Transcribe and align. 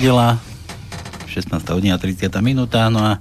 nedela, 0.00 0.40
16. 1.28 1.60
hodina 1.76 2.00
30. 2.00 2.32
minúta, 2.40 2.88
no 2.88 3.04
a 3.04 3.20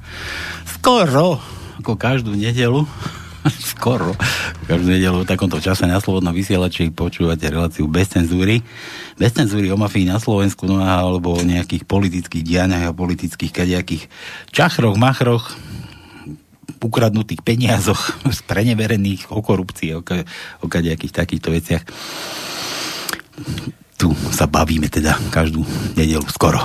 skoro, 0.63 1.35
ako 1.75 1.99
každú 1.99 2.31
nedelu, 2.31 2.87
skoro, 3.75 4.15
každú 4.63 4.95
nedelu 4.95 5.19
v 5.19 5.27
takomto 5.27 5.59
čase 5.59 5.83
na 5.83 5.99
Slobodnom 5.99 6.31
vysielači 6.31 6.87
počúvate 6.95 7.51
reláciu 7.51 7.83
bez 7.91 8.15
cenzúry. 8.15 8.63
Bez 9.19 9.35
cenzúry 9.35 9.67
o 9.67 9.75
mafii 9.75 10.07
na 10.07 10.23
Slovensku, 10.23 10.71
no 10.71 10.79
alebo 10.79 11.35
o 11.35 11.43
nejakých 11.43 11.83
politických 11.83 12.47
dianiach 12.47 12.87
a 12.87 12.95
politických 12.95 13.51
kadejakých 13.51 14.07
čachroch, 14.55 14.95
machroch, 14.95 15.51
ukradnutých 16.79 17.43
peniazoch, 17.43 18.23
preneverených, 18.47 19.27
o 19.35 19.43
korupcii, 19.43 19.99
o, 19.99 20.01
o 20.63 20.65
kadejakých 20.71 21.11
takýchto 21.11 21.51
veciach 21.51 21.83
tu 23.99 24.15
sa 24.31 24.47
bavíme 24.47 24.87
teda 24.87 25.19
každú 25.27 25.67
nedelu 25.99 26.23
skoro. 26.31 26.63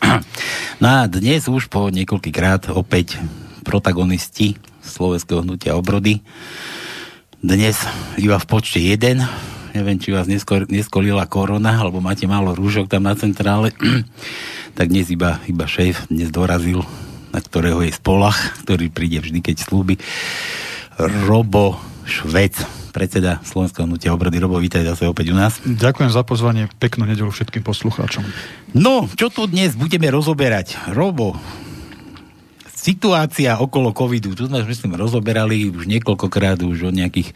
no 0.82 0.86
a 0.88 1.04
dnes 1.04 1.44
už 1.44 1.68
po 1.68 1.92
niekoľkýkrát 1.92 2.72
opäť 2.72 3.20
protagonisti 3.60 4.56
slovenského 4.80 5.44
hnutia 5.44 5.76
obrody. 5.76 6.24
Dnes 7.44 7.76
iba 8.16 8.40
v 8.40 8.48
počte 8.48 8.80
jeden. 8.80 9.20
Neviem, 9.76 10.00
či 10.00 10.16
vás 10.16 10.24
neskor, 10.24 10.64
neskolila 10.72 11.28
korona, 11.28 11.76
alebo 11.76 12.00
máte 12.00 12.24
málo 12.24 12.56
rúžok 12.56 12.88
tam 12.88 13.04
na 13.04 13.12
centrále. 13.20 13.76
tak 14.78 14.88
dnes 14.88 15.12
iba, 15.12 15.44
iba 15.44 15.68
šéf 15.68 16.08
dnes 16.08 16.32
dorazil, 16.32 16.80
na 17.36 17.44
ktorého 17.44 17.84
je 17.84 17.92
spolach, 17.92 18.56
ktorý 18.64 18.88
príde 18.88 19.20
vždy, 19.20 19.44
keď 19.44 19.56
slúbi. 19.60 20.00
Robo 20.96 21.76
Švec 22.08 22.81
predseda 22.92 23.40
Slovenského 23.42 23.88
hnutia 23.88 24.12
obrody. 24.12 24.36
Robo, 24.36 24.60
vítaj 24.60 24.84
zase 24.84 25.08
opäť 25.08 25.32
u 25.32 25.36
nás. 25.36 25.58
Ďakujem 25.64 26.12
za 26.12 26.22
pozvanie, 26.22 26.68
peknú 26.76 27.08
nedelu 27.08 27.32
všetkým 27.32 27.64
poslucháčom. 27.64 28.22
No, 28.76 29.08
čo 29.16 29.32
tu 29.32 29.48
dnes 29.48 29.72
budeme 29.72 30.12
rozoberať? 30.12 30.76
Robo, 30.92 31.40
situácia 32.82 33.62
okolo 33.62 33.94
covidu, 33.94 34.34
tu 34.34 34.50
sme, 34.50 34.66
myslím, 34.66 34.98
rozoberali 34.98 35.70
už 35.70 35.86
niekoľkokrát 35.86 36.58
už 36.66 36.90
o 36.90 36.90
nejakých 36.90 37.30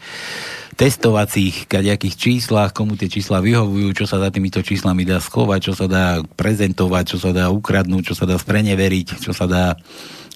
testovacích, 0.75 1.71
kadejakých 1.71 2.15
číslach, 2.19 2.75
komu 2.75 2.99
tie 2.99 3.07
čísla 3.07 3.39
vyhovujú, 3.39 3.95
čo 3.95 4.05
sa 4.05 4.19
za 4.19 4.29
týmito 4.29 4.59
číslami 4.59 5.07
dá 5.07 5.23
schovať, 5.23 5.59
čo 5.71 5.73
sa 5.73 5.87
dá 5.87 6.05
prezentovať, 6.35 7.15
čo 7.15 7.17
sa 7.17 7.31
dá 7.31 7.47
ukradnúť, 7.47 8.11
čo 8.11 8.15
sa 8.19 8.27
dá 8.27 8.35
spreneveriť, 8.35 9.23
čo 9.23 9.31
sa 9.31 9.47
dá 9.47 9.79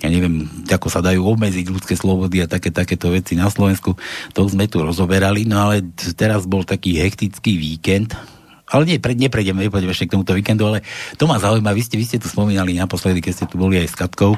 ja 0.02 0.10
neviem, 0.10 0.50
ako 0.66 0.90
sa 0.90 0.98
dajú 0.98 1.22
obmedziť 1.22 1.70
ľudské 1.70 1.94
slobody 1.94 2.42
a 2.42 2.50
také, 2.50 2.74
takéto 2.74 3.14
veci 3.14 3.38
na 3.38 3.54
Slovensku. 3.54 3.94
To 4.34 4.50
sme 4.50 4.66
tu 4.66 4.82
rozoberali, 4.82 5.46
no 5.46 5.70
ale 5.70 5.94
teraz 6.18 6.50
bol 6.50 6.66
taký 6.66 6.98
hektický 6.98 7.54
víkend, 7.54 8.18
ale 8.66 8.90
nie, 8.90 8.98
pre, 8.98 9.14
neprejdeme, 9.14 9.62
nepoďme 9.62 9.94
ešte 9.94 10.10
k 10.10 10.18
tomuto 10.18 10.34
víkendu, 10.34 10.66
ale 10.66 10.82
to 11.22 11.30
ma 11.30 11.38
zaujíma, 11.38 11.70
vy 11.70 11.86
ste, 11.86 12.02
vy 12.02 12.06
ste 12.10 12.18
tu 12.18 12.26
spomínali 12.32 12.74
naposledy, 12.82 13.22
keď 13.22 13.34
ste 13.36 13.46
tu 13.46 13.62
boli 13.62 13.78
aj 13.78 13.94
s 13.94 14.00
Katkou, 14.00 14.34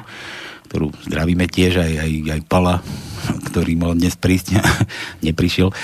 ktorú 0.74 0.90
zdravíme 1.06 1.46
tiež, 1.46 1.78
aj, 1.78 1.92
aj, 2.02 2.10
aj 2.34 2.40
Pala, 2.50 2.82
ktorý 3.46 3.78
mal 3.78 3.94
dnes 3.94 4.18
prísť, 4.18 4.58
neprišiel. 5.26 5.70
E, 5.70 5.74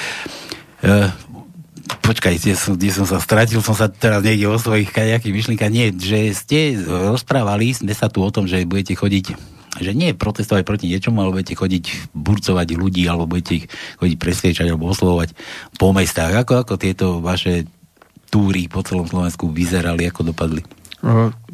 počkaj, 2.03 2.43
kde 2.43 2.59
som, 2.59 2.75
kde 2.75 2.91
som 2.91 3.07
sa 3.07 3.23
stratil, 3.23 3.63
som 3.63 3.79
sa 3.79 3.87
teraz 3.87 4.27
niekde 4.27 4.51
o 4.51 4.59
svojich 4.59 4.91
kajakých 4.91 5.31
myšlienkach. 5.31 5.71
Nie, 5.71 5.95
že 5.95 6.35
ste 6.35 6.75
rozprávali 6.83 7.71
sme 7.71 7.95
sa 7.95 8.11
tu 8.11 8.19
o 8.19 8.35
tom, 8.35 8.51
že 8.51 8.67
budete 8.67 8.99
chodiť 8.99 9.39
že 9.79 9.95
nie 9.95 10.11
protestovať 10.19 10.67
proti 10.67 10.91
niečomu, 10.91 11.23
ale 11.23 11.31
budete 11.31 11.55
chodiť 11.55 12.11
burcovať 12.11 12.75
ľudí, 12.75 13.07
alebo 13.07 13.31
budete 13.31 13.65
ich 13.65 13.67
chodiť 14.03 14.17
presviečať 14.19 14.67
alebo 14.67 14.91
oslovovať 14.91 15.39
po 15.79 15.95
mestách. 15.95 16.43
Ako, 16.43 16.67
ako 16.67 16.75
tieto 16.75 17.23
vaše 17.23 17.71
túry 18.35 18.67
po 18.67 18.83
celom 18.83 19.07
Slovensku 19.07 19.47
vyzerali, 19.47 20.11
ako 20.11 20.35
dopadli? 20.35 20.67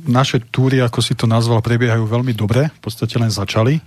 Naše 0.06 0.38
túry, 0.54 0.78
ako 0.78 1.02
si 1.02 1.18
to 1.18 1.26
nazval, 1.26 1.58
prebiehajú 1.58 2.06
veľmi 2.06 2.30
dobre. 2.32 2.70
V 2.78 2.80
podstate 2.80 3.18
len 3.18 3.30
začali. 3.30 3.82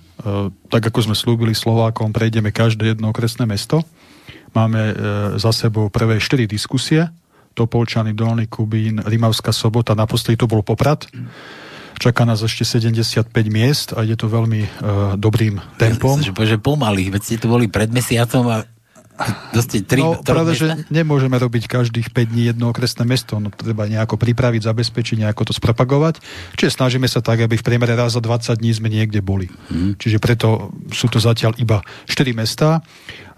Tak 0.67 0.91
ako 0.91 1.09
sme 1.09 1.15
slúbili 1.15 1.55
Slovákom, 1.55 2.11
prejdeme 2.11 2.51
každé 2.51 2.95
jedno 2.95 3.15
okresné 3.15 3.47
mesto. 3.47 3.81
Máme 4.51 4.81
e, 4.81 4.93
za 5.37 5.53
sebou 5.53 5.87
prvé 5.87 6.17
štyri 6.17 6.49
diskusie. 6.49 7.07
Topolčany, 7.53 8.11
Dolný 8.11 8.49
Kubín, 8.49 8.99
Rimavská 8.99 9.53
sobota, 9.53 9.95
naposledy 9.95 10.41
to 10.41 10.49
bol 10.49 10.65
Poprad. 10.65 11.07
Čaká 11.99 12.23
nás 12.23 12.39
ešte 12.39 12.63
75 12.63 13.27
miest 13.51 13.91
a 13.91 14.07
ide 14.07 14.15
to 14.15 14.31
veľmi 14.31 14.61
uh, 14.63 14.69
dobrým 15.19 15.59
tempom. 15.75 16.15
Že 16.23 16.55
pomaly, 16.63 17.11
veď 17.11 17.21
ste 17.27 17.35
tu 17.35 17.51
boli 17.51 17.67
pred 17.67 17.91
mesiacom 17.91 18.47
a 18.47 18.63
Doste 19.51 19.83
tri, 19.83 19.99
no, 19.99 20.15
pravda, 20.23 20.55
že 20.55 20.87
nemôžeme 20.87 21.35
robiť 21.35 21.67
každých 21.67 22.15
5 22.15 22.31
dní 22.31 22.43
jedno 22.55 22.71
okresné 22.71 23.03
mesto, 23.03 23.35
no 23.37 23.51
treba 23.51 23.83
nejako 23.89 24.15
pripraviť, 24.15 24.63
zabezpečiť, 24.63 25.27
nejako 25.27 25.51
to 25.51 25.53
spropagovať. 25.55 26.23
Čiže 26.55 26.79
snažíme 26.79 27.07
sa 27.11 27.19
tak, 27.19 27.43
aby 27.43 27.59
v 27.59 27.65
priemere 27.65 27.99
raz 27.99 28.15
za 28.15 28.23
20 28.23 28.55
dní 28.55 28.71
sme 28.71 28.87
niekde 28.87 29.19
boli. 29.19 29.51
Hmm. 29.67 29.99
Čiže 29.99 30.23
preto 30.23 30.71
sú 30.95 31.11
to 31.11 31.19
zatiaľ 31.19 31.55
iba 31.59 31.83
4 32.07 32.31
mesta 32.31 32.79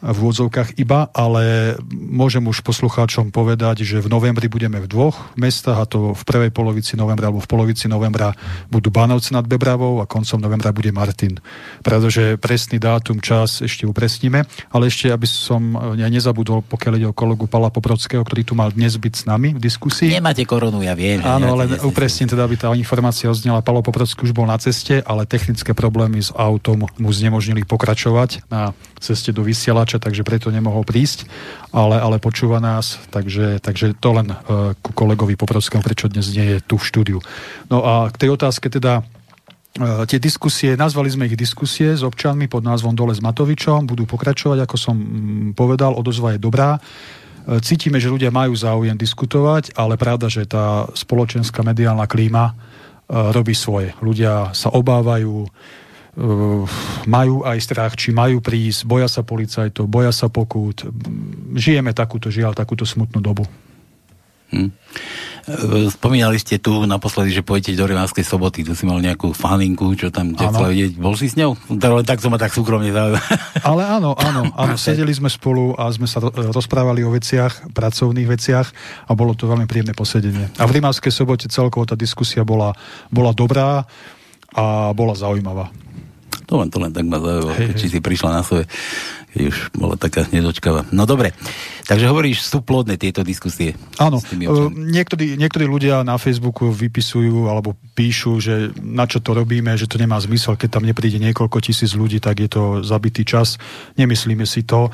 v 0.01 0.17
úvodzovkách 0.17 0.81
iba, 0.81 1.07
ale 1.13 1.78
môžem 1.94 2.41
už 2.50 2.66
poslucháčom 2.66 3.29
povedať, 3.29 3.85
že 3.85 4.01
v 4.01 4.09
novembri 4.09 4.50
budeme 4.50 4.81
v 4.81 4.89
dvoch 4.89 5.31
mestách 5.38 5.78
a 5.78 5.85
to 5.85 6.17
v 6.17 6.23
prvej 6.25 6.50
polovici 6.50 6.97
novembra 6.97 7.29
alebo 7.29 7.41
v 7.41 7.50
polovici 7.50 7.85
novembra 7.85 8.34
budú 8.73 8.89
Banovce 8.89 9.31
nad 9.31 9.45
Bebravou 9.45 10.01
a 10.01 10.09
koncom 10.09 10.41
novembra 10.41 10.73
bude 10.73 10.89
Martin. 10.89 11.38
Pretože 11.85 12.41
presný 12.41 12.81
dátum, 12.81 13.22
čas 13.22 13.62
ešte 13.62 13.85
upresníme, 13.85 14.45
ale 14.73 14.89
ešte, 14.89 15.13
aby 15.13 15.28
som 15.29 15.62
ja 15.97 16.09
nezabudol, 16.09 16.66
pokiaľ 16.66 16.94
ide 16.97 17.07
o 17.09 17.16
kolegu 17.16 17.45
Pala 17.45 17.69
Poprockého, 17.69 18.25
ktorý 18.25 18.41
tu 18.41 18.53
mal 18.57 18.73
dnes 18.73 18.97
byť 18.97 19.13
s 19.13 19.23
nami 19.29 19.53
v 19.53 19.59
diskusii. 19.62 20.09
Nemáte 20.09 20.45
koronu, 20.47 20.81
ja 20.81 20.97
viem. 20.97 21.22
Áno, 21.22 21.57
ale 21.59 21.78
upresním 21.85 22.31
teda, 22.31 22.47
aby 22.47 22.56
tá 22.57 22.72
informácia 22.73 23.29
oznela. 23.29 23.62
Palo 23.62 23.83
Poprocký 23.83 24.25
už 24.25 24.33
bol 24.33 24.47
na 24.47 24.57
ceste, 24.57 25.03
ale 25.06 25.29
technické 25.29 25.75
problémy 25.75 26.23
s 26.23 26.31
autom 26.33 26.88
mu 26.88 27.09
znemožnili 27.12 27.68
pokračovať 27.68 28.47
na 28.47 28.72
ceste 29.01 29.33
do 29.33 29.41
vysielača, 29.41 29.91
takže 29.97 30.24
preto 30.24 30.53
nemohol 30.53 30.85
prísť, 30.85 31.25
ale, 31.74 31.97
ale 31.97 32.22
počúva 32.22 32.62
nás, 32.62 33.02
takže, 33.09 33.59
takže 33.59 33.97
to 33.97 34.09
len 34.16 34.31
uh, 34.31 34.78
ku 34.79 34.94
kolegovi 34.94 35.34
Poprovskému, 35.35 35.81
prečo 35.81 36.07
dnes 36.07 36.29
nie 36.31 36.56
je 36.56 36.57
tu 36.62 36.78
v 36.78 36.88
štúdiu. 36.88 37.19
No 37.68 37.84
a 37.84 38.07
k 38.13 38.16
tej 38.22 38.30
otázke 38.38 38.69
teda 38.69 39.01
uh, 39.01 40.06
tie 40.06 40.22
diskusie, 40.22 40.78
nazvali 40.78 41.09
sme 41.09 41.28
ich 41.28 41.35
diskusie 41.35 41.97
s 41.97 42.06
občanmi 42.06 42.46
pod 42.46 42.62
názvom 42.62 42.94
Dole 42.94 43.18
s 43.18 43.19
Matovičom, 43.19 43.90
budú 43.90 44.07
pokračovať, 44.07 44.63
ako 44.63 44.75
som 44.78 44.96
mm, 44.96 45.57
povedal, 45.57 45.97
odozva 45.97 46.38
je 46.38 46.40
dobrá. 46.40 46.78
Uh, 46.78 47.57
cítime, 47.59 47.97
že 47.97 48.13
ľudia 48.13 48.30
majú 48.30 48.53
záujem 48.53 48.96
diskutovať, 48.96 49.74
ale 49.74 49.97
pravda, 49.97 50.30
že 50.30 50.46
tá 50.46 50.85
spoločenská 50.94 51.66
mediálna 51.66 52.06
klíma 52.06 52.71
robí 53.12 53.51
svoje. 53.51 53.92
Ľudia 54.00 54.56
sa 54.56 54.71
obávajú, 54.71 55.44
majú 57.08 57.48
aj 57.48 57.58
strach, 57.63 57.94
či 57.96 58.12
majú 58.12 58.44
prísť, 58.44 58.84
boja 58.84 59.08
sa 59.08 59.24
policajtov, 59.24 59.88
boja 59.88 60.12
sa 60.12 60.28
pokút. 60.28 60.84
Žijeme 61.56 61.96
takúto, 61.96 62.28
žiaľ, 62.28 62.52
takúto 62.52 62.84
smutnú 62.84 63.24
dobu. 63.24 63.48
Hm. 64.52 64.69
Spomínali 65.90 66.38
ste 66.38 66.62
tu 66.62 66.86
naposledy, 66.86 67.34
že 67.34 67.42
pôjdete 67.42 67.74
do 67.74 67.88
Rimavskej 67.90 68.22
soboty, 68.22 68.62
tu 68.62 68.78
si 68.78 68.86
mal 68.86 69.02
nejakú 69.02 69.34
faninku, 69.34 69.90
čo 69.98 70.13
tam 70.13 70.38
chcela 70.38 70.69
vidieť. 70.69 71.02
Bol 71.02 71.18
si 71.18 71.31
s 71.31 71.40
ňou? 71.40 71.58
Tak 72.06 72.22
som 72.22 72.30
ma 72.30 72.38
tak 72.38 72.54
súkromne 72.54 72.94
zaujímavé. 72.94 73.18
Ale 73.72 73.84
áno, 73.88 74.14
áno, 74.14 74.54
áno. 74.54 74.75
Sedeli 74.78 75.10
sme 75.16 75.31
spolu 75.31 75.74
a 75.80 75.90
sme 75.90 76.06
sa 76.06 76.22
rozprávali 76.30 77.02
o 77.02 77.10
veciach, 77.10 77.74
pracovných 77.74 78.30
veciach 78.30 78.68
a 79.10 79.12
bolo 79.18 79.34
to 79.34 79.50
veľmi 79.50 79.66
príjemné 79.66 79.98
posedenie. 79.98 80.52
A 80.62 80.68
v 80.69 80.78
Rimavskej 80.78 81.10
sobote 81.10 81.50
celkovo 81.50 81.90
tá 81.90 81.98
diskusia 81.98 82.46
bola, 82.46 82.75
bola 83.10 83.34
dobrá 83.34 83.88
a 84.54 84.92
bola 84.94 85.16
zaujímavá. 85.18 85.72
To 86.51 86.59
len, 86.59 86.68
to 86.68 86.83
len 86.83 86.92
tak 86.92 87.07
ma 87.07 87.15
zaujímalo, 87.15 87.56
hey, 87.56 87.71
či 87.80 87.88
si 87.88 88.03
prišla 88.03 88.36
na 88.36 88.42
svoje 88.44 88.68
keď 89.31 89.44
už 89.48 89.57
bola 89.71 89.95
taká 89.95 90.27
nedočkavá. 90.27 90.92
No 90.92 91.07
dobre, 91.07 91.31
takže 91.92 92.12
hovoríš, 92.12 92.44
sú 92.44 92.60
plodné 92.60 93.00
tieto 93.00 93.24
diskusie. 93.24 93.80
Áno, 93.96 94.20
niektorí, 94.76 95.40
niektorí 95.40 95.64
ľudia 95.64 96.04
na 96.04 96.20
Facebooku 96.20 96.68
vypisujú 96.68 97.48
alebo 97.48 97.80
píšu, 97.96 98.44
že 98.44 98.76
na 98.84 99.08
čo 99.08 99.24
to 99.24 99.32
robíme, 99.32 99.72
že 99.80 99.88
to 99.88 99.96
nemá 99.96 100.20
zmysel, 100.20 100.60
keď 100.60 100.80
tam 100.80 100.84
nepríde 100.84 101.24
niekoľko 101.24 101.58
tisíc 101.64 101.96
ľudí, 101.96 102.20
tak 102.20 102.44
je 102.44 102.50
to 102.52 102.64
zabitý 102.84 103.24
čas. 103.24 103.56
Nemyslíme 103.96 104.44
si 104.44 104.68
to. 104.68 104.92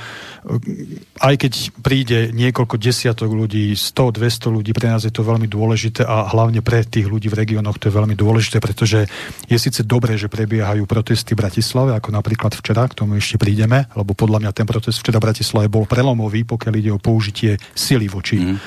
Aj 1.18 1.34
keď 1.34 1.74
príde 1.82 2.30
niekoľko 2.38 2.78
desiatok 2.78 3.34
ľudí, 3.34 3.74
100, 3.74 4.22
200 4.22 4.54
ľudí, 4.54 4.72
pre 4.78 4.94
nás 4.94 5.02
je 5.02 5.14
to 5.14 5.26
veľmi 5.26 5.50
dôležité 5.50 6.06
a 6.06 6.30
hlavne 6.30 6.62
pre 6.62 6.86
tých 6.86 7.10
ľudí 7.10 7.26
v 7.26 7.42
regiónoch 7.42 7.82
to 7.82 7.90
je 7.90 7.98
veľmi 7.98 8.14
dôležité, 8.14 8.62
pretože 8.62 9.10
je 9.50 9.58
síce 9.58 9.82
dobré, 9.82 10.14
že 10.14 10.30
prebiehajú 10.30 10.86
protesty 10.86 11.34
v 11.34 11.42
Bratislave, 11.42 11.98
ako 11.98 12.14
napríklad 12.14 12.54
včera, 12.54 12.86
k 12.86 12.98
tomu 13.02 13.18
ešte 13.18 13.42
prídeme, 13.42 13.90
lebo 13.98 14.14
po 14.14 14.28
podľa 14.28 14.44
mňa 14.44 14.52
ten 14.52 14.68
protest 14.68 15.00
včera 15.00 15.24
v 15.24 15.32
Bratislave 15.32 15.72
bol 15.72 15.88
prelomový, 15.88 16.44
pokiaľ 16.44 16.74
ide 16.76 16.87
o 16.92 17.02
použitie 17.02 17.58
sily 17.76 18.08
voči 18.08 18.38
mm 18.40 18.58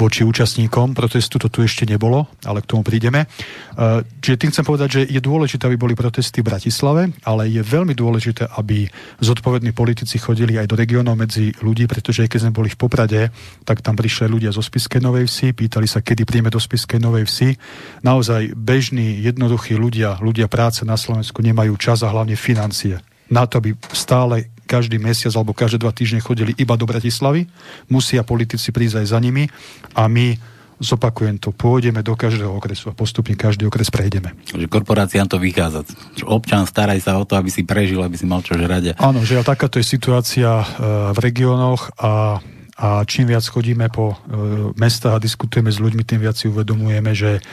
voči 0.00 0.24
účastníkom 0.24 0.96
protestu, 0.96 1.36
to 1.36 1.52
tu 1.52 1.60
ešte 1.60 1.84
nebolo, 1.84 2.24
ale 2.48 2.64
k 2.64 2.70
tomu 2.72 2.80
prídeme. 2.80 3.28
E, 3.28 4.00
čiže 4.24 4.40
tým 4.40 4.50
chcem 4.56 4.64
povedať, 4.64 4.88
že 4.88 5.00
je 5.12 5.20
dôležité, 5.20 5.68
aby 5.68 5.76
boli 5.76 5.92
protesty 5.92 6.40
v 6.40 6.48
Bratislave, 6.48 7.12
ale 7.28 7.52
je 7.52 7.60
veľmi 7.60 7.92
dôležité, 7.92 8.48
aby 8.56 8.88
zodpovední 9.20 9.76
politici 9.76 10.16
chodili 10.16 10.56
aj 10.56 10.72
do 10.72 10.78
regiónov 10.80 11.20
medzi 11.20 11.52
ľudí, 11.60 11.84
pretože 11.84 12.24
keď 12.24 12.48
sme 12.48 12.56
boli 12.56 12.72
v 12.72 12.80
Poprade, 12.80 13.28
tak 13.68 13.84
tam 13.84 13.92
prišli 13.92 14.32
ľudia 14.32 14.56
zo 14.56 14.64
Spiskej 14.64 15.04
Novej 15.04 15.28
Vsi, 15.28 15.52
pýtali 15.52 15.84
sa, 15.84 16.00
kedy 16.00 16.24
príjme 16.24 16.48
do 16.48 16.58
Spiskej 16.58 16.96
Novej 16.96 17.28
Vsi. 17.28 17.60
Naozaj 18.00 18.56
bežní, 18.56 19.20
jednoduchí 19.20 19.76
ľudia, 19.76 20.16
ľudia 20.24 20.48
práce 20.48 20.80
na 20.88 20.96
Slovensku 20.96 21.44
nemajú 21.44 21.76
čas 21.76 22.00
a 22.00 22.08
hlavne 22.08 22.40
financie 22.40 22.96
na 23.30 23.46
to, 23.46 23.62
aby 23.62 23.78
stále 23.94 24.50
každý 24.66 24.98
mesiac 25.02 25.34
alebo 25.34 25.54
každé 25.54 25.82
dva 25.82 25.90
týždne 25.90 26.22
chodili 26.22 26.54
iba 26.58 26.78
do 26.78 26.86
Bratislavy. 26.86 27.46
Musia 27.90 28.22
politici 28.22 28.70
prísť 28.70 29.02
aj 29.02 29.06
za 29.10 29.18
nimi 29.18 29.50
a 29.98 30.06
my 30.06 30.38
zopakujem 30.80 31.36
to, 31.36 31.52
pôjdeme 31.52 32.00
do 32.00 32.16
každého 32.16 32.56
okresu 32.56 32.88
a 32.88 32.96
postupne 32.96 33.36
každý 33.36 33.68
okres 33.68 33.92
prejdeme. 33.92 34.32
Že 34.48 34.64
korporáciám 34.64 35.28
to 35.28 35.36
vychádza. 35.36 35.84
Občan 36.24 36.64
staraj 36.64 37.04
sa 37.04 37.20
o 37.20 37.28
to, 37.28 37.36
aby 37.36 37.52
si 37.52 37.68
prežil, 37.68 38.00
aby 38.00 38.16
si 38.16 38.24
mal 38.24 38.40
čo 38.40 38.56
žrať. 38.56 38.96
Áno, 38.96 39.20
že 39.20 39.44
takáto 39.44 39.76
je 39.76 39.84
situácia 39.84 40.48
e, 40.48 40.64
v 41.12 41.18
regiónoch 41.20 41.92
a 42.00 42.40
a 42.80 43.04
čím 43.04 43.28
viac 43.28 43.44
chodíme 43.44 43.92
po 43.92 44.16
e, 44.16 44.72
mestách 44.80 45.20
a 45.20 45.20
diskutujeme 45.20 45.68
s 45.68 45.84
ľuďmi, 45.84 46.00
tým 46.00 46.24
viac 46.24 46.40
si 46.40 46.48
uvedomujeme, 46.48 47.12
že, 47.12 47.44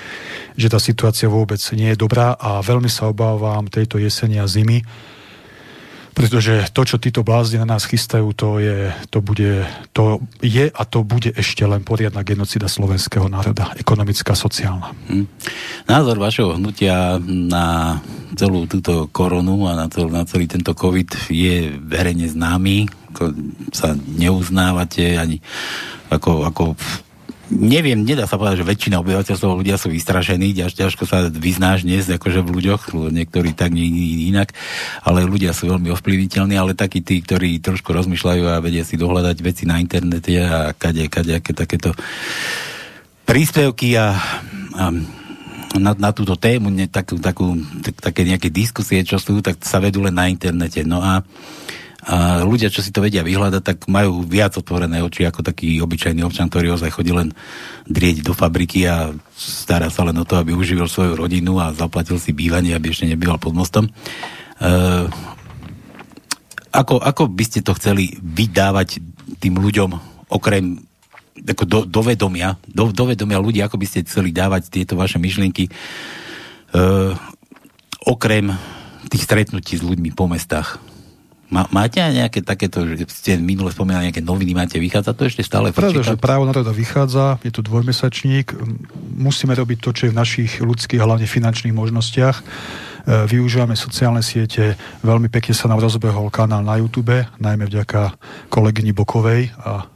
že 0.56 0.72
tá 0.72 0.80
situácia 0.80 1.28
vôbec 1.28 1.60
nie 1.76 1.92
je 1.92 2.00
dobrá 2.00 2.32
a 2.40 2.64
veľmi 2.64 2.88
sa 2.88 3.12
obávam 3.12 3.68
tejto 3.68 4.00
jesene 4.00 4.40
a 4.40 4.48
zimy, 4.48 4.88
pretože 6.18 6.74
to, 6.74 6.82
čo 6.82 6.98
títo 6.98 7.22
blázni 7.22 7.62
na 7.62 7.78
nás 7.78 7.86
chystajú, 7.86 8.34
to 8.34 8.58
je, 8.58 8.90
to 9.14 9.22
bude, 9.22 9.62
to 9.94 10.18
je 10.42 10.66
a 10.66 10.82
to 10.90 11.06
bude 11.06 11.30
ešte 11.38 11.62
len 11.62 11.86
poriadna 11.86 12.26
genocida 12.26 12.66
slovenského 12.66 13.30
národa, 13.30 13.78
ekonomická, 13.78 14.34
sociálna. 14.34 14.98
Hm. 15.14 15.30
Názor 15.86 16.18
vašeho 16.18 16.58
hnutia 16.58 17.22
na 17.22 18.02
celú 18.34 18.66
túto 18.66 19.06
koronu 19.14 19.70
a 19.70 19.78
na 19.78 19.86
celý, 19.94 20.10
na 20.10 20.26
celý 20.26 20.50
tento 20.50 20.74
COVID 20.74 21.30
je 21.30 21.78
verejne 21.86 22.26
známy, 22.26 22.90
sa 23.70 23.94
neuznávate 23.94 25.22
ani 25.22 25.38
ako, 26.10 26.50
ako 26.50 26.64
neviem, 27.52 28.04
nedá 28.04 28.28
sa 28.28 28.36
povedať, 28.36 28.64
že 28.64 28.70
väčšina 28.70 29.00
obyvateľstva 29.00 29.58
ľudia 29.58 29.80
sú 29.80 29.88
vystrašení, 29.92 30.52
ťaž, 30.52 30.72
ťažko 30.76 31.04
sa 31.08 31.28
vyznáš 31.32 31.88
dnes 31.88 32.08
akože 32.08 32.44
v 32.44 32.54
ľuďoch, 32.60 32.82
niektorí 33.12 33.56
tak, 33.56 33.72
nie, 33.72 33.88
inak, 34.28 34.52
ale 35.04 35.24
ľudia 35.24 35.56
sú 35.56 35.72
veľmi 35.72 35.92
ovplyvniteľní, 35.96 36.56
ale 36.60 36.76
takí 36.76 37.00
tí, 37.00 37.24
ktorí 37.24 37.64
trošku 37.64 37.96
rozmýšľajú 37.96 38.44
a 38.48 38.64
vedia 38.64 38.84
si 38.84 39.00
dohľadať 39.00 39.38
veci 39.40 39.64
na 39.64 39.80
internete 39.80 40.36
a 40.44 40.76
kade, 40.76 41.08
kade, 41.08 41.40
aké 41.40 41.52
takéto 41.56 41.96
príspevky 43.28 43.96
a, 43.96 44.16
a 44.76 44.84
na, 45.76 45.92
na 45.96 46.12
túto 46.16 46.40
tému, 46.40 46.72
ne, 46.72 46.88
takú, 46.88 47.20
takú, 47.20 47.60
tak, 47.84 48.00
také 48.00 48.24
nejaké 48.24 48.48
diskusie, 48.52 49.04
čo 49.04 49.20
sú, 49.20 49.44
tak 49.44 49.60
sa 49.64 49.84
vedú 49.84 50.04
len 50.04 50.16
na 50.16 50.32
internete. 50.32 50.84
No 50.88 51.04
a 51.04 51.24
a 52.08 52.40
ľudia, 52.48 52.72
čo 52.72 52.80
si 52.80 52.96
to 52.96 53.04
vedia 53.04 53.20
vyhľadať, 53.20 53.62
tak 53.68 53.78
majú 53.92 54.24
viac 54.24 54.56
otvorené 54.56 55.04
oči 55.04 55.28
ako 55.28 55.44
taký 55.44 55.84
obyčajný 55.84 56.24
občan, 56.24 56.48
ktorý 56.48 56.80
ozaj 56.80 56.96
chodí 56.96 57.12
len 57.12 57.36
drieť 57.84 58.24
do 58.24 58.32
fabriky 58.32 58.88
a 58.88 59.12
stará 59.36 59.92
sa 59.92 60.08
len 60.08 60.16
o 60.16 60.24
to, 60.24 60.40
aby 60.40 60.56
uživil 60.56 60.88
svoju 60.88 61.20
rodinu 61.20 61.60
a 61.60 61.76
zaplatil 61.76 62.16
si 62.16 62.32
bývanie, 62.32 62.72
aby 62.72 62.96
ešte 62.96 63.12
nebýval 63.12 63.44
pod 63.44 63.52
mostom. 63.52 63.92
Uh, 64.56 65.12
ako, 66.72 67.04
ako 67.04 67.28
by 67.28 67.44
ste 67.44 67.60
to 67.60 67.76
chceli 67.76 68.16
vydávať 68.24 69.04
tým 69.44 69.60
ľuďom, 69.60 69.92
okrem 70.32 70.80
ako 71.38 71.64
do, 71.68 71.80
do 71.84 72.02
do, 72.08 72.84
do 72.96 73.04
ľudí, 73.44 73.60
ako 73.60 73.76
by 73.76 73.86
ste 73.86 74.08
chceli 74.08 74.32
dávať 74.32 74.72
tieto 74.72 74.96
vaše 74.96 75.20
myšlienky, 75.20 75.68
uh, 76.72 77.12
okrem 78.08 78.56
tých 79.12 79.28
stretnutí 79.28 79.76
s 79.76 79.84
ľuďmi 79.84 80.16
po 80.16 80.32
mestách? 80.32 80.80
Má, 81.48 81.64
máte 81.72 82.04
aj 82.04 82.12
nejaké 82.12 82.40
takéto, 82.44 82.84
že 82.84 83.08
ste 83.08 83.40
minule 83.40 83.72
spomínali, 83.72 84.12
nejaké 84.12 84.20
noviny 84.20 84.52
máte, 84.52 84.84
vychádza 84.84 85.16
to 85.16 85.24
ešte 85.24 85.48
stále? 85.48 85.72
Pravda, 85.72 86.04
že 86.04 86.20
právo 86.20 86.44
národa 86.44 86.76
vychádza, 86.76 87.40
je 87.40 87.56
tu 87.56 87.64
dvojmesačník, 87.64 88.52
musíme 89.16 89.56
robiť 89.56 89.78
to, 89.80 89.90
čo 89.96 90.04
je 90.08 90.12
v 90.12 90.20
našich 90.20 90.52
ľudských, 90.60 91.00
hlavne 91.00 91.24
finančných 91.24 91.72
možnostiach. 91.72 92.36
E, 92.36 92.44
využívame 93.32 93.80
sociálne 93.80 94.20
siete, 94.20 94.76
veľmi 95.08 95.32
pekne 95.32 95.56
sa 95.56 95.72
nám 95.72 95.80
rozbehol 95.80 96.28
kanál 96.28 96.68
na 96.68 96.76
YouTube, 96.84 97.16
najmä 97.40 97.64
vďaka 97.72 98.20
kolegyni 98.52 98.92
Bokovej 98.92 99.48
a 99.64 99.88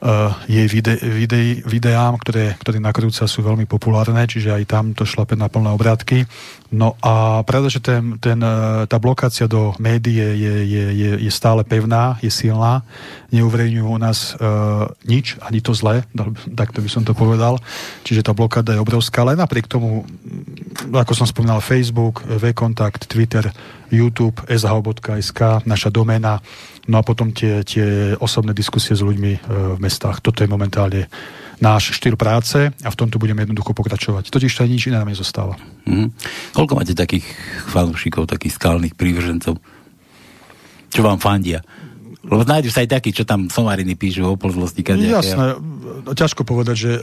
uh, 0.00 0.34
jej 0.46 0.66
vide, 0.68 0.94
vide, 1.00 1.62
videám, 1.64 2.18
ktoré, 2.20 2.54
ktoré 2.60 2.78
nakrúca 2.82 3.24
sú 3.24 3.40
veľmi 3.42 3.64
populárne, 3.64 4.22
čiže 4.28 4.52
aj 4.52 4.64
tam 4.68 4.84
to 4.92 5.08
šlape 5.08 5.34
na 5.38 5.48
plné 5.48 5.72
obrátky. 5.72 6.26
No 6.76 6.92
a 7.00 7.40
pravda, 7.40 7.72
že 7.72 7.80
ten, 7.80 8.20
ten, 8.20 8.36
e, 8.36 8.84
tá 8.84 9.00
blokácia 9.00 9.48
do 9.48 9.72
médií 9.80 10.20
je, 10.20 10.30
je, 10.36 10.54
je, 10.92 11.12
je 11.24 11.32
stále 11.32 11.64
pevná, 11.64 12.20
je 12.20 12.28
silná. 12.28 12.84
Neuverejňujú 13.32 13.86
u 13.88 13.98
nás 13.98 14.38
uh, 14.38 14.86
nič, 15.02 15.34
ani 15.42 15.58
to 15.58 15.74
zlé, 15.74 16.06
takto 16.54 16.78
by 16.78 16.88
som 16.88 17.02
to 17.02 17.10
povedal. 17.10 17.58
Čiže 18.06 18.22
tá 18.22 18.32
blokáda 18.32 18.76
je 18.76 18.80
obrovská, 18.80 19.26
ale 19.26 19.34
napriek 19.34 19.66
tomu, 19.66 20.06
ako 20.94 21.12
som 21.12 21.26
spomínal, 21.26 21.58
Facebook, 21.58 22.22
V-kontakt, 22.22 23.10
Twitter, 23.10 23.50
YouTube, 23.90 24.46
sh.sk, 24.46 25.40
naša 25.66 25.90
doména, 25.90 26.38
no 26.86 27.02
a 27.02 27.02
potom 27.02 27.34
tie, 27.34 27.66
tie 27.66 28.14
osobné 28.14 28.54
diskusie 28.54 28.94
s 28.94 29.02
ľuďmi 29.02 29.32
e, 29.36 29.40
v 29.74 29.78
mestách. 29.82 30.22
Toto 30.22 30.46
je 30.46 30.48
momentálne 30.48 31.10
náš 31.58 31.98
štýl 31.98 32.14
práce 32.14 32.70
a 32.70 32.88
v 32.88 32.98
tomto 32.98 33.18
budeme 33.18 33.42
jednoducho 33.42 33.74
pokračovať. 33.74 34.30
Totiž 34.30 34.54
to 34.54 34.70
nič 34.70 34.86
iné 34.86 35.02
nám 35.02 35.10
nezostáva. 35.10 35.58
Mm. 35.86 36.10
Koľko 36.50 36.72
máte 36.74 36.98
takých 36.98 37.24
fanúšikov, 37.70 38.26
takých 38.26 38.58
skalných 38.58 38.98
prívržencov? 38.98 39.54
Čo 40.90 41.00
vám 41.02 41.22
fandia? 41.22 41.62
Lebo 42.26 42.42
nájdú 42.42 42.74
sa 42.74 42.82
aj 42.82 42.98
takí, 42.98 43.14
čo 43.14 43.22
tam 43.22 43.46
somariny 43.46 43.94
píšu 43.94 44.26
o 44.26 44.34
pozlosti. 44.34 44.82
Jasné, 44.82 45.62
no, 46.02 46.10
ťažko 46.10 46.42
povedať, 46.42 46.76
že 46.76 46.92
e, 46.98 47.02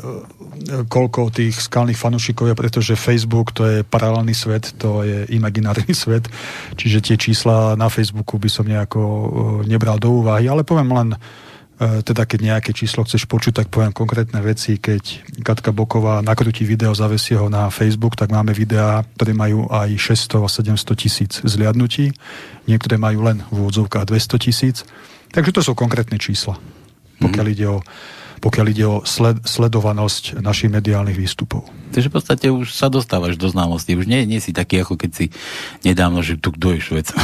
koľko 0.92 1.32
tých 1.32 1.56
skalných 1.56 1.96
fanúšikov 1.96 2.52
je, 2.52 2.60
pretože 2.60 3.00
Facebook 3.00 3.56
to 3.56 3.64
je 3.64 3.78
paralelný 3.88 4.36
svet, 4.36 4.76
to 4.76 5.00
je 5.08 5.24
imaginárny 5.32 5.96
svet, 6.04 6.28
čiže 6.76 7.00
tie 7.00 7.16
čísla 7.16 7.80
na 7.80 7.88
Facebooku 7.88 8.36
by 8.36 8.52
som 8.52 8.68
nejako 8.68 9.00
e, 9.00 9.28
nebral 9.72 9.96
do 9.96 10.12
úvahy, 10.12 10.52
ale 10.52 10.68
poviem 10.68 10.92
len 10.92 11.10
teda 11.80 12.24
keď 12.30 12.40
nejaké 12.40 12.72
číslo 12.72 13.02
chceš 13.04 13.26
počuť, 13.26 13.64
tak 13.64 13.68
poviem 13.74 13.92
konkrétne 13.92 14.40
veci. 14.46 14.78
Keď 14.78 15.36
Katka 15.42 15.74
Boková 15.74 16.22
nakrutí 16.22 16.64
video, 16.64 16.94
zavesie 16.94 17.36
ho 17.36 17.50
na 17.50 17.68
Facebook, 17.74 18.14
tak 18.14 18.30
máme 18.30 18.54
videá, 18.54 19.02
ktoré 19.18 19.34
majú 19.34 19.66
aj 19.74 19.90
600 19.98 20.46
a 20.46 20.50
700 20.50 21.02
tisíc 21.02 21.32
zliadnutí. 21.42 22.14
Niektoré 22.70 23.02
majú 23.02 23.26
len 23.26 23.42
v 23.50 23.68
úvodzovkách 23.68 24.06
200 24.06 24.46
tisíc. 24.46 24.76
Takže 25.34 25.50
to 25.50 25.62
sú 25.66 25.74
konkrétne 25.74 26.22
čísla, 26.22 26.62
pokiaľ 27.18 27.46
mm. 27.50 27.54
ide 27.58 27.66
o 27.66 27.82
pokiaľ 28.44 28.66
ide 28.76 28.84
o 28.84 28.98
sled, 29.08 29.40
sledovanosť 29.48 30.44
našich 30.44 30.68
mediálnych 30.68 31.16
výstupov. 31.16 31.64
Takže 31.96 32.12
v 32.12 32.16
podstate 32.20 32.46
už 32.52 32.76
sa 32.76 32.92
dostávaš 32.92 33.40
do 33.40 33.48
známosti. 33.48 33.96
Už 33.96 34.04
nie, 34.04 34.28
nie 34.28 34.44
si 34.44 34.52
taký, 34.52 34.84
ako 34.84 35.00
keď 35.00 35.12
si 35.16 35.26
nedávno, 35.88 36.20
že 36.20 36.36
tu 36.36 36.52
kto 36.52 36.76
je 36.76 36.84
Švec. 36.84 37.08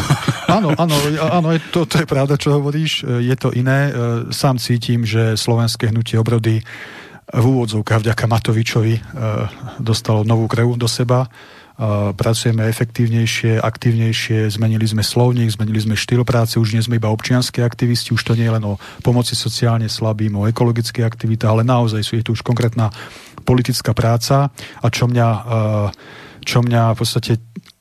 Áno, 0.49 0.73
áno, 0.73 0.97
áno 1.29 1.53
to, 1.69 1.85
to 1.85 2.01
je 2.01 2.07
pravda, 2.09 2.33
čo 2.33 2.57
hovoríš. 2.57 3.05
Je 3.05 3.35
to 3.37 3.53
iné. 3.53 3.93
E, 3.93 4.33
sám 4.33 4.57
cítim, 4.57 5.05
že 5.05 5.37
slovenské 5.37 5.93
hnutie 5.93 6.17
obrody 6.17 6.65
v 7.29 7.45
úvodzovkách 7.45 8.01
vďaka 8.01 8.25
Matovičovi 8.25 8.97
e, 8.97 9.01
dostalo 9.77 10.25
novú 10.25 10.49
krev 10.49 10.73
do 10.73 10.89
seba 10.89 11.29
pracujeme 12.19 12.67
efektívnejšie, 12.67 13.63
aktívnejšie, 13.63 14.51
zmenili 14.51 14.83
sme 14.83 14.99
slovník, 14.99 15.47
zmenili 15.55 15.79
sme 15.79 15.95
štýl 15.95 16.27
práce, 16.27 16.59
už 16.59 16.75
nie 16.75 16.83
sme 16.83 16.99
iba 16.99 17.07
občianské 17.07 17.63
aktivisti, 17.63 18.11
už 18.11 18.19
to 18.19 18.35
nie 18.35 18.51
je 18.51 18.55
len 18.59 18.63
o 18.67 18.75
pomoci 18.99 19.31
sociálne 19.31 19.87
slabým, 19.87 20.35
o 20.35 20.43
ekologické 20.43 21.07
aktivita, 21.07 21.47
ale 21.47 21.63
naozaj 21.63 22.03
sú, 22.03 22.19
je 22.19 22.27
tu 22.27 22.35
už 22.35 22.43
konkrétna 22.43 22.91
politická 23.47 23.95
práca. 23.95 24.51
A 24.83 24.87
čo 24.91 25.07
mňa, 25.07 25.27
čo 26.43 26.59
mňa 26.59 26.81
v 26.93 26.97
podstate 26.99 27.31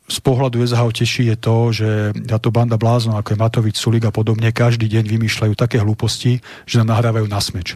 z 0.08 0.18
pohľadu 0.22 0.62
SHO 0.62 0.94
teší 0.94 1.34
je 1.34 1.36
to, 1.36 1.56
že 1.74 1.88
táto 2.30 2.54
banda 2.54 2.78
blázno, 2.78 3.18
ako 3.18 3.34
je 3.34 3.42
Matovič, 3.42 3.76
Sulik 3.76 4.06
a 4.06 4.14
podobne, 4.14 4.54
každý 4.54 4.86
deň 4.88 5.04
vymýšľajú 5.10 5.52
také 5.58 5.82
hlúposti, 5.82 6.38
že 6.64 6.80
nám 6.80 6.94
nahrávajú 6.96 7.26
na 7.26 7.42
smeč 7.42 7.74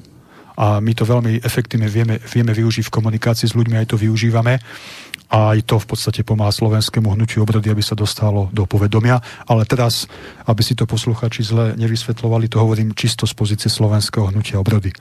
a 0.56 0.78
my 0.80 0.92
to 0.92 1.09
veľmi 1.09 1.40
efektívne 1.40 1.88
vieme, 1.88 2.21
vieme 2.21 2.52
využiť 2.52 2.88
v 2.88 2.94
komunikácii 2.94 3.49
s 3.49 3.56
ľuďmi, 3.56 3.80
aj 3.80 3.94
to 3.94 3.97
využívame 3.97 4.61
a 5.32 5.56
aj 5.56 5.64
to 5.64 5.80
v 5.80 5.88
podstate 5.88 6.21
pomáha 6.28 6.52
slovenskému 6.52 7.16
hnutiu 7.16 7.49
obrody, 7.49 7.73
aby 7.73 7.80
sa 7.80 7.97
dostalo 7.97 8.52
do 8.52 8.68
povedomia. 8.68 9.16
Ale 9.49 9.64
teraz, 9.64 10.04
aby 10.44 10.61
si 10.61 10.76
to 10.76 10.85
posluchači 10.85 11.40
zle 11.40 11.73
nevysvetlovali, 11.80 12.52
to 12.52 12.61
hovorím 12.61 12.92
čisto 12.92 13.25
z 13.25 13.32
pozície 13.32 13.73
slovenského 13.73 14.28
hnutia 14.28 14.61
obrody. 14.61 14.92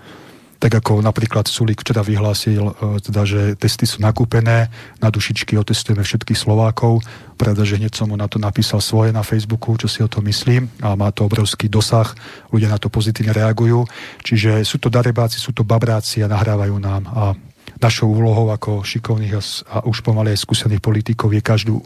Tak 0.61 0.77
ako 0.77 1.01
napríklad 1.01 1.49
Sulík 1.49 1.81
včera 1.81 2.05
vyhlásil, 2.05 2.69
e, 2.69 2.73
teda, 3.01 3.25
že 3.25 3.57
testy 3.57 3.89
sú 3.89 3.97
nakúpené, 3.97 4.69
na 5.01 5.09
dušičky 5.09 5.57
otestujeme 5.57 6.05
všetkých 6.05 6.37
Slovákov, 6.37 7.01
pravda, 7.33 7.65
že 7.65 7.81
hneď 7.81 7.97
som 7.97 8.13
mu 8.13 8.15
na 8.15 8.29
to 8.29 8.37
napísal 8.37 8.77
svoje 8.77 9.09
na 9.09 9.25
Facebooku, 9.25 9.73
čo 9.81 9.89
si 9.89 10.05
o 10.05 10.07
to 10.07 10.21
myslím 10.21 10.69
a 10.85 10.93
má 10.93 11.09
to 11.09 11.25
obrovský 11.25 11.65
dosah, 11.65 12.13
ľudia 12.53 12.69
na 12.69 12.77
to 12.77 12.93
pozitívne 12.93 13.33
reagujú, 13.33 13.89
čiže 14.21 14.61
sú 14.61 14.77
to 14.77 14.93
darebáci, 14.93 15.41
sú 15.41 15.49
to 15.49 15.65
babráci 15.65 16.21
a 16.21 16.29
nahrávajú 16.29 16.77
nám. 16.77 17.09
A 17.09 17.33
našou 17.81 18.13
úlohou 18.13 18.53
ako 18.53 18.85
šikovných 18.85 19.65
a 19.65 19.81
už 19.89 20.05
pomaly 20.05 20.37
aj 20.37 20.45
skúsených 20.45 20.85
politikov 20.85 21.33
je 21.33 21.41
každú 21.41 21.81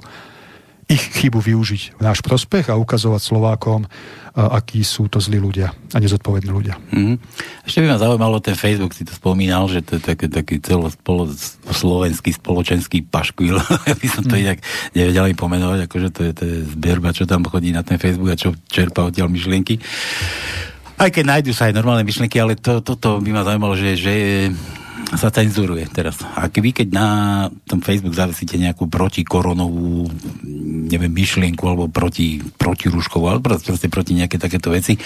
ich 0.86 1.02
chybu 1.02 1.42
využiť 1.42 1.98
v 1.98 2.02
náš 2.02 2.22
prospech 2.22 2.70
a 2.70 2.78
ukazovať 2.78 3.22
Slovákom, 3.22 3.90
akí 4.36 4.84
sú 4.84 5.08
to 5.08 5.18
zlí 5.18 5.40
ľudia 5.40 5.72
a 5.72 5.98
nezodpovední 5.98 6.52
ľudia. 6.52 6.76
Mm. 6.92 7.18
Ešte 7.64 7.80
by 7.82 7.96
ma 7.96 7.98
zaujímalo 7.98 8.38
ten 8.44 8.54
Facebook, 8.54 8.92
si 8.92 9.08
to 9.08 9.16
spomínal, 9.16 9.66
že 9.72 9.82
to 9.82 9.98
je 9.98 10.02
taký, 10.04 10.28
taký 10.28 10.56
celoslovenský 10.60 12.36
spoločenský 12.36 13.08
paškvil. 13.08 13.58
by 14.04 14.08
som 14.12 14.28
to 14.28 14.36
mm. 14.36 14.44
inak 14.44 14.60
nevedel 14.92 15.32
im 15.32 15.40
pomenovať, 15.40 15.80
akože 15.88 16.10
to 16.12 16.22
je, 16.28 16.32
to 16.36 16.44
je 16.44 16.58
zberba, 16.76 17.16
čo 17.16 17.24
tam 17.26 17.48
chodí 17.48 17.72
na 17.72 17.82
ten 17.82 17.98
Facebook 17.98 18.36
a 18.36 18.38
čo 18.38 18.54
čerpa 18.68 19.08
odtiaľ 19.08 19.32
myšlienky. 19.32 19.80
Aj 21.00 21.10
keď 21.10 21.24
nájdú 21.28 21.52
sa 21.56 21.72
aj 21.72 21.76
normálne 21.76 22.06
myšlienky, 22.06 22.38
ale 22.38 22.60
to, 22.60 22.84
toto 22.84 23.24
by 23.24 23.32
ma 23.32 23.48
zaujímalo, 23.48 23.74
že, 23.80 23.96
že 23.98 24.14
sa 25.14 25.30
cenzuruje 25.30 25.86
teraz. 25.94 26.18
Ak 26.34 26.58
vy 26.58 26.74
keď 26.74 26.88
na 26.90 27.08
tom 27.70 27.86
Facebook 27.86 28.18
zavesíte 28.18 28.58
nejakú 28.58 28.90
protikoronovú 28.90 30.10
neviem, 30.90 31.14
myšlienku 31.14 31.62
alebo 31.66 31.86
proti, 31.90 32.42
proti 32.58 32.90
alebo 32.90 33.42
proste 33.42 33.90
proti 33.90 34.18
nejaké 34.18 34.42
takéto 34.42 34.74
veci, 34.74 34.98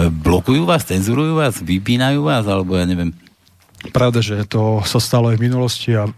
blokujú 0.00 0.64
vás, 0.64 0.88
cenzurujú 0.88 1.36
vás, 1.36 1.60
vypínajú 1.60 2.24
vás, 2.24 2.44
alebo 2.48 2.76
ja 2.76 2.88
neviem, 2.88 3.12
Pravda, 3.92 4.18
že 4.18 4.48
to 4.48 4.82
sa 4.82 4.98
stalo 4.98 5.30
aj 5.30 5.38
v 5.38 5.46
minulosti 5.46 5.94
a 5.94 6.10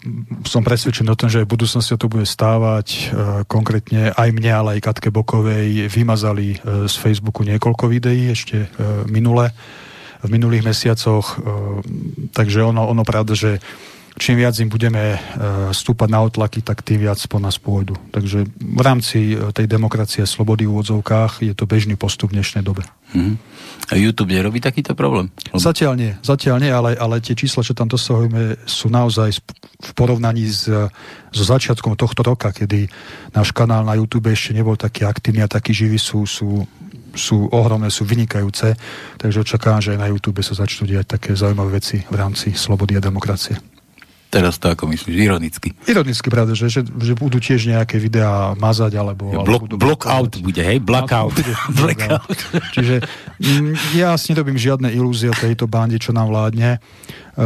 som 0.47 0.65
presvedčený 0.65 1.13
o 1.13 1.19
tom, 1.19 1.29
že 1.29 1.45
aj 1.45 1.47
v 1.51 1.55
budúcnosti 1.59 2.01
to 2.01 2.09
bude 2.09 2.25
stávať. 2.25 2.87
E, 2.89 3.01
konkrétne 3.45 4.15
aj 4.15 4.29
mne, 4.33 4.53
ale 4.53 4.69
aj 4.79 4.85
Katke 4.89 5.11
Bokovej 5.13 5.91
vymazali 5.91 6.57
e, 6.57 6.89
z 6.89 6.95
Facebooku 6.97 7.45
niekoľko 7.45 7.91
videí 7.91 8.33
ešte 8.33 8.57
e, 8.65 8.69
minule 9.11 9.53
v 10.23 10.29
minulých 10.31 10.67
mesiacoch. 10.67 11.27
E, 11.27 12.31
takže 12.35 12.63
ono, 12.63 12.89
ono 12.89 13.03
pravda, 13.07 13.35
že 13.35 13.63
čím 14.19 14.43
viac 14.43 14.59
im 14.59 14.69
budeme 14.69 15.15
e, 15.15 15.19
stúpať 15.71 16.09
na 16.11 16.21
otlaky, 16.27 16.61
tak 16.61 16.83
tým 16.83 17.07
viac 17.07 17.23
po 17.31 17.39
nás 17.39 17.57
pôjdu. 17.57 17.95
Takže 18.11 18.51
v 18.59 18.83
rámci 18.83 19.33
e, 19.33 19.55
tej 19.55 19.71
demokracie 19.71 20.27
a 20.27 20.29
slobody 20.29 20.67
v 20.67 20.75
úvodzovkách 20.75 21.47
je 21.47 21.55
to 21.55 21.65
bežný 21.65 21.95
postup 21.95 22.35
v 22.35 22.43
dnešnej 22.43 22.67
dobe. 22.67 22.83
Mm-hmm. 23.15 23.37
A 23.89 23.93
YouTube 23.97 24.35
nerobí 24.35 24.61
takýto 24.61 24.93
problém? 24.93 25.33
Zatiaľ 25.55 25.97
nie, 25.97 26.13
zatiaľ 26.21 26.61
nie, 26.61 26.69
ale, 26.69 26.99
ale 26.99 27.25
tie 27.25 27.33
čísla, 27.33 27.65
čo 27.65 27.73
tam 27.73 27.89
dosahujeme, 27.89 28.61
sú 28.69 28.93
naozaj 28.93 29.41
v 29.81 29.91
porovnaní 29.97 30.45
s, 30.51 30.69
so 31.33 31.45
začiatkom 31.47 31.97
tohto 31.97 32.21
roka, 32.21 32.53
kedy 32.53 32.91
náš 33.33 33.55
kanál 33.55 33.87
na 33.87 33.97
YouTube 33.97 34.29
ešte 34.29 34.53
nebol 34.53 34.77
taký 34.77 35.09
aktívny 35.09 35.41
a 35.41 35.49
taký 35.49 35.73
živý, 35.73 35.97
sú, 35.97 36.29
sú 36.29 36.67
sú 37.15 37.49
ohromné, 37.53 37.89
sú 37.89 38.05
vynikajúce, 38.05 38.77
takže 39.17 39.45
očakávam, 39.45 39.81
že 39.81 39.95
aj 39.97 40.01
na 40.01 40.11
YouTube 40.11 40.43
sa 40.45 40.57
začnú 40.57 40.89
diať 40.89 41.19
také 41.19 41.37
zaujímavé 41.37 41.81
veci 41.81 42.03
v 42.09 42.17
rámci 42.17 42.53
slobody 42.53 42.97
a 42.97 43.05
demokracie. 43.05 43.57
Teraz 44.29 44.61
to 44.61 44.69
ako 44.69 44.93
myslíš, 44.93 45.17
ironicky. 45.25 45.73
Ironicky, 45.89 46.29
pravda, 46.29 46.53
že, 46.53 46.69
že, 46.69 46.85
že 46.85 47.17
budú 47.17 47.41
tiež 47.41 47.65
nejaké 47.65 47.97
videá 47.97 48.53
mazať, 48.61 49.01
alebo... 49.01 49.33
Ja, 49.33 49.41
blok, 49.41 49.73
alebo 49.73 49.81
block 49.81 50.05
out 50.05 50.37
bude, 50.45 50.61
hej? 50.61 50.85
Black 50.85 51.09
out. 51.17 51.33
Bude, 51.33 51.57
black 51.81 52.01
out. 52.13 52.37
Čiže 52.77 53.01
m, 53.41 53.73
mm, 53.73 53.97
ja 53.97 54.13
si 54.21 54.37
nerobím 54.37 54.61
žiadne 54.61 54.93
ilúzie 54.93 55.33
o 55.33 55.37
tejto 55.37 55.65
bande, 55.65 55.97
čo 55.97 56.13
nám 56.13 56.29
vládne. 56.29 56.77
E, 56.77 56.79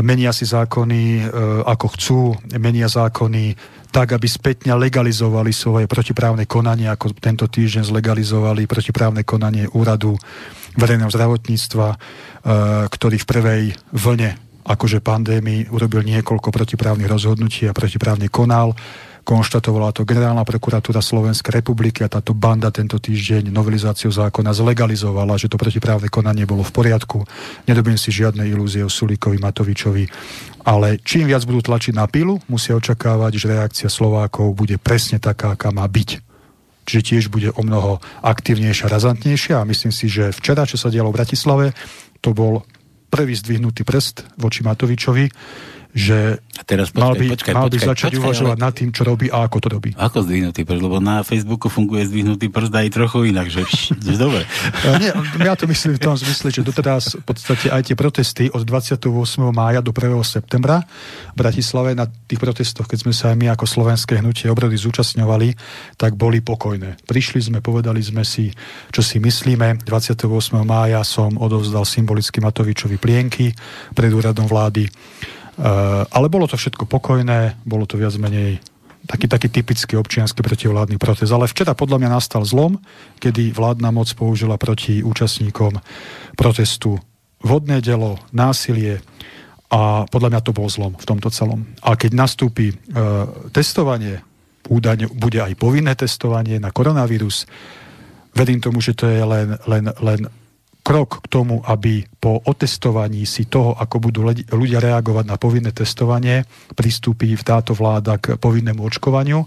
menia 0.02 0.34
si 0.34 0.42
zákony, 0.42 1.02
e, 1.22 1.24
ako 1.70 1.86
chcú, 1.94 2.18
menia 2.58 2.90
zákony 2.90 3.54
tak, 3.92 4.16
aby 4.16 4.24
spätne 4.24 4.72
legalizovali 4.74 5.52
svoje 5.52 5.84
protiprávne 5.84 6.48
konanie, 6.48 6.88
ako 6.88 7.12
tento 7.12 7.44
týždeň 7.44 7.92
zlegalizovali 7.92 8.64
protiprávne 8.64 9.22
konanie 9.22 9.68
úradu 9.68 10.16
verejného 10.80 11.12
zdravotníctva, 11.12 11.86
e, 11.92 11.96
ktorý 12.88 13.16
v 13.20 13.28
prvej 13.28 13.62
vlne 13.92 14.30
akože 14.64 15.04
pandémii 15.04 15.68
urobil 15.74 16.00
niekoľko 16.06 16.48
protiprávnych 16.48 17.10
rozhodnutí 17.10 17.68
a 17.68 17.76
protiprávne 17.76 18.32
konal. 18.32 18.72
Konštatovala 19.22 19.94
to 19.94 20.02
generálna 20.02 20.42
prokuratúra 20.42 20.98
Slovenskej 20.98 21.62
republiky 21.62 22.02
a 22.02 22.10
táto 22.10 22.34
banda 22.34 22.74
tento 22.74 22.98
týždeň 22.98 23.54
novelizáciu 23.54 24.10
zákona 24.10 24.50
zlegalizovala, 24.50 25.38
že 25.38 25.46
to 25.46 25.54
protiprávne 25.54 26.10
konanie 26.10 26.42
bolo 26.42 26.66
v 26.66 26.74
poriadku. 26.74 27.22
Nedobím 27.70 27.94
si 27.94 28.10
žiadne 28.10 28.42
ilúzie 28.50 28.82
o 28.82 28.90
Sulíkovi, 28.90 29.38
Matovičovi, 29.38 30.10
ale 30.66 30.98
čím 31.06 31.30
viac 31.30 31.46
budú 31.46 31.62
tlačiť 31.62 31.94
na 31.94 32.10
pilu, 32.10 32.42
musia 32.50 32.74
očakávať, 32.74 33.32
že 33.38 33.46
reakcia 33.46 33.88
Slovákov 33.88 34.58
bude 34.58 34.74
presne 34.82 35.22
taká, 35.22 35.54
aká 35.54 35.70
má 35.70 35.86
byť. 35.86 36.18
Čiže 36.82 37.02
tiež 37.06 37.24
bude 37.30 37.54
o 37.54 37.62
mnoho 37.62 38.02
aktívnejšia, 38.26 38.90
razantnejšia 38.90 39.62
a 39.62 39.68
myslím 39.70 39.94
si, 39.94 40.10
že 40.10 40.34
včera, 40.34 40.66
čo 40.66 40.74
sa 40.74 40.90
dialo 40.90 41.14
v 41.14 41.22
Bratislave, 41.22 41.66
to 42.18 42.34
bol 42.34 42.66
prvý 43.06 43.38
zdvihnutý 43.38 43.86
prst 43.86 44.34
voči 44.34 44.66
Matovičovi, 44.66 45.30
že 45.92 46.40
a 46.56 46.64
teraz 46.64 46.88
počkaj, 46.88 47.04
mal 47.04 47.12
by, 47.16 47.26
počkaj, 47.36 47.52
mal 47.52 47.68
by 47.68 47.76
počkaj, 47.76 47.90
začať 47.92 48.10
počkaj, 48.16 48.24
uvažovať 48.24 48.58
ale... 48.60 48.64
nad 48.64 48.72
tým, 48.72 48.90
čo 48.96 49.02
robí 49.04 49.26
a 49.28 49.44
ako 49.44 49.56
to 49.60 49.68
robí. 49.72 49.90
Ako 49.92 50.24
zdvihnutý 50.24 50.64
prst? 50.64 50.80
Lebo 50.80 50.96
na 51.04 51.20
Facebooku 51.20 51.68
funguje 51.68 52.08
zdvihnutý 52.08 52.48
prst 52.48 52.72
aj 52.72 52.88
trochu 52.92 53.28
inak, 53.28 53.52
že 53.52 53.64
dobre. 54.24 54.48
Nie, 55.00 55.12
ja 55.44 55.52
to 55.52 55.68
myslím 55.68 55.96
v 55.96 56.00
tom 56.00 56.16
zmysle, 56.16 56.48
že 56.48 56.64
doteraz 56.64 57.20
v 57.20 57.24
podstate 57.24 57.68
aj 57.68 57.92
tie 57.92 57.96
protesty 57.96 58.44
od 58.48 58.64
28. 58.64 59.04
mája 59.52 59.84
do 59.84 59.92
1. 59.92 60.16
septembra 60.24 60.80
v 61.32 61.36
Bratislave 61.36 61.92
na 61.92 62.08
tých 62.08 62.40
protestoch, 62.40 62.88
keď 62.88 62.98
sme 63.04 63.12
sa 63.12 63.32
aj 63.32 63.36
my 63.36 63.46
ako 63.52 63.64
slovenské 63.68 64.24
hnutie 64.24 64.48
obrody 64.48 64.80
zúčastňovali, 64.80 65.56
tak 66.00 66.16
boli 66.16 66.40
pokojné. 66.40 67.04
Prišli 67.04 67.52
sme, 67.52 67.58
povedali 67.60 68.00
sme 68.00 68.24
si, 68.24 68.48
čo 68.88 69.04
si 69.04 69.20
myslíme. 69.20 69.84
28. 69.84 70.24
mája 70.64 71.04
som 71.04 71.36
odovzdal 71.36 71.84
symbolicky 71.84 72.40
Matovičovi 72.40 72.96
plienky 72.96 73.52
pred 73.92 74.08
úradom 74.08 74.48
vlády 74.48 74.88
ale 76.08 76.26
bolo 76.32 76.48
to 76.48 76.56
všetko 76.56 76.88
pokojné, 76.88 77.60
bolo 77.68 77.84
to 77.84 78.00
viac 78.00 78.16
menej 78.16 78.62
taký, 79.06 79.26
taký 79.28 79.48
typický 79.50 79.94
občiansky 79.98 80.40
protivládny 80.40 80.96
protest. 80.96 81.32
Ale 81.34 81.50
včera 81.50 81.74
podľa 81.74 81.98
mňa 82.02 82.10
nastal 82.10 82.46
zlom, 82.46 82.78
kedy 83.18 83.52
vládna 83.52 83.90
moc 83.90 84.08
použila 84.14 84.56
proti 84.56 85.02
účastníkom 85.02 85.78
protestu 86.38 86.98
vodné 87.42 87.82
delo, 87.82 88.22
násilie 88.30 89.02
a 89.72 90.06
podľa 90.06 90.28
mňa 90.36 90.40
to 90.44 90.52
bol 90.54 90.68
zlom 90.70 90.94
v 90.94 91.08
tomto 91.08 91.32
celom. 91.32 91.66
A 91.82 91.98
keď 91.98 92.12
nastúpi 92.14 92.70
e, 92.70 92.74
testovanie, 93.50 94.22
údajne 94.70 95.10
bude 95.10 95.42
aj 95.42 95.58
povinné 95.58 95.96
testovanie 95.98 96.62
na 96.62 96.70
koronavírus, 96.70 97.48
verím 98.36 98.62
tomu, 98.62 98.78
že 98.78 98.94
to 98.94 99.10
je 99.10 99.24
len, 99.24 99.58
len, 99.66 99.84
len 99.98 100.20
krok 100.82 101.22
k 101.22 101.30
tomu, 101.30 101.62
aby 101.62 102.02
po 102.18 102.42
otestovaní 102.42 103.22
si 103.24 103.46
toho, 103.46 103.78
ako 103.78 104.10
budú 104.10 104.26
ľudia 104.50 104.82
reagovať 104.82 105.24
na 105.26 105.36
povinné 105.38 105.70
testovanie, 105.70 106.42
pristúpi 106.74 107.34
táto 107.38 107.72
vláda 107.72 108.18
k 108.18 108.34
povinnému 108.36 108.82
očkovaniu, 108.82 109.46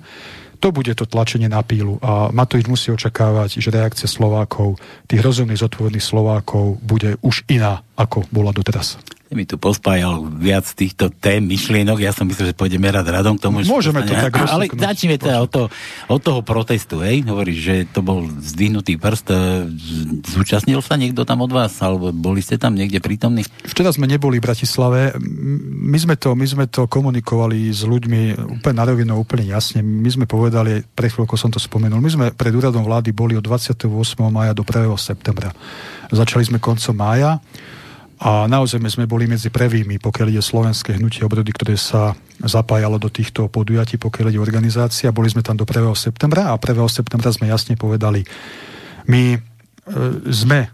to 0.64 0.72
bude 0.72 0.96
to 0.96 1.06
tlačenie 1.06 1.52
na 1.52 1.62
pílu. 1.62 2.00
A 2.00 2.32
Matovič 2.32 2.66
musí 2.66 2.90
očakávať, 2.90 3.60
že 3.60 3.70
reakcia 3.70 4.08
Slovákov, 4.08 4.80
tých 5.06 5.22
rozumných 5.22 5.62
zodpovedných 5.62 6.02
Slovákov, 6.02 6.80
bude 6.82 7.20
už 7.22 7.46
iná, 7.52 7.84
ako 8.00 8.26
bola 8.32 8.56
doteraz 8.56 8.98
mi 9.34 9.50
tu 9.50 9.58
pospájal 9.58 10.22
viac 10.38 10.70
týchto 10.70 11.10
tém, 11.10 11.42
myšlienok. 11.42 11.98
Ja 11.98 12.14
som 12.14 12.30
myslel, 12.30 12.54
že 12.54 12.56
pôjdeme 12.56 12.86
rád 12.94 13.10
radom 13.10 13.42
k 13.42 13.50
tomu. 13.50 13.66
Môžeme 13.66 14.06
to 14.06 14.14
tak 14.14 14.30
Ale 14.54 14.70
začneme 14.70 15.18
teda 15.18 15.42
od 15.42 15.50
toho, 15.50 15.68
od 16.06 16.22
toho 16.22 16.46
protestu, 16.46 17.02
hej? 17.02 17.26
Hovoríš, 17.26 17.58
že 17.58 17.76
to 17.90 18.06
bol 18.06 18.22
zdvihnutý 18.22 19.02
prst. 19.02 19.28
E, 19.34 19.38
zúčastnil 20.30 20.78
sa 20.86 20.94
niekto 20.94 21.26
tam 21.26 21.42
od 21.42 21.50
vás? 21.50 21.74
Alebo 21.82 22.14
boli 22.14 22.46
ste 22.46 22.62
tam 22.62 22.78
niekde 22.78 23.02
prítomní? 23.02 23.42
Včera 23.66 23.90
sme 23.90 24.06
neboli 24.06 24.38
v 24.38 24.46
Bratislave. 24.46 25.18
My 25.18 25.98
sme 25.98 26.14
to, 26.22 26.38
my 26.38 26.46
sme 26.46 26.66
to 26.70 26.86
komunikovali 26.86 27.74
s 27.74 27.82
ľuďmi 27.82 28.38
úplne 28.62 28.76
na 28.78 28.86
rovinu, 28.86 29.18
úplne 29.18 29.50
jasne. 29.50 29.82
My 29.82 30.10
sme 30.14 30.30
povedali, 30.30 30.86
pre 30.94 31.10
chvíľku 31.10 31.34
som 31.34 31.50
to 31.50 31.58
spomenul, 31.58 31.98
my 31.98 32.12
sme 32.14 32.26
pred 32.30 32.54
úradom 32.54 32.86
vlády 32.86 33.10
boli 33.10 33.34
od 33.34 33.42
28. 33.42 33.90
maja 34.30 34.54
do 34.54 34.62
1. 34.62 34.86
septembra. 35.02 35.50
Začali 36.14 36.46
sme 36.46 36.58
koncom 36.62 36.94
mája 36.94 37.42
a 38.16 38.48
naozaj 38.48 38.80
sme 38.88 39.12
boli 39.12 39.28
medzi 39.28 39.52
prvými, 39.52 40.00
pokiaľ 40.00 40.28
ide 40.32 40.44
slovenské 40.44 40.96
hnutie 40.96 41.28
obrody, 41.28 41.52
ktoré 41.52 41.76
sa 41.76 42.16
zapájalo 42.40 42.96
do 42.96 43.12
týchto 43.12 43.52
podujatí, 43.52 44.00
pokiaľ 44.00 44.32
ide 44.32 44.40
organizácia. 44.40 45.12
Boli 45.12 45.28
sme 45.28 45.44
tam 45.44 45.60
do 45.60 45.68
1. 45.68 45.92
septembra 46.00 46.52
a 46.52 46.56
1. 46.56 46.80
septembra 46.88 47.36
sme 47.36 47.52
jasne 47.52 47.76
povedali, 47.76 48.24
my 49.12 49.36
e, 49.36 49.40
sme 50.32 50.72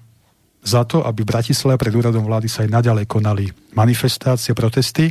za 0.62 0.86
to, 0.86 1.02
aby 1.02 1.26
v 1.26 1.32
Bratislave 1.34 1.82
pred 1.82 1.94
úradom 1.98 2.22
vlády 2.22 2.46
sa 2.46 2.62
aj 2.62 2.70
naďalej 2.70 3.06
konali 3.10 3.50
manifestácie, 3.74 4.54
protesty, 4.54 5.10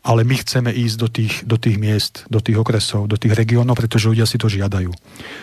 ale 0.00 0.24
my 0.24 0.32
chceme 0.40 0.72
ísť 0.72 0.96
do 0.96 1.08
tých, 1.12 1.34
do 1.44 1.56
tých 1.60 1.76
miest, 1.76 2.24
do 2.32 2.40
tých 2.40 2.56
okresov, 2.56 3.04
do 3.04 3.20
tých 3.20 3.36
regiónov, 3.36 3.76
pretože 3.76 4.08
ľudia 4.08 4.24
si 4.24 4.40
to 4.40 4.48
žiadajú. 4.48 4.88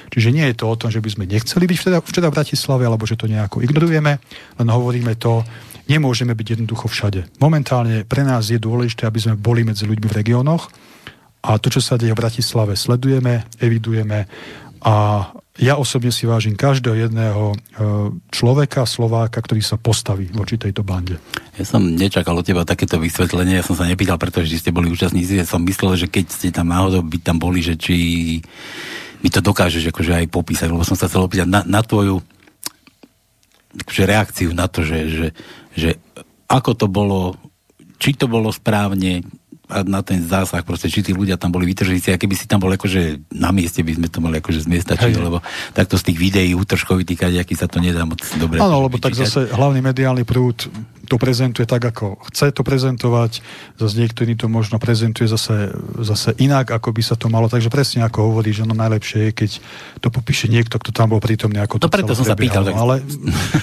Čiže 0.09 0.33
nie 0.33 0.45
je 0.49 0.57
to 0.57 0.65
o 0.65 0.75
tom, 0.75 0.89
že 0.89 0.97
by 0.97 1.09
sme 1.13 1.29
nechceli 1.29 1.69
byť 1.69 1.77
vteda, 1.77 1.97
vteda 2.01 2.27
v 2.33 2.35
Bratislave, 2.41 2.83
alebo 2.89 3.05
že 3.05 3.15
to 3.15 3.29
nejako 3.29 3.61
ignorujeme, 3.61 4.17
len 4.57 4.67
hovoríme 4.67 5.13
to, 5.21 5.45
nemôžeme 5.87 6.35
byť 6.35 6.47
jednoducho 6.59 6.87
všade. 6.91 7.39
Momentálne 7.39 8.03
pre 8.03 8.23
nás 8.23 8.47
je 8.51 8.59
dôležité, 8.59 9.07
aby 9.07 9.19
sme 9.19 9.35
boli 9.39 9.63
medzi 9.63 9.87
ľuďmi 9.87 10.07
v 10.07 10.17
regiónoch 10.23 10.69
a 11.43 11.55
to, 11.57 11.71
čo 11.71 11.79
sa 11.79 11.95
deje 11.95 12.11
v 12.11 12.21
Bratislave, 12.21 12.75
sledujeme, 12.75 13.47
evidujeme 13.59 14.27
a 14.83 14.95
ja 15.57 15.73
osobne 15.73 16.13
si 16.13 16.29
vážim 16.29 16.53
každého 16.53 17.09
jedného 17.09 17.43
e, 17.49 17.55
človeka, 18.29 18.85
Slováka, 18.85 19.41
ktorý 19.41 19.65
sa 19.65 19.73
postaví 19.81 20.29
voči 20.29 20.53
tejto 20.53 20.85
bande. 20.85 21.17
Ja 21.57 21.65
som 21.65 21.81
nečakal 21.81 22.37
od 22.37 22.45
teba 22.45 22.61
takéto 22.61 23.01
vysvetlenie, 23.01 23.57
ja 23.57 23.65
som 23.65 23.73
sa 23.73 23.89
nepýtal, 23.89 24.21
pretože 24.21 24.53
ste 24.53 24.69
boli 24.69 24.93
účastníci, 24.93 25.41
ja 25.41 25.49
som 25.49 25.65
myslel, 25.65 25.97
že 25.97 26.07
keď 26.13 26.25
ste 26.29 26.53
tam 26.53 26.69
náhodou 26.69 27.01
by 27.01 27.17
tam 27.25 27.41
boli, 27.41 27.65
že 27.65 27.73
či 27.73 27.95
mi 29.25 29.29
to 29.33 29.41
dokážeš 29.41 29.89
akože 29.89 30.13
aj 30.13 30.25
popísať, 30.29 30.69
lebo 30.69 30.85
som 30.85 30.93
sa 30.93 31.09
chcel 31.09 31.25
opýtať 31.25 31.49
na, 31.49 31.65
na 31.65 31.81
tvoju 31.81 32.21
akože 33.75 34.03
reakciu 34.07 34.49
na 34.55 34.71
to, 34.71 34.85
že, 34.85 34.99
že, 35.09 35.27
že 35.75 35.89
ako 36.47 36.71
to 36.75 36.87
bolo, 36.87 37.35
či 37.99 38.15
to 38.15 38.31
bolo 38.31 38.53
správne, 38.53 39.25
na 39.67 39.99
ten 39.99 40.23
zásah, 40.23 40.63
proste, 40.63 40.87
či 40.87 41.03
tí 41.03 41.11
ľudia 41.11 41.35
tam 41.35 41.51
boli 41.51 41.67
vytržníci, 41.67 42.15
a 42.15 42.17
keby 42.17 42.35
si 42.39 42.47
tam 42.47 42.63
bol 42.63 42.71
akože 42.71 43.31
na 43.35 43.51
mieste, 43.51 43.83
by 43.83 43.99
sme 43.99 44.07
to 44.07 44.23
mali 44.23 44.39
akože 44.39 44.63
z 44.63 44.67
miesta 44.71 44.95
čiť, 44.95 45.19
lebo 45.19 45.43
takto 45.75 45.99
z 45.99 46.11
tých 46.11 46.17
videí 46.17 46.51
útržkovitých, 46.55 47.43
aký 47.43 47.55
sa 47.55 47.67
to 47.67 47.83
nedá 47.83 48.07
moc 48.07 48.23
dobre. 48.39 48.63
Áno, 48.63 48.79
lebo 48.79 48.95
tak 48.95 49.13
zase 49.13 49.51
hlavný 49.51 49.83
mediálny 49.83 50.23
prúd 50.23 50.71
to 51.07 51.15
prezentuje 51.15 51.63
tak, 51.63 51.87
ako 51.87 52.19
chce 52.27 52.51
to 52.51 52.61
prezentovať, 52.67 53.39
zase 53.79 53.95
niektorý 53.95 54.35
to 54.35 54.51
možno 54.51 54.75
prezentuje 54.77 55.25
zase, 55.31 55.71
zase 56.03 56.35
inak, 56.43 56.67
ako 56.75 56.91
by 56.91 57.01
sa 57.01 57.15
to 57.15 57.31
malo. 57.31 57.47
Takže 57.47 57.71
presne 57.71 58.03
ako 58.03 58.27
hovorí, 58.27 58.51
že 58.51 58.67
no 58.67 58.75
najlepšie 58.75 59.31
je, 59.31 59.31
keď 59.31 59.51
to 60.03 60.11
popíše 60.11 60.51
niekto, 60.51 60.75
kto 60.75 60.91
tam 60.91 61.15
bol 61.15 61.23
prítomný, 61.23 61.63
ako 61.63 61.79
to, 61.79 61.87
to 61.87 61.95
preto 61.95 62.11
som 62.11 62.27
sa 62.27 62.35
pýtal. 62.35 62.67
Tak... 62.67 62.75
Ale 62.75 62.99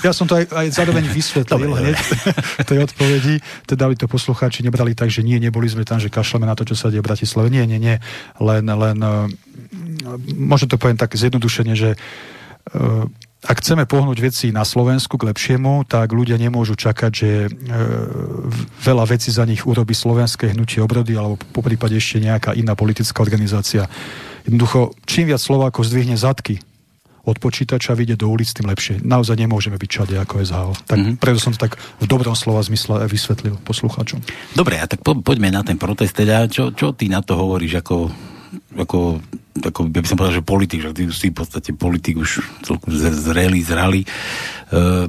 ja 0.00 0.16
som 0.16 0.24
to 0.24 0.40
aj, 0.40 0.48
aj 0.48 0.66
zároveň 0.72 1.04
vysvetlil 1.20 1.70
hneď 1.76 1.96
v 2.64 2.66
tej 2.66 2.78
odpovedi, 2.88 3.34
teda 3.68 3.84
by 3.92 3.94
to 4.00 4.06
poslucháči 4.08 4.64
nebrali 4.64 4.96
tak, 4.96 5.12
že 5.12 5.20
nie, 5.20 5.36
neboli 5.36 5.68
sme 5.68 5.84
tam, 5.84 5.93
že 5.98 6.12
kašleme 6.12 6.46
na 6.46 6.54
to, 6.54 6.64
čo 6.64 6.78
sa 6.78 6.88
deje 6.88 7.02
v 7.02 7.08
Bratislave. 7.10 7.50
Nie, 7.50 7.64
nie, 7.66 7.82
nie. 7.82 7.96
Len, 8.38 8.64
len 8.64 8.98
uh, 9.02 9.26
možno 10.34 10.70
to 10.70 10.80
poviem 10.80 10.98
tak 10.98 11.14
zjednodušene, 11.16 11.74
že 11.74 11.94
uh, 11.94 13.04
ak 13.44 13.60
chceme 13.60 13.84
pohnúť 13.84 14.18
veci 14.24 14.46
na 14.56 14.64
Slovensku 14.64 15.20
k 15.20 15.28
lepšiemu, 15.28 15.84
tak 15.84 16.16
ľudia 16.16 16.40
nemôžu 16.40 16.80
čakať, 16.80 17.12
že 17.12 17.30
e, 17.44 17.48
veľa 18.80 19.04
vecí 19.04 19.28
za 19.28 19.44
nich 19.44 19.68
urobí 19.68 19.92
slovenské 19.92 20.56
hnutie 20.56 20.80
obrody 20.80 21.12
alebo 21.12 21.36
po 21.36 21.60
prípade 21.60 21.92
ešte 21.92 22.24
nejaká 22.24 22.56
iná 22.56 22.72
politická 22.72 23.20
organizácia. 23.20 23.84
Jednoducho, 24.48 24.96
čím 25.04 25.28
viac 25.28 25.44
Slovákov 25.44 25.84
zdvihne 25.84 26.16
zadky 26.16 26.56
od 27.24 27.36
počítača 27.40 27.96
vyjde 27.96 28.20
do 28.20 28.28
ulic, 28.28 28.48
tým 28.52 28.68
lepšie. 28.68 29.00
Naozaj 29.00 29.40
nemôžeme 29.40 29.80
byť 29.80 29.90
všade 29.90 30.14
ako 30.20 30.34
SHO. 30.44 30.72
Tak 30.84 30.98
mm-hmm. 31.00 31.16
preto 31.16 31.38
som 31.40 31.52
to 31.56 31.60
tak 31.64 31.80
v 31.80 32.06
dobrom 32.06 32.36
slova 32.36 32.60
zmysle 32.60 33.08
vysvetlil 33.08 33.56
poslucháčom. 33.64 34.20
Dobre, 34.52 34.76
a 34.76 34.84
tak 34.84 35.00
po, 35.00 35.16
poďme 35.16 35.48
na 35.48 35.64
ten 35.64 35.80
protest 35.80 36.12
teda. 36.12 36.46
Čo, 36.46 36.76
čo 36.76 36.92
ty 36.92 37.08
na 37.08 37.24
to 37.24 37.36
hovoríš 37.40 37.80
ako 37.80 38.12
ako, 38.74 39.18
ako 39.62 39.80
by 39.90 40.06
som 40.06 40.18
povedal, 40.18 40.38
že 40.42 40.46
politik, 40.46 40.80
že 40.82 40.94
ty 40.94 41.06
si 41.10 41.30
v 41.30 41.38
podstate 41.38 41.70
politik 41.74 42.18
už 42.18 42.42
celkom 42.62 42.90
zrelý, 42.94 43.60
zralý. 43.62 44.02
E, 44.02 44.08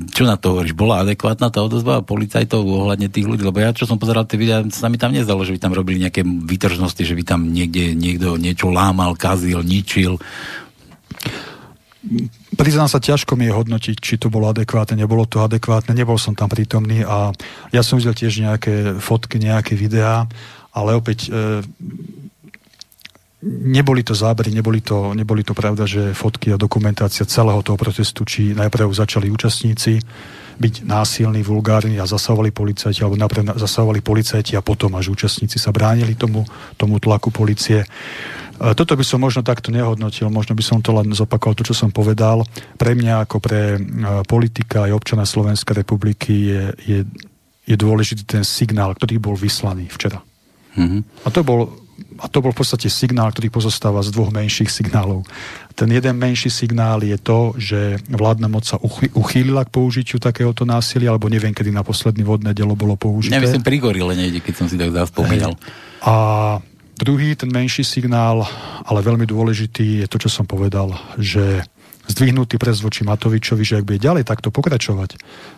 čo 0.01 0.23
na 0.25 0.37
to 0.37 0.55
hovoríš? 0.55 0.77
Bola 0.77 1.01
adekvátna 1.01 1.49
tá 1.49 1.61
odozva 1.61 2.01
policajtov 2.05 2.61
ohľadne 2.61 3.09
tých 3.09 3.25
ľudí? 3.25 3.45
Lebo 3.45 3.61
ja, 3.61 3.73
čo 3.73 3.89
som 3.89 4.01
pozeral 4.01 4.25
tie 4.29 4.37
videá, 4.37 4.61
sa 4.69 4.89
mi 4.89 4.97
tam 5.01 5.13
nezdalo, 5.13 5.45
že 5.45 5.53
by 5.57 5.59
tam 5.61 5.73
robili 5.73 6.01
nejaké 6.01 6.21
vytržnosti, 6.25 7.01
že 7.01 7.17
by 7.17 7.23
tam 7.25 7.53
niekde 7.53 7.93
niekto 7.97 8.37
niečo 8.37 8.69
lámal, 8.69 9.17
kazil, 9.17 9.65
ničil. 9.65 10.21
Priznám 12.55 12.87
sa, 12.87 13.03
ťažko 13.03 13.35
mi 13.35 13.49
je 13.49 13.57
hodnotiť, 13.57 13.95
či 13.99 14.15
to 14.15 14.31
bolo 14.31 14.47
adekvátne, 14.49 14.95
nebolo 14.95 15.27
to 15.27 15.43
adekvátne, 15.43 15.91
nebol 15.91 16.15
som 16.15 16.33
tam 16.33 16.47
prítomný 16.47 17.03
a 17.03 17.35
ja 17.75 17.81
som 17.83 17.99
videl 17.99 18.15
tiež 18.15 18.41
nejaké 18.41 18.97
fotky, 19.03 19.41
nejaké 19.41 19.75
videá, 19.75 20.23
ale 20.71 20.95
opäť 20.95 21.27
e, 21.27 21.63
neboli 23.45 24.01
to 24.01 24.17
zábery, 24.17 24.49
neboli 24.49 24.81
to, 24.81 25.13
neboli 25.13 25.43
to 25.45 25.53
pravda, 25.53 25.85
že 25.85 26.17
fotky 26.17 26.49
a 26.55 26.61
dokumentácia 26.61 27.29
celého 27.29 27.61
toho 27.61 27.77
protestu, 27.77 28.25
či 28.25 28.57
najprv 28.57 28.89
začali 28.89 29.29
účastníci 29.29 30.01
byť 30.55 30.87
násilní, 30.87 31.43
vulgárni 31.43 31.99
a 31.99 32.07
zasahovali 32.07 32.55
policajti, 32.55 33.03
alebo 33.03 33.19
najprv 33.19 33.59
zasahovali 33.59 33.99
policajti 33.99 34.55
a 34.55 34.63
potom 34.63 34.95
až 34.95 35.11
účastníci 35.11 35.59
sa 35.59 35.75
bránili 35.75 36.15
tomu, 36.15 36.47
tomu 36.79 36.97
tlaku 36.99 37.27
policie. 37.27 37.83
E, 38.59 38.73
toto 38.73 38.95
by 38.95 39.03
som 39.03 39.19
možno 39.19 39.43
takto 39.43 39.69
nehodnotil, 39.69 40.31
možno 40.31 40.55
by 40.55 40.63
som 40.63 40.79
to 40.79 40.95
len 40.95 41.11
zopakoval, 41.11 41.55
to, 41.55 41.67
čo 41.67 41.75
som 41.75 41.91
povedal. 41.91 42.47
Pre 42.79 42.91
mňa 42.95 43.27
ako 43.27 43.37
pre 43.43 43.75
e, 43.75 43.79
politika 44.23 44.87
aj 44.87 44.95
občana 44.95 45.27
Slovenskej 45.27 45.83
republiky 45.83 46.33
je, 46.51 46.63
je, 46.87 46.99
je 47.67 47.75
dôležitý 47.75 48.23
ten 48.23 48.43
signál, 48.47 48.95
ktorý 48.95 49.19
bol 49.19 49.35
vyslaný 49.35 49.91
včera. 49.91 50.23
Mm-hmm. 50.75 51.01
A 51.23 51.29
to 51.31 51.41
bol 51.43 51.85
a 52.19 52.27
to 52.27 52.43
bol 52.43 52.51
v 52.51 52.59
podstate 52.59 52.91
signál, 52.91 53.31
ktorý 53.31 53.47
pozostáva 53.51 54.03
z 54.03 54.11
dvoch 54.11 54.31
menších 54.31 54.67
signálov. 54.67 55.23
Ten 55.75 55.91
jeden 55.91 56.15
menší 56.15 56.51
signál 56.51 57.03
je 57.03 57.15
to, 57.19 57.55
že 57.55 57.99
vládna 58.07 58.47
moc 58.51 58.67
sa 58.67 58.79
uchýlila 59.15 59.67
k 59.67 59.71
použitiu 59.71 60.19
takéhoto 60.19 60.63
násilia, 60.67 61.11
alebo 61.11 61.31
neviem, 61.31 61.55
kedy 61.55 61.71
na 61.71 61.83
posledný 61.83 62.23
vodné 62.23 62.51
delo 62.51 62.75
bolo 62.75 62.99
použité. 62.99 63.35
Nemyslím 63.35 63.63
pri 63.63 63.77
gorile 63.79 64.13
nejde, 64.15 64.39
keď 64.43 64.53
som 64.55 64.67
si 64.67 64.75
tak 64.79 64.91
zaspomínal. 64.91 65.55
A 66.03 66.13
druhý, 66.99 67.35
ten 67.35 67.51
menší 67.51 67.83
signál, 67.83 68.47
ale 68.87 69.05
veľmi 69.05 69.27
dôležitý, 69.27 70.05
je 70.05 70.07
to, 70.07 70.17
čo 70.21 70.29
som 70.31 70.45
povedal, 70.47 70.95
že 71.19 71.63
zdvihnutý 72.07 72.61
prez 72.61 72.79
voči 72.79 73.03
Matovičovi, 73.03 73.63
že 73.65 73.81
ak 73.81 73.87
bude 73.87 73.99
ďalej 73.99 74.23
takto 74.23 74.53
pokračovať, 74.53 75.17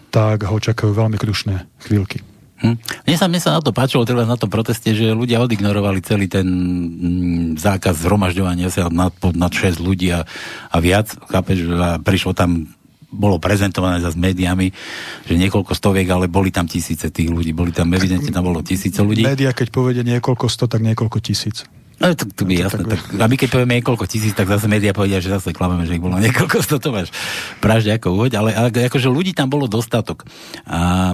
tak 0.10 0.48
ho 0.48 0.58
čakajú 0.58 0.96
veľmi 0.96 1.20
krušné 1.20 1.68
chvíľky. 1.84 2.24
Hm. 2.58 2.74
Mne, 3.06 3.18
sa, 3.22 3.30
mne 3.30 3.38
sa 3.38 3.54
na 3.54 3.62
to 3.62 3.70
páčilo 3.70 4.02
treba 4.02 4.26
na 4.26 4.34
tom 4.34 4.50
proteste, 4.50 4.90
že 4.90 5.14
ľudia 5.14 5.38
odignorovali 5.46 6.02
celý 6.02 6.26
ten 6.26 6.48
mm, 6.48 7.62
zákaz 7.62 8.02
zhromažďovania 8.02 8.74
sa 8.74 8.90
nad, 8.90 9.14
nad 9.38 9.54
6 9.54 9.78
ľudí 9.78 10.10
a, 10.10 10.26
a 10.74 10.78
viac. 10.82 11.14
Chápeš, 11.30 11.70
a 11.78 12.02
prišlo 12.02 12.34
tam 12.34 12.66
bolo 13.08 13.40
prezentované 13.40 14.04
za 14.04 14.12
s 14.12 14.18
médiami, 14.20 14.72
že 15.24 15.36
niekoľko 15.40 15.72
stoviek, 15.72 16.08
ale 16.12 16.28
boli 16.28 16.52
tam 16.52 16.68
tisíce 16.68 17.08
tých 17.08 17.32
ľudí. 17.32 17.56
Boli 17.56 17.72
tam, 17.72 17.88
evidentne 17.96 18.32
tam 18.32 18.44
bolo 18.44 18.60
tisíce 18.60 19.00
ľudí. 19.00 19.24
Média, 19.24 19.56
keď 19.56 19.68
povedia 19.72 20.04
niekoľko 20.04 20.46
sto, 20.52 20.68
tak 20.68 20.84
niekoľko 20.84 21.18
tisíc. 21.24 21.64
No 21.98 22.14
to, 22.14 22.30
to 22.30 22.46
by 22.46 22.54
no, 22.54 22.62
jasné. 22.70 22.84
Tak, 22.86 23.02
a 23.18 23.26
my 23.26 23.36
keď 23.42 23.50
povieme 23.50 23.74
niekoľko 23.82 24.06
tisíc, 24.06 24.34
tak 24.38 24.46
zase 24.46 24.70
médiá 24.70 24.94
povedia, 24.94 25.18
že 25.18 25.34
zase 25.34 25.50
klameme, 25.50 25.88
že 25.90 25.98
ich 25.98 26.04
bolo 26.04 26.22
niekoľko 26.30 26.58
sto, 26.62 26.78
to 26.78 26.94
máš 26.94 27.10
pražde 27.58 27.98
ako 27.98 28.14
uhoď, 28.14 28.32
ale, 28.38 28.52
ale 28.54 28.70
akože 28.70 29.10
ľudí 29.10 29.34
tam 29.34 29.50
bolo 29.50 29.66
dostatok. 29.66 30.28
A 30.70 31.12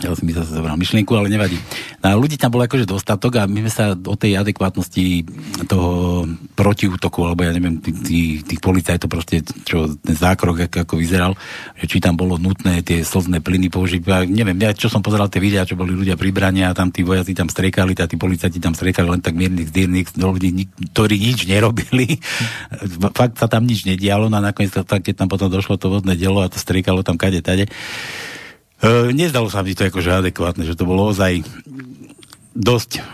ja 0.00 0.16
som 0.16 0.24
mi 0.24 0.32
zase 0.32 0.56
zobral 0.56 0.80
myšlienku, 0.80 1.12
ale 1.12 1.28
nevadí. 1.28 1.60
No, 2.00 2.16
ľudí 2.16 2.40
tam 2.40 2.56
bolo 2.56 2.64
akože 2.64 2.88
dostatok 2.88 3.40
a 3.40 3.42
my 3.44 3.60
sme 3.68 3.72
sa 3.72 3.92
o 3.92 4.16
tej 4.16 4.40
adekvátnosti 4.40 5.28
toho 5.68 6.24
protiútoku, 6.56 7.20
alebo 7.28 7.44
ja 7.44 7.52
neviem, 7.52 7.76
tých, 7.80 8.40
tých, 8.44 8.60
policajtov 8.60 9.08
proste, 9.12 9.44
čo 9.68 9.92
ten 10.00 10.16
zákrok 10.16 10.68
ako, 10.68 10.88
ako 10.88 10.94
vyzeral, 10.96 11.32
že 11.76 11.84
či 11.84 11.98
tam 12.00 12.16
bolo 12.16 12.40
nutné 12.40 12.80
tie 12.80 13.04
slzné 13.04 13.44
plyny 13.44 13.68
použiť. 13.68 14.00
Ja 14.08 14.24
neviem, 14.24 14.56
ja 14.56 14.72
čo 14.72 14.88
som 14.88 15.04
pozeral 15.04 15.28
tie 15.28 15.40
videá, 15.40 15.68
čo 15.68 15.76
boli 15.76 15.92
ľudia 15.92 16.16
pri 16.16 16.32
brania 16.32 16.72
a 16.72 16.76
tam 16.76 16.88
tí 16.88 17.04
vojaci 17.04 17.36
tam 17.36 17.52
strekali, 17.52 17.92
a 18.00 18.08
tí 18.08 18.16
policajti 18.16 18.56
tam 18.56 18.72
strekali 18.72 19.12
len 19.12 19.20
tak 19.20 19.36
miernych, 19.36 19.68
zdírnych 19.68 20.16
ľudí, 20.16 20.68
ktorí 20.96 21.16
nič 21.20 21.44
nerobili. 21.44 22.16
Fakt 23.18 23.36
sa 23.36 23.46
tam 23.46 23.68
nič 23.68 23.84
nedialo 23.84 24.32
no 24.32 24.40
a 24.40 24.42
nakoniec, 24.42 24.72
keď 24.72 25.14
tam 25.14 25.28
potom 25.28 25.52
došlo 25.52 25.76
to 25.76 25.92
vodné 25.92 26.16
dielo 26.16 26.40
a 26.40 26.48
to 26.48 26.56
strekalo 26.56 27.04
tam 27.04 27.20
kade 27.20 27.44
tade 27.44 27.68
E, 28.80 29.12
nezdalo 29.12 29.52
sa 29.52 29.60
mi 29.60 29.76
to 29.76 29.84
akože 29.84 30.24
adekvátne, 30.24 30.64
že 30.64 30.76
to 30.76 30.88
bolo 30.88 31.12
ozaj 31.12 31.44
dosť 32.56 33.04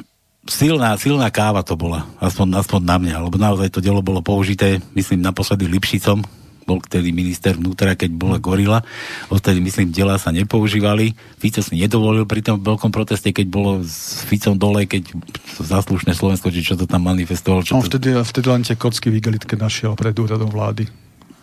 silná, 0.46 0.94
silná 0.94 1.26
káva 1.34 1.66
to 1.66 1.74
bola, 1.74 2.06
aspoň, 2.22 2.62
aspoň 2.62 2.80
na 2.86 2.96
mňa, 3.02 3.16
lebo 3.26 3.36
naozaj 3.36 3.74
to 3.74 3.82
dielo 3.82 3.98
bolo 3.98 4.22
použité, 4.22 4.78
myslím, 4.94 5.26
naposledy 5.26 5.66
Lipšicom, 5.66 6.22
bol 6.66 6.82
vtedy 6.82 7.14
minister 7.14 7.54
vnútra, 7.54 7.94
keď 7.94 8.10
bola 8.10 8.42
gorila. 8.42 8.82
Odtedy, 9.30 9.62
myslím, 9.62 9.94
dela 9.94 10.18
sa 10.18 10.34
nepoužívali. 10.34 11.14
Fico 11.38 11.62
si 11.62 11.78
nedovolil 11.78 12.26
pri 12.26 12.42
tom 12.42 12.58
veľkom 12.58 12.90
proteste, 12.90 13.30
keď 13.30 13.46
bolo 13.46 13.86
s 13.86 14.26
Ficom 14.26 14.58
dole, 14.58 14.82
keď 14.90 15.14
zaslušné 15.62 16.18
Slovensko, 16.18 16.50
či 16.50 16.66
čo 16.66 16.74
to 16.74 16.90
tam 16.90 17.06
manifestovalo. 17.06 17.62
Čo 17.62 17.78
On 17.78 17.86
to... 17.86 17.94
vtedy, 17.94 18.18
vtedy 18.18 18.46
len 18.50 18.66
tie 18.66 18.74
kocky 18.74 19.14
v 19.14 19.22
igelitke 19.22 19.54
našiel 19.54 19.94
pred 19.94 20.18
úradom 20.18 20.50
vlády. 20.50 20.90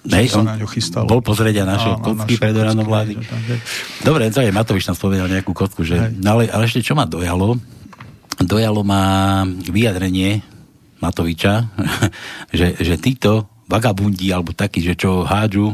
Hej, 0.03 0.35
on 0.35 0.43
na 0.43 0.59
ňu 0.59 0.67
chystal. 0.67 1.07
Bol 1.07 1.23
pozrieť 1.23 1.63
aj 1.63 1.67
naše 1.67 1.89
kocky 2.03 2.35
pred 2.35 2.51
ráno 2.51 2.83
vlády. 2.83 3.15
Dobre, 4.03 4.27
to 4.35 4.43
je 4.43 4.51
Matovič 4.51 4.83
tam 4.83 4.99
spomenul 4.99 5.31
nejakú 5.31 5.55
kocku, 5.55 5.87
že... 5.87 6.11
No 6.19 6.35
ale, 6.39 6.51
ale 6.51 6.67
ešte 6.67 6.83
čo 6.83 6.91
ma 6.91 7.07
dojalo? 7.07 7.55
Dojalo 8.43 8.83
ma 8.83 9.43
vyjadrenie 9.47 10.43
Matoviča, 10.99 11.71
že, 12.57 12.75
že 12.75 12.95
títo 12.99 13.47
vagabundi, 13.71 14.27
alebo 14.27 14.51
takí, 14.51 14.83
že 14.83 14.99
čo 14.99 15.23
hádžu 15.23 15.71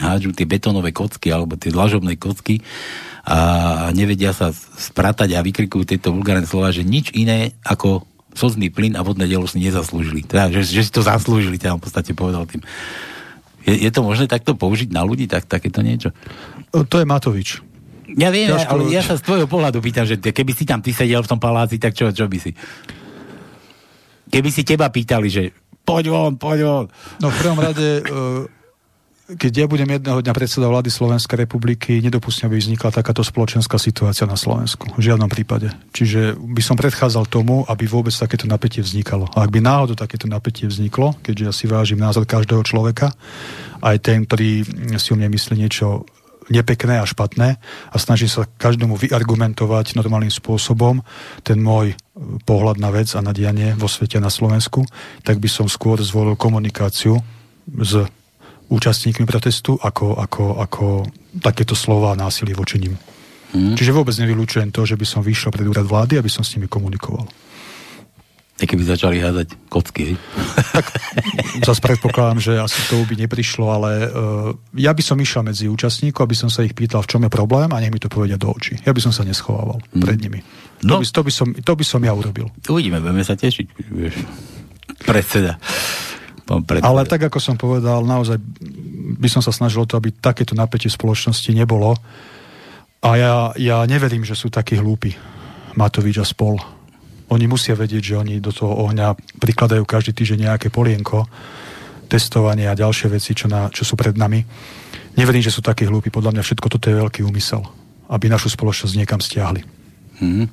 hádžu 0.00 0.32
tie 0.32 0.48
betónové 0.48 0.96
kocky 0.96 1.28
alebo 1.28 1.60
tie 1.60 1.68
dlažobné 1.74 2.16
kocky 2.16 2.64
a 3.20 3.92
nevedia 3.92 4.32
sa 4.32 4.48
spratať 4.54 5.36
a 5.36 5.44
vykrikujú 5.44 5.84
tieto 5.84 6.08
vulgárne 6.10 6.48
slova, 6.48 6.72
že 6.72 6.86
nič 6.86 7.12
iné 7.12 7.52
ako 7.60 8.08
slzný 8.34 8.70
plyn 8.70 8.94
a 8.94 9.02
vodné 9.02 9.26
dielo 9.26 9.46
si 9.46 9.58
nezaslúžili. 9.58 10.22
Teda, 10.22 10.50
že, 10.50 10.62
že 10.62 10.86
si 10.86 10.90
to 10.92 11.02
zaslúžili, 11.02 11.58
teda 11.58 11.76
v 11.76 11.82
podstate 11.82 12.14
povedal 12.14 12.46
tým 12.46 12.62
Je, 13.66 13.86
je 13.86 13.90
to 13.92 14.00
možné 14.00 14.30
takto 14.30 14.56
použiť 14.56 14.94
na 14.94 15.04
ľudí, 15.04 15.28
tak, 15.28 15.44
takéto 15.44 15.82
niečo? 15.82 16.14
To 16.70 16.96
je 16.96 17.06
Matovič. 17.06 17.60
Ja 18.18 18.34
viem, 18.34 18.50
Ťažko... 18.50 18.70
ale 18.70 18.82
ja 18.90 19.02
sa 19.06 19.14
z 19.14 19.22
tvojho 19.22 19.46
pohľadu 19.46 19.78
pýtam, 19.78 20.02
že 20.02 20.18
keby 20.18 20.52
si 20.54 20.66
tam 20.66 20.82
ty 20.82 20.90
sedel 20.90 21.22
v 21.22 21.30
tom 21.30 21.38
paláci, 21.38 21.78
tak 21.78 21.94
čo, 21.94 22.10
čo 22.10 22.26
by 22.26 22.38
si? 22.42 22.50
Keby 24.30 24.50
si 24.50 24.62
teba 24.66 24.90
pýtali, 24.90 25.28
že 25.30 25.42
poď 25.86 26.04
von, 26.10 26.32
poď 26.38 26.58
von. 26.66 26.86
No 27.22 27.30
v 27.30 27.36
prvom 27.38 27.58
rade, 27.58 28.02
e, 28.02 28.02
keď 29.36 29.52
ja 29.52 29.66
budem 29.70 29.86
jedného 29.86 30.18
dňa 30.24 30.34
predseda 30.34 30.66
vlády 30.66 30.90
Slovenskej 30.90 31.46
republiky, 31.46 32.02
nedopustím, 32.02 32.50
aby 32.50 32.58
vznikla 32.58 32.90
takáto 32.90 33.22
spoločenská 33.22 33.78
situácia 33.78 34.26
na 34.26 34.34
Slovensku. 34.34 34.90
V 34.98 35.02
žiadnom 35.02 35.30
prípade. 35.30 35.70
Čiže 35.94 36.34
by 36.34 36.62
som 36.64 36.74
predchádzal 36.74 37.30
tomu, 37.30 37.62
aby 37.68 37.86
vôbec 37.86 38.10
takéto 38.10 38.50
napätie 38.50 38.82
vznikalo. 38.82 39.30
A 39.36 39.46
ak 39.46 39.50
by 39.54 39.60
náhodou 39.62 39.94
takéto 39.94 40.26
napätie 40.26 40.66
vzniklo, 40.66 41.14
keďže 41.22 41.44
ja 41.46 41.52
si 41.54 41.64
vážim 41.70 42.00
názor 42.00 42.26
každého 42.26 42.64
človeka, 42.66 43.14
aj 43.84 43.96
ten, 44.02 44.26
ktorý 44.26 44.66
si 44.98 45.08
o 45.12 45.16
mne 45.16 45.30
myslí 45.30 45.54
niečo 45.54 46.08
nepekné 46.50 46.98
a 46.98 47.06
špatné 47.06 47.62
a 47.94 47.96
snaží 47.96 48.26
sa 48.26 48.42
každému 48.42 48.98
vyargumentovať 48.98 49.94
normálnym 49.94 50.34
spôsobom 50.34 50.98
ten 51.46 51.62
môj 51.62 51.94
pohľad 52.42 52.82
na 52.82 52.90
vec 52.90 53.14
a 53.14 53.22
na 53.22 53.30
dianie 53.30 53.78
vo 53.78 53.86
svete 53.86 54.18
na 54.18 54.28
Slovensku, 54.28 54.82
tak 55.22 55.38
by 55.38 55.46
som 55.46 55.70
skôr 55.70 56.02
zvolil 56.02 56.34
komunikáciu 56.34 57.22
s 57.70 58.02
účastníkmi 58.70 59.26
protestu 59.26 59.74
ako, 59.76 60.16
ako, 60.16 60.44
ako 60.62 60.86
takéto 61.42 61.74
slova 61.74 62.14
násilie 62.14 62.54
voči 62.54 62.78
ním. 62.78 62.94
Hmm. 63.50 63.74
Čiže 63.74 63.90
vôbec 63.90 64.14
nevylúčujem 64.14 64.70
to, 64.70 64.86
že 64.86 64.94
by 64.94 65.02
som 65.02 65.26
vyšiel 65.26 65.50
pred 65.50 65.66
úrad 65.66 65.82
vlády, 65.82 66.22
aby 66.22 66.30
som 66.30 66.46
s 66.46 66.54
nimi 66.54 66.70
komunikoval. 66.70 67.26
A 68.60 68.68
keby 68.68 68.84
začali 68.84 69.24
hádať 69.24 69.56
kocky, 69.72 70.12
hej? 70.12 70.16
Tak 70.76 70.86
zase 71.64 71.80
predpokladám, 71.80 72.38
že 72.44 72.52
asi 72.60 72.76
to 72.92 73.00
by 73.08 73.16
neprišlo, 73.16 73.72
ale 73.72 73.90
uh, 74.04 74.52
ja 74.76 74.92
by 74.92 75.00
som 75.00 75.16
išiel 75.16 75.40
medzi 75.40 75.64
účastníkov, 75.64 76.28
aby 76.28 76.36
som 76.36 76.52
sa 76.52 76.60
ich 76.60 76.76
pýtal, 76.76 77.00
v 77.00 77.08
čom 77.08 77.24
je 77.24 77.32
problém 77.32 77.72
a 77.72 77.80
nech 77.80 77.88
mi 77.88 77.96
to 77.96 78.12
povedia 78.12 78.36
do 78.36 78.52
očí. 78.52 78.76
Ja 78.84 78.92
by 78.92 79.00
som 79.00 79.16
sa 79.16 79.24
neschovával 79.24 79.80
hmm. 79.80 80.04
pred 80.04 80.20
nimi. 80.20 80.44
No. 80.84 81.00
To, 81.00 81.02
by, 81.02 81.04
to, 81.08 81.20
by 81.24 81.32
som, 81.32 81.46
to 81.56 81.72
by 81.72 81.84
som 81.88 82.04
ja 82.04 82.12
urobil. 82.12 82.52
Uvidíme, 82.68 83.00
budeme 83.00 83.24
sa 83.24 83.32
tešiť. 83.32 83.66
Vieš. 83.96 84.14
Predseda. 85.08 85.56
Ale 86.82 87.06
tak, 87.06 87.22
ako 87.30 87.38
som 87.38 87.54
povedal, 87.54 88.02
naozaj 88.02 88.42
by 89.20 89.28
som 89.30 89.38
sa 89.38 89.54
snažil 89.54 89.86
to, 89.86 89.94
aby 89.94 90.10
takéto 90.10 90.58
napätie 90.58 90.90
v 90.90 90.98
spoločnosti 90.98 91.50
nebolo. 91.54 91.94
A 93.00 93.10
ja, 93.16 93.34
ja 93.54 93.78
neverím, 93.86 94.26
že 94.26 94.34
sú 94.34 94.50
takí 94.50 94.76
hlúpi. 94.76 95.14
Matovič 95.78 96.18
a 96.18 96.26
spol. 96.26 96.58
Oni 97.30 97.46
musia 97.46 97.78
vedieť, 97.78 98.02
že 98.02 98.18
oni 98.18 98.42
do 98.42 98.50
toho 98.50 98.74
ohňa 98.90 99.14
prikladajú 99.38 99.86
každý 99.86 100.10
týždeň 100.10 100.50
nejaké 100.50 100.68
polienko, 100.74 101.30
testovanie 102.10 102.66
a 102.66 102.74
ďalšie 102.74 103.06
veci, 103.06 103.38
čo, 103.38 103.46
na, 103.46 103.70
čo 103.70 103.86
sú 103.86 103.94
pred 103.94 104.18
nami. 104.18 104.42
Neverím, 105.14 105.46
že 105.46 105.54
sú 105.54 105.62
takí 105.62 105.86
hlúpi. 105.86 106.10
Podľa 106.10 106.34
mňa 106.34 106.42
všetko 106.42 106.66
toto 106.66 106.90
je 106.90 106.98
veľký 106.98 107.22
úmysel, 107.22 107.62
aby 108.10 108.26
našu 108.26 108.50
spoločnosť 108.50 108.98
niekam 108.98 109.22
stiahli. 109.22 109.62
Mm-hmm. 110.18 110.46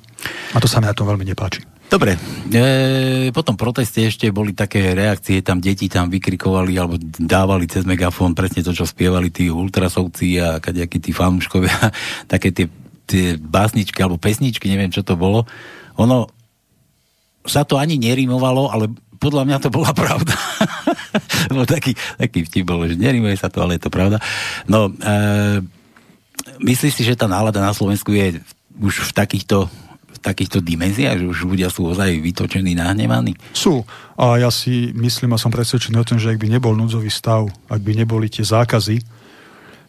A 0.54 0.58
to 0.62 0.70
sa 0.70 0.78
mi 0.78 0.86
na 0.86 0.94
tom 0.94 1.10
veľmi 1.10 1.26
nepáči. 1.26 1.66
Dobre, 1.88 2.20
e, 2.52 3.32
po 3.32 3.40
tom 3.40 3.56
proteste 3.56 4.04
ešte 4.04 4.28
boli 4.28 4.52
také 4.52 4.92
reakcie, 4.92 5.40
tam 5.40 5.56
deti 5.56 5.88
tam 5.88 6.12
vykrikovali 6.12 6.76
alebo 6.76 7.00
dávali 7.00 7.64
cez 7.64 7.88
megafón 7.88 8.36
presne 8.36 8.60
to, 8.60 8.76
čo 8.76 8.84
spievali 8.84 9.32
tí 9.32 9.48
ultrasovci 9.48 10.36
a 10.36 10.60
kadejakí 10.60 11.00
tí 11.00 11.16
fanúškovia, 11.16 11.88
také 12.32 12.52
tie, 12.52 12.68
tie 13.08 13.40
básničky 13.40 14.04
alebo 14.04 14.20
pesničky, 14.20 14.68
neviem 14.68 14.92
čo 14.92 15.00
to 15.00 15.16
bolo. 15.16 15.48
Ono 15.96 16.28
sa 17.48 17.64
to 17.64 17.80
ani 17.80 17.96
nerimovalo, 17.96 18.68
ale 18.68 18.92
podľa 19.16 19.48
mňa 19.48 19.58
to 19.64 19.72
bola 19.72 19.96
pravda. 19.96 20.36
no 21.56 21.64
taký, 21.64 21.96
taký 22.20 22.44
vtip 22.44 22.68
bolo, 22.68 22.84
že 22.84 23.00
nerimuje 23.00 23.40
sa 23.40 23.48
to, 23.48 23.64
ale 23.64 23.80
je 23.80 23.88
to 23.88 23.90
pravda. 23.90 24.20
No, 24.68 24.92
e, 24.92 25.64
myslíš 26.60 27.00
si, 27.00 27.02
že 27.08 27.16
tá 27.16 27.24
nálada 27.24 27.64
na 27.64 27.72
Slovensku 27.72 28.12
je 28.12 28.44
už 28.76 29.08
v 29.08 29.12
takýchto 29.16 29.72
v 30.08 30.18
takýchto 30.18 30.64
dimenziách, 30.64 31.22
že 31.22 31.30
už 31.30 31.46
ľudia 31.46 31.68
sú 31.70 31.86
ozaj 31.92 32.18
vytočení, 32.18 32.74
nahnevaní? 32.74 33.38
Sú. 33.54 33.86
A 34.18 34.40
ja 34.40 34.50
si 34.50 34.90
myslím 34.96 35.36
a 35.36 35.40
som 35.40 35.52
presvedčený 35.52 35.96
o 36.00 36.08
tom, 36.08 36.18
že 36.18 36.34
ak 36.34 36.40
by 36.42 36.48
nebol 36.50 36.74
núdzový 36.74 37.12
stav, 37.12 37.46
ak 37.70 37.80
by 37.80 37.92
neboli 38.02 38.26
tie 38.26 38.42
zákazy, 38.42 39.04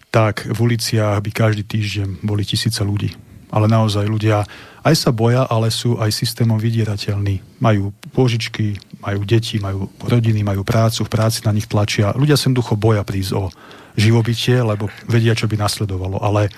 tak 0.10 0.46
v 0.46 0.58
uliciach 0.58 1.22
by 1.22 1.32
každý 1.34 1.64
týždeň 1.66 2.26
boli 2.26 2.46
tisíce 2.46 2.82
ľudí. 2.82 3.14
Ale 3.50 3.66
naozaj 3.66 4.06
ľudia 4.06 4.46
aj 4.86 4.96
sa 4.96 5.10
boja, 5.10 5.50
ale 5.50 5.74
sú 5.74 5.98
aj 5.98 6.14
systémom 6.14 6.62
vydierateľní. 6.62 7.58
Majú 7.58 7.90
pôžičky, 8.14 8.78
majú 9.02 9.26
deti, 9.26 9.58
majú 9.58 9.90
rodiny, 10.06 10.46
majú 10.46 10.62
prácu, 10.62 11.02
v 11.04 11.14
práci 11.14 11.42
na 11.44 11.52
nich 11.52 11.66
tlačia. 11.66 12.14
Ľudia 12.14 12.38
sem 12.38 12.54
ducho 12.54 12.78
boja 12.78 13.02
prísť 13.02 13.32
o 13.34 13.50
živobytie, 13.98 14.62
lebo 14.62 14.88
vedia, 15.10 15.34
čo 15.34 15.50
by 15.50 15.58
nasledovalo. 15.58 16.22
Ale 16.22 16.54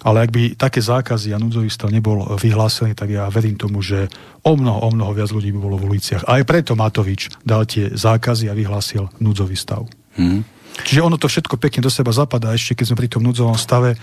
ale 0.00 0.24
ak 0.24 0.30
by 0.32 0.42
také 0.56 0.80
zákazy 0.80 1.36
a 1.36 1.42
núdzový 1.42 1.68
stav 1.68 1.92
nebol 1.92 2.24
vyhlásený, 2.40 2.96
tak 2.96 3.12
ja 3.12 3.28
verím 3.28 3.60
tomu, 3.60 3.84
že 3.84 4.08
o 4.44 4.56
mnoho, 4.56 4.80
o 4.80 4.88
mnoho 4.92 5.12
viac 5.12 5.28
ľudí 5.28 5.52
by 5.52 5.60
bolo 5.60 5.76
v 5.76 5.92
uliciach. 5.92 6.24
A 6.24 6.40
aj 6.40 6.48
preto 6.48 6.72
Matovič 6.72 7.28
dal 7.44 7.68
tie 7.68 7.92
zákazy 7.92 8.48
a 8.48 8.56
vyhlásil 8.56 9.12
núdzový 9.20 9.56
stav. 9.56 9.84
Hmm. 10.16 10.40
Čiže 10.80 11.04
ono 11.04 11.20
to 11.20 11.28
všetko 11.28 11.60
pekne 11.60 11.84
do 11.84 11.92
seba 11.92 12.14
zapadá. 12.16 12.56
Ešte 12.56 12.72
keď 12.72 12.84
sme 12.88 13.00
pri 13.04 13.08
tom 13.12 13.22
núdzovom 13.26 13.58
stave, 13.60 14.00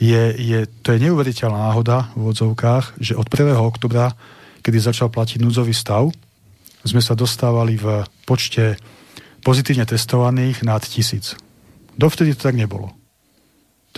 je, 0.00 0.22
je, 0.36 0.58
to 0.80 0.96
je 0.96 1.02
neuveriteľná 1.08 1.72
náhoda 1.72 2.12
v 2.16 2.32
odzovkách, 2.32 3.00
že 3.00 3.16
od 3.16 3.28
1. 3.28 3.56
oktobra, 3.56 4.12
kedy 4.64 4.76
začal 4.80 5.12
platiť 5.12 5.40
núdzový 5.40 5.72
stav, 5.72 6.08
sme 6.84 7.04
sa 7.04 7.12
dostávali 7.12 7.76
v 7.76 8.04
počte 8.24 8.80
pozitívne 9.44 9.84
testovaných 9.84 10.64
nad 10.64 10.80
tisíc. 10.80 11.36
Dovtedy 11.96 12.32
to 12.32 12.48
tak 12.48 12.56
nebolo. 12.56 12.99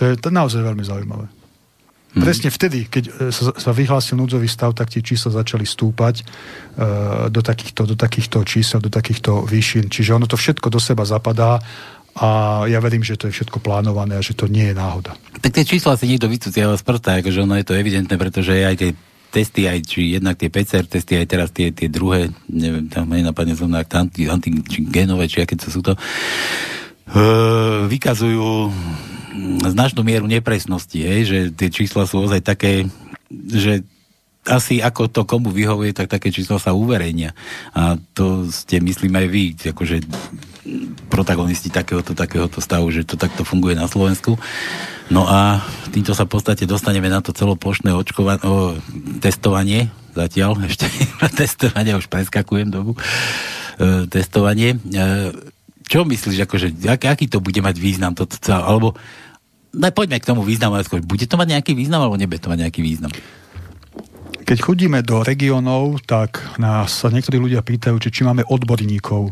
To 0.03 0.11
je 0.11 0.19
to 0.19 0.35
naozaj 0.35 0.59
veľmi 0.59 0.83
zaujímavé. 0.83 1.31
Hmm. 1.31 2.27
Presne 2.27 2.51
vtedy, 2.51 2.91
keď 2.91 3.03
e, 3.07 3.11
sa, 3.31 3.55
sa 3.55 3.71
vyhlásil 3.71 4.19
núdzový 4.19 4.51
stav, 4.51 4.75
tak 4.75 4.91
tie 4.91 4.99
čísla 4.99 5.39
začali 5.39 5.63
stúpať 5.63 6.21
uh, 6.21 7.31
do, 7.31 7.41
takýchto, 7.41 7.87
do 7.89 7.95
takýchto 7.95 8.43
čísel, 8.43 8.83
do 8.83 8.91
takýchto 8.91 9.47
výšin. 9.47 9.87
Čiže 9.87 10.19
ono 10.19 10.27
to 10.27 10.35
všetko 10.35 10.67
do 10.67 10.77
seba 10.77 11.07
zapadá 11.07 11.63
a 12.19 12.61
ja 12.67 12.77
verím, 12.83 13.01
že 13.01 13.15
to 13.17 13.31
je 13.31 13.33
všetko 13.33 13.63
plánované 13.63 14.19
a 14.19 14.21
že 14.21 14.35
to 14.37 14.45
nie 14.45 14.69
je 14.69 14.75
náhoda. 14.77 15.17
Tak 15.41 15.55
tie 15.55 15.65
čísla 15.65 15.97
si 15.97 16.05
niekto 16.05 16.29
vycúciava 16.29 16.77
z 16.77 16.83
prsta, 16.85 17.23
akože 17.23 17.39
ono 17.47 17.57
je 17.57 17.65
to 17.65 17.79
evidentné, 17.79 18.13
pretože 18.19 18.51
aj 18.59 18.75
tie 18.77 18.91
testy, 19.33 19.65
aj 19.65 19.79
či 19.81 20.13
jednak 20.13 20.37
tie 20.37 20.53
PCR 20.53 20.85
testy, 20.85 21.17
aj 21.17 21.25
teraz 21.25 21.49
tie, 21.49 21.73
tie 21.73 21.89
druhé, 21.89 22.29
neviem, 22.45 22.85
tam 22.91 23.09
aj 23.09 23.25
napadne 23.25 23.57
som 23.57 23.73
anti, 23.73 24.29
antigenové, 24.29 25.25
či 25.25 25.41
aké 25.41 25.57
to 25.57 25.73
sú 25.73 25.81
to, 25.81 25.97
uh, 25.97 27.89
vykazujú 27.89 28.69
značnú 29.73 30.05
mieru 30.05 30.29
nepresnosti, 30.29 31.01
hej, 31.01 31.21
že 31.25 31.37
tie 31.53 31.69
čísla 31.73 32.05
sú 32.05 32.21
ozaj 32.21 32.45
také, 32.45 32.85
že 33.33 33.81
asi 34.43 34.83
ako 34.83 35.07
to 35.07 35.21
komu 35.23 35.49
vyhovuje, 35.49 35.95
tak 35.95 36.11
také 36.11 36.27
čísla 36.27 36.59
sa 36.59 36.75
uverejnia. 36.75 37.31
A 37.71 37.95
to 38.11 38.47
ste, 38.51 38.83
myslím, 38.83 39.15
aj 39.15 39.27
vy, 39.31 39.43
akože 39.55 40.03
protagonisti 41.07 41.71
takéhoto, 41.71 42.15
takéhoto 42.15 42.59
stavu, 42.59 42.91
že 42.91 43.07
to 43.07 43.15
takto 43.15 43.47
funguje 43.47 43.75
na 43.75 43.87
Slovensku. 43.87 44.35
No 45.11 45.27
a 45.27 45.63
týmto 45.91 46.15
sa 46.15 46.27
v 46.27 46.39
podstate 46.39 46.63
dostaneme 46.67 47.07
na 47.07 47.19
to 47.19 47.35
celoplošné 47.35 47.91
očkova- 47.91 48.43
o, 48.43 48.79
testovanie, 49.19 49.91
zatiaľ 50.15 50.63
ešte 50.67 50.87
testovanie, 51.39 51.95
už 51.95 52.07
preskakujem 52.07 52.71
dobu, 52.71 52.95
e, 53.79 54.07
testovanie. 54.07 54.75
E, 54.75 55.31
čo 55.83 56.07
myslíš, 56.07 56.47
akože, 56.47 56.67
ak, 56.87 57.11
aký 57.11 57.27
to 57.27 57.43
bude 57.43 57.59
mať 57.59 57.75
význam, 57.75 58.15
toto, 58.15 58.39
alebo 58.49 58.95
daj, 59.73 59.91
poďme 59.91 60.21
k 60.21 60.29
tomu 60.29 60.45
významu. 60.45 60.77
Bude 61.03 61.25
to 61.25 61.35
mať 61.35 61.47
nejaký 61.57 61.73
význam, 61.73 62.05
alebo 62.05 62.15
nebude 62.15 62.39
to 62.39 62.47
mať 62.53 62.69
nejaký 62.69 62.81
význam? 62.85 63.11
Keď 64.43 64.57
chodíme 64.59 64.99
do 65.01 65.23
regiónov, 65.23 66.03
tak 66.05 66.37
nás 66.61 67.01
sa 67.01 67.09
niektorí 67.09 67.39
ľudia 67.39 67.63
pýtajú, 67.65 67.97
či, 67.97 68.09
či 68.11 68.21
máme 68.27 68.45
odborníkov. 68.45 69.31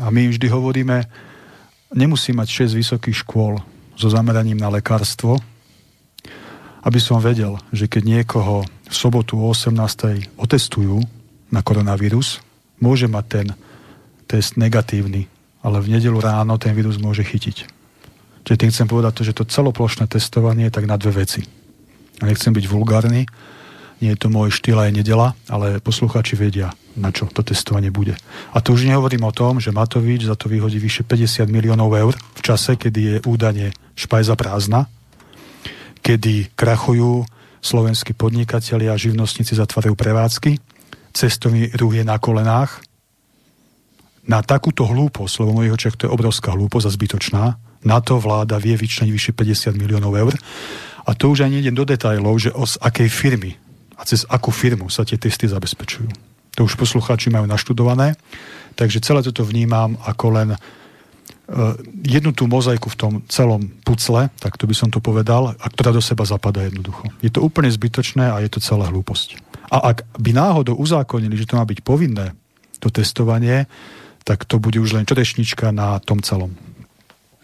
A 0.00 0.08
my 0.10 0.28
vždy 0.28 0.48
hovoríme, 0.50 1.04
nemusí 1.94 2.32
mať 2.32 2.68
6 2.68 2.80
vysokých 2.80 3.22
škôl 3.22 3.60
so 3.94 4.08
zameraním 4.08 4.58
na 4.58 4.72
lekárstvo, 4.72 5.38
aby 6.80 6.98
som 7.02 7.20
vedel, 7.20 7.60
že 7.74 7.90
keď 7.90 8.02
niekoho 8.22 8.64
v 8.86 8.94
sobotu 8.94 9.36
o 9.36 9.52
18. 9.52 10.38
otestujú 10.38 11.02
na 11.52 11.60
koronavírus, 11.60 12.40
môže 12.80 13.10
mať 13.10 13.24
ten 13.26 13.46
test 14.26 14.58
negatívny, 14.58 15.28
ale 15.60 15.78
v 15.82 15.98
nedelu 15.98 16.18
ráno 16.18 16.56
ten 16.58 16.74
vírus 16.74 16.98
môže 16.98 17.22
chytiť. 17.22 17.75
Čiže 18.46 18.60
tým 18.62 18.70
chcem 18.70 18.86
povedať 18.86 19.12
to, 19.18 19.22
že 19.26 19.34
to 19.34 19.44
celoplošné 19.50 20.06
testovanie 20.06 20.70
je 20.70 20.74
tak 20.78 20.86
na 20.86 20.94
dve 20.94 21.26
veci. 21.26 21.42
A 22.22 22.30
nechcem 22.30 22.54
byť 22.54 22.64
vulgárny, 22.70 23.26
nie 23.98 24.12
je 24.12 24.20
to 24.22 24.28
môj 24.30 24.54
štýl 24.54 24.78
aj 24.78 24.92
nedela, 24.92 25.34
ale 25.50 25.82
posluchači 25.82 26.36
vedia, 26.38 26.70
na 26.94 27.10
čo 27.10 27.26
to 27.26 27.40
testovanie 27.40 27.88
bude. 27.88 28.14
A 28.52 28.60
to 28.60 28.76
už 28.76 28.86
nehovorím 28.86 29.24
o 29.24 29.32
tom, 29.32 29.58
že 29.58 29.74
Matovič 29.74 30.28
za 30.28 30.36
to 30.36 30.52
vyhodí 30.52 30.76
vyše 30.76 31.02
50 31.02 31.48
miliónov 31.48 31.90
eur 31.96 32.14
v 32.14 32.40
čase, 32.44 32.76
kedy 32.76 33.00
je 33.00 33.16
údane 33.24 33.72
špajza 33.96 34.36
prázdna, 34.36 34.86
kedy 36.04 36.52
krachujú 36.54 37.24
slovenskí 37.64 38.12
podnikatelia 38.14 38.94
a 38.94 39.00
živnostníci 39.00 39.56
zatvárajú 39.56 39.96
prevádzky, 39.96 40.60
cestovný 41.16 41.72
ruch 41.74 41.98
je 41.98 42.04
na 42.06 42.20
kolenách, 42.20 42.84
Na 44.26 44.42
takúto 44.42 44.82
hlúposť, 44.90 45.38
lebo 45.38 45.54
mojich 45.54 45.74
očiach 45.78 45.94
to 45.94 46.10
je 46.10 46.14
obrovská 46.14 46.50
hlúposť 46.50 46.86
a 46.90 46.94
zbytočná, 46.98 47.44
na 47.86 48.02
to 48.02 48.18
vláda 48.18 48.58
vie 48.58 48.74
vyčleniť 48.74 49.12
vyše 49.14 49.32
50 49.32 49.78
miliónov 49.78 50.10
eur. 50.18 50.34
A 51.06 51.14
to 51.14 51.30
už 51.30 51.46
ani 51.46 51.62
idem 51.62 51.78
do 51.78 51.86
detajlov, 51.86 52.34
že 52.42 52.50
o 52.50 52.66
z 52.66 52.82
akej 52.82 53.06
firmy 53.06 53.54
a 53.94 54.02
cez 54.02 54.26
akú 54.26 54.50
firmu 54.50 54.90
sa 54.90 55.06
tie 55.06 55.14
testy 55.14 55.46
zabezpečujú. 55.46 56.10
To 56.58 56.66
už 56.66 56.74
poslucháči 56.74 57.30
majú 57.30 57.46
naštudované. 57.46 58.18
Takže 58.74 59.00
celé 59.00 59.22
toto 59.22 59.46
vnímam 59.46 59.96
ako 60.04 60.26
len 60.34 60.48
uh, 60.52 60.58
jednu 62.04 62.34
tú 62.34 62.44
mozaiku 62.50 62.90
v 62.92 62.98
tom 62.98 63.12
celom 63.30 63.70
pucle, 63.86 64.28
tak 64.36 64.58
to 64.58 64.68
by 64.68 64.74
som 64.76 64.90
to 64.92 65.00
povedal, 65.00 65.54
a 65.56 65.66
ktorá 65.70 65.94
do 65.94 66.02
seba 66.02 66.26
zapadá 66.26 66.66
jednoducho. 66.66 67.08
Je 67.22 67.32
to 67.32 67.40
úplne 67.40 67.70
zbytočné 67.70 68.28
a 68.28 68.42
je 68.44 68.50
to 68.52 68.60
celá 68.60 68.90
hlúposť. 68.90 69.40
A 69.72 69.94
ak 69.94 70.04
by 70.20 70.30
náhodou 70.36 70.76
uzákonili, 70.76 71.38
že 71.38 71.48
to 71.48 71.56
má 71.56 71.64
byť 71.64 71.80
povinné, 71.80 72.36
to 72.82 72.92
testovanie, 72.92 73.64
tak 74.26 74.44
to 74.44 74.60
bude 74.60 74.76
už 74.76 74.92
len 74.98 75.08
čerešnička 75.08 75.72
na 75.72 75.96
tom 76.02 76.20
celom. 76.20 76.52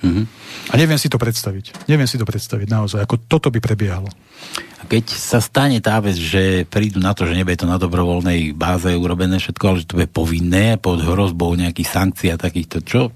Mm-hmm. 0.03 0.25
A 0.71 0.75
neviem 0.75 0.99
si 0.99 1.07
to 1.07 1.19
predstaviť. 1.19 1.87
Neviem 1.87 2.11
si 2.11 2.19
to 2.19 2.27
predstaviť 2.27 2.69
naozaj, 2.69 3.01
ako 3.07 3.23
toto 3.31 3.49
by 3.55 3.63
prebiehalo. 3.63 4.11
A 4.83 4.83
keď 4.91 5.15
sa 5.15 5.39
stane 5.39 5.79
tá 5.79 6.03
vec, 6.03 6.19
že 6.19 6.67
prídu 6.67 6.99
na 6.99 7.15
to, 7.15 7.23
že 7.23 7.39
nebude 7.39 7.55
to 7.55 7.71
na 7.71 7.79
dobrovoľnej 7.79 8.51
báze 8.53 8.91
urobené 8.91 9.39
všetko, 9.39 9.65
ale 9.65 9.81
že 9.83 9.89
to 9.89 9.99
bude 10.03 10.11
povinné 10.11 10.75
pod 10.83 10.99
hrozbou 10.99 11.55
nejakých 11.55 11.89
sankcií 11.89 12.29
a 12.35 12.39
takýchto, 12.39 12.83
čo 12.83 13.15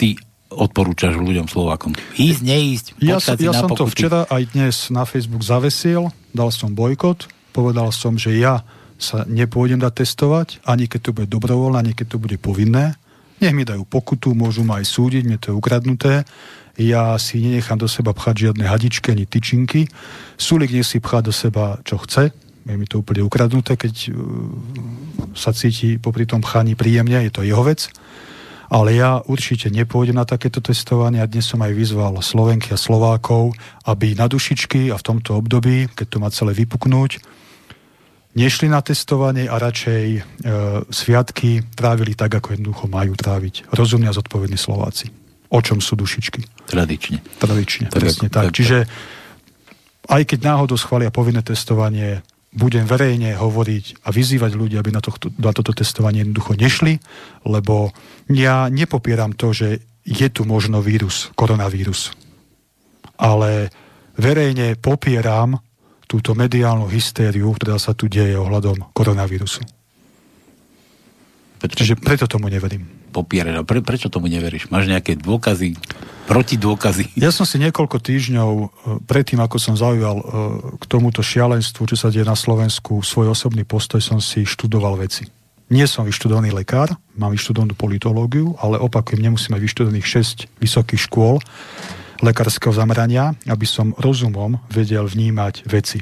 ty 0.00 0.16
odporúčaš 0.52 1.16
ľuďom 1.16 1.48
Slovakom? 1.48 1.96
Ísť, 2.16 2.40
neísť? 2.44 2.86
Ja, 3.00 3.20
ja 3.20 3.52
som 3.52 3.72
pokuty. 3.72 3.80
to 3.80 3.84
včera 3.88 4.20
aj 4.28 4.42
dnes 4.52 4.74
na 4.92 5.04
Facebook 5.08 5.44
zavesil, 5.44 6.12
dal 6.32 6.52
som 6.52 6.72
bojkot, 6.76 7.28
povedal 7.56 7.92
som, 7.92 8.16
že 8.20 8.36
ja 8.36 8.64
sa 9.00 9.26
nepôjdem 9.26 9.82
dať 9.82 9.92
testovať, 10.04 10.48
ani 10.62 10.86
keď 10.86 11.00
to 11.02 11.10
bude 11.16 11.28
dobrovoľné, 11.28 11.76
ani 11.82 11.92
keď 11.96 12.06
to 12.16 12.18
bude 12.22 12.38
povinné. 12.38 12.94
Nech 13.42 13.58
mi 13.58 13.66
dajú 13.66 13.82
pokutu, 13.82 14.38
môžu 14.38 14.62
ma 14.62 14.78
aj 14.78 14.86
súdiť, 14.86 15.26
mne 15.26 15.38
to 15.42 15.50
je 15.50 15.58
ukradnuté. 15.58 16.22
Ja 16.78 17.18
si 17.18 17.42
nenechám 17.42 17.74
do 17.74 17.90
seba 17.90 18.14
pchať 18.14 18.48
žiadne 18.48 18.64
hadičky 18.70 19.10
ani 19.10 19.26
tyčinky. 19.26 19.90
Sulik 20.38 20.70
nech 20.70 20.86
si 20.86 21.02
pchá 21.02 21.26
do 21.26 21.34
seba, 21.34 21.82
čo 21.82 21.98
chce. 21.98 22.30
Je 22.62 22.78
mi 22.78 22.86
to 22.86 23.02
úplne 23.02 23.26
ukradnuté, 23.26 23.74
keď 23.74 24.14
uh, 24.14 24.16
sa 25.34 25.50
cíti 25.50 25.98
popri 25.98 26.22
tom 26.22 26.38
pchaní 26.38 26.78
príjemne, 26.78 27.18
je 27.26 27.34
to 27.34 27.42
jeho 27.42 27.66
vec. 27.66 27.90
Ale 28.70 28.94
ja 28.94 29.20
určite 29.26 29.68
nepôjdem 29.68 30.16
na 30.16 30.24
takéto 30.24 30.62
testovanie 30.62 31.20
a 31.20 31.28
dnes 31.28 31.44
som 31.44 31.60
aj 31.60 31.74
vyzval 31.74 32.22
Slovenky 32.22 32.72
a 32.72 32.80
Slovákov, 32.80 33.52
aby 33.84 34.14
na 34.14 34.30
dušičky 34.30 34.94
a 34.94 34.96
v 34.96 35.04
tomto 35.04 35.36
období, 35.36 35.92
keď 35.92 36.06
to 36.08 36.16
má 36.22 36.30
celé 36.30 36.54
vypuknúť, 36.56 37.20
nešli 38.32 38.68
na 38.68 38.80
testovanie 38.80 39.48
a 39.48 39.56
radšej 39.60 40.06
e, 40.16 40.20
sviatky 40.88 41.64
trávili 41.76 42.16
tak, 42.16 42.32
ako 42.40 42.56
jednoducho 42.56 42.84
majú 42.88 43.12
tráviť. 43.16 43.68
Rozumne 43.72 44.08
a 44.08 44.16
zodpovední 44.16 44.56
Slováci. 44.56 45.12
O 45.52 45.60
čom 45.60 45.84
sú 45.84 46.00
dušičky? 46.00 46.68
Tradične. 46.72 47.20
Tradične, 47.36 47.92
tak, 47.92 48.00
presne 48.00 48.28
tak. 48.32 48.48
tak. 48.48 48.56
Čiže 48.56 48.78
aj 50.08 50.22
keď 50.24 50.38
náhodou 50.48 50.80
schvália 50.80 51.12
povinné 51.12 51.44
testovanie, 51.44 52.24
budem 52.52 52.84
verejne 52.84 53.36
hovoriť 53.36 54.04
a 54.04 54.12
vyzývať 54.12 54.52
ľudí, 54.56 54.76
aby 54.76 54.92
na, 54.92 55.00
tohto, 55.00 55.32
na 55.40 55.56
toto 55.56 55.72
testovanie 55.72 56.24
jednoducho 56.24 56.52
nešli, 56.56 57.00
lebo 57.48 57.92
ja 58.28 58.68
nepopieram 58.68 59.32
to, 59.32 59.56
že 59.56 59.68
je 60.04 60.28
tu 60.28 60.44
možno 60.44 60.84
vírus, 60.84 61.32
koronavírus. 61.32 62.12
Ale 63.16 63.72
verejne 64.18 64.76
popieram 64.76 65.62
túto 66.12 66.36
mediálnu 66.36 66.84
hystériu, 66.92 67.48
ktorá 67.56 67.80
sa 67.80 67.96
tu 67.96 68.04
deje 68.04 68.36
ohľadom 68.36 68.92
koronavírusu. 68.92 69.64
Preto, 71.56 71.72
Čiže 71.72 71.96
preto 71.96 72.28
tomu 72.28 72.52
neverím. 72.52 72.84
Popieraš. 73.16 73.64
Pre, 73.64 73.80
prečo 73.80 74.12
tomu 74.12 74.28
neveríš? 74.28 74.68
Máš 74.68 74.92
nejaké 74.92 75.16
dôkazy, 75.16 75.78
protidôkazy? 76.28 77.16
Ja 77.16 77.32
som 77.32 77.48
si 77.48 77.56
niekoľko 77.60 77.96
týždňov 78.00 78.50
e, 78.52 78.66
predtým, 79.08 79.40
ako 79.40 79.56
som 79.56 79.76
zaujal 79.76 80.16
e, 80.20 80.24
k 80.80 80.84
tomuto 80.84 81.24
šialenstvu, 81.24 81.88
čo 81.88 81.96
sa 81.96 82.12
deje 82.12 82.28
na 82.28 82.36
Slovensku, 82.36 83.00
svoj 83.00 83.32
osobný 83.32 83.64
postoj 83.64 84.04
som 84.04 84.18
si 84.20 84.44
študoval 84.44 85.00
veci. 85.00 85.28
Nie 85.72 85.88
som 85.88 86.04
vyštudovaný 86.04 86.52
lekár, 86.52 86.92
mám 87.16 87.32
vyštudovanú 87.32 87.72
politológiu, 87.72 88.52
ale 88.60 88.76
opakujem, 88.76 89.24
nemusím 89.24 89.56
mať 89.56 89.62
vyštudovaných 89.64 90.06
6 90.08 90.60
vysokých 90.60 91.00
škôl 91.08 91.40
lekárskeho 92.22 92.70
zamerania, 92.70 93.34
aby 93.50 93.66
som 93.66 93.92
rozumom 93.98 94.62
vedel 94.70 95.04
vnímať 95.04 95.66
veci. 95.66 95.98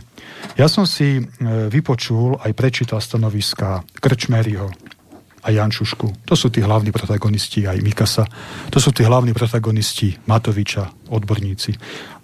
Ja 0.55 0.69
som 0.69 0.85
si 0.85 1.19
e, 1.19 1.23
vypočul 1.73 2.37
aj 2.45 2.53
prečítal 2.53 3.01
stanoviska 3.01 3.83
Krčmeryho 3.99 4.69
a 5.41 5.49
Jančušku. 5.49 6.29
To 6.29 6.35
sú 6.37 6.53
tí 6.53 6.61
hlavní 6.61 6.93
protagonisti, 6.93 7.65
aj 7.65 7.81
Mikasa. 7.81 8.29
To 8.69 8.77
sú 8.77 8.93
tí 8.93 9.01
hlavní 9.01 9.33
protagonisti 9.33 10.21
Matoviča, 10.29 10.93
odborníci. 11.09 11.73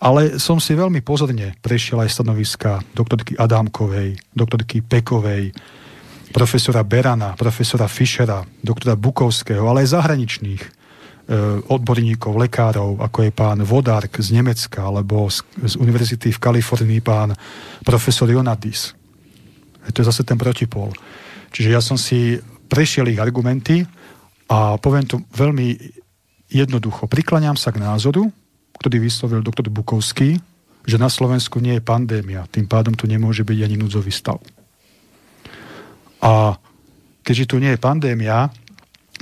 Ale 0.05 0.37
som 0.37 0.61
si 0.61 0.77
veľmi 0.77 1.01
pozorne 1.01 1.57
prešiel 1.65 2.05
aj 2.05 2.13
stanoviska 2.13 2.85
doktorky 2.93 3.33
Adámkovej, 3.41 4.21
doktorky 4.37 4.85
Pekovej, 4.85 5.57
profesora 6.37 6.85
Berana, 6.85 7.33
profesora 7.33 7.89
Fischera, 7.89 8.45
doktora 8.61 8.93
Bukovského, 9.01 9.65
ale 9.65 9.89
aj 9.89 9.97
zahraničných 9.97 10.76
odborníkov, 11.67 12.39
lekárov, 12.39 13.03
ako 13.03 13.19
je 13.27 13.33
pán 13.35 13.59
Vodark 13.67 14.23
z 14.23 14.31
Nemecka, 14.31 14.87
alebo 14.87 15.27
z, 15.27 15.43
z 15.59 15.75
univerzity 15.75 16.31
v 16.31 16.39
Kalifornii 16.39 17.03
pán 17.03 17.35
profesor 17.83 18.31
Jonadis. 18.31 18.95
To 19.91 19.99
je 20.03 20.07
zase 20.07 20.23
ten 20.23 20.39
protipol. 20.39 20.95
Čiže 21.51 21.69
ja 21.75 21.83
som 21.83 21.99
si 21.99 22.39
prešiel 22.71 23.11
ich 23.11 23.19
argumenty 23.19 23.83
a 24.47 24.79
poviem 24.79 25.07
to 25.07 25.23
veľmi 25.35 25.75
jednoducho. 26.47 27.11
Prikláňam 27.11 27.59
sa 27.59 27.75
k 27.75 27.83
názoru, 27.83 28.31
ktorý 28.79 29.03
vyslovil 29.03 29.43
doktor 29.43 29.67
Bukovský, 29.67 30.39
že 30.87 30.97
na 31.03 31.11
Slovensku 31.11 31.59
nie 31.59 31.79
je 31.79 31.83
pandémia, 31.83 32.47
tým 32.47 32.71
pádom 32.71 32.95
tu 32.95 33.11
nemôže 33.11 33.43
byť 33.43 33.59
ani 33.67 33.75
núdzový 33.75 34.15
stav. 34.15 34.39
A 36.23 36.55
keďže 37.27 37.51
tu 37.51 37.59
nie 37.59 37.75
je 37.75 37.83
pandémia, 37.83 38.47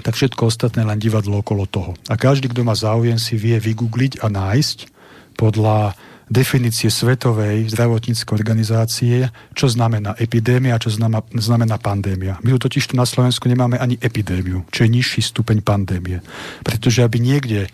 tak 0.02 0.18
všetko 0.18 0.50
ostatné 0.50 0.82
len 0.82 0.98
divadlo 0.98 1.38
okolo 1.38 1.68
toho. 1.70 1.92
A 2.10 2.18
každý, 2.18 2.50
kto 2.50 2.66
má 2.66 2.74
záujem, 2.74 3.20
si 3.20 3.38
vie 3.38 3.54
vygoogliť 3.60 4.24
a 4.24 4.32
nájsť 4.32 4.90
podľa 5.38 5.94
definície 6.30 6.88
Svetovej 6.88 7.68
zdravotníckej 7.68 8.32
organizácie, 8.32 9.28
čo 9.52 9.68
znamená 9.68 10.16
epidémia 10.16 10.80
čo 10.80 10.88
znamená, 10.88 11.20
znamená 11.36 11.76
pandémia. 11.76 12.40
My 12.40 12.56
tu 12.56 12.64
totiž 12.64 12.90
tu 12.90 12.94
na 12.96 13.04
Slovensku 13.04 13.44
nemáme 13.44 13.76
ani 13.76 14.00
epidémiu, 14.00 14.64
čo 14.72 14.88
je 14.88 14.90
nižší 14.92 15.20
stupeň 15.20 15.60
pandémie. 15.60 16.24
Pretože 16.64 17.04
aby 17.04 17.20
niekde 17.20 17.68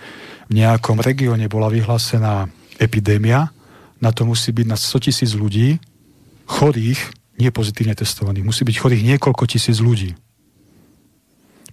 v 0.50 0.52
nejakom 0.52 0.98
regióne 0.98 1.46
bola 1.46 1.70
vyhlásená 1.70 2.50
epidémia, 2.83 3.54
na 4.02 4.11
to 4.11 4.26
musí 4.26 4.50
byť 4.50 4.66
na 4.66 4.74
100 4.74 5.06
tisíc 5.06 5.30
ľudí 5.37 5.78
chorých, 6.50 6.98
nie 7.38 7.54
pozitívne 7.54 7.94
testovaných. 7.94 8.42
Musí 8.42 8.66
byť 8.66 8.76
chorých 8.83 9.06
niekoľko 9.14 9.46
tisíc 9.46 9.78
ľudí 9.78 10.18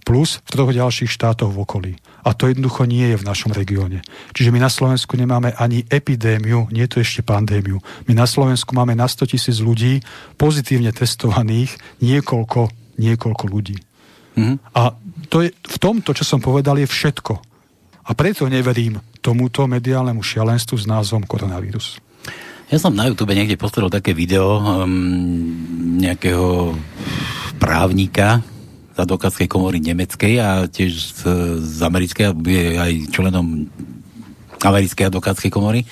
plus 0.08 0.40
v 0.40 0.50
troch 0.56 0.72
ďalších 0.72 1.12
štátoch 1.12 1.52
v 1.52 1.60
okolí. 1.60 1.92
A 2.24 2.32
to 2.32 2.48
jednoducho 2.48 2.88
nie 2.88 3.12
je 3.12 3.20
v 3.20 3.28
našom 3.28 3.52
regióne. 3.52 4.00
Čiže 4.32 4.48
my 4.48 4.64
na 4.64 4.72
Slovensku 4.72 5.20
nemáme 5.20 5.52
ani 5.60 5.84
epidémiu, 5.84 6.72
nie 6.72 6.88
to 6.88 7.04
ešte 7.04 7.20
pandémiu. 7.20 7.84
My 8.08 8.16
na 8.16 8.24
Slovensku 8.24 8.72
máme 8.72 8.96
na 8.96 9.04
100 9.04 9.36
tisíc 9.36 9.60
ľudí 9.60 10.00
pozitívne 10.40 10.96
testovaných 10.96 11.76
niekoľko, 12.00 12.72
niekoľko 12.96 13.44
ľudí. 13.52 13.76
Mm-hmm. 14.40 14.56
A 14.72 14.96
to 15.28 15.44
je, 15.44 15.52
v 15.52 15.76
tomto, 15.76 16.16
čo 16.16 16.24
som 16.24 16.40
povedal, 16.40 16.80
je 16.80 16.88
všetko. 16.88 17.36
A 18.08 18.10
preto 18.16 18.48
neverím 18.48 19.04
tomuto 19.20 19.68
mediálnemu 19.68 20.24
šialenstvu 20.24 20.76
s 20.80 20.88
názvom 20.88 21.28
koronavírus. 21.28 22.00
Ja 22.72 22.80
som 22.80 22.96
na 22.96 23.08
YouTube 23.08 23.36
niekde 23.36 23.60
postavil 23.60 23.92
také 23.92 24.16
video 24.16 24.60
um, 24.60 24.88
nejakého 26.00 26.76
právnika, 27.60 28.40
advokátskej 29.02 29.48
komory 29.50 29.78
nemeckej 29.78 30.34
a 30.42 30.48
tiež 30.66 30.92
z, 30.92 31.20
z 31.62 31.78
americkej, 31.82 32.34
je 32.34 32.64
aj 32.78 32.92
členom 33.14 33.70
americkej 34.58 35.08
advokátskej 35.08 35.50
komory. 35.54 35.86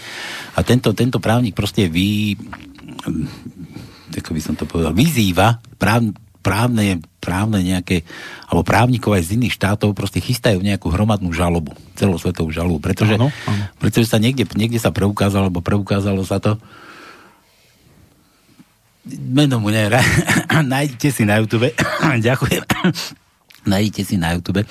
A 0.58 0.64
tento, 0.66 0.90
tento 0.96 1.22
právnik 1.22 1.54
proste 1.54 1.86
vy, 1.86 2.34
ako 4.10 4.30
by 4.34 4.40
som 4.42 4.54
to 4.58 4.66
povedal, 4.66 4.90
vyzýva 4.90 5.62
práv, 5.78 6.10
právne, 6.46 7.02
právne 7.18 7.58
nejaké, 7.62 8.06
alebo 8.46 8.62
právnikov 8.62 9.18
aj 9.18 9.26
z 9.26 9.34
iných 9.34 9.54
štátov 9.58 9.98
proste 9.98 10.22
chystajú 10.22 10.62
nejakú 10.62 10.94
hromadnú 10.94 11.34
žalobu, 11.34 11.74
celosvetovú 11.98 12.54
žalobu, 12.54 12.78
pretože, 12.78 13.18
áno, 13.18 13.34
áno. 13.50 13.64
pretože 13.82 14.06
sa 14.06 14.22
niekde, 14.22 14.46
niekde 14.54 14.78
sa 14.78 14.94
preukázalo, 14.94 15.50
alebo 15.50 15.58
preukázalo 15.58 16.22
sa 16.22 16.38
to, 16.38 16.54
meno 19.10 19.62
mu 19.62 19.70
ne, 19.70 19.90
nájdete 20.74 21.08
si 21.14 21.22
na 21.22 21.38
YouTube, 21.38 21.70
ďakujem, 22.28 22.62
nájdete 23.72 24.02
si 24.02 24.16
na 24.18 24.34
YouTube, 24.34 24.66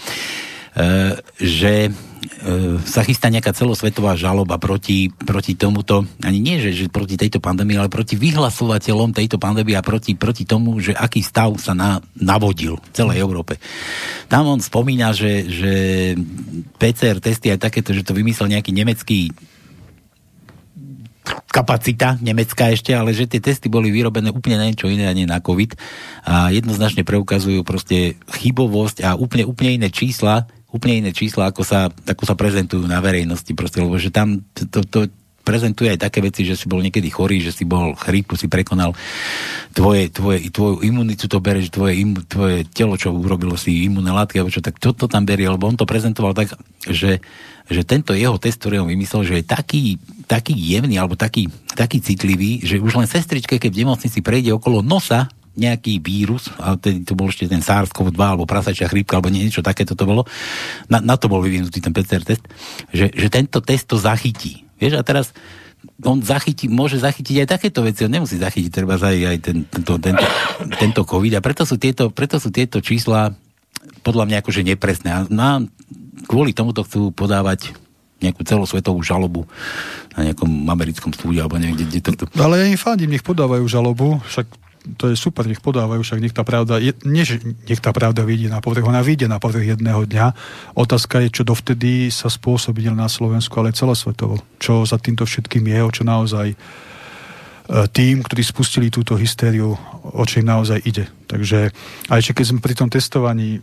že 1.39 1.89
E, 2.25 2.81
sa 2.81 3.05
chystá 3.05 3.29
nejaká 3.29 3.53
celosvetová 3.53 4.17
žaloba 4.17 4.57
proti, 4.57 5.13
proti 5.13 5.53
tomuto, 5.53 6.05
ani 6.25 6.41
nie, 6.41 6.57
že, 6.57 6.73
že 6.73 6.85
proti 6.89 7.17
tejto 7.17 7.37
pandémii, 7.37 7.77
ale 7.77 7.89
proti 7.91 8.17
vyhlasovateľom 8.17 9.13
tejto 9.13 9.37
pandémie 9.37 9.77
a 9.77 9.85
proti, 9.85 10.17
proti 10.17 10.43
tomu, 10.43 10.77
že 10.81 10.97
aký 10.97 11.21
stav 11.21 11.53
sa 11.61 11.77
na, 11.77 12.01
navodil 12.17 12.81
v 12.81 12.89
celej 12.93 13.21
Európe. 13.21 13.61
Tam 14.25 14.49
on 14.49 14.61
spomína, 14.61 15.13
že, 15.13 15.45
že 15.45 15.73
PCR 16.81 17.21
testy 17.21 17.53
aj 17.53 17.69
takéto, 17.69 17.93
že 17.93 18.01
to 18.01 18.17
vymyslel 18.17 18.49
nejaký 18.49 18.73
nemecký 18.73 19.29
kapacita 21.49 22.19
nemecká 22.21 22.69
ešte, 22.69 22.93
ale 22.93 23.15
že 23.15 23.25
tie 23.25 23.41
testy 23.41 23.71
boli 23.71 23.89
vyrobené 23.89 24.29
úplne 24.29 24.61
na 24.61 24.67
niečo 24.69 24.91
iné 24.91 25.09
a 25.09 25.15
nie 25.15 25.25
na 25.25 25.41
COVID. 25.41 25.75
A 26.27 26.53
jednoznačne 26.53 27.07
preukazujú 27.07 27.65
proste 27.65 28.19
chybovosť 28.29 29.03
a 29.07 29.09
úplne, 29.17 29.47
úplne 29.47 29.81
iné 29.81 29.89
čísla, 29.89 30.45
úplne 30.69 31.07
iné 31.07 31.11
čísla, 31.15 31.49
ako 31.49 31.63
sa, 31.63 31.87
ako 31.87 32.23
sa 32.27 32.35
prezentujú 32.35 32.83
na 32.83 32.99
verejnosti, 32.99 33.47
proste, 33.55 33.79
lebo 33.79 33.95
že 33.95 34.11
tam 34.11 34.43
to, 34.51 34.83
to, 34.83 34.99
prezentuje 35.45 35.93
aj 35.93 36.09
také 36.09 36.25
veci, 36.25 36.41
že 36.41 36.57
si 36.57 36.65
bol 36.65 36.81
niekedy 36.81 37.05
chorý, 37.13 37.37
že 37.45 37.53
si 37.53 37.63
bol 37.63 37.93
chrípku, 37.93 38.33
si 38.33 38.49
prekonal 38.49 38.97
tvoje, 39.77 40.09
tvoje, 40.09 40.49
tvoju 40.49 40.81
imunitu 40.81 41.29
to 41.29 41.37
bere, 41.37 41.61
že 41.61 41.69
tvoje, 41.69 41.93
tvoje 42.25 42.65
telo, 42.73 42.97
čo 42.97 43.13
urobilo 43.13 43.53
si 43.53 43.85
imunné 43.85 44.09
látky, 44.09 44.41
alebo 44.41 44.49
čo, 44.49 44.65
tak 44.65 44.81
toto 44.81 45.05
tam 45.05 45.23
berie, 45.23 45.45
lebo 45.45 45.69
on 45.69 45.77
to 45.77 45.85
prezentoval 45.85 46.33
tak, 46.33 46.57
že, 46.89 47.21
že 47.69 47.81
tento 47.85 48.17
jeho 48.17 48.41
test, 48.41 48.57
ktorý 48.57 48.81
on 48.81 48.89
vymyslel, 48.89 49.21
že 49.21 49.35
je 49.39 49.45
taký, 49.45 49.83
taký 50.25 50.57
jemný, 50.57 50.97
alebo 50.97 51.13
taký, 51.13 51.53
taký 51.77 52.01
citlivý, 52.01 52.65
že 52.65 52.81
už 52.81 52.97
len 52.97 53.05
sestričke, 53.05 53.61
keď 53.61 53.69
v 53.69 53.81
nemocnici 53.85 54.25
prejde 54.25 54.49
okolo 54.57 54.81
nosa, 54.81 55.29
nejaký 55.55 56.03
vírus, 56.03 56.51
a 56.59 56.75
tedy 56.75 57.07
to 57.07 57.15
bol 57.15 57.31
ešte 57.31 57.47
ten 57.47 57.63
SARS-CoV-2 57.63 58.19
alebo 58.19 58.43
prasačia 58.43 58.91
chrípka 58.91 59.15
alebo 59.15 59.31
niečo 59.31 59.63
takéto 59.63 59.95
to 59.95 60.03
bolo, 60.03 60.27
na, 60.91 60.99
na 60.99 61.15
to 61.15 61.31
bol 61.31 61.39
vyvinutý 61.39 61.79
ten 61.79 61.95
PCR 61.95 62.27
test, 62.27 62.43
že, 62.91 63.07
že 63.15 63.27
tento 63.31 63.63
test 63.63 63.87
to 63.87 63.95
zachytí. 63.95 64.64
Vieš, 64.81 64.99
a 64.99 65.03
teraz 65.03 65.31
on 66.01 66.19
zachytí, 66.19 66.65
môže 66.65 66.97
zachytiť 66.97 67.45
aj 67.45 67.47
takéto 67.47 67.85
veci, 67.85 68.03
on 68.03 68.13
nemusí 68.13 68.41
zachytiť 68.41 68.71
treba 68.73 68.97
aj, 68.97 69.17
aj 69.21 69.37
ten, 69.39 69.57
tento, 69.69 69.93
tento, 70.01 70.25
tento 70.81 71.01
COVID 71.05 71.37
a 71.37 71.45
preto 71.45 71.63
sú 71.63 71.77
tieto, 71.77 72.09
preto 72.09 72.41
sú 72.41 72.49
tieto 72.49 72.81
čísla 72.81 73.31
podľa 74.01 74.25
mňa 74.29 74.37
akože 74.41 74.61
nepresné. 74.65 75.09
A 75.13 75.19
na, 75.29 75.61
kvôli 76.25 76.57
tomuto 76.57 76.81
chcú 76.85 77.13
podávať 77.13 77.73
nejakú 78.23 78.41
celosvetovú 78.47 79.03
žalobu 79.05 79.45
na 80.17 80.31
nejakom 80.31 80.47
americkom 80.71 81.11
súde 81.13 81.43
alebo 81.43 81.59
niekde, 81.59 81.85
kde 81.85 81.99
to... 82.01 82.25
Ale 82.39 82.63
ja 82.63 82.65
im 82.65 82.79
fandím, 82.79 83.13
nech 83.13 83.25
podávajú 83.25 83.65
žalobu, 83.67 84.23
však 84.25 84.47
to 84.97 85.09
je 85.09 85.17
super, 85.17 85.49
nech 85.49 85.59
podávajú, 85.59 86.05
však 86.05 86.21
nech 86.21 86.35
tá 86.35 86.45
pravda, 86.45 86.77
je, 86.77 86.93
nie, 87.09 87.25
že 87.25 87.41
nech 87.41 87.81
tá 87.81 87.89
pravda 87.89 88.21
vidí 88.21 88.45
na 88.45 88.61
povrch, 88.61 88.85
ona 88.85 89.01
vyjde 89.01 89.25
na 89.25 89.41
povrch 89.41 89.65
jedného 89.65 90.05
dňa. 90.05 90.27
Otázka 90.77 91.25
je, 91.25 91.41
čo 91.41 91.43
dovtedy 91.43 92.13
sa 92.13 92.29
spôsobí 92.29 92.85
na 92.93 93.09
Slovensku, 93.09 93.57
ale 93.57 93.73
celosvetovo. 93.73 94.39
Čo 94.61 94.85
za 94.85 95.01
týmto 95.01 95.25
všetkým 95.25 95.65
je, 95.65 95.79
o 95.81 95.89
čo 95.89 96.03
naozaj 96.05 96.47
e, 96.53 96.57
tým, 97.89 98.21
ktorí 98.21 98.45
spustili 98.45 98.93
túto 98.93 99.17
hystériu, 99.17 99.73
o 100.05 100.23
čo 100.23 100.45
im 100.45 100.47
naozaj 100.47 100.79
ide. 100.85 101.09
Takže 101.25 101.73
aj 102.13 102.19
keď 102.31 102.45
sme 102.45 102.61
pri 102.61 102.77
tom 102.77 102.87
testovaní 102.87 103.59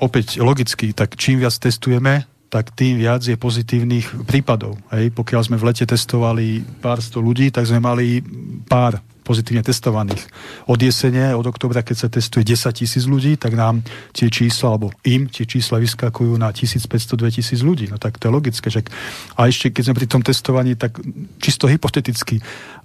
opäť 0.00 0.40
logicky, 0.40 0.96
tak 0.96 1.20
čím 1.20 1.44
viac 1.44 1.52
testujeme, 1.60 2.24
tak 2.52 2.68
tým 2.76 3.00
viac 3.00 3.24
je 3.24 3.32
pozitívnych 3.32 4.28
prípadov. 4.28 4.76
Hej. 4.92 5.16
Pokiaľ 5.16 5.40
sme 5.40 5.56
v 5.56 5.72
lete 5.72 5.88
testovali 5.88 6.60
pár 6.84 7.00
sto 7.00 7.24
ľudí, 7.24 7.48
tak 7.48 7.64
sme 7.64 7.80
mali 7.80 8.20
pár 8.68 9.00
pozitívne 9.22 9.62
testovaných. 9.62 10.22
Od 10.66 10.78
jesene, 10.78 11.32
od 11.32 11.46
oktobra, 11.46 11.86
keď 11.86 11.96
sa 11.96 12.08
testuje 12.10 12.42
10 12.42 12.74
tisíc 12.74 13.06
ľudí, 13.06 13.38
tak 13.38 13.54
nám 13.54 13.86
tie 14.10 14.26
čísla, 14.28 14.74
alebo 14.74 14.90
im 15.06 15.30
tie 15.30 15.46
čísla 15.46 15.78
vyskakujú 15.78 16.34
na 16.36 16.50
1500-2000 16.50 17.62
ľudí. 17.62 17.86
No 17.88 17.96
tak 18.02 18.18
to 18.18 18.28
je 18.28 18.32
logické. 18.34 18.66
Že... 18.68 18.90
A 19.38 19.46
ešte, 19.46 19.70
keď 19.70 19.82
sme 19.88 19.98
pri 19.98 20.10
tom 20.10 20.22
testovaní, 20.26 20.74
tak 20.74 20.98
čisto 21.38 21.70
hypoteticky. 21.70 22.42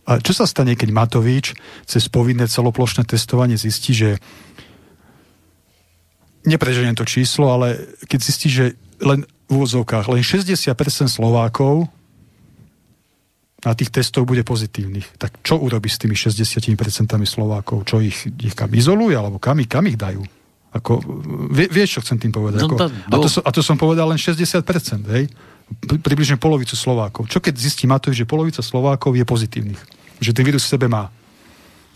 A 0.07 0.23
čo 0.23 0.31
sa 0.31 0.47
stane, 0.47 0.77
keď 0.77 0.93
Matovič 0.93 1.57
cez 1.83 2.07
povinné 2.07 2.47
celoplošné 2.47 3.03
testovanie 3.03 3.59
zistí, 3.59 3.91
že 3.91 4.21
nepreženiem 6.47 6.95
to 6.95 7.03
číslo, 7.03 7.51
ale 7.51 7.75
keď 8.07 8.19
zistí, 8.23 8.47
že 8.47 8.65
len 9.03 9.27
v 9.47 9.51
úvodzovkách 9.63 10.07
len 10.07 10.23
60% 10.23 10.71
Slovákov 11.11 11.91
na 13.65 13.73
tých 13.73 13.89
testoch 13.89 14.25
bude 14.27 14.45
pozitívnych. 14.45 15.17
Tak 15.17 15.41
čo 15.41 15.57
urobí 15.57 15.89
s 15.89 15.97
tými 15.97 16.13
60% 16.13 16.77
Slovákov? 17.25 17.89
Čo 17.89 17.97
ich, 18.03 18.29
ich 18.37 18.53
kam 18.53 18.69
izoluje, 18.73 19.17
alebo 19.17 19.41
kam, 19.41 19.57
kam 19.65 19.89
ich 19.89 19.97
dajú? 19.97 20.21
Ako, 20.77 21.01
vie, 21.49 21.65
vieš, 21.65 21.97
čo 21.97 21.99
chcem 22.05 22.21
tým 22.21 22.29
povedať? 22.29 22.61
No, 22.61 22.69
ako, 22.69 22.75
a, 22.85 23.17
to 23.17 23.27
a 23.41 23.49
to 23.49 23.61
som 23.65 23.79
povedal 23.79 24.05
len 24.13 24.19
60%, 24.19 24.61
hej? 25.09 25.25
Približne 25.83 26.37
polovicu 26.37 26.77
Slovákov. 26.77 27.25
Čo 27.27 27.41
keď 27.41 27.57
zistí 27.57 27.89
Matovič, 27.89 28.23
že 28.23 28.29
polovica 28.29 28.61
Slovákov 28.61 29.17
je 29.17 29.25
pozitívnych? 29.25 29.81
Že 30.21 30.31
ten 30.37 30.43
vírus 30.45 30.63
v 30.69 30.77
sebe 30.77 30.85
má. 30.85 31.09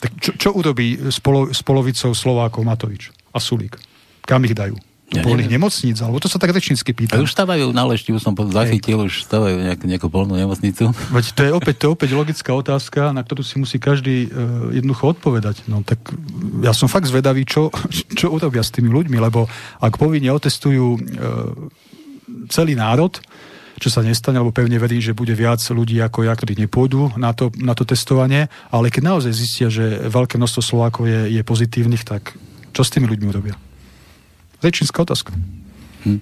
Tak 0.01 0.11
čo, 0.17 0.31
čo 0.33 0.49
urobí 0.57 0.97
s, 0.97 1.21
polo, 1.21 1.53
s 1.53 1.61
polovicou 1.61 2.09
Slovákov 2.17 2.65
Matovič 2.65 3.13
a 3.31 3.37
Sulík? 3.37 3.77
Kam 4.25 4.41
ich 4.49 4.57
dajú? 4.57 4.73
Ja 5.11 5.27
polných 5.27 5.51
nemocníc, 5.51 5.99
alebo 5.99 6.23
to 6.23 6.31
sa 6.31 6.39
tak 6.39 6.55
rečnícky 6.55 6.95
pýta. 6.95 7.19
Už 7.19 7.35
stavajú 7.35 7.75
na 7.75 7.83
lešti, 7.83 8.15
už 8.15 8.23
som 8.23 8.31
zachytil, 8.31 9.03
už 9.03 9.27
stavajú 9.27 9.59
nejak, 9.59 9.83
nejakú 9.83 10.07
polnú 10.07 10.39
nemocnicu. 10.39 10.95
Veď 11.11 11.25
to 11.35 11.41
je 11.43 11.51
opäť, 11.51 11.75
to 11.75 11.83
je 11.83 11.91
opäť 11.91 12.09
logická 12.15 12.51
otázka, 12.55 13.11
na 13.11 13.19
ktorú 13.19 13.43
si 13.43 13.59
musí 13.59 13.75
každý 13.75 14.31
uh, 14.31 14.71
jednoducho 14.71 15.11
odpovedať. 15.11 15.67
No 15.67 15.83
tak 15.83 15.99
ja 16.63 16.71
som 16.71 16.87
fakt 16.87 17.11
zvedavý, 17.11 17.43
čo, 17.43 17.67
čo 17.91 18.31
urobia 18.31 18.63
s 18.63 18.71
tými 18.71 18.87
ľuďmi, 18.87 19.19
lebo 19.19 19.51
ak 19.83 19.99
povinne 19.99 20.31
otestujú 20.31 20.95
uh, 20.95 21.01
celý 22.47 22.79
národ, 22.79 23.11
čo 23.81 23.89
sa 23.89 24.05
nestane, 24.05 24.37
lebo 24.37 24.53
pevne 24.53 24.77
verím, 24.77 25.01
že 25.01 25.17
bude 25.17 25.33
viac 25.33 25.59
ľudí 25.59 25.97
ako 25.99 26.23
ja, 26.23 26.37
ktorí 26.37 26.53
nepôjdu 26.55 27.17
na 27.17 27.33
to, 27.33 27.49
na 27.57 27.73
to 27.73 27.83
testovanie, 27.83 28.45
ale 28.69 28.93
keď 28.93 29.11
naozaj 29.11 29.33
zistia, 29.33 29.67
že 29.73 30.07
veľké 30.07 30.37
množstvo 30.37 30.61
Slovákov 30.61 31.09
je, 31.09 31.35
je 31.35 31.41
pozitívnych, 31.41 32.05
tak 32.05 32.37
čo 32.71 32.85
s 32.85 32.93
tými 32.93 33.09
ľuďmi 33.09 33.27
urobia? 33.27 33.57
Rečínska 34.61 35.01
otázka. 35.03 35.33
Hm. 36.05 36.21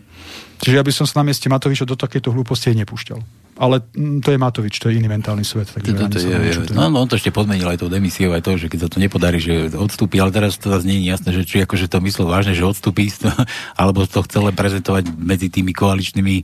Čiže 0.60 0.76
ja 0.76 0.84
by 0.84 0.92
som 0.92 1.06
sa 1.08 1.24
na 1.24 1.32
mieste 1.32 1.48
Matoviča 1.48 1.88
do 1.88 1.96
takéto 1.96 2.36
hlúposti 2.36 2.76
nepúšťal. 2.76 3.20
Ale 3.60 3.84
hm, 3.84 4.24
to 4.24 4.32
je 4.32 4.40
Matovič, 4.40 4.76
to 4.80 4.88
je 4.88 5.00
iný 5.00 5.12
mentálny 5.12 5.44
svet. 5.44 5.68
Takže 5.68 5.92
to, 5.92 6.04
to, 6.08 6.18
je, 6.20 6.32
je, 6.32 6.76
no, 6.76 6.88
no, 6.88 7.04
on 7.04 7.08
to 7.12 7.20
ešte 7.20 7.32
podmenil 7.36 7.68
aj 7.68 7.84
tou 7.84 7.92
demisiou, 7.92 8.32
aj 8.32 8.44
to, 8.44 8.56
že 8.56 8.72
keď 8.72 8.88
sa 8.88 8.90
to 8.92 9.04
nepodarí, 9.04 9.40
že 9.40 9.76
odstúpi, 9.76 10.20
ale 10.24 10.32
teraz 10.32 10.56
to 10.56 10.72
zase 10.72 10.88
nie 10.88 11.04
je 11.04 11.12
jasné, 11.12 11.30
že 11.36 11.44
či 11.44 11.56
akože 11.68 11.92
to 11.92 12.00
myslel 12.04 12.32
vážne, 12.32 12.56
že 12.56 12.64
odstúpi, 12.64 13.12
alebo 13.80 14.08
to 14.08 14.24
chcel 14.24 14.48
len 14.48 14.56
prezentovať 14.56 15.12
medzi 15.16 15.52
tými 15.52 15.76
koaličnými 15.76 16.36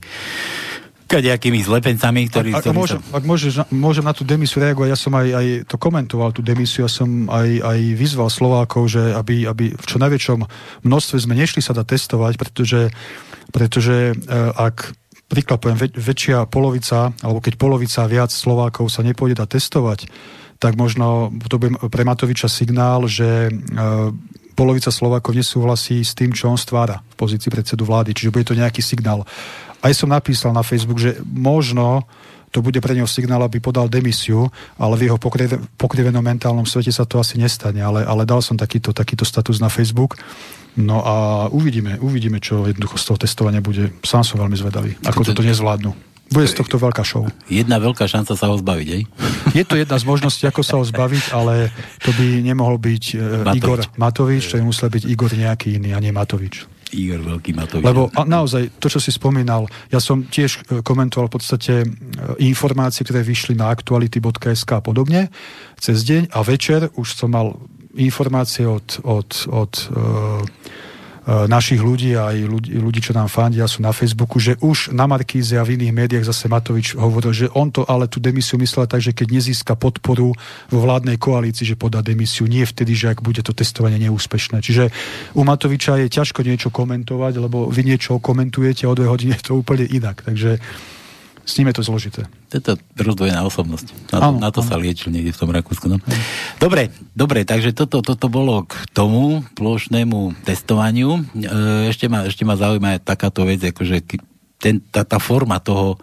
kadejakými 1.06 1.62
zlepencami, 1.62 2.26
ktorí... 2.28 2.50
Ak, 2.50 2.66
ak, 2.66 2.74
môžem, 2.74 2.98
sa... 2.98 3.14
ak 3.14 3.24
môžeš, 3.24 3.52
môžem 3.70 4.04
na 4.04 4.10
tú 4.10 4.26
demisiu 4.26 4.58
reagovať, 4.58 4.88
ja 4.90 4.98
som 4.98 5.14
aj, 5.14 5.28
aj 5.30 5.46
to 5.70 5.76
komentoval, 5.78 6.34
tú 6.34 6.42
demisiu, 6.42 6.84
ja 6.84 6.90
som 6.90 7.30
aj, 7.30 7.48
aj 7.62 7.78
vyzval 7.94 8.28
Slovákov, 8.28 8.90
že 8.90 9.14
aby, 9.14 9.46
aby 9.46 9.72
v 9.72 9.86
čo 9.86 9.96
najväčšom 10.02 10.38
množstve 10.82 11.16
sme 11.22 11.38
nešli 11.38 11.62
sa 11.62 11.72
dať 11.72 11.86
testovať, 11.86 12.34
pretože, 12.36 12.90
pretože 13.54 14.12
e, 14.12 14.14
ak 14.58 14.92
príklad 15.30 15.58
poviem, 15.62 15.78
väč, 15.78 15.94
väčšia 15.94 16.50
polovica, 16.50 17.14
alebo 17.22 17.38
keď 17.38 17.54
polovica 17.54 18.02
viac 18.10 18.34
Slovákov 18.34 18.90
sa 18.90 19.06
nepôjde 19.06 19.38
dať 19.38 19.48
testovať, 19.58 20.00
tak 20.58 20.74
možno 20.74 21.30
to 21.46 21.60
bude 21.60 21.76
pre 21.92 22.02
Matoviča 22.02 22.50
signál, 22.50 23.06
že 23.06 23.46
e, 23.46 23.50
polovica 24.56 24.88
Slovákov 24.88 25.36
nesúhlasí 25.36 26.00
s 26.00 26.16
tým, 26.16 26.32
čo 26.32 26.48
on 26.48 26.56
stvára 26.56 27.04
v 27.12 27.14
pozícii 27.20 27.52
predsedu 27.52 27.84
vlády. 27.84 28.16
Čiže 28.16 28.32
bude 28.32 28.48
to 28.48 28.56
nejaký 28.56 28.80
signál 28.80 29.28
aj 29.82 29.92
som 29.92 30.08
napísal 30.12 30.52
na 30.52 30.64
Facebook, 30.64 31.00
že 31.00 31.18
možno 31.24 32.04
to 32.54 32.64
bude 32.64 32.80
pre 32.80 32.96
neho 32.96 33.04
signál, 33.04 33.44
aby 33.44 33.60
podal 33.60 33.90
demisiu, 33.90 34.48
ale 34.80 34.96
v 34.96 35.12
jeho 35.12 35.18
pokrivenom 35.76 36.24
mentálnom 36.24 36.64
svete 36.64 36.88
sa 36.88 37.04
to 37.04 37.20
asi 37.20 37.36
nestane. 37.36 37.84
Ale, 37.84 38.06
ale 38.06 38.24
dal 38.24 38.40
som 38.40 38.56
takýto, 38.56 38.96
takýto 38.96 39.28
status 39.28 39.60
na 39.60 39.68
Facebook. 39.68 40.16
No 40.76 41.04
a 41.04 41.14
uvidíme, 41.52 42.00
uvidíme, 42.00 42.40
čo 42.40 42.64
jednoducho 42.64 42.96
z 42.96 43.04
toho 43.12 43.18
testovania 43.20 43.60
bude. 43.60 43.92
Sám 44.04 44.24
som 44.24 44.40
veľmi 44.40 44.56
zvedavý, 44.56 44.96
ako 45.04 45.24
toto 45.24 45.44
nezvládnu. 45.44 45.92
Bude 46.26 46.48
z 46.50 46.58
tohto 46.58 46.74
veľká 46.80 47.06
show. 47.06 47.22
Jedna 47.46 47.78
veľká 47.78 48.02
šanca 48.10 48.34
sa 48.34 48.50
ho 48.50 48.58
zbaviť, 48.58 48.88
aj? 48.90 49.02
Je 49.54 49.62
to 49.62 49.78
jedna 49.78 49.94
z 49.94 50.04
možností, 50.10 50.42
ako 50.50 50.66
sa 50.66 50.74
ho 50.74 50.82
zbaviť, 50.82 51.30
ale 51.30 51.70
to 52.02 52.10
by 52.18 52.42
nemohol 52.42 52.82
byť 52.82 53.04
uh, 53.14 53.46
Matovič. 53.46 53.56
Igor 53.62 53.78
Matovič, 53.94 54.42
to 54.50 54.58
by 54.58 54.64
musel 54.66 54.88
byť 54.90 55.02
Igor 55.06 55.30
nejaký 55.30 55.78
iný 55.78 55.94
a 55.94 56.02
nie 56.02 56.10
Matovič. 56.10 56.66
Igor 56.94 57.22
Veľký 57.22 57.50
Matovič. 57.56 57.82
Lebo 57.82 58.06
a 58.14 58.22
naozaj, 58.22 58.78
to, 58.78 58.86
čo 58.86 59.02
si 59.02 59.10
spomínal, 59.10 59.66
ja 59.90 59.98
som 59.98 60.22
tiež 60.22 60.50
e, 60.70 60.86
komentoval 60.86 61.26
v 61.26 61.34
podstate 61.34 61.74
e, 61.82 61.86
informácie, 62.46 63.02
ktoré 63.02 63.26
vyšli 63.26 63.58
na 63.58 63.72
aktuality.sk 63.72 64.70
a 64.70 64.82
podobne 64.82 65.32
cez 65.82 66.06
deň 66.06 66.30
a 66.30 66.38
večer 66.46 66.88
už 66.94 67.18
som 67.18 67.34
mal 67.34 67.58
informácie 67.96 68.68
od, 68.68 69.00
od, 69.08 69.48
od 69.48 69.72
uh, 69.88 70.44
našich 71.26 71.82
ľudí 71.82 72.14
aj 72.14 72.38
ľudí, 72.46 72.70
ľudí, 72.78 73.02
čo 73.02 73.10
nám 73.10 73.26
fandia, 73.26 73.66
sú 73.66 73.82
na 73.82 73.90
Facebooku, 73.90 74.38
že 74.38 74.54
už 74.62 74.94
na 74.94 75.10
Markíze 75.10 75.58
a 75.58 75.66
v 75.66 75.74
iných 75.74 75.92
médiách 75.92 76.24
zase 76.30 76.46
Matovič 76.46 76.94
hovoril, 76.94 77.34
že 77.34 77.46
on 77.50 77.74
to 77.74 77.82
ale 77.82 78.06
tú 78.06 78.22
demisiu 78.22 78.62
myslel 78.62 78.86
tak, 78.86 79.02
že 79.02 79.10
keď 79.10 79.34
nezíska 79.34 79.74
podporu 79.74 80.30
vo 80.70 80.78
vládnej 80.78 81.18
koalícii, 81.18 81.66
že 81.66 81.74
podá 81.74 81.98
demisiu, 81.98 82.46
nie 82.46 82.62
vtedy, 82.62 82.94
že 82.94 83.10
ak 83.10 83.26
bude 83.26 83.42
to 83.42 83.50
testovanie 83.50 83.98
neúspešné. 84.06 84.62
Čiže 84.62 84.94
u 85.34 85.42
Matoviča 85.42 85.98
je 85.98 86.14
ťažko 86.14 86.46
niečo 86.46 86.70
komentovať, 86.70 87.42
lebo 87.42 87.66
vy 87.66 87.82
niečo 87.82 88.22
komentujete 88.22 88.86
a 88.86 88.94
o 88.94 88.98
dve 88.98 89.10
hodiny 89.10 89.34
je 89.34 89.50
to 89.50 89.58
úplne 89.58 89.82
inak. 89.82 90.22
Takže 90.22 90.62
s 91.46 91.54
ním 91.62 91.70
je 91.70 91.78
to 91.78 91.86
zložité. 91.86 92.20
To 92.50 92.54
je 92.58 92.62
to 92.62 92.72
rozdvojená 92.98 93.46
osobnosť. 93.46 94.10
Na 94.10 94.18
to, 94.18 94.26
ano, 94.26 94.38
na 94.42 94.50
to 94.50 94.66
sa 94.66 94.74
liečil 94.74 95.14
niekde 95.14 95.30
v 95.30 95.40
tom 95.40 95.54
Rakúsku. 95.54 95.86
No. 95.86 96.02
Dobre, 96.58 96.90
dobre, 97.14 97.46
takže 97.46 97.70
toto, 97.70 98.02
toto 98.02 98.26
bolo 98.26 98.66
k 98.66 98.74
tomu 98.90 99.46
plošnému 99.54 100.42
testovaniu. 100.42 101.22
E, 101.38 101.90
ešte, 101.94 102.10
ma, 102.10 102.26
ešte 102.26 102.42
ma 102.42 102.58
zaujíma 102.58 102.98
takáto 102.98 103.46
vec, 103.46 103.62
akože 103.62 104.02
ten, 104.58 104.82
tá, 104.90 105.06
tá 105.06 105.22
forma 105.22 105.62
toho, 105.62 106.02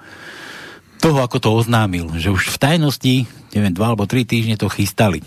toho, 1.03 1.19
ako 1.19 1.37
to 1.43 1.49
oznámil, 1.51 2.15
že 2.15 2.31
už 2.31 2.47
v 2.55 2.57
tajnosti, 2.63 3.15
neviem, 3.51 3.75
dva 3.75 3.91
alebo 3.91 4.07
tri 4.07 4.23
týždne 4.23 4.55
to 4.55 4.71
chystali 4.71 5.19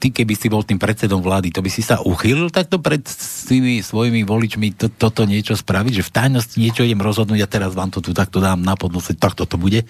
ty 0.00 0.08
keby 0.08 0.32
si 0.32 0.48
bol 0.48 0.64
tým 0.64 0.80
predsedom 0.80 1.20
vlády, 1.20 1.52
to 1.52 1.60
by 1.60 1.68
si 1.68 1.84
sa 1.84 2.00
uchýlil 2.00 2.48
takto 2.48 2.80
pred 2.80 3.04
tými 3.44 3.84
svojimi 3.84 4.24
voličmi 4.24 4.72
to, 4.72 4.88
toto 4.88 5.28
niečo 5.28 5.52
spraviť, 5.52 6.00
že 6.00 6.06
v 6.08 6.14
tajnosti 6.16 6.56
niečo 6.56 6.82
idem 6.88 7.04
rozhodnúť 7.04 7.44
a 7.44 7.52
teraz 7.52 7.76
vám 7.76 7.92
to 7.92 8.00
tu 8.00 8.16
takto 8.16 8.40
dám 8.40 8.64
na 8.64 8.74
podnose, 8.80 9.12
takto 9.12 9.44
to 9.44 9.60
bude? 9.60 9.84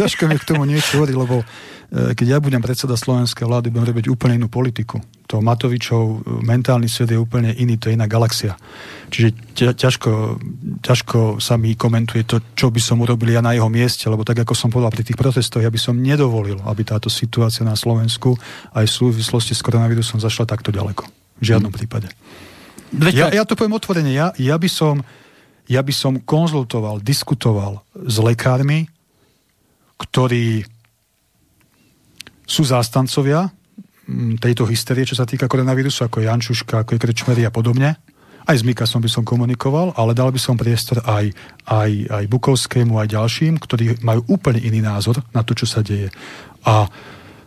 Ťažko 0.00 0.24
mi 0.24 0.40
k 0.40 0.48
tomu 0.48 0.64
niečo 0.64 0.96
hovoriť, 0.96 1.16
lebo 1.20 1.44
E, 1.86 2.18
keď 2.18 2.26
ja 2.26 2.38
budem 2.42 2.58
predseda 2.58 2.98
slovenskej 2.98 3.46
vlády, 3.46 3.70
budem 3.70 3.88
robiť 3.94 4.06
úplne 4.10 4.42
inú 4.42 4.48
politiku. 4.50 4.98
To 5.26 5.42
Matovičov 5.42 6.22
mentálny 6.46 6.86
svet 6.86 7.10
je 7.10 7.18
úplne 7.18 7.50
iný, 7.50 7.74
to 7.82 7.90
je 7.90 7.98
iná 7.98 8.06
galaxia. 8.06 8.54
Čiže 9.10 9.28
ťažko, 9.74 10.10
ťažko 10.82 11.42
sa 11.42 11.58
mi 11.58 11.74
komentuje 11.74 12.22
to, 12.22 12.38
čo 12.54 12.70
by 12.70 12.78
som 12.78 13.02
urobil 13.02 13.34
ja 13.34 13.42
na 13.42 13.54
jeho 13.54 13.66
mieste, 13.66 14.06
lebo 14.06 14.22
tak, 14.22 14.46
ako 14.46 14.54
som 14.54 14.70
povedal 14.70 14.94
pri 14.94 15.02
tých 15.02 15.18
protestoch, 15.18 15.62
ja 15.62 15.70
by 15.70 15.80
som 15.82 15.98
nedovolil, 15.98 16.62
aby 16.62 16.82
táto 16.86 17.10
situácia 17.10 17.66
na 17.66 17.74
Slovensku 17.74 18.38
aj 18.70 18.86
v 18.86 18.96
súvislosti 19.02 19.54
s 19.54 19.62
koronavírusom 19.66 20.22
zašla 20.22 20.46
takto 20.46 20.70
ďaleko. 20.70 21.06
V 21.42 21.44
žiadnom 21.44 21.74
hmm. 21.74 21.78
prípade. 21.78 22.08
Ja, 23.10 23.34
ja 23.34 23.42
to 23.42 23.58
poviem 23.58 23.74
otvorene, 23.74 24.14
ja, 24.14 24.30
ja, 24.38 24.54
by 24.54 24.70
som, 24.70 25.02
ja 25.66 25.82
by 25.82 25.90
som 25.90 26.22
konzultoval, 26.22 27.02
diskutoval 27.02 27.82
s 27.98 28.16
lekármi, 28.22 28.86
ktorí 29.98 30.62
sú 32.46 32.62
zástancovia 32.62 33.50
tejto 34.38 34.66
hysterie, 34.70 35.02
čo 35.02 35.18
sa 35.18 35.26
týka 35.26 35.50
koronavírusu, 35.50 36.06
ako 36.06 36.22
Jančuška, 36.22 36.82
ako 36.82 36.94
je 36.94 37.02
Krečmery 37.02 37.42
a 37.42 37.50
podobne. 37.50 37.98
Aj 38.46 38.54
s 38.54 38.62
Mikasom 38.62 39.02
by 39.02 39.10
som 39.10 39.26
komunikoval, 39.26 39.98
ale 39.98 40.14
dal 40.14 40.30
by 40.30 40.38
som 40.38 40.54
priestor 40.54 41.02
aj, 41.02 41.34
aj, 41.66 41.90
aj 42.06 42.24
Bukovskému, 42.30 42.94
aj 42.94 43.18
ďalším, 43.18 43.58
ktorí 43.58 44.06
majú 44.06 44.22
úplne 44.30 44.62
iný 44.62 44.78
názor 44.78 45.18
na 45.34 45.42
to, 45.42 45.58
čo 45.58 45.66
sa 45.66 45.82
deje. 45.82 46.14
A 46.62 46.86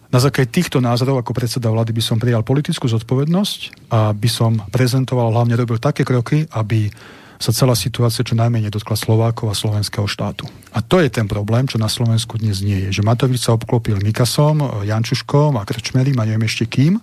na 0.09 0.19
základe 0.19 0.51
týchto 0.51 0.83
názorov 0.83 1.23
ako 1.23 1.31
predseda 1.31 1.71
vlády 1.71 1.95
by 1.95 2.03
som 2.03 2.19
prijal 2.19 2.43
politickú 2.43 2.91
zodpovednosť 2.91 3.87
a 3.93 4.11
by 4.11 4.29
som 4.29 4.59
prezentoval, 4.73 5.31
hlavne 5.31 5.55
robil 5.55 5.79
také 5.79 6.03
kroky, 6.03 6.49
aby 6.51 6.91
sa 7.39 7.55
celá 7.55 7.71
situácia 7.71 8.21
čo 8.27 8.35
najmenej 8.35 8.67
dotkla 8.67 8.99
Slovákov 8.99 9.47
a 9.47 9.55
slovenského 9.55 10.03
štátu. 10.03 10.43
A 10.75 10.83
to 10.83 10.99
je 10.99 11.07
ten 11.07 11.23
problém, 11.23 11.63
čo 11.71 11.79
na 11.79 11.87
Slovensku 11.87 12.35
dnes 12.35 12.59
nie 12.59 12.75
je. 12.87 12.99
Že 12.99 13.07
Matovič 13.07 13.47
sa 13.47 13.55
obklopil 13.55 13.95
Mikasom, 14.03 14.83
Jančuškom 14.83 15.55
a 15.55 15.63
Krčmerim 15.63 16.19
a 16.19 16.27
neviem 16.27 16.43
ešte 16.43 16.67
kým. 16.67 16.99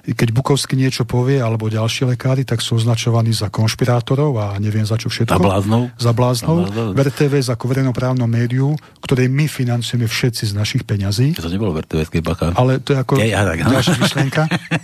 Keď 0.00 0.32
Bukovský 0.32 0.74
niečo 0.80 1.04
povie, 1.04 1.38
alebo 1.38 1.68
ďalší 1.68 2.08
lekári, 2.08 2.42
tak 2.42 2.64
sú 2.64 2.80
označovaní 2.80 3.30
za 3.36 3.52
konšpirátorov 3.52 4.32
a 4.40 4.46
neviem 4.56 4.82
za 4.82 4.96
čo 4.96 5.12
všetko. 5.12 5.36
Za 5.36 5.38
bláznov. 5.38 5.82
Za 6.00 6.12
bláznov. 6.16 6.56
VRTV 6.96 7.44
ako 7.44 7.64
verejnoprávnom 7.68 8.26
médiu, 8.26 8.74
ktoré 9.04 9.28
my 9.28 9.44
financujeme 9.44 10.08
všetci 10.08 10.50
z 10.50 10.52
našich 10.56 10.82
peňazí. 10.88 11.36
To 11.36 11.52
nebolo 11.52 11.76
bacha. 11.76 12.56
Ale 12.56 12.80
to 12.80 12.96
je 12.96 12.98
ako 12.98 13.12
ja, 13.22 13.38
ja, 13.38 13.40
tak, 13.44 13.58
no. 13.60 13.70
ďalšia 13.76 13.96
myšlienka. 14.00 14.42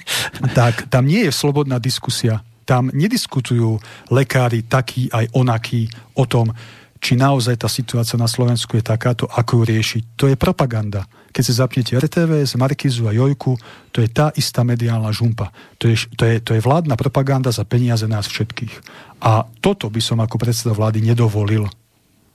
tak 0.59 0.75
tam 0.93 1.09
nie 1.09 1.27
je 1.27 1.33
slobodná 1.33 1.81
diskusia 1.81 2.45
tam 2.67 2.91
nediskutujú 2.91 3.79
lekári 4.11 4.67
takí 4.67 5.07
aj 5.15 5.31
onakí 5.33 5.87
o 6.19 6.27
tom, 6.27 6.51
či 6.99 7.15
naozaj 7.15 7.63
tá 7.63 7.69
situácia 7.71 8.19
na 8.19 8.27
Slovensku 8.27 8.75
je 8.75 8.85
takáto, 8.85 9.31
ako 9.31 9.63
ju 9.63 9.79
riešiť. 9.79 10.03
To 10.19 10.25
je 10.27 10.35
propaganda. 10.35 11.07
Keď 11.31 11.43
si 11.45 11.53
zapnete 11.55 11.93
RTVS, 11.95 12.59
Markizu 12.59 13.07
a 13.07 13.15
Jojku, 13.15 13.55
to 13.93 14.03
je 14.03 14.09
tá 14.11 14.33
istá 14.35 14.67
mediálna 14.67 15.13
žumpa. 15.13 15.53
To 15.79 15.87
je, 15.87 15.97
to, 16.19 16.25
je, 16.27 16.37
to 16.43 16.51
je 16.57 16.65
vládna 16.65 16.99
propaganda 16.99 17.53
za 17.55 17.63
peniaze 17.63 18.09
nás 18.11 18.27
všetkých. 18.27 18.75
A 19.23 19.47
toto 19.63 19.87
by 19.87 20.01
som 20.03 20.19
ako 20.19 20.41
predseda 20.41 20.73
vlády 20.75 21.05
nedovolil. 21.05 21.69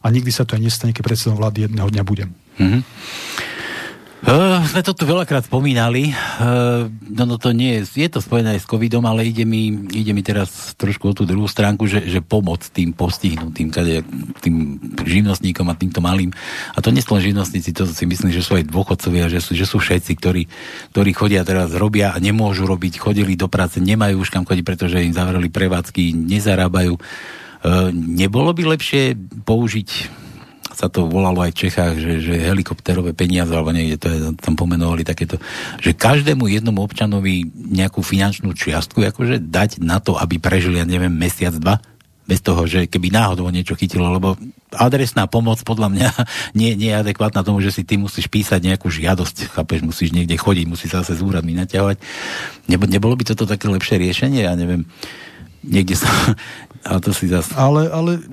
A 0.02 0.08
nikdy 0.08 0.32
sa 0.32 0.46
to 0.48 0.56
aj 0.56 0.64
nestane, 0.64 0.94
keď 0.94 1.04
predsedom 1.04 1.38
vlády 1.38 1.68
jedného 1.68 1.90
dňa 1.90 2.04
budem. 2.06 2.30
Mm-hmm. 2.62 2.82
Uh, 4.22 4.61
sme 4.69 4.86
to 4.86 4.93
tu 4.93 5.09
veľakrát 5.09 5.49
spomínali. 5.49 6.13
Uh, 6.38 6.93
no, 7.09 7.26
no 7.26 7.41
to 7.41 7.57
nie 7.57 7.82
je, 7.82 8.05
je 8.05 8.09
to 8.13 8.22
spojené 8.22 8.53
aj 8.53 8.61
s 8.61 8.69
covidom, 8.69 9.01
ale 9.09 9.26
ide 9.26 9.49
mi, 9.49 9.74
ide 9.89 10.13
mi 10.13 10.22
teraz 10.22 10.78
trošku 10.78 11.09
o 11.09 11.17
tú 11.17 11.26
druhú 11.26 11.49
stránku, 11.49 11.89
že, 11.89 12.05
že 12.05 12.22
pomoc 12.22 12.61
tým 12.69 12.93
postihnutým, 12.93 13.74
kade, 13.74 14.05
tým 14.45 14.78
živnostníkom 15.01 15.65
a 15.65 15.74
týmto 15.74 16.05
malým. 16.05 16.30
A 16.78 16.86
to 16.86 16.93
nie 16.93 17.01
sú 17.01 17.17
len 17.17 17.34
živnostníci, 17.34 17.74
to 17.74 17.89
si 17.89 18.05
myslím, 18.05 18.30
že 18.30 18.45
sú 18.45 18.61
aj 18.61 18.69
dôchodcovia, 18.69 19.26
že 19.26 19.41
sú, 19.41 19.57
že 19.57 19.65
sú 19.65 19.82
všetci, 19.82 20.13
ktorí, 20.22 20.45
ktorí 20.93 21.11
chodia 21.17 21.41
teraz, 21.41 21.74
robia 21.74 22.13
a 22.13 22.22
nemôžu 22.22 22.69
robiť, 22.69 23.01
chodili 23.01 23.34
do 23.34 23.49
práce, 23.49 23.82
nemajú 23.82 24.22
už 24.22 24.30
kam 24.30 24.45
chodiť, 24.45 24.61
pretože 24.61 25.01
im 25.01 25.17
zavreli 25.17 25.49
prevádzky, 25.49 26.13
nezarábajú. 26.13 26.93
Uh, 26.93 27.89
nebolo 27.89 28.53
by 28.53 28.78
lepšie 28.78 29.17
použiť 29.49 30.22
sa 30.72 30.88
to 30.88 31.07
volalo 31.07 31.43
aj 31.43 31.51
v 31.51 31.61
Čechách, 31.67 31.93
že, 31.99 32.13
že 32.24 32.34
helikopterové 32.47 33.11
peniaze, 33.11 33.51
alebo 33.51 33.76
niekde 33.76 33.97
to 33.99 34.07
je, 34.07 34.17
tam 34.39 34.55
pomenovali 34.55 35.03
takéto, 35.03 35.38
že 35.84 35.95
každému 35.95 36.47
jednomu 36.47 36.82
občanovi 36.82 37.47
nejakú 37.53 37.99
finančnú 38.01 38.55
čiastku 38.55 39.03
akože 39.03 39.43
dať 39.43 39.84
na 39.84 39.99
to, 39.99 40.15
aby 40.15 40.39
prežili, 40.39 40.80
ja 40.80 40.88
neviem, 40.88 41.11
mesiac, 41.11 41.51
dva, 41.55 41.84
bez 42.32 42.39
toho, 42.39 42.63
že 42.63 42.88
keby 42.88 43.11
náhodou 43.11 43.51
niečo 43.51 43.76
chytilo, 43.76 44.07
lebo 44.07 44.39
adresná 44.72 45.28
pomoc 45.28 45.59
podľa 45.67 45.91
mňa 45.91 46.09
nie, 46.59 46.80
nie 46.80 46.95
je 46.95 47.01
adekvátna 47.03 47.43
tomu, 47.43 47.59
že 47.59 47.76
si 47.76 47.84
ty 47.84 47.99
musíš 47.99 48.32
písať 48.32 48.63
nejakú 48.63 48.88
žiadosť, 48.88 49.51
chápeš, 49.51 49.84
musíš 49.84 50.15
niekde 50.15 50.39
chodiť, 50.39 50.65
musíš 50.69 50.95
zase 50.95 51.19
z 51.19 51.22
úradmi 51.26 51.51
naťahovať. 51.59 51.99
Nebo, 52.72 52.88
nebolo 52.88 53.19
by 53.19 53.28
toto 53.28 53.43
také 53.43 53.67
lepšie 53.67 53.99
riešenie? 53.99 54.47
Ja 54.47 54.55
neviem, 54.55 54.88
niekde 55.65 55.99
sa... 55.99 56.07
Ale 56.88 56.97
to 56.97 57.13
si 57.13 57.30
zase... 57.30 57.53
Ale, 57.53 57.93
ale 57.93 58.26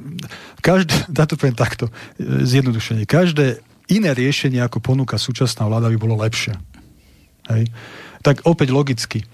každé, 0.61 0.95
dá 1.19 1.25
to 1.25 1.39
poviem 1.39 1.57
takto, 1.57 1.91
zjednodušenie, 2.23 3.07
každé 3.09 3.63
iné 3.89 4.13
riešenie, 4.13 4.61
ako 4.61 4.85
ponúka 4.85 5.17
súčasná 5.17 5.65
vláda, 5.65 5.89
by 5.89 5.99
bolo 5.99 6.21
lepšie. 6.21 6.55
Hej? 7.49 7.73
Tak 8.21 8.45
opäť 8.45 8.69
logicky. 8.71 9.25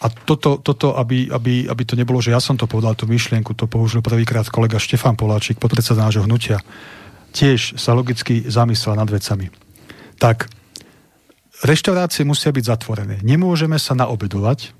A 0.00 0.08
toto, 0.08 0.60
toto 0.60 0.96
aby, 0.96 1.28
aby, 1.28 1.68
aby 1.68 1.82
to 1.84 1.96
nebolo, 1.96 2.24
že 2.24 2.32
ja 2.32 2.40
som 2.40 2.56
to 2.56 2.64
povedal, 2.64 2.96
tú 2.96 3.04
myšlienku, 3.04 3.52
to 3.52 3.68
použil 3.68 4.00
prvýkrát 4.00 4.48
kolega 4.48 4.80
Štefan 4.80 5.16
Poláčik, 5.16 5.60
podpredseda 5.60 6.08
nášho 6.08 6.24
hnutia, 6.24 6.60
tiež 7.36 7.76
sa 7.76 7.92
logicky 7.92 8.48
zamyslel 8.48 8.96
nad 8.96 9.08
vecami. 9.12 9.52
Tak, 10.16 10.48
reštaurácie 11.64 12.24
musia 12.24 12.48
byť 12.48 12.64
zatvorené. 12.64 13.20
Nemôžeme 13.20 13.76
sa 13.76 13.92
naobedovať 13.92 14.72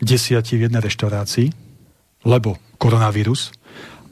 desiatí 0.00 0.56
v 0.56 0.68
jednej 0.68 0.80
reštaurácii, 0.80 1.52
lebo 2.24 2.56
koronavírus, 2.80 3.52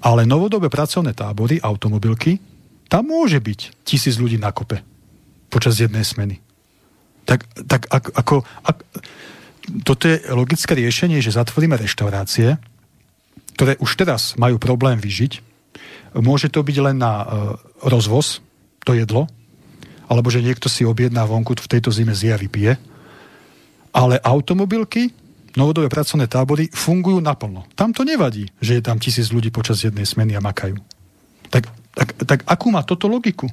ale 0.02 0.26
novodobé 0.26 0.66
pracovné 0.66 1.14
tábory, 1.14 1.62
automobilky, 1.62 2.42
tam 2.90 3.08
môže 3.08 3.38
byť 3.38 3.86
tisíc 3.86 4.18
ľudí 4.18 4.36
na 4.36 4.50
kope 4.50 4.82
počas 5.48 5.78
jednej 5.78 6.02
smeny. 6.02 6.42
Tak, 7.22 7.46
tak 7.70 7.86
ako, 7.86 8.08
ako 8.12 8.34
ak, 8.66 8.76
toto 9.86 10.04
je 10.10 10.18
logické 10.34 10.74
riešenie, 10.74 11.22
že 11.22 11.38
zatvoríme 11.38 11.78
reštaurácie, 11.78 12.58
ktoré 13.54 13.78
už 13.78 13.94
teraz 13.94 14.34
majú 14.34 14.58
problém 14.58 14.98
vyžiť. 14.98 15.38
Môže 16.18 16.50
to 16.50 16.66
byť 16.66 16.76
len 16.82 16.98
na 16.98 17.22
e, 17.22 17.26
rozvoz, 17.86 18.42
to 18.82 18.98
jedlo, 18.98 19.30
alebo 20.10 20.28
že 20.28 20.44
niekto 20.44 20.66
si 20.66 20.82
objedná 20.82 21.24
vonku 21.24 21.54
v 21.56 21.70
tejto 21.78 21.94
zime 21.94 22.12
zje 22.12 22.34
a 22.34 22.42
vypije. 22.42 22.74
Ale 23.94 24.18
automobilky 24.20 25.14
novodobé 25.56 25.92
pracovné 25.92 26.28
tábory 26.28 26.68
fungujú 26.72 27.20
naplno. 27.20 27.68
Tam 27.76 27.92
to 27.92 28.06
nevadí, 28.06 28.48
že 28.58 28.78
je 28.78 28.82
tam 28.82 28.96
tisíc 28.96 29.28
ľudí 29.28 29.52
počas 29.52 29.84
jednej 29.84 30.08
smeny 30.08 30.36
a 30.36 30.44
makajú. 30.44 30.78
Tak, 31.52 31.68
tak, 31.92 32.08
tak 32.24 32.38
akú 32.48 32.72
má 32.72 32.80
toto 32.84 33.08
logiku? 33.08 33.48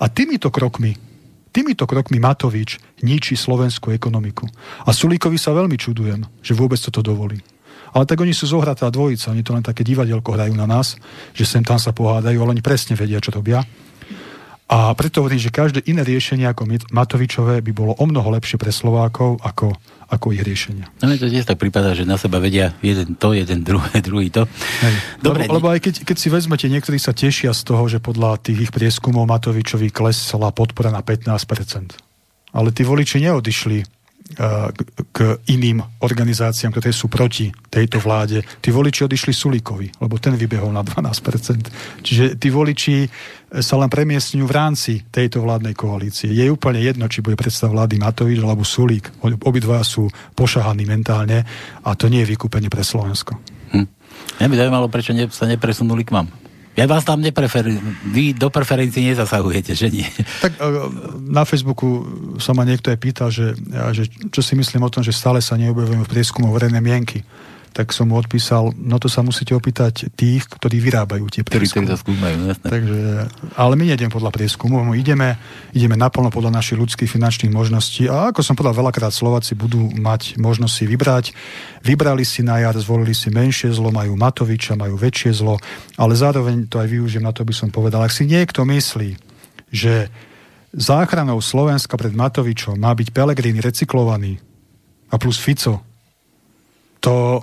A 0.00 0.08
týmito 0.08 0.52
krokmi, 0.52 0.96
týmito 1.52 1.84
krokmi 1.84 2.20
Matovič 2.20 2.80
ničí 3.04 3.36
slovenskú 3.36 3.92
ekonomiku. 3.92 4.48
A 4.84 4.92
Sulíkovi 4.92 5.36
sa 5.36 5.56
veľmi 5.56 5.76
čudujem, 5.76 6.24
že 6.40 6.56
vôbec 6.56 6.80
toto 6.80 7.00
dovolí. 7.00 7.40
Ale 7.90 8.06
tak 8.06 8.22
oni 8.22 8.30
sú 8.30 8.46
zohratá 8.46 8.86
dvojica, 8.86 9.34
oni 9.34 9.42
to 9.42 9.50
len 9.50 9.66
také 9.66 9.82
divadielko 9.82 10.30
hrajú 10.30 10.54
na 10.54 10.68
nás, 10.68 10.94
že 11.34 11.42
sem 11.42 11.64
tam 11.66 11.76
sa 11.80 11.90
pohádajú, 11.90 12.38
ale 12.38 12.52
oni 12.54 12.62
presne 12.62 12.94
vedia, 12.94 13.18
čo 13.18 13.34
robia. 13.34 13.66
A 14.70 14.94
preto 14.94 15.26
hovorím, 15.26 15.42
že 15.42 15.50
každé 15.50 15.82
iné 15.90 16.06
riešenie 16.06 16.46
ako 16.46 16.70
Matovičové 16.94 17.58
by 17.58 17.72
bolo 17.74 17.98
o 17.98 18.04
mnoho 18.06 18.30
lepšie 18.38 18.54
pre 18.54 18.70
Slovákov 18.70 19.42
ako, 19.42 19.74
ako 20.10 20.34
ich 20.34 20.42
riešenia. 20.42 20.90
No 20.98 21.06
mi 21.06 21.16
to 21.16 21.30
tiež 21.30 21.46
tak 21.46 21.62
prípada, 21.62 21.94
že 21.94 22.02
na 22.02 22.18
seba 22.18 22.42
vedia 22.42 22.74
jeden 22.82 23.14
to, 23.14 23.30
jeden 23.30 23.62
druhé, 23.62 24.02
druhý 24.08 24.28
to. 24.28 24.50
Hej. 24.82 24.94
Dobre, 25.22 25.46
lebo, 25.46 25.62
lebo 25.62 25.66
aj 25.70 25.80
keď, 25.86 25.94
keď 26.02 26.16
si 26.18 26.28
vezmete, 26.28 26.66
niektorí 26.66 26.98
sa 26.98 27.14
tešia 27.14 27.54
z 27.54 27.62
toho, 27.62 27.86
že 27.86 28.02
podľa 28.02 28.42
tých 28.42 28.68
ich 28.68 28.72
prieskumov 28.74 29.30
Matovičovi 29.30 29.94
klesla 29.94 30.50
podpora 30.50 30.90
na 30.90 31.00
15%. 31.06 31.94
Ale 32.50 32.68
tí 32.74 32.82
voliči 32.82 33.22
neodišli 33.22 33.99
k 35.10 35.18
iným 35.50 35.82
organizáciám, 36.00 36.70
ktoré 36.70 36.94
sú 36.94 37.10
proti 37.10 37.50
tejto 37.68 37.98
vláde. 37.98 38.40
Tí 38.62 38.70
voliči 38.70 39.04
odišli 39.04 39.32
Sulíkovi, 39.34 40.00
lebo 40.00 40.16
ten 40.22 40.38
vybehol 40.38 40.70
na 40.70 40.86
12%. 40.86 42.02
Čiže 42.06 42.38
tí 42.38 42.48
voliči 42.48 43.04
e, 43.04 43.08
sa 43.58 43.74
len 43.76 43.90
premiestňujú 43.90 44.46
v 44.46 44.54
rámci 44.54 44.92
tejto 45.10 45.42
vládnej 45.42 45.74
koalície. 45.74 46.30
Je 46.30 46.46
úplne 46.46 46.78
jedno, 46.78 47.10
či 47.10 47.26
bude 47.26 47.34
predstav 47.34 47.74
vlády 47.74 47.98
Matovič 47.98 48.38
alebo 48.38 48.62
Sulík. 48.62 49.10
Obidva 49.22 49.82
sú 49.82 50.06
pošahaní 50.38 50.86
mentálne 50.86 51.42
a 51.82 51.90
to 51.98 52.06
nie 52.06 52.22
je 52.22 52.30
vykúpenie 52.30 52.70
pre 52.70 52.86
Slovensko. 52.86 53.34
Hm. 53.74 53.86
Mňa 54.38 54.46
by 54.46 54.56
zaujímalo, 54.56 54.86
prečo 54.86 55.12
ne, 55.12 55.26
sa 55.28 55.50
nepresunuli 55.50 56.06
k 56.06 56.14
vám. 56.14 56.26
Ja 56.80 56.88
vás 56.88 57.04
tam 57.04 57.20
nepreferujem. 57.20 57.84
Vy 58.08 58.32
do 58.32 58.48
preferencií 58.48 59.04
nezasahujete, 59.12 59.76
že 59.76 59.92
nie? 59.92 60.08
Tak 60.40 60.56
e, 60.56 60.64
na 61.28 61.44
Facebooku 61.44 62.08
sa 62.40 62.56
ma 62.56 62.64
niekto 62.64 62.88
aj 62.88 62.96
pýtal, 62.96 63.28
že, 63.28 63.52
že 63.92 64.08
čo 64.32 64.40
si 64.40 64.56
myslím 64.56 64.88
o 64.88 64.92
tom, 64.92 65.04
že 65.04 65.12
stále 65.12 65.44
sa 65.44 65.60
neobjavujem 65.60 66.08
v 66.08 66.12
prieskumu 66.16 66.48
verejné 66.48 66.80
mienky 66.80 67.20
tak 67.70 67.94
som 67.94 68.10
mu 68.10 68.18
odpísal, 68.18 68.74
no 68.74 68.98
to 68.98 69.06
sa 69.06 69.22
musíte 69.22 69.54
opýtať 69.54 70.10
tých, 70.18 70.50
ktorí 70.50 70.82
vyrábajú 70.82 71.30
tie 71.30 71.46
prieskumy. 71.46 71.86
Ktorí 71.86 71.94
to 71.94 72.02
skúmajú, 72.02 72.36
jasné. 72.50 72.66
Takže, 72.66 72.98
ale 73.54 73.72
my 73.78 73.84
nejdeme 73.94 74.10
podľa 74.10 74.30
prieskumu, 74.34 74.82
my 74.82 74.98
ideme, 74.98 75.38
ideme 75.70 75.94
naplno 75.94 76.34
podľa 76.34 76.58
našich 76.58 76.82
ľudských 76.82 77.06
finančných 77.06 77.54
možností 77.54 78.10
a 78.10 78.34
ako 78.34 78.42
som 78.42 78.58
povedal, 78.58 78.82
veľakrát 78.82 79.14
Slováci 79.14 79.54
budú 79.54 79.86
mať 79.94 80.34
možnosť 80.42 80.74
si 80.74 80.84
vybrať. 80.90 81.24
Vybrali 81.86 82.26
si 82.26 82.42
na 82.42 82.58
jar, 82.58 82.74
zvolili 82.74 83.14
si 83.14 83.30
menšie 83.30 83.70
zlo, 83.70 83.94
majú 83.94 84.18
Matoviča, 84.18 84.74
majú 84.74 84.98
väčšie 84.98 85.30
zlo, 85.30 85.56
ale 85.94 86.12
zároveň 86.18 86.66
to 86.66 86.82
aj 86.82 86.88
využijem 86.90 87.22
na 87.22 87.30
to, 87.30 87.46
by 87.46 87.54
som 87.54 87.70
povedal, 87.70 88.02
ak 88.02 88.10
si 88.10 88.26
niekto 88.26 88.66
myslí, 88.66 89.14
že 89.70 90.10
záchranou 90.74 91.38
Slovenska 91.38 91.94
pred 91.94 92.14
Matovičom 92.14 92.78
má 92.78 92.90
byť 92.94 93.14
Pelegrini 93.14 93.62
recyklovaný 93.62 94.42
a 95.10 95.18
plus 95.18 95.38
Fico, 95.38 95.89
to, 97.00 97.40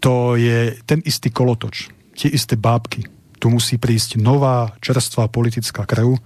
to 0.00 0.36
je 0.36 0.76
ten 0.84 1.00
istý 1.04 1.32
kolotoč, 1.32 1.90
tie 2.16 2.28
isté 2.30 2.56
bábky. 2.56 3.08
Tu 3.40 3.48
musí 3.48 3.80
prísť 3.80 4.20
nová, 4.20 4.76
čerstvá 4.84 5.32
politická 5.32 5.88
krv, 5.88 6.20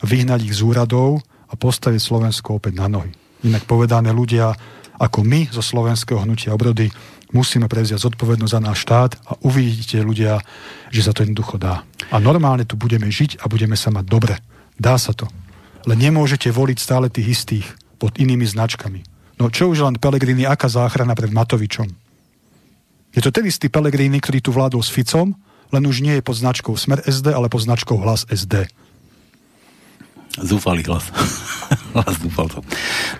vyhnať 0.00 0.48
ich 0.48 0.56
z 0.56 0.64
úradov 0.64 1.20
a 1.48 1.54
postaviť 1.54 2.00
Slovensko 2.00 2.56
opäť 2.56 2.80
na 2.80 2.88
nohy. 2.88 3.12
Inak 3.44 3.68
povedané 3.68 4.10
ľudia, 4.10 4.56
ako 4.96 5.20
my 5.20 5.52
zo 5.52 5.60
slovenského 5.60 6.24
hnutia 6.24 6.56
obrody, 6.56 6.88
musíme 7.36 7.68
prevziať 7.68 8.00
zodpovednosť 8.00 8.52
za 8.52 8.60
náš 8.64 8.78
štát 8.88 9.12
a 9.28 9.36
uvidíte 9.44 10.00
ľudia, 10.00 10.40
že 10.88 11.04
sa 11.04 11.12
to 11.12 11.28
jednoducho 11.28 11.60
dá. 11.60 11.84
A 12.08 12.16
normálne 12.16 12.64
tu 12.64 12.80
budeme 12.80 13.12
žiť 13.12 13.44
a 13.44 13.50
budeme 13.52 13.76
sa 13.76 13.92
mať 13.92 14.04
dobre. 14.08 14.34
Dá 14.80 14.96
sa 14.96 15.12
to. 15.12 15.28
Len 15.84 15.98
nemôžete 16.00 16.48
voliť 16.48 16.78
stále 16.80 17.12
tých 17.12 17.36
istých 17.36 17.66
pod 18.00 18.16
inými 18.16 18.48
značkami. 18.48 19.04
No 19.36 19.52
čo 19.52 19.68
už 19.68 19.84
len 19.84 20.00
Pelegrini, 20.00 20.48
aká 20.48 20.72
záchrana 20.72 21.12
pred 21.12 21.28
Matovičom? 21.28 22.05
Je 23.16 23.24
to 23.24 23.32
ten 23.32 23.48
istý 23.48 23.72
Pelegrini, 23.72 24.20
ktorý 24.20 24.38
tu 24.44 24.52
vládol 24.52 24.84
s 24.84 24.92
Ficom, 24.92 25.32
len 25.72 25.82
už 25.88 26.04
nie 26.04 26.20
je 26.20 26.22
pod 26.22 26.36
značkou 26.36 26.76
Smer 26.76 27.00
SD, 27.00 27.32
ale 27.32 27.48
pod 27.48 27.64
značkou 27.64 27.96
Hlas 27.96 28.28
SD. 28.28 28.68
Zúfalý 30.36 30.84
hlas. 30.84 31.08
hlas 31.96 32.12
zúfal 32.20 32.52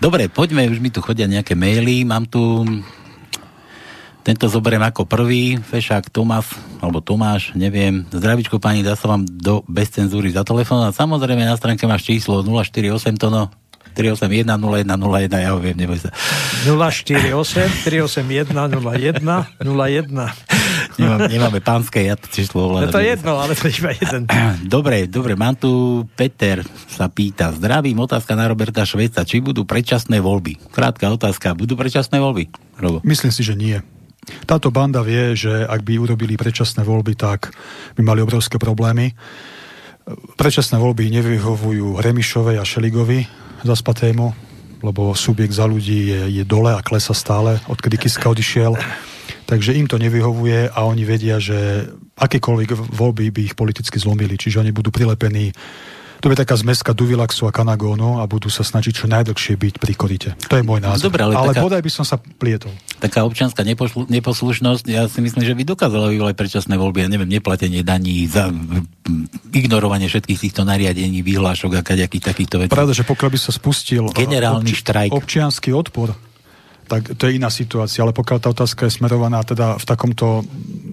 Dobre, 0.05 0.29
poďme, 0.29 0.69
už 0.69 0.85
mi 0.85 0.93
tu 0.93 1.01
chodia 1.01 1.25
nejaké 1.25 1.57
maily. 1.57 2.05
Mám 2.05 2.29
tu 2.29 2.61
tento 4.21 4.53
zoberiem 4.53 4.85
ako 4.85 5.09
prvý, 5.09 5.57
Fešák 5.57 6.13
Tomas, 6.13 6.51
alebo 6.85 7.01
Tomáš, 7.01 7.57
neviem. 7.57 8.05
Zdravičko 8.13 8.61
pani, 8.61 8.85
dá 8.85 8.99
sa 8.99 9.09
vám 9.09 9.25
do 9.25 9.65
bez 9.65 9.97
cenzúry 9.97 10.29
za 10.29 10.45
telefón. 10.45 10.85
A 10.85 10.93
samozrejme 10.93 11.47
na 11.47 11.57
stránke 11.57 11.89
máš 11.89 12.05
číslo 12.05 12.45
048 12.45 13.17
tono 13.17 13.49
381 13.97 14.45
0101, 14.61 15.33
ja 15.41 15.51
ho 15.57 15.59
viem, 15.59 15.73
neboj 15.73 15.97
sa. 16.05 16.13
048 16.69 17.89
381 17.89 18.53
01 18.53 19.25
01. 19.65 20.47
Nemám, 20.97 21.19
nemáme 21.29 21.61
pánske, 21.65 22.05
ja 22.05 22.15
to 22.21 22.29
číslo 22.29 22.69
ovládam. 22.69 22.89
No 22.89 22.95
to 22.95 23.01
je 23.01 23.09
jedno, 23.09 23.33
ale 23.41 23.53
to 23.57 23.65
je 23.69 23.75
iba 23.81 23.91
jeden. 23.97 24.23
Dobre, 24.77 25.09
dobre, 25.09 25.33
mám 25.37 25.57
tu 25.57 26.05
Peter 26.17 26.61
sa 26.89 27.09
pýta. 27.09 27.53
Zdravím, 27.53 27.97
otázka 28.01 28.37
na 28.37 28.45
Roberta 28.49 28.85
Šveca. 28.85 29.25
Či 29.25 29.41
budú 29.41 29.65
predčasné 29.65 30.21
voľby? 30.21 30.73
Krátka 30.73 31.09
otázka. 31.13 31.57
Budú 31.57 31.77
predčasné 31.77 32.21
voľby, 32.21 32.53
Robo? 32.81 32.99
Myslím 33.05 33.33
si, 33.33 33.41
že 33.45 33.57
nie. 33.57 33.81
Táto 34.45 34.75
banda 34.75 35.07
vie, 35.07 35.39
že 35.39 35.65
ak 35.65 35.87
by 35.87 36.03
urobili 36.03 36.35
predčasné 36.35 36.83
voľby, 36.83 37.15
tak 37.15 37.55
by 37.95 38.03
mali 38.03 38.21
obrovské 38.21 38.59
problémy. 38.59 39.15
Predčasné 40.39 40.79
voľby 40.79 41.11
nevyhovujú 41.11 41.99
Remišovej 41.99 42.57
a 42.59 42.65
Šeligovi, 42.67 43.27
zaspatému, 43.67 44.33
lebo 44.81 45.13
subjekt 45.13 45.53
za 45.53 45.67
ľudí 45.67 46.15
je, 46.15 46.21
je 46.41 46.45
dole 46.47 46.71
a 46.71 46.85
klesa 46.85 47.13
stále, 47.13 47.59
odkedy 47.67 47.99
Kiska 47.99 48.31
odišiel. 48.31 48.79
Takže 49.47 49.75
im 49.75 49.87
to 49.87 49.99
nevyhovuje 49.99 50.71
a 50.71 50.79
oni 50.87 51.03
vedia, 51.07 51.39
že 51.39 51.91
akékoľvek 52.19 52.75
voľby 52.75 53.31
by 53.31 53.41
ich 53.53 53.55
politicky 53.59 53.99
zlomili, 53.99 54.35
čiže 54.39 54.63
oni 54.63 54.75
budú 54.75 54.91
prilepení 54.91 55.55
to 56.21 56.33
je 56.33 56.37
taká 56.37 56.57
zmeska 56.57 56.97
Duvilaxu 56.97 57.45
a 57.47 57.53
Kanagónu 57.53 58.19
a 58.21 58.25
budú 58.25 58.49
sa 58.49 58.65
snažiť 58.65 59.05
čo 59.05 59.07
najdlhšie 59.07 59.55
byť 59.57 59.75
pri 59.77 59.93
korite. 59.93 60.31
To 60.49 60.57
je 60.57 60.65
môj 60.65 60.81
názor. 60.81 61.13
Dobre, 61.13 61.23
ale 61.23 61.35
ale 61.37 61.53
taká, 61.53 61.63
bodaj 61.63 61.83
by 61.85 61.93
som 61.93 62.05
sa 62.09 62.17
plietol. 62.19 62.73
Taká 62.97 63.29
občianská 63.29 63.61
neposlu, 63.63 64.09
neposlušnosť, 64.09 64.85
ja 64.89 65.05
si 65.07 65.21
myslím, 65.21 65.45
že 65.45 65.53
by 65.53 65.63
dokázala 65.69 66.09
vyvolať 66.09 66.35
predčasné 66.35 66.75
voľby, 66.81 67.05
ja 67.05 67.09
neviem, 67.13 67.29
neplatenie 67.29 67.85
daní, 67.85 68.25
za 68.27 68.49
ignorovanie 69.53 70.09
všetkých 70.09 70.41
týchto 70.49 70.63
nariadení, 70.65 71.21
vyhlášok 71.21 71.79
a 71.79 71.83
kaďakých 71.85 72.25
takýchto 72.25 72.57
vecí. 72.65 72.73
Pravda, 72.73 72.97
že 72.97 73.05
pokiaľ 73.05 73.31
by 73.31 73.39
sa 73.39 73.53
spustil 73.53 74.05
generálny 74.11 74.73
obči- 74.73 74.81
štrajk. 74.83 75.11
občianský 75.13 75.71
odpor, 75.77 76.17
tak 76.87 77.19
to 77.19 77.27
je 77.27 77.37
iná 77.37 77.51
situácia, 77.51 78.07
ale 78.07 78.15
pokiaľ 78.15 78.39
tá 78.39 78.49
otázka 78.55 78.87
je 78.87 78.97
smerovaná 78.97 79.43
teda 79.43 79.75
v 79.77 79.85
takomto 79.85 80.47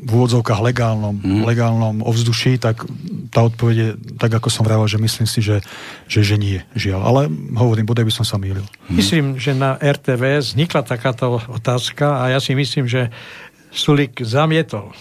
v 0.04 0.10
úvodzovkách 0.10 0.60
legálnom, 0.60 1.16
mm. 1.16 1.42
legálnom 1.48 1.96
ovzduší, 2.04 2.60
tak 2.60 2.84
tá 3.32 3.48
odpoveď 3.48 3.76
je 3.78 3.90
tak, 4.20 4.36
ako 4.36 4.52
som 4.52 4.68
vravel, 4.68 4.84
že 4.90 5.00
myslím 5.00 5.26
si, 5.30 5.40
že, 5.40 5.64
že, 6.12 6.22
že 6.26 6.36
nie, 6.36 6.60
žiaľ. 6.76 7.02
Ale 7.08 7.22
hovorím, 7.56 7.88
bodaj 7.88 8.04
by 8.04 8.14
som 8.14 8.26
sa 8.28 8.36
mýlil. 8.36 8.66
Mm. 8.90 8.96
Myslím, 9.00 9.26
že 9.40 9.56
na 9.56 9.80
RTV 9.80 10.44
vznikla 10.44 10.84
takáto 10.84 11.40
otázka 11.48 12.26
a 12.26 12.36
ja 12.36 12.44
si 12.44 12.52
myslím, 12.58 12.90
že 12.90 13.14
Sulik 13.74 14.22
zamietol 14.22 14.94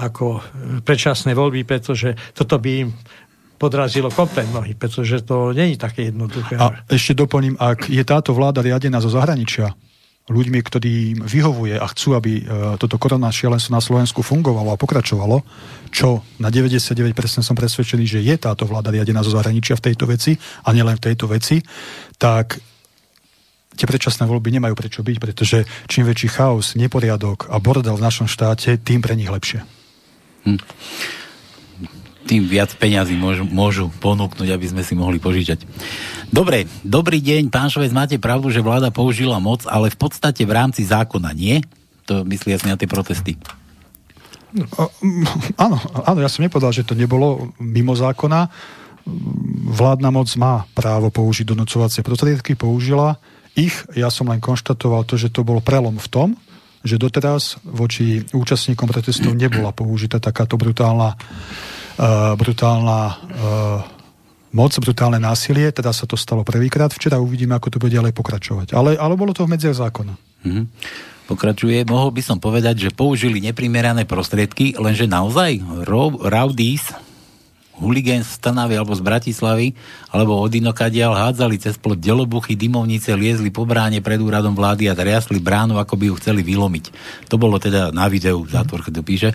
ako 0.00 0.40
predčasné 0.86 1.36
voľby, 1.36 1.68
pretože 1.68 2.16
toto 2.32 2.56
by 2.56 2.70
im 2.88 2.90
podrazilo 3.60 4.10
komplet 4.10 4.48
nohy, 4.50 4.74
pretože 4.74 5.22
to 5.22 5.54
není 5.54 5.76
také 5.78 6.10
jednoduché. 6.10 6.58
A 6.58 6.82
ešte 6.90 7.14
doplním, 7.14 7.54
ak 7.60 7.86
je 7.86 8.02
táto 8.02 8.34
vláda 8.34 8.58
riadená 8.58 8.98
zo 8.98 9.12
zahraničia, 9.12 9.70
ľuďmi, 10.30 10.60
ktorí 10.62 11.18
vyhovuje 11.18 11.74
a 11.74 11.86
chcú, 11.90 12.14
aby 12.14 12.32
e, 12.38 12.42
toto 12.78 12.94
korona 12.94 13.34
šialenstvo 13.34 13.74
na 13.74 13.82
Slovensku 13.82 14.22
fungovalo 14.22 14.70
a 14.70 14.78
pokračovalo, 14.78 15.42
čo 15.90 16.22
na 16.38 16.46
99% 16.46 17.10
som 17.42 17.58
presvedčený, 17.58 18.04
že 18.06 18.20
je 18.22 18.34
táto 18.38 18.62
vláda 18.62 18.94
riadená 18.94 19.26
zo 19.26 19.34
zahraničia 19.34 19.74
v 19.74 19.90
tejto 19.90 20.06
veci 20.06 20.38
a 20.62 20.70
nielen 20.70 20.94
v 20.94 21.04
tejto 21.10 21.26
veci, 21.26 21.58
tak 22.22 22.62
tie 23.74 23.86
predčasné 23.88 24.28
voľby 24.30 24.54
nemajú 24.62 24.74
prečo 24.78 25.00
byť, 25.02 25.16
pretože 25.18 25.66
čím 25.90 26.06
väčší 26.06 26.28
chaos, 26.30 26.78
neporiadok 26.78 27.50
a 27.50 27.58
bordel 27.58 27.98
v 27.98 28.04
našom 28.06 28.30
štáte, 28.30 28.78
tým 28.78 29.02
pre 29.02 29.18
nich 29.18 29.32
lepšie. 29.32 29.66
Hm 30.46 30.58
tým 32.26 32.46
viac 32.46 32.72
peňazí 32.78 33.18
môžu, 33.18 33.44
môžu 33.44 33.84
ponúknuť, 33.98 34.48
aby 34.48 34.66
sme 34.70 34.82
si 34.86 34.94
mohli 34.94 35.18
požičať. 35.18 35.66
Dobre, 36.32 36.70
dobrý 36.80 37.20
deň, 37.20 37.52
pán 37.52 37.68
Šovec, 37.68 37.92
máte 37.92 38.16
pravdu, 38.16 38.48
že 38.48 38.64
vláda 38.64 38.88
použila 38.94 39.36
moc, 39.42 39.66
ale 39.68 39.92
v 39.92 39.98
podstate 39.98 40.46
v 40.46 40.52
rámci 40.54 40.86
zákona 40.86 41.30
nie? 41.34 41.60
To 42.06 42.24
myslí 42.24 42.56
asi 42.56 42.66
na 42.70 42.78
tie 42.78 42.88
protesty. 42.90 43.36
No, 44.52 44.68
áno, 45.56 45.80
áno, 46.04 46.18
ja 46.20 46.28
som 46.28 46.44
nepovedal, 46.44 46.76
že 46.76 46.84
to 46.84 46.92
nebolo 46.92 47.52
mimo 47.56 47.96
zákona. 47.96 48.52
Vládna 49.72 50.10
moc 50.12 50.28
má 50.36 50.68
právo 50.76 51.08
použiť 51.08 51.48
donocovacie 51.56 52.04
prostriedky, 52.04 52.54
použila 52.54 53.16
ich. 53.56 53.72
Ja 53.96 54.12
som 54.12 54.28
len 54.28 54.38
konštatoval 54.38 55.08
to, 55.08 55.16
že 55.16 55.32
to 55.32 55.42
bol 55.42 55.64
prelom 55.64 55.96
v 55.96 56.08
tom, 56.08 56.28
že 56.84 57.00
doteraz 57.00 57.58
voči 57.64 58.26
účastníkom 58.30 58.86
protestov 58.90 59.32
nebola 59.34 59.72
použitá 59.72 60.20
takáto 60.20 60.60
brutálna 60.60 61.16
brutálna 62.34 63.00
uh, 63.06 63.80
moc, 64.52 64.72
brutálne 64.78 65.16
násilie, 65.16 65.72
teda 65.72 65.90
sa 65.90 66.04
to 66.04 66.14
stalo 66.14 66.44
prvýkrát. 66.44 66.92
Včera 66.92 67.16
uvidíme, 67.18 67.56
ako 67.56 67.72
to 67.72 67.80
bude 67.80 67.96
ďalej 67.96 68.12
pokračovať. 68.12 68.76
Ale, 68.76 69.00
ale 69.00 69.14
bolo 69.16 69.32
to 69.32 69.48
v 69.48 69.56
medziach 69.56 69.80
zákona. 69.80 70.14
Mm-hmm. 70.44 70.64
Pokračuje. 71.32 71.88
Mohol 71.88 72.10
by 72.12 72.22
som 72.22 72.36
povedať, 72.36 72.88
že 72.88 72.90
použili 72.92 73.40
neprimerané 73.40 74.04
prostriedky, 74.04 74.76
lenže 74.76 75.08
naozaj 75.08 75.62
rowdies, 76.28 76.84
huligén 77.82 78.22
z 78.22 78.38
Trnavy 78.38 78.78
alebo 78.78 78.94
z 78.94 79.02
Bratislavy, 79.02 79.74
alebo 80.14 80.38
od 80.38 80.54
inokadiaľ 80.54 81.18
hádzali 81.18 81.58
cez 81.58 81.74
plot 81.74 81.98
delobuchy, 81.98 82.54
dymovnice, 82.54 83.18
liezli 83.18 83.50
po 83.50 83.66
bráne 83.66 83.98
pred 83.98 84.22
úradom 84.22 84.54
vlády 84.54 84.86
a 84.86 84.94
triasli 84.94 85.42
bránu, 85.42 85.82
ako 85.82 85.98
by 85.98 86.04
ju 86.06 86.14
chceli 86.22 86.46
vylomiť. 86.46 86.84
To 87.26 87.36
bolo 87.36 87.58
teda 87.58 87.90
na 87.90 88.06
videu, 88.06 88.38
zátvorke 88.46 88.94
to 88.94 89.02
píše. 89.02 89.34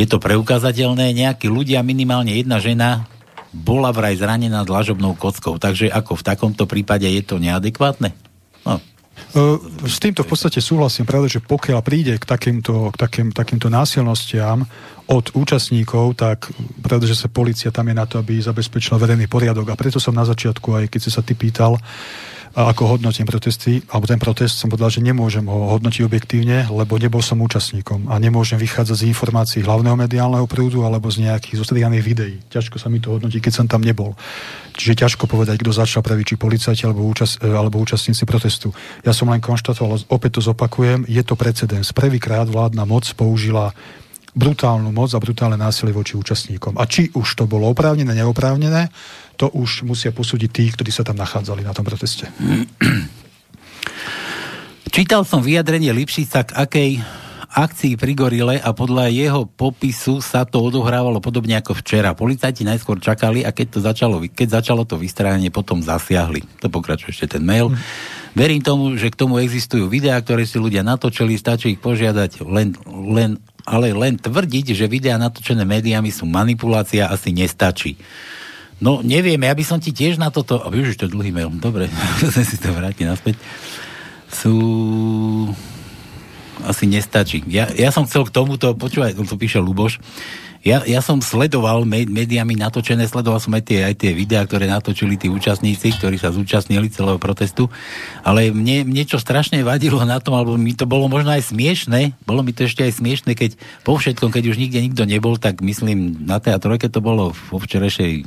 Je 0.00 0.08
to 0.08 0.16
preukázateľné, 0.16 1.12
nejakí 1.12 1.52
ľudia, 1.52 1.84
minimálne 1.84 2.32
jedna 2.32 2.56
žena, 2.64 3.04
bola 3.54 3.94
vraj 3.94 4.18
zranená 4.18 4.66
dlažobnou 4.66 5.14
kockou. 5.14 5.60
Takže 5.62 5.86
ako 5.92 6.18
v 6.18 6.26
takomto 6.26 6.64
prípade 6.66 7.06
je 7.06 7.22
to 7.22 7.38
neadekvátne? 7.38 8.10
No, 8.66 8.80
s 9.84 9.96
týmto 9.98 10.22
v 10.22 10.30
podstate 10.30 10.62
súhlasím, 10.62 11.06
pravda, 11.06 11.26
že 11.26 11.42
pokiaľ 11.42 11.80
príde 11.82 12.14
k 12.18 12.24
takýmto, 12.26 12.94
k 12.94 12.96
takým, 12.98 13.28
takýmto 13.34 13.66
násilnostiam 13.66 14.66
od 15.10 15.34
účastníkov, 15.34 16.18
tak 16.18 16.50
pravda, 16.80 17.10
že 17.10 17.18
sa 17.18 17.28
policia 17.28 17.74
tam 17.74 17.90
je 17.90 17.94
na 17.98 18.06
to, 18.06 18.22
aby 18.22 18.38
zabezpečila 18.38 18.98
verejný 18.98 19.26
poriadok. 19.26 19.70
A 19.70 19.78
preto 19.78 19.98
som 19.98 20.14
na 20.14 20.22
začiatku, 20.22 20.74
aj 20.74 20.84
keď 20.90 21.00
si 21.02 21.10
sa 21.10 21.22
ty 21.22 21.34
pýtal, 21.34 21.78
ako 22.54 22.96
hodnotím 22.96 23.26
protesty, 23.26 23.82
alebo 23.90 24.06
ten 24.06 24.22
protest 24.22 24.62
som 24.62 24.70
povedal, 24.70 24.86
že 24.86 25.02
nemôžem 25.02 25.42
ho 25.42 25.74
hodnotiť 25.74 26.06
objektívne, 26.06 26.70
lebo 26.70 26.94
nebol 27.02 27.18
som 27.18 27.42
účastníkom 27.42 28.06
a 28.06 28.14
nemôžem 28.22 28.54
vychádzať 28.62 29.02
z 29.02 29.08
informácií 29.10 29.60
hlavného 29.66 29.98
mediálneho 29.98 30.46
prúdu 30.46 30.86
alebo 30.86 31.10
z 31.10 31.26
nejakých 31.26 31.58
zostrihaných 31.58 32.04
videí. 32.06 32.36
Ťažko 32.54 32.78
sa 32.78 32.86
mi 32.86 33.02
to 33.02 33.10
hodnotí, 33.10 33.42
keď 33.42 33.52
som 33.58 33.66
tam 33.66 33.82
nebol. 33.82 34.14
Čiže 34.78 35.02
ťažko 35.02 35.26
povedať, 35.26 35.66
kto 35.66 35.74
začal 35.74 36.06
prvý, 36.06 36.22
či 36.22 36.38
policajti 36.38 36.86
alebo, 36.86 37.02
účast, 37.02 37.42
e, 37.42 37.50
alebo 37.50 37.82
účastníci 37.82 38.22
protestu. 38.22 38.70
Ja 39.02 39.10
som 39.10 39.34
len 39.34 39.42
konštatoval, 39.42 40.06
opäť 40.06 40.38
to 40.38 40.54
zopakujem, 40.54 41.10
je 41.10 41.22
to 41.26 41.34
precedens. 41.34 41.90
Prvýkrát 41.90 42.46
vládna 42.46 42.86
moc 42.86 43.06
použila 43.18 43.74
brutálnu 44.34 44.90
moc 44.90 45.14
a 45.14 45.22
brutálne 45.22 45.54
násilie 45.54 45.94
voči 45.94 46.18
účastníkom. 46.18 46.74
A 46.74 46.90
či 46.90 47.10
už 47.14 47.38
to 47.38 47.46
bolo 47.46 47.70
oprávnené, 47.70 48.18
neoprávnené, 48.18 48.90
to 49.34 49.50
už 49.52 49.84
musia 49.84 50.14
posúdiť 50.14 50.50
tí, 50.50 50.64
ktorí 50.70 50.90
sa 50.94 51.02
tam 51.02 51.18
nachádzali 51.18 51.62
na 51.66 51.74
tom 51.74 51.84
proteste. 51.84 52.30
Čítal 54.94 55.26
som 55.26 55.42
vyjadrenie 55.42 55.90
Lipšica 55.90 56.46
k 56.46 56.54
akej 56.54 56.90
akcii 57.54 57.94
pri 57.94 58.12
Gorile 58.18 58.56
a 58.58 58.74
podľa 58.74 59.14
jeho 59.14 59.46
popisu 59.46 60.18
sa 60.18 60.42
to 60.42 60.58
odohrávalo 60.58 61.22
podobne 61.22 61.54
ako 61.54 61.78
včera. 61.78 62.14
Policajti 62.14 62.66
najskôr 62.66 62.98
čakali 62.98 63.46
a 63.46 63.54
keď, 63.54 63.66
to 63.74 63.78
začalo, 63.78 64.18
keď 64.26 64.62
začalo 64.62 64.82
to 64.82 64.98
vystrajanie, 64.98 65.54
potom 65.54 65.78
zasiahli. 65.78 66.42
To 66.62 66.66
pokračuje 66.66 67.14
ešte 67.14 67.38
ten 67.38 67.46
mail. 67.46 67.70
Hm. 67.70 67.78
Verím 68.34 68.62
tomu, 68.66 68.98
že 68.98 69.14
k 69.14 69.18
tomu 69.18 69.38
existujú 69.38 69.86
videá, 69.86 70.18
ktoré 70.18 70.42
si 70.42 70.58
ľudia 70.58 70.82
natočili, 70.82 71.38
stačí 71.38 71.78
ich 71.78 71.80
požiadať 71.82 72.42
len, 72.42 72.74
len 72.90 73.38
ale 73.64 73.96
len 73.96 74.20
tvrdiť, 74.20 74.76
že 74.76 74.90
videá 74.90 75.16
natočené 75.16 75.64
médiami 75.64 76.12
sú 76.12 76.28
manipulácia, 76.28 77.08
asi 77.08 77.32
nestačí. 77.32 77.96
No, 78.82 79.02
neviem, 79.04 79.38
ja 79.38 79.54
by 79.54 79.64
som 79.66 79.78
ti 79.78 79.94
tiež 79.94 80.18
na 80.18 80.34
toto... 80.34 80.58
A 80.62 80.70
už 80.70 80.98
to 80.98 81.06
dlhý 81.06 81.30
mail. 81.30 81.50
Dobre, 81.50 81.86
musím 82.22 82.46
si 82.46 82.56
to 82.58 82.74
vrátiť 82.74 83.06
naspäť. 83.06 83.34
Sú... 84.30 84.54
Asi 86.64 86.86
nestačí. 86.88 87.44
Ja, 87.50 87.68
ja 87.74 87.90
som 87.90 88.06
chcel 88.06 88.24
k 88.24 88.34
tomuto, 88.34 88.72
počúvaj, 88.78 89.18
to 89.18 89.36
píše 89.36 89.60
Luboš, 89.60 90.00
ja, 90.64 90.80
ja 90.88 91.04
som 91.04 91.20
sledoval 91.20 91.84
médiami 91.84 92.56
natočené, 92.56 93.04
sledoval 93.04 93.36
som 93.36 93.52
aj 93.52 93.68
tie, 93.68 93.84
aj 93.84 94.00
tie 94.00 94.16
videá, 94.16 94.48
ktoré 94.48 94.64
natočili 94.64 95.20
tí 95.20 95.28
účastníci, 95.28 95.92
ktorí 96.00 96.16
sa 96.16 96.32
zúčastnili 96.32 96.88
celého 96.88 97.20
protestu, 97.20 97.68
ale 98.24 98.48
mne, 98.48 98.88
mne 98.88 99.04
čo 99.04 99.20
strašne 99.20 99.60
vadilo 99.60 100.00
na 100.08 100.24
tom, 100.24 100.40
alebo 100.40 100.56
mi 100.56 100.72
to 100.72 100.88
bolo 100.88 101.04
možno 101.12 101.36
aj 101.36 101.52
smiešne, 101.52 102.16
bolo 102.24 102.40
mi 102.40 102.56
to 102.56 102.64
ešte 102.64 102.80
aj 102.80 102.96
smiešne, 102.96 103.36
keď 103.36 103.60
po 103.84 104.00
všetkom, 104.00 104.32
keď 104.32 104.56
už 104.56 104.56
nikde 104.56 104.80
nikto 104.80 105.04
nebol, 105.04 105.36
tak 105.36 105.60
myslím, 105.60 106.24
na 106.24 106.40
tej 106.40 106.56
trojke 106.56 106.88
to 106.88 107.04
bolo 107.04 107.36
vo 107.52 107.60
včerejšej 107.60 108.24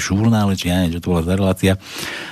žurnále, 0.00 0.56
či 0.56 0.72
ja 0.72 0.80
neviem, 0.80 0.96
čo 0.96 1.02
to 1.04 1.10
bola 1.12 1.26
za 1.26 1.34
relácia, 1.36 1.72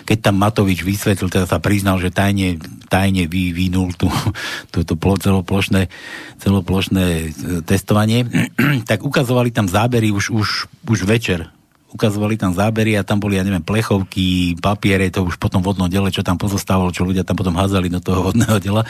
keď 0.08 0.18
tam 0.30 0.40
Matovič 0.40 0.80
vysvetlil, 0.80 1.28
teda 1.28 1.46
sa 1.46 1.60
priznal, 1.60 2.00
že 2.00 2.14
tajne, 2.14 2.56
tajne 2.88 3.28
vyvinul 3.28 3.92
tú, 3.94 4.08
túto 4.74 4.96
celoplošné, 4.96 5.92
celoplošné 6.40 7.04
e, 7.04 7.24
testovanie, 7.64 8.24
tak 8.90 9.04
ukazovali 9.04 9.52
tam 9.52 9.68
zábery 9.68 10.08
už, 10.08 10.32
už, 10.32 10.48
už 10.88 11.04
večer 11.04 11.59
ukazovali 11.90 12.38
tam 12.38 12.54
zábery 12.54 12.94
a 12.94 13.02
tam 13.02 13.18
boli, 13.18 13.34
ja 13.34 13.42
neviem, 13.42 13.62
plechovky, 13.62 14.54
papiere, 14.62 15.10
to 15.10 15.26
už 15.26 15.36
potom 15.42 15.58
vodno 15.58 15.90
dele, 15.90 16.14
čo 16.14 16.22
tam 16.22 16.38
pozostávalo, 16.38 16.94
čo 16.94 17.02
ľudia 17.02 17.26
tam 17.26 17.34
potom 17.34 17.58
házali 17.58 17.90
do 17.90 17.98
toho 17.98 18.30
vodného 18.30 18.58
dela. 18.62 18.82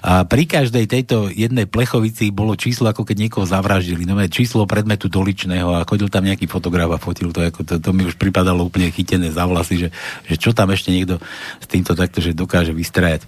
A 0.00 0.22
pri 0.22 0.46
každej 0.46 0.86
tejto 0.86 1.28
jednej 1.34 1.66
plechovici 1.66 2.30
bolo 2.30 2.54
číslo, 2.54 2.86
ako 2.86 3.02
keď 3.02 3.16
niekoho 3.26 3.44
zavraždili. 3.44 4.06
No 4.06 4.14
číslo 4.30 4.64
predmetu 4.64 5.10
doličného 5.10 5.74
a 5.74 5.86
chodil 5.86 6.06
tam 6.06 6.26
nejaký 6.26 6.46
fotograf 6.46 6.90
a 6.94 7.02
fotil 7.02 7.34
to, 7.34 7.42
ako 7.42 7.66
to, 7.66 7.74
to 7.82 7.90
mi 7.90 8.06
už 8.06 8.14
pripadalo 8.14 8.62
úplne 8.62 8.90
chytené 8.94 9.34
za 9.34 9.44
vlasy, 9.44 9.86
že, 9.86 9.88
že 10.30 10.34
čo 10.38 10.54
tam 10.54 10.70
ešte 10.70 10.94
niekto 10.94 11.18
s 11.58 11.66
týmto 11.66 11.98
takto, 11.98 12.22
že 12.22 12.36
dokáže 12.36 12.70
vystrajať. 12.70 13.26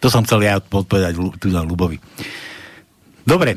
To 0.00 0.12
som 0.12 0.24
chcel 0.24 0.44
ja 0.44 0.60
odpovedať 0.60 1.16
tu 1.40 1.48
na 1.48 1.64
Lubovi. 1.64 1.96
Dobre, 3.24 3.56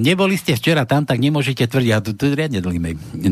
neboli 0.00 0.34
ste 0.36 0.54
včera 0.56 0.84
tam, 0.84 1.04
tak 1.04 1.20
nemôžete 1.20 1.66
tvrdiť, 1.68 1.92
a 1.94 1.98
to, 2.02 2.10
to 2.12 2.30
je 2.30 2.36
riadne 2.36 2.60
dlhý 2.60 2.80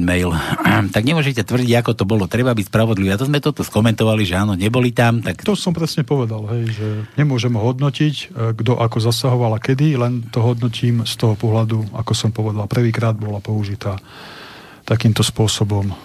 mail, 0.00 0.30
tak 0.94 1.02
nemôžete 1.02 1.44
tvrdiť, 1.44 1.72
ako 1.80 1.92
to 1.96 2.04
bolo. 2.04 2.24
Treba 2.30 2.52
byť 2.52 2.66
spravodlivý. 2.68 3.12
A 3.12 3.20
to 3.20 3.28
sme 3.28 3.42
toto 3.42 3.64
skomentovali, 3.64 4.22
že 4.24 4.38
áno, 4.38 4.56
neboli 4.56 4.92
tam. 4.92 5.20
Tak... 5.20 5.44
To 5.44 5.58
som 5.58 5.72
presne 5.74 6.06
povedal, 6.06 6.44
hej, 6.56 6.64
že 6.72 6.88
nemôžeme 7.16 7.56
hodnotiť, 7.58 8.14
e, 8.14 8.24
kto 8.56 8.78
ako 8.78 8.98
zasahoval 9.00 9.56
a 9.56 9.62
kedy, 9.62 9.96
len 9.96 10.26
to 10.28 10.40
hodnotím 10.44 11.04
z 11.08 11.14
toho 11.16 11.34
pohľadu, 11.36 11.96
ako 11.96 12.12
som 12.12 12.30
povedal, 12.30 12.68
prvýkrát 12.68 13.16
bola 13.16 13.40
použitá 13.40 13.98
takýmto 14.84 15.24
spôsobom 15.24 15.90
e, 15.90 15.96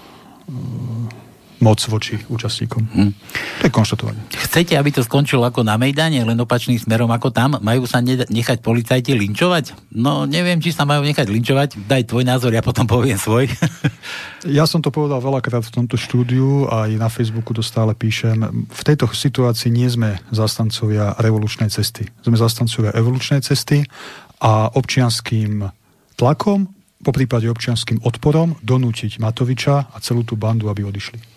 moc 1.57 1.81
voči 1.89 2.21
účastníkom. 2.29 2.81
Hmm. 2.93 3.11
To 3.61 3.63
je 3.65 3.73
konštatovanie. 3.73 4.21
Chcete, 4.29 4.77
aby 4.77 4.93
to 4.93 5.01
skončilo 5.01 5.41
ako 5.41 5.65
na 5.65 5.73
Mejdane, 5.81 6.21
len 6.21 6.37
opačným 6.37 6.77
smerom 6.77 7.09
ako 7.09 7.33
tam? 7.33 7.57
Majú 7.57 7.89
sa 7.89 7.97
nechať 8.03 8.61
policajti 8.61 9.17
linčovať? 9.17 9.93
No, 9.97 10.29
neviem, 10.29 10.61
či 10.61 10.69
sa 10.69 10.85
majú 10.85 11.01
nechať 11.01 11.25
linčovať. 11.25 11.69
Daj 11.89 12.13
tvoj 12.13 12.23
názor, 12.29 12.53
ja 12.53 12.61
potom 12.61 12.85
poviem 12.85 13.17
svoj. 13.17 13.49
ja 14.57 14.69
som 14.69 14.85
to 14.85 14.93
povedal 14.93 15.17
veľakrát 15.17 15.65
v 15.65 15.73
tomto 15.81 15.97
štúdiu 15.97 16.69
a 16.69 16.85
aj 16.85 16.91
na 17.01 17.09
Facebooku 17.09 17.57
to 17.57 17.65
stále 17.65 17.89
píšem. 17.97 18.69
V 18.69 18.81
tejto 18.85 19.09
situácii 19.09 19.73
nie 19.73 19.89
sme 19.89 20.21
zastancovia 20.29 21.17
revolučnej 21.17 21.73
cesty. 21.73 22.05
Sme 22.21 22.37
zastancovia 22.37 22.93
evolučnej 22.93 23.41
cesty 23.41 23.81
a 24.37 24.69
občianským 24.77 25.65
tlakom 26.13 26.69
po 26.97 27.13
prípade 27.13 27.45
občianským 27.45 28.01
odporom 28.05 28.57
donútiť 28.65 29.21
Matoviča 29.21 29.93
a 29.93 29.97
celú 30.01 30.25
tú 30.25 30.33
bandu, 30.33 30.65
aby 30.69 30.81
odišli 30.81 31.36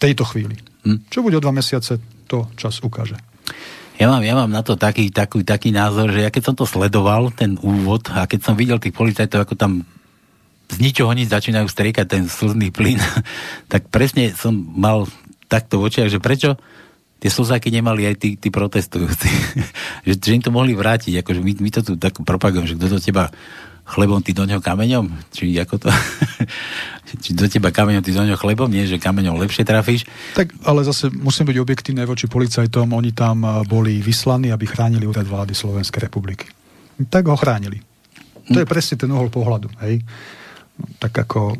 tejto 0.00 0.24
chvíli. 0.24 0.56
Hm? 0.88 1.12
Čo 1.12 1.20
bude 1.20 1.36
o 1.36 1.44
dva 1.44 1.52
mesiace, 1.52 2.00
to 2.24 2.48
čas 2.56 2.80
ukáže. 2.80 3.20
Ja 4.00 4.08
mám, 4.08 4.24
ja 4.24 4.32
mám 4.32 4.48
na 4.48 4.64
to 4.64 4.80
taký, 4.80 5.12
taký, 5.12 5.44
taký 5.44 5.76
názor, 5.76 6.08
že 6.08 6.24
ja 6.24 6.32
keď 6.32 6.42
som 6.50 6.56
to 6.56 6.64
sledoval, 6.64 7.28
ten 7.36 7.60
úvod, 7.60 8.08
a 8.08 8.24
keď 8.24 8.40
som 8.40 8.54
videl 8.56 8.80
tých 8.80 8.96
policajtov, 8.96 9.44
ako 9.44 9.54
tam 9.60 9.84
z 10.72 10.76
ničoho 10.80 11.12
nič 11.12 11.28
začínajú 11.28 11.68
striekať 11.68 12.06
ten 12.08 12.24
slzný 12.24 12.72
plyn, 12.72 12.96
tak 13.72 13.92
presne 13.92 14.32
som 14.32 14.56
mal 14.56 15.04
takto 15.52 15.76
v 15.76 15.92
očiach, 15.92 16.08
že 16.08 16.22
prečo 16.22 16.56
tie 17.20 17.28
slzáky 17.28 17.68
nemali 17.68 18.08
aj 18.08 18.16
tí, 18.16 18.40
tí 18.40 18.48
protestujúci. 18.48 19.28
že, 20.08 20.14
že 20.16 20.32
im 20.32 20.40
to 20.40 20.48
mohli 20.48 20.72
vrátiť. 20.72 21.20
Akože 21.20 21.44
my, 21.44 21.52
my 21.60 21.70
to 21.70 21.80
tu 21.84 21.92
tak 22.00 22.16
propagujeme, 22.24 22.64
že 22.64 22.80
kto 22.80 22.96
to 22.96 22.98
teba 23.04 23.28
chlebom, 23.84 24.24
ty 24.24 24.32
do 24.32 24.48
neho 24.48 24.64
kameňom? 24.64 25.12
Či 25.34 25.60
ako 25.60 25.76
to? 25.76 25.90
Či 27.18 27.34
do 27.34 27.48
teba 27.50 27.74
kameňom, 27.74 28.04
ty 28.04 28.14
do 28.14 28.22
neho 28.22 28.38
chlebom? 28.38 28.70
Nie, 28.70 28.86
že 28.86 29.02
kameňom 29.02 29.40
lepšie 29.42 29.66
trafíš? 29.66 30.06
Tak, 30.38 30.54
ale 30.62 30.86
zase 30.86 31.10
musím 31.10 31.50
byť 31.50 31.58
objektívne 31.58 32.06
voči 32.06 32.30
policajtom. 32.30 32.94
Oni 32.94 33.10
tam 33.10 33.42
boli 33.66 33.98
vyslaní, 33.98 34.54
aby 34.54 34.68
chránili 34.68 35.08
úrad 35.08 35.26
vlády 35.26 35.56
Slovenskej 35.56 36.06
republiky. 36.06 36.46
Tak 37.08 37.26
ho 37.26 37.34
chránili. 37.34 37.80
To 38.50 38.58
je 38.60 38.66
presne 38.66 38.98
ten 38.98 39.10
uhol 39.10 39.30
pohľadu. 39.30 39.70
Hej? 39.82 40.02
Tak 40.98 41.26
ako 41.26 41.56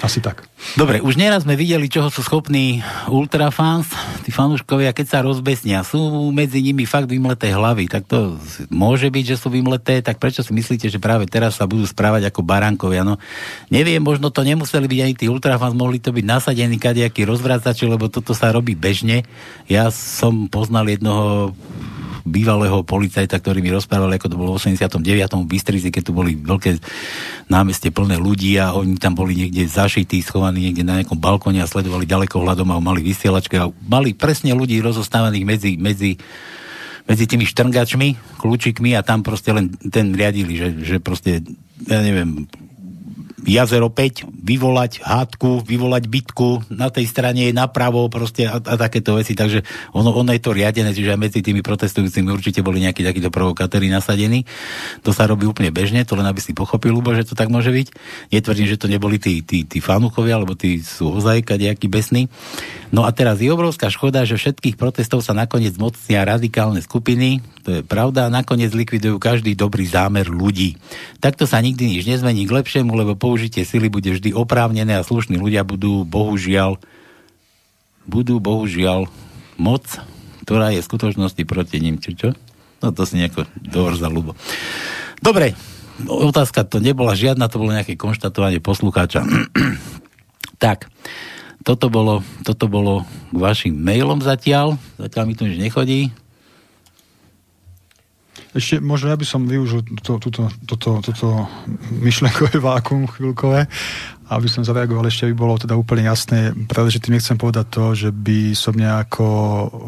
asi 0.00 0.24
tak. 0.24 0.48
Dobre, 0.76 1.00
už 1.04 1.20
neraz 1.20 1.44
sme 1.44 1.56
videli, 1.56 1.88
čoho 1.88 2.08
sú 2.08 2.24
schopní 2.24 2.80
ultrafans, 3.08 3.88
tí 4.24 4.32
fanúškovia, 4.32 4.96
keď 4.96 5.06
sa 5.06 5.18
rozbesnia. 5.20 5.84
Sú 5.84 6.32
medzi 6.32 6.60
nimi 6.64 6.88
fakt 6.88 7.08
vymleté 7.08 7.52
hlavy. 7.52 7.88
Tak 7.88 8.08
to 8.08 8.40
môže 8.72 9.08
byť, 9.12 9.24
že 9.24 9.40
sú 9.40 9.52
vymleté, 9.52 10.00
tak 10.00 10.16
prečo 10.16 10.40
si 10.40 10.52
myslíte, 10.56 10.88
že 10.88 11.00
práve 11.00 11.28
teraz 11.28 11.60
sa 11.60 11.68
budú 11.68 11.84
správať 11.84 12.32
ako 12.32 12.40
baránkovia? 12.40 13.04
No, 13.04 13.20
neviem, 13.68 14.00
možno 14.00 14.32
to 14.32 14.40
nemuseli 14.40 14.88
byť 14.88 15.00
ani 15.04 15.14
tí 15.16 15.26
ultrafans, 15.28 15.76
mohli 15.76 16.00
to 16.00 16.12
byť 16.16 16.24
nasadení 16.24 16.80
kadejakí 16.80 17.24
rozvracači, 17.28 17.84
lebo 17.84 18.08
toto 18.08 18.32
sa 18.32 18.52
robí 18.52 18.72
bežne. 18.72 19.28
Ja 19.68 19.92
som 19.92 20.48
poznal 20.48 20.88
jednoho 20.88 21.52
bývalého 22.24 22.82
policajta, 22.84 23.38
ktorý 23.38 23.64
mi 23.64 23.70
rozprával, 23.72 24.12
ako 24.16 24.28
to 24.28 24.36
bolo 24.36 24.50
v 24.56 24.60
89. 24.60 25.00
v 25.44 25.50
Bystrici, 25.50 25.88
keď 25.88 26.02
tu 26.08 26.12
boli 26.12 26.36
veľké 26.36 26.80
námestie 27.52 27.90
plné 27.90 28.20
ľudí 28.20 28.56
a 28.60 28.72
oni 28.72 28.96
tam 28.96 29.16
boli 29.16 29.34
niekde 29.36 29.66
zašití, 29.66 30.20
schovaní 30.22 30.70
niekde 30.70 30.84
na 30.86 31.00
nejakom 31.00 31.18
balkóne 31.18 31.60
a 31.60 31.70
sledovali 31.70 32.04
ďaleko 32.04 32.40
hľadom 32.40 32.68
a 32.72 32.82
mali 32.82 33.00
vysielačky 33.04 33.58
a 33.60 33.68
mali 33.86 34.12
presne 34.16 34.56
ľudí 34.56 34.78
rozostávaných 34.80 35.44
medzi, 35.44 35.72
medzi 35.76 36.12
medzi 37.10 37.26
tými 37.26 37.42
štrngačmi, 37.42 38.38
kľúčikmi 38.38 38.94
a 38.94 39.02
tam 39.02 39.26
proste 39.26 39.50
len 39.50 39.74
ten 39.90 40.14
riadili, 40.14 40.54
že, 40.54 40.68
že 40.78 40.96
proste, 41.02 41.42
ja 41.90 41.98
neviem, 42.06 42.46
jazero 43.44 43.88
5, 43.88 44.28
vyvolať 44.28 45.00
hádku, 45.04 45.64
vyvolať 45.64 46.04
bitku, 46.10 46.64
na 46.72 46.92
tej 46.92 47.08
strane 47.08 47.48
je 47.48 47.54
napravo 47.56 48.06
proste 48.12 48.44
a, 48.44 48.60
a 48.60 48.74
takéto 48.76 49.16
veci, 49.16 49.32
takže 49.32 49.64
ono, 49.96 50.12
ono 50.12 50.32
je 50.32 50.42
to 50.42 50.56
riadené, 50.56 50.92
čiže 50.92 51.14
aj 51.16 51.20
medzi 51.20 51.40
tými 51.40 51.64
protestujúcimi 51.64 52.28
určite 52.28 52.60
boli 52.60 52.84
nejakí 52.84 53.00
takíto 53.04 53.32
provokatéri 53.32 53.88
nasadení. 53.88 54.44
To 55.06 55.14
sa 55.14 55.24
robí 55.28 55.48
úplne 55.48 55.72
bežne, 55.72 56.04
to 56.04 56.16
len 56.16 56.26
aby 56.26 56.40
si 56.42 56.52
pochopil, 56.56 56.92
Lubo, 56.92 57.14
že 57.16 57.24
to 57.24 57.38
tak 57.38 57.48
môže 57.48 57.70
byť. 57.70 57.86
Netvrdím, 58.34 58.66
že 58.68 58.80
to 58.80 58.90
neboli 58.90 59.16
tí, 59.16 59.40
tí, 59.40 59.64
tí 59.64 59.78
fanúkovia, 59.78 60.36
alebo 60.36 60.58
tí 60.58 60.82
sú 60.82 61.14
ozaj 61.14 61.46
kadejakí 61.46 61.86
besní. 61.86 62.32
No 62.90 63.06
a 63.06 63.10
teraz 63.14 63.38
je 63.38 63.50
obrovská 63.50 63.86
škoda, 63.86 64.26
že 64.26 64.34
všetkých 64.34 64.74
protestov 64.74 65.22
sa 65.22 65.30
nakoniec 65.30 65.78
mocnia 65.78 66.26
radikálne 66.26 66.82
skupiny, 66.82 67.38
to 67.62 67.80
je 67.80 67.82
pravda, 67.84 68.26
a 68.26 68.32
nakoniec 68.32 68.72
likvidujú 68.72 69.20
každý 69.20 69.54
dobrý 69.54 69.84
zámer 69.86 70.26
ľudí. 70.26 70.80
Takto 71.22 71.44
sa 71.44 71.60
nikdy 71.60 71.98
nič 71.98 72.02
nezmení 72.08 72.48
k 72.48 72.56
lepšiemu, 72.56 72.90
lebo 72.90 73.14
použitie 73.30 73.62
sily 73.62 73.86
bude 73.86 74.10
vždy 74.10 74.34
oprávnené 74.34 74.98
a 74.98 75.06
slušní 75.06 75.38
ľudia 75.38 75.62
budú 75.62 76.02
bohužiaľ 76.02 76.82
budú 78.10 78.42
bohužiaľ 78.42 79.06
moc, 79.54 79.86
ktorá 80.42 80.74
je 80.74 80.82
v 80.82 80.88
skutočnosti 80.90 81.42
proti 81.46 81.78
ním. 81.78 82.02
Či 82.02 82.10
čo? 82.18 82.28
No 82.82 82.90
to 82.90 83.06
si 83.06 83.22
nejako 83.22 83.46
dovor 83.54 83.94
za 83.94 84.10
ľubo. 84.10 84.34
Dobre, 85.22 85.54
otázka 86.10 86.66
to 86.66 86.82
nebola 86.82 87.14
žiadna, 87.14 87.46
to 87.46 87.62
bolo 87.62 87.70
nejaké 87.70 87.94
konštatovanie 87.94 88.58
poslucháča. 88.58 89.22
tak, 90.64 90.90
toto 91.62 91.86
bolo, 91.86 92.26
toto 92.42 92.66
bolo 92.66 93.06
k 93.30 93.36
vašim 93.36 93.76
mailom 93.78 94.18
zatiaľ. 94.24 94.74
Zatiaľ 94.98 95.24
mi 95.28 95.34
tu 95.38 95.46
nič 95.46 95.60
nechodí. 95.60 96.10
Ešte 98.50 98.82
možno 98.82 99.14
ja 99.14 99.16
by 99.18 99.26
som 99.26 99.46
využil 99.46 99.86
to, 100.02 100.18
toto, 100.18 100.50
toto, 100.66 100.98
toto 100.98 101.28
myšlenkové 102.02 102.58
vákum 102.74 103.06
chvíľkové, 103.06 103.70
aby 104.30 104.46
som 104.50 104.66
zareagoval 104.66 105.06
ešte, 105.06 105.26
aby 105.26 105.34
bolo 105.38 105.54
teda 105.58 105.78
úplne 105.78 106.06
jasné, 106.06 106.54
práve 106.66 106.90
že 106.90 107.02
tým 107.02 107.18
nechcem 107.18 107.38
povedať 107.38 107.66
to, 107.70 107.84
že 107.94 108.10
by 108.10 108.54
som 108.54 108.74
nejako 108.74 109.26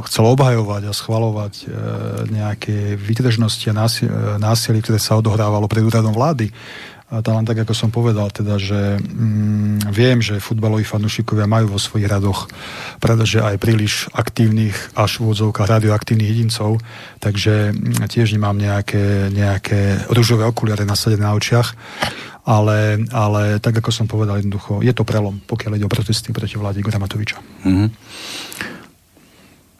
chcel 0.06 0.30
obhajovať 0.34 0.90
a 0.90 0.92
schvalovať 0.94 1.54
e, 1.58 1.64
nejaké 2.30 2.98
výtržnosti 2.98 3.66
a 3.70 3.78
násilie, 4.38 4.82
ktoré 4.82 4.98
sa 4.98 5.18
odohrávalo 5.18 5.70
pred 5.70 5.82
úradom 5.82 6.14
vlády 6.14 6.50
tam 7.20 7.36
len 7.36 7.44
tak, 7.44 7.60
ako 7.60 7.76
som 7.76 7.92
povedal, 7.92 8.32
teda, 8.32 8.56
že 8.56 8.96
mm, 8.96 9.92
viem, 9.92 10.24
že 10.24 10.40
futbaloví 10.40 10.88
fanúšikovia 10.88 11.44
majú 11.44 11.76
vo 11.76 11.80
svojich 11.82 12.08
radoch 12.08 12.48
pretože 13.02 13.42
aj 13.42 13.58
príliš 13.58 14.06
aktívnych 14.14 14.94
až 14.94 15.18
v 15.18 15.26
úvodzovkách 15.26 15.66
radioaktívnych 15.66 16.30
jedincov, 16.30 16.78
takže 17.18 17.74
mm, 17.74 18.06
tiež 18.06 18.38
nemám 18.38 18.54
nejaké, 18.54 19.26
nejaké 19.34 20.06
rúžové 20.06 20.46
okuliare 20.46 20.86
nasadené 20.86 21.26
na 21.26 21.34
očiach, 21.34 21.74
ale, 22.46 23.02
ale 23.10 23.58
tak, 23.58 23.82
ako 23.82 23.90
som 23.90 24.06
povedal, 24.06 24.38
jednoducho, 24.38 24.86
je 24.86 24.94
to 24.94 25.02
prelom, 25.02 25.42
pokiaľ 25.50 25.82
ide 25.82 25.86
o 25.86 25.90
protesty 25.90 26.30
proti 26.30 26.54
vláde 26.54 26.78
Igora 26.78 27.02
Matoviča. 27.02 27.42
Mm-hmm. 27.66 27.88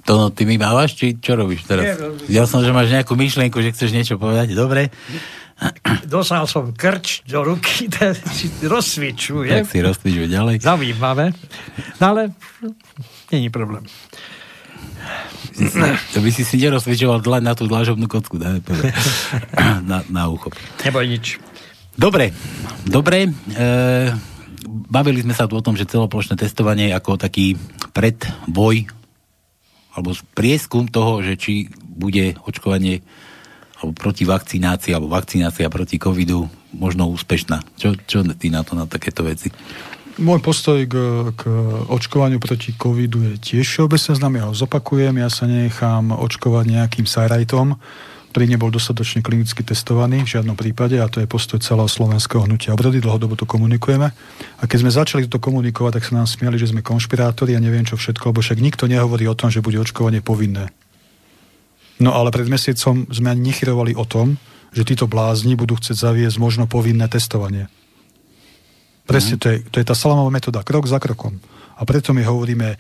To 0.03 0.19
no, 0.19 0.25
ty 0.35 0.43
mi 0.43 0.59
mávaš, 0.59 0.99
či 0.99 1.15
čo 1.15 1.39
robíš 1.39 1.63
teraz? 1.63 1.95
Ja 2.27 2.43
som, 2.43 2.59
že 2.59 2.75
máš 2.75 2.91
nejakú 2.91 3.15
myšlienku, 3.15 3.55
že 3.63 3.71
chceš 3.71 3.95
niečo 3.95 4.19
povedať. 4.19 4.51
Dobre 4.51 4.91
dostal 6.07 6.45
som 6.51 6.71
krč 6.75 7.23
do 7.27 7.43
ruky, 7.43 7.89
si 8.37 8.47
rozsvičuje. 8.63 9.63
Tak 9.63 9.71
si 9.71 9.81
rozsvičuje 9.81 10.27
ďalej. 10.29 10.63
Zaujímavé. 10.63 11.33
No 11.99 12.05
ale 12.15 12.37
není 13.31 13.49
problém. 13.49 13.87
To 16.15 16.19
by 16.23 16.31
si 16.33 16.47
si 16.47 16.57
nerozsvičoval 16.57 17.21
len 17.27 17.45
na 17.45 17.53
tú 17.53 17.69
dlážobnú 17.69 18.09
kocku, 18.09 18.41
dá, 18.41 18.57
na, 19.91 20.01
na 20.09 20.23
ucho. 20.33 20.49
Neboj 20.87 21.05
nič. 21.05 21.37
Dobre, 21.93 22.33
dobre. 22.89 23.29
E, 23.29 23.63
bavili 24.89 25.21
sme 25.21 25.37
sa 25.37 25.45
tu 25.45 25.61
o 25.61 25.65
tom, 25.65 25.77
že 25.77 25.89
celoplošné 25.89 26.41
testovanie 26.41 26.89
ako 26.97 27.21
taký 27.21 27.61
predboj 27.93 28.89
alebo 29.93 30.17
prieskum 30.33 30.89
toho, 30.89 31.21
že 31.21 31.37
či 31.37 31.69
bude 31.85 32.41
očkovanie 32.49 33.05
alebo 33.83 33.99
proti 33.99 34.23
vakcinácii, 34.23 34.95
alebo 34.95 35.11
vakcinácia 35.11 35.67
proti 35.67 35.99
covidu 35.99 36.47
možno 36.71 37.11
úspešná. 37.11 37.67
Čo, 37.75 37.99
čo 38.07 38.23
ty 38.39 38.49
na 38.49 38.63
to, 38.63 38.79
na 38.79 38.87
takéto 38.87 39.27
veci? 39.27 39.51
Môj 40.21 40.45
postoj 40.45 40.79
k, 40.85 40.95
k 41.35 41.43
očkovaniu 41.89 42.37
proti 42.37 42.77
covidu 42.77 43.25
je 43.33 43.35
tiež 43.41 43.65
všeobecne 43.65 44.13
známy, 44.13 44.37
ja 44.39 44.47
ho 44.47 44.55
zopakujem, 44.55 45.17
ja 45.17 45.33
sa 45.33 45.49
nechám 45.49 46.13
očkovať 46.13 46.65
nejakým 46.69 47.09
sajrajtom, 47.09 47.81
ktorý 48.33 48.45
nebol 48.49 48.69
dostatočne 48.69 49.25
klinicky 49.25 49.65
testovaný 49.65 50.25
v 50.25 50.33
žiadnom 50.37 50.57
prípade 50.57 51.01
a 51.01 51.09
to 51.09 51.21
je 51.21 51.29
postoj 51.29 51.61
celého 51.61 51.89
slovenského 51.89 52.45
hnutia 52.45 52.77
obrody, 52.77 53.01
dlhodobo 53.01 53.41
to 53.41 53.49
komunikujeme. 53.49 54.13
A 54.61 54.63
keď 54.69 54.79
sme 54.85 54.93
začali 54.93 55.25
to 55.29 55.41
komunikovať, 55.41 56.01
tak 56.01 56.05
sa 56.09 56.17
nám 56.21 56.29
smiali, 56.29 56.61
že 56.61 56.73
sme 56.73 56.85
konšpirátori 56.85 57.57
a 57.57 57.65
neviem 57.65 57.85
čo 57.85 57.97
všetko, 57.97 58.33
lebo 58.33 58.45
však 58.45 58.61
nikto 58.61 58.85
nehovorí 58.89 59.25
o 59.29 59.37
tom, 59.37 59.49
že 59.49 59.65
bude 59.65 59.81
očkovanie 59.81 60.21
povinné. 60.21 60.73
No 62.03 62.11
ale 62.19 62.35
pred 62.35 62.51
mesiacom 62.51 63.07
sme 63.07 63.31
ani 63.31 63.55
nechyrovali 63.55 63.95
o 63.95 64.03
tom, 64.03 64.35
že 64.75 64.83
títo 64.83 65.07
blázni 65.07 65.55
budú 65.55 65.79
chcieť 65.79 65.95
zaviesť 65.95 66.37
možno 66.43 66.67
povinné 66.67 67.07
testovanie. 67.07 67.71
Presne, 69.07 69.39
to, 69.39 69.47
je, 69.55 69.63
to 69.71 69.79
je 69.79 69.87
tá 69.87 69.95
salamová 69.95 70.35
metóda, 70.35 70.67
krok 70.67 70.91
za 70.91 70.99
krokom. 70.99 71.39
A 71.79 71.87
preto 71.87 72.11
my 72.11 72.27
hovoríme 72.27 72.75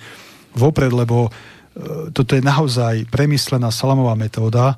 vopred, 0.58 0.90
lebo 0.90 1.28
e, 1.28 2.10
toto 2.10 2.34
je 2.34 2.42
naozaj 2.42 3.06
premyslená 3.10 3.70
salamová 3.70 4.18
metóda 4.18 4.74
e, 4.74 4.76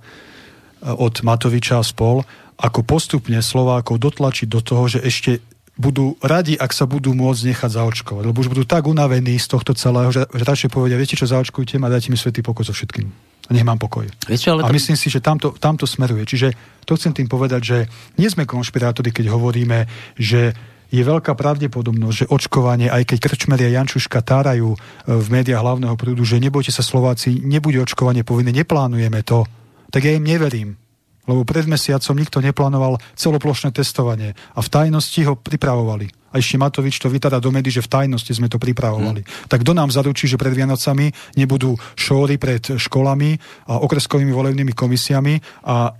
od 0.93 1.25
Matoviča 1.25 1.81
a 1.81 1.85
spol, 1.85 2.25
ako 2.61 2.85
postupne 2.85 3.41
Slovákov 3.41 3.97
dotlačiť 3.97 4.49
do 4.51 4.61
toho, 4.61 4.89
že 4.89 5.01
ešte 5.05 5.41
budú 5.75 6.17
radi, 6.23 6.55
ak 6.57 6.71
sa 6.73 6.85
budú 6.85 7.17
môcť 7.17 7.55
nechať 7.55 7.71
zaočkovať. 7.81 8.25
Lebo 8.29 8.41
už 8.41 8.51
budú 8.53 8.65
tak 8.65 8.89
unavení 8.89 9.37
z 9.37 9.47
tohto 9.49 9.73
celého, 9.77 10.11
že, 10.13 10.27
že 10.27 10.45
radšej 10.45 10.71
povedia, 10.73 11.01
viete 11.01 11.19
čo, 11.19 11.29
zaočkujte 11.29 11.77
ma, 11.77 11.93
dajte 11.93 12.09
mi 12.09 12.19
svetý 12.19 12.41
pokoj 12.41 12.67
so 12.67 12.75
všetkým 12.75 13.34
nech 13.53 13.67
mám 13.67 13.77
pokoj. 13.77 14.09
Vieš, 14.25 14.57
ale 14.57 14.65
a 14.65 14.73
myslím 14.73 14.97
si, 14.97 15.13
že 15.13 15.21
tamto, 15.21 15.53
tamto 15.57 15.85
smeruje. 15.85 16.25
Čiže 16.25 16.49
to 16.89 16.97
chcem 16.97 17.13
tým 17.13 17.29
povedať, 17.29 17.61
že 17.61 17.79
nie 18.17 18.29
sme 18.29 18.49
konšpirátori, 18.49 19.13
keď 19.13 19.29
hovoríme, 19.33 19.85
že 20.17 20.57
je 20.95 21.03
veľká 21.03 21.35
pravdepodobnosť, 21.35 22.17
že 22.17 22.31
očkovanie, 22.31 22.87
aj 22.87 23.03
keď 23.11 23.19
Krčmeria 23.19 23.75
Jančuška 23.75 24.23
tárajú 24.23 24.77
e, 24.77 24.79
v 25.11 25.27
médiách 25.27 25.59
hlavného 25.59 25.97
prúdu, 25.99 26.23
že 26.23 26.39
nebojte 26.39 26.71
sa 26.71 26.87
Slováci, 26.87 27.43
nebude 27.43 27.83
očkovanie 27.83 28.23
povinné, 28.23 28.55
neplánujeme 28.55 29.27
to, 29.27 29.43
tak 29.91 30.07
ja 30.07 30.15
im 30.15 30.23
neverím. 30.23 30.79
Lebo 31.25 31.43
pred 31.43 31.65
mesiacom 31.67 32.15
nikto 32.15 32.39
neplánoval 32.45 33.01
celoplošné 33.17 33.75
testovanie 33.75 34.37
a 34.55 34.61
v 34.61 34.69
tajnosti 34.71 35.21
ho 35.25 35.35
pripravovali 35.35 36.24
a 36.35 36.43
ešte 36.43 36.59
Matovič 36.59 36.99
to 36.99 37.07
vytáda 37.07 37.39
do 37.39 37.55
médií, 37.55 37.70
že 37.70 37.87
v 37.87 37.95
tajnosti 37.95 38.35
sme 38.35 38.51
to 38.51 38.59
pripravovali. 38.59 39.22
Hmm. 39.22 39.47
Tak 39.47 39.62
kto 39.62 39.70
nám 39.70 39.95
zaručí, 39.95 40.26
že 40.26 40.35
pred 40.35 40.51
Vianocami 40.51 41.14
nebudú 41.39 41.78
šóry 41.95 42.43
pred 42.43 42.74
školami 42.74 43.39
a 43.70 43.78
okreskovými 43.78 44.35
volebnými 44.35 44.74
komisiami 44.74 45.39
a 45.62 45.95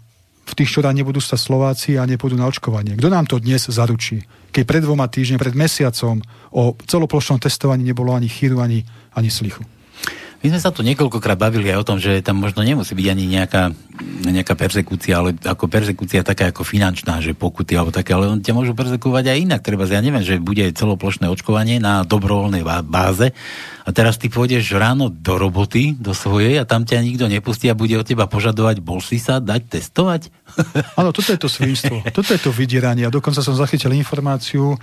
v 0.45 0.53
tých 0.53 0.77
šorách 0.77 0.99
nebudú 0.99 1.23
sa 1.23 1.39
Slováci 1.41 1.97
a 1.97 2.05
nepôjdu 2.05 2.37
na 2.37 2.51
očkovanie. 2.51 2.99
Kto 2.99 3.09
nám 3.09 3.31
to 3.31 3.41
dnes 3.41 3.65
zaručí? 3.65 4.27
Keď 4.53 4.63
pred 4.67 4.83
dvoma 4.85 5.09
týždňami, 5.09 5.41
pred 5.41 5.57
mesiacom 5.57 6.21
o 6.53 6.77
celoplošnom 6.85 7.41
testovaní 7.41 7.87
nebolo 7.87 8.13
ani 8.13 8.29
chýru, 8.29 8.61
ani, 8.61 8.85
ani 9.17 9.31
slichu. 9.33 9.65
My 10.45 10.53
sme 10.53 10.61
sa 10.61 10.69
tu 10.69 10.85
niekoľkokrát 10.85 11.41
bavili 11.41 11.73
aj 11.73 11.81
o 11.81 11.89
tom, 11.89 11.97
že 11.97 12.21
tam 12.21 12.37
možno 12.37 12.61
nemusí 12.61 12.93
byť 12.93 13.07
ani 13.09 13.25
nejaká, 13.33 13.73
nejaká 14.29 14.53
persekúcia, 14.53 15.17
ale 15.17 15.33
ako 15.41 15.73
persekúcia 15.73 16.21
taká 16.21 16.53
ako 16.53 16.69
finančná, 16.69 17.25
že 17.25 17.33
pokuty 17.33 17.73
alebo 17.73 17.89
také, 17.89 18.13
ale 18.13 18.29
on 18.29 18.45
ťa 18.45 18.53
môžu 18.53 18.77
persekúvať 18.77 19.33
aj 19.33 19.41
inak. 19.41 19.65
Treba, 19.65 19.89
ja 19.89 20.05
neviem, 20.05 20.21
že 20.21 20.37
bude 20.37 20.69
celoplošné 20.69 21.33
očkovanie 21.33 21.81
na 21.81 22.05
dobrovoľnej 22.05 22.61
báze 22.85 23.33
a 23.85 23.91
teraz 23.97 24.21
ty 24.21 24.29
pôjdeš 24.29 24.69
ráno 24.77 25.09
do 25.09 25.41
roboty, 25.41 25.97
do 25.97 26.13
svojej 26.13 26.61
a 26.61 26.69
tam 26.69 26.85
ťa 26.85 27.01
nikto 27.01 27.25
nepustí 27.25 27.73
a 27.73 27.79
bude 27.79 27.97
od 27.97 28.05
teba 28.05 28.29
požadovať, 28.29 28.85
bol 28.85 29.01
si 29.01 29.17
sa 29.17 29.41
dať 29.41 29.81
testovať? 29.81 30.29
Áno, 31.01 31.17
toto 31.17 31.33
je 31.33 31.41
to 31.41 31.49
svinstvo, 31.49 32.05
toto 32.21 32.37
je 32.37 32.41
to 32.45 32.53
vydieranie 32.53 33.09
a 33.09 33.13
dokonca 33.13 33.41
som 33.41 33.57
zachytil 33.57 33.97
informáciu, 33.97 34.77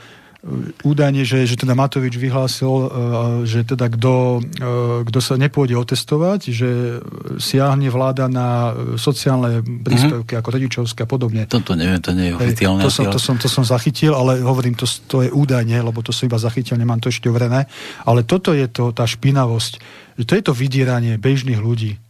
údajne, 0.82 1.22
že, 1.22 1.46
že 1.46 1.54
teda 1.54 1.78
Matovič 1.78 2.18
vyhlásil, 2.18 2.66
e, 2.66 2.88
že 3.46 3.62
teda 3.62 3.94
kto, 3.94 4.42
e, 4.42 4.70
kto 5.06 5.20
sa 5.22 5.38
nepôjde 5.38 5.78
otestovať, 5.78 6.50
že 6.50 6.70
siahne 7.38 7.94
vláda 7.94 8.26
na 8.26 8.74
sociálne 8.98 9.62
príspevky 9.62 10.34
mm-hmm. 10.34 10.42
ako 10.42 10.50
rodičovské 10.50 11.00
a 11.06 11.10
podobne. 11.10 11.46
Toto 11.46 11.78
neviem, 11.78 12.02
to 12.02 12.18
nie 12.18 12.34
je 12.34 12.42
oficiálne. 12.42 12.82
To 12.82 12.90
som, 12.90 13.06
to, 13.14 13.20
som, 13.22 13.36
to 13.38 13.46
som 13.46 13.62
zachytil, 13.62 14.18
ale 14.18 14.42
hovorím, 14.42 14.74
to, 14.74 14.90
to 15.06 15.22
je 15.22 15.30
údajne, 15.30 15.78
lebo 15.78 16.02
to 16.02 16.10
som 16.10 16.26
iba 16.26 16.42
zachytil, 16.42 16.74
nemám 16.74 16.98
to 16.98 17.14
ešte 17.14 17.30
overené. 17.30 17.70
Ale 18.10 18.26
toto 18.26 18.58
je 18.58 18.66
to, 18.66 18.90
tá 18.98 19.06
špinavosť. 19.06 19.78
To 20.26 20.34
je 20.34 20.42
to 20.42 20.58
vydieranie 20.58 21.22
bežných 21.22 21.62
ľudí. 21.62 22.02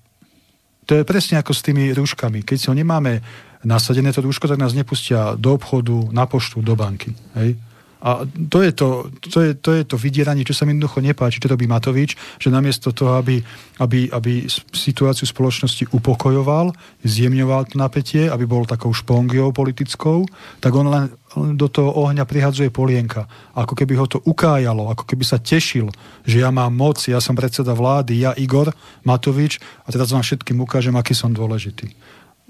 To 0.88 0.96
je 0.96 1.04
presne 1.04 1.36
ako 1.36 1.52
s 1.52 1.68
tými 1.68 1.92
rúškami. 1.92 2.48
Keď 2.48 2.58
si 2.58 2.68
ho 2.72 2.76
nemáme 2.76 3.20
nasadené 3.68 4.16
to 4.16 4.24
rúško, 4.24 4.48
tak 4.48 4.58
nás 4.58 4.72
nepustia 4.72 5.36
do 5.36 5.54
obchodu, 5.54 6.10
na 6.16 6.26
poštu, 6.26 6.64
do 6.64 6.80
banky. 6.80 7.12
Hej? 7.36 7.60
A 8.02 8.26
to 8.26 8.66
je 8.66 8.72
to, 8.74 9.14
to, 9.22 9.40
je, 9.46 9.52
to 9.54 9.72
je 9.78 9.84
to 9.86 9.96
vydieranie, 9.96 10.42
čo 10.42 10.58
sa 10.58 10.66
mi 10.66 10.74
jednoducho 10.74 11.06
nepáči, 11.06 11.38
čo 11.38 11.54
robí 11.54 11.70
Matovič, 11.70 12.18
že 12.42 12.50
namiesto 12.50 12.90
toho, 12.90 13.22
aby, 13.22 13.46
aby, 13.78 14.10
aby 14.10 14.50
situáciu 14.74 15.30
spoločnosti 15.30 15.94
upokojoval, 15.94 16.74
zjemňoval 17.06 17.70
to 17.70 17.76
napätie, 17.78 18.26
aby 18.26 18.50
bol 18.50 18.66
takou 18.66 18.90
špongiou 18.90 19.54
politickou, 19.54 20.26
tak 20.58 20.74
on 20.74 20.90
len 20.90 21.06
do 21.56 21.72
toho 21.72 21.96
ohňa 21.96 22.28
prihadzuje 22.28 22.74
polienka. 22.74 23.24
Ako 23.56 23.72
keby 23.72 23.96
ho 23.96 24.10
to 24.10 24.20
ukájalo, 24.20 24.92
ako 24.92 25.08
keby 25.08 25.24
sa 25.24 25.40
tešil, 25.40 25.88
že 26.28 26.44
ja 26.44 26.52
mám 26.52 26.76
moc, 26.76 27.00
ja 27.08 27.24
som 27.24 27.38
predseda 27.40 27.72
vlády, 27.72 28.20
ja 28.20 28.36
Igor 28.36 28.76
Matovič 29.08 29.64
a 29.88 29.94
teraz 29.96 30.12
vám 30.12 30.26
všetkým 30.26 30.60
ukážem, 30.60 30.98
aký 30.98 31.16
som 31.16 31.32
dôležitý 31.32 31.96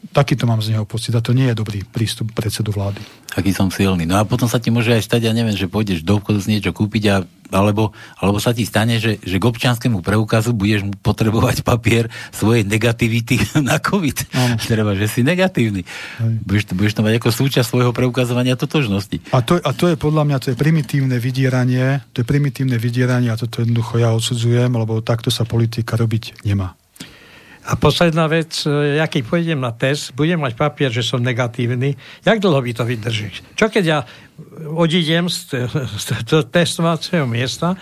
takýto 0.10 0.50
mám 0.50 0.60
z 0.66 0.74
neho 0.74 0.86
pocit 0.90 1.14
a 1.14 1.22
to 1.22 1.38
nie 1.38 1.54
je 1.54 1.56
dobrý 1.56 1.86
prístup 1.86 2.34
predsedu 2.34 2.74
vlády. 2.74 3.00
Aký 3.38 3.56
som 3.56 3.72
silný. 3.72 4.04
No 4.04 4.20
a 4.20 4.28
potom 4.28 4.50
sa 4.50 4.60
ti 4.60 4.74
môže 4.74 4.92
aj 4.92 5.08
stať, 5.08 5.30
ja 5.30 5.34
neviem, 5.34 5.56
že 5.56 5.70
pôjdeš 5.72 6.04
do 6.04 6.20
obchodu 6.20 6.44
si 6.44 6.52
niečo 6.52 6.76
kúpiť 6.76 7.04
a, 7.08 7.16
alebo, 7.54 7.96
alebo 8.20 8.42
sa 8.44 8.52
ti 8.52 8.68
stane, 8.68 9.00
že, 9.00 9.24
že 9.24 9.40
k 9.40 9.48
občianskému 9.48 10.04
preukazu 10.04 10.52
budeš 10.52 10.84
potrebovať 11.00 11.64
papier 11.64 12.12
svojej 12.36 12.68
negativity 12.68 13.40
na 13.70 13.80
COVID. 13.80 14.18
Ano. 14.36 14.56
Treba, 14.60 14.98
že 15.00 15.08
si 15.08 15.24
negatívny. 15.24 15.88
Budeš, 16.44 16.76
budeš 16.76 17.00
to 17.00 17.06
mať 17.08 17.24
ako 17.24 17.30
súčasť 17.32 17.68
svojho 17.72 17.96
preukazovania 17.96 18.60
totožnosti. 18.60 19.24
A 19.32 19.40
to, 19.40 19.64
a 19.64 19.72
to 19.72 19.88
je 19.88 19.96
podľa 19.96 20.28
mňa, 20.28 20.38
to 20.44 20.48
je 20.52 20.58
primitívne 20.60 21.16
vydieranie, 21.22 22.04
to 22.12 22.26
je 22.26 22.28
primitívne 22.28 22.76
vydieranie 22.76 23.32
a 23.32 23.40
toto 23.40 23.64
jednoducho 23.64 24.02
ja 24.02 24.12
odsudzujem, 24.12 24.76
lebo 24.76 25.00
takto 25.00 25.32
sa 25.32 25.48
politika 25.48 25.96
robiť 25.96 26.44
nemá. 26.44 26.76
A 27.62 27.78
posledná 27.78 28.26
vec, 28.26 28.66
e, 28.66 28.98
ja 28.98 29.06
keď 29.06 29.22
pôjdem 29.22 29.60
na 29.62 29.70
test, 29.70 30.18
budem 30.18 30.42
mať 30.42 30.58
papier, 30.58 30.90
že 30.90 31.06
som 31.06 31.22
negatívny, 31.22 31.94
jak 32.26 32.42
dlho 32.42 32.58
by 32.58 32.72
to 32.74 32.84
vydrží? 32.86 33.30
Čo 33.54 33.70
keď 33.70 33.84
ja 33.86 34.00
odídem 34.74 35.30
z, 35.30 35.70
z, 36.02 36.06
z 36.26 36.34
testovacieho 36.50 37.30
miesta, 37.30 37.78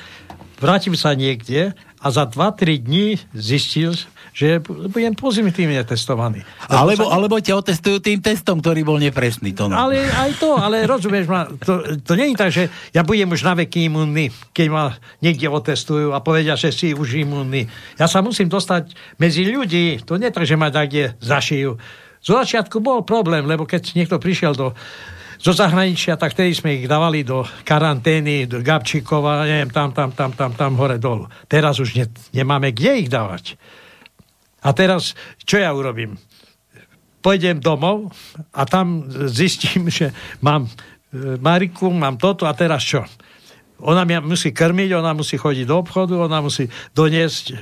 vrátim 0.59 0.99
sa 0.99 1.15
niekde 1.15 1.71
a 1.99 2.07
za 2.11 2.27
2-3 2.27 2.83
dní 2.83 3.07
zistil, 3.31 3.95
že 4.39 4.63
budem 4.63 5.11
pozitívne 5.11 5.83
testovaný. 5.83 6.47
Alebo, 6.71 7.03
sa... 7.03 7.19
alebo 7.19 7.35
ťa 7.43 7.59
otestujú 7.59 7.99
tým 7.99 8.23
testom, 8.23 8.63
ktorý 8.63 8.87
bol 8.87 8.95
nepresný. 8.95 9.51
To 9.51 9.67
no. 9.67 9.75
Ale 9.75 9.99
aj 9.99 10.39
to, 10.39 10.55
ale 10.55 10.87
rozumieš 10.87 11.27
ma, 11.27 11.51
to, 11.59 11.99
to 11.99 12.15
nie 12.15 12.31
je 12.31 12.35
tak, 12.39 12.51
že 12.55 12.71
ja 12.95 13.03
budem 13.03 13.27
už 13.35 13.43
na 13.43 13.59
veky 13.59 13.91
imunný, 13.91 14.31
keď 14.55 14.67
ma 14.71 14.95
niekde 15.19 15.51
otestujú 15.51 16.15
a 16.15 16.23
povedia, 16.23 16.55
že 16.55 16.71
si 16.71 16.95
už 16.95 17.19
imunný. 17.19 17.67
Ja 17.99 18.07
sa 18.07 18.23
musím 18.23 18.47
dostať 18.47 18.95
medzi 19.19 19.43
ľudí, 19.43 20.07
to 20.07 20.15
nie 20.15 20.31
tak, 20.31 20.47
že 20.47 20.55
ma 20.55 20.71
kde 20.71 21.19
zašijú. 21.19 21.75
Zo 22.23 22.39
začiatku 22.39 22.79
bol 22.79 23.03
problém, 23.03 23.43
lebo 23.43 23.67
keď 23.67 23.91
niekto 23.91 24.23
prišiel 24.23 24.55
do 24.55 24.71
zo 25.39 25.55
zahraničia, 25.55 26.19
tak 26.19 26.35
tedy 26.35 26.51
sme 26.51 26.83
ich 26.83 26.87
dávali 26.87 27.23
do 27.23 27.47
karantény, 27.63 28.43
do 28.43 28.59
Gabčíkova, 28.59 29.47
neviem, 29.47 29.71
tam, 29.71 29.95
tam, 29.95 30.11
tam, 30.11 30.35
tam, 30.35 30.51
tam, 30.51 30.75
hore, 30.75 30.99
dolu. 30.99 31.31
Teraz 31.47 31.79
už 31.79 31.95
ne, 31.95 32.05
nemáme 32.35 32.75
kde 32.75 33.07
ich 33.07 33.07
dávať. 33.07 33.55
A 34.63 34.69
teraz, 34.75 35.15
čo 35.47 35.59
ja 35.59 35.71
urobím? 35.71 36.19
Pôjdem 37.19 37.59
domov 37.59 38.11
a 38.55 38.63
tam 38.63 39.07
zistím, 39.27 39.91
že 39.91 40.11
mám 40.39 40.67
e, 40.67 40.71
Mariku, 41.39 41.91
mám 41.91 42.15
toto 42.15 42.47
a 42.47 42.55
teraz 42.55 42.83
čo? 42.83 43.03
Ona 43.79 44.03
mi 44.03 44.15
musí 44.19 44.51
krmiť, 44.51 44.91
ona 44.95 45.15
musí 45.15 45.39
chodiť 45.39 45.63
do 45.67 45.79
obchodu, 45.79 46.19
ona 46.19 46.43
musí 46.43 46.67
doniesť. 46.91 47.55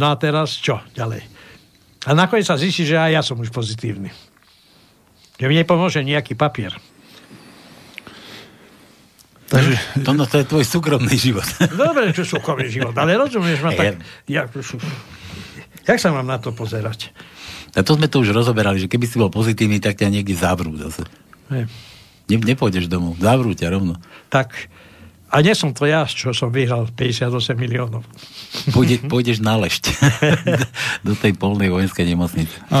No 0.00 0.12
a 0.12 0.14
teraz 0.16 0.56
čo 0.56 0.80
ďalej? 0.96 1.20
A 2.08 2.16
nakoniec 2.16 2.48
sa 2.48 2.56
zistí, 2.56 2.88
že 2.88 2.96
aj 2.96 3.10
ja 3.12 3.22
som 3.24 3.36
už 3.36 3.52
pozitívny. 3.52 4.08
Že 5.36 5.46
mi 5.52 5.54
nepomôže 5.60 6.00
nejaký 6.00 6.32
papier. 6.32 6.72
Takže 9.48 10.04
to, 10.04 10.12
no, 10.12 10.28
to 10.28 10.40
je 10.40 10.44
tvoj 10.44 10.64
súkromný 10.64 11.16
život. 11.16 11.44
Dobre, 11.72 12.12
čo 12.12 12.24
súkromný 12.24 12.68
život, 12.68 12.92
ale 12.96 13.16
rozumieš 13.16 13.64
ma 13.64 13.72
tak... 13.72 14.00
Ja, 14.28 14.44
jak 15.88 15.98
sa 15.98 16.12
mám 16.12 16.28
na 16.28 16.36
to 16.36 16.52
pozerať? 16.52 17.10
A 17.72 17.80
to 17.80 17.96
sme 17.96 18.08
to 18.08 18.20
už 18.20 18.36
rozoberali, 18.36 18.80
že 18.80 18.88
keby 18.88 19.08
si 19.08 19.16
bol 19.16 19.32
pozitívny, 19.32 19.80
tak 19.80 19.96
ťa 19.96 20.12
niekde 20.12 20.36
zavrú 20.36 20.76
zase. 20.76 21.04
Ne, 21.48 21.64
nepôjdeš 22.28 22.88
domov, 22.92 23.16
zavrú 23.20 23.56
ťa 23.56 23.72
rovno. 23.72 23.96
Tak, 24.28 24.68
a 25.28 25.44
nie 25.44 25.52
som 25.52 25.76
to 25.76 25.84
ja, 25.84 26.08
čo 26.08 26.32
som 26.32 26.48
vyhral 26.48 26.88
58 26.88 27.52
miliónov. 27.52 28.00
Pôjde, 28.72 29.04
pôjdeš 29.12 29.44
na 29.44 29.60
lešť 29.60 29.84
do 31.06 31.12
tej 31.12 31.36
polnej 31.36 31.68
vojenskej 31.68 32.08
nemocnice. 32.08 32.56
A, 32.72 32.80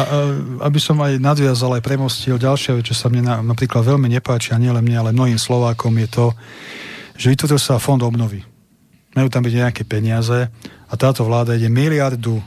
aby 0.64 0.80
som 0.80 0.96
aj 1.00 1.20
nadviazal, 1.20 1.76
aj 1.76 1.84
premostil 1.84 2.40
ďalšia 2.40 2.80
vec, 2.80 2.88
čo 2.88 2.96
sa 2.96 3.12
mne 3.12 3.22
na, 3.28 3.34
napríklad 3.44 3.84
veľmi 3.84 4.08
nepáči, 4.08 4.56
a 4.56 4.60
nielen 4.60 4.80
mne, 4.80 4.96
ale 4.96 5.16
mnohým 5.16 5.36
Slovákom, 5.36 5.92
je 6.00 6.08
to, 6.08 6.26
že 7.20 7.28
vytvoril 7.28 7.60
sa 7.60 7.76
fond 7.76 8.00
obnovy. 8.00 8.40
Majú 9.12 9.28
tam 9.28 9.44
byť 9.44 9.54
nejaké 9.54 9.82
peniaze 9.84 10.48
a 10.88 10.94
táto 10.96 11.28
vláda 11.28 11.52
ide 11.52 11.68
miliardu, 11.68 12.40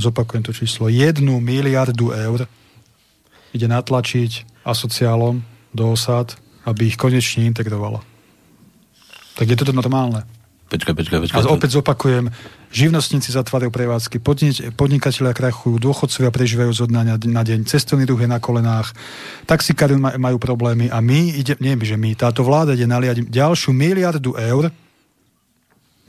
zopakujem 0.00 0.42
to 0.42 0.52
číslo, 0.56 0.88
jednu 0.88 1.38
miliardu 1.38 2.10
eur 2.10 2.48
ide 3.52 3.66
natlačiť 3.68 4.64
asociálom 4.64 5.42
do 5.70 5.84
osad, 5.94 6.34
aby 6.66 6.90
ich 6.90 6.98
konečne 6.98 7.46
integrovala. 7.48 8.02
Tak 9.38 9.46
je 9.48 9.56
toto 9.56 9.72
normálne. 9.72 10.26
Počkaj, 10.70 10.94
počkaj, 10.94 11.18
počkaj. 11.26 11.42
A 11.42 11.50
opäť 11.50 11.82
zopakujem, 11.82 12.30
živnostníci 12.70 13.34
zatvárajú 13.34 13.74
prevádzky, 13.74 14.22
podnikatelia 14.78 15.34
krachujú, 15.34 15.82
dôchodcovia 15.82 16.30
prežívajú 16.30 16.70
zo 16.70 16.86
dňa 16.86 17.18
na 17.26 17.42
deň, 17.42 17.66
cestovný 17.66 18.06
ruch 18.06 18.22
je 18.22 18.30
na 18.30 18.38
kolenách, 18.38 18.94
taxikári 19.50 19.98
majú 19.98 20.38
problémy 20.38 20.86
a 20.86 21.02
my, 21.02 21.34
ide, 21.34 21.58
nie 21.58 21.74
že 21.82 21.98
my, 21.98 22.14
táto 22.14 22.46
vláda 22.46 22.78
ide 22.78 22.86
naliať 22.86 23.26
ďalšiu 23.26 23.74
miliardu 23.74 24.38
eur 24.38 24.70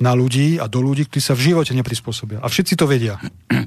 na 0.02 0.18
ľudí 0.18 0.58
a 0.58 0.66
do 0.66 0.82
ľudí, 0.82 1.06
ktorí 1.06 1.22
sa 1.22 1.38
v 1.38 1.54
živote 1.54 1.72
neprispôsobia. 1.78 2.42
A 2.42 2.50
všetci 2.50 2.74
to 2.74 2.90
vedia. 2.90 3.22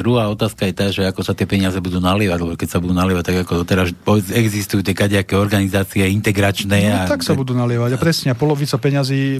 Druhá 0.00 0.32
otázka 0.32 0.64
je 0.64 0.74
tá, 0.74 0.86
že 0.88 1.04
ako 1.04 1.20
sa 1.20 1.36
tie 1.36 1.44
peniaze 1.44 1.76
budú 1.76 2.00
nalievať, 2.00 2.38
lebo 2.40 2.56
keď 2.56 2.68
sa 2.72 2.78
budú 2.80 2.96
nalievať, 2.96 3.24
tak 3.26 3.36
ako 3.44 3.68
teraz 3.68 3.92
existujú 4.32 4.80
tie 4.80 4.96
kadejaké 4.96 5.36
organizácie 5.36 6.08
integračné. 6.08 6.88
No, 6.88 6.96
a... 7.04 7.10
tak 7.10 7.20
sa 7.20 7.36
budú 7.36 7.52
nalievať. 7.52 7.94
A 7.94 7.98
presne, 8.00 8.32
a 8.32 8.36
polovica 8.38 8.80
peňazí 8.80 9.38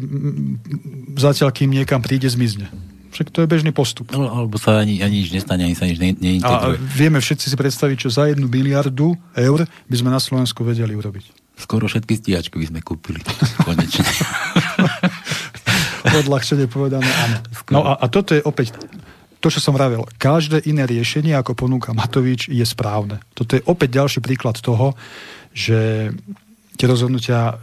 zatiaľ, 1.17 1.51
kým 1.51 1.73
niekam 1.73 2.05
príde, 2.05 2.29
zmizne. 2.29 2.69
Však 3.11 3.33
to 3.35 3.43
je 3.43 3.49
bežný 3.51 3.75
postup. 3.75 4.13
No, 4.15 4.31
alebo 4.31 4.55
sa 4.61 4.79
ani, 4.79 5.03
ani 5.03 5.27
nič 5.27 5.35
nestane, 5.35 5.67
ani 5.67 5.75
sa 5.75 5.89
nič 5.89 5.99
ne, 5.99 6.15
neintegruje. 6.15 6.79
A 6.79 6.83
vieme 6.95 7.19
všetci 7.19 7.51
si 7.51 7.57
predstaviť, 7.59 8.07
čo 8.07 8.09
za 8.13 8.31
jednu 8.31 8.47
miliardu 8.47 9.19
eur 9.35 9.67
by 9.67 9.97
sme 9.99 10.15
na 10.15 10.23
Slovensku 10.23 10.63
vedeli 10.63 10.95
urobiť. 10.95 11.59
Skoro 11.59 11.91
všetky 11.91 12.17
stíhačky 12.17 12.57
by 12.57 12.67
sme 12.71 12.81
kúpili. 12.81 13.21
Konečne. 13.67 14.07
Odľahčenie 16.11 16.67
povedané, 16.67 17.07
áno. 17.07 17.37
No 17.71 17.81
a, 17.87 17.99
a 17.99 18.07
toto 18.11 18.35
je 18.35 18.43
opäť 18.43 18.75
to, 19.41 19.49
čo 19.49 19.59
som 19.59 19.73
vravel, 19.73 20.05
každé 20.21 20.69
iné 20.69 20.85
riešenie, 20.85 21.33
ako 21.33 21.57
ponúka 21.57 21.97
Matovič, 21.97 22.53
je 22.53 22.63
správne. 22.63 23.25
Toto 23.33 23.57
je 23.57 23.65
opäť 23.65 23.97
ďalší 23.97 24.21
príklad 24.21 24.61
toho, 24.61 24.93
že 25.57 26.13
tie 26.77 26.87
rozhodnutia 26.89 27.53
e, 27.53 27.55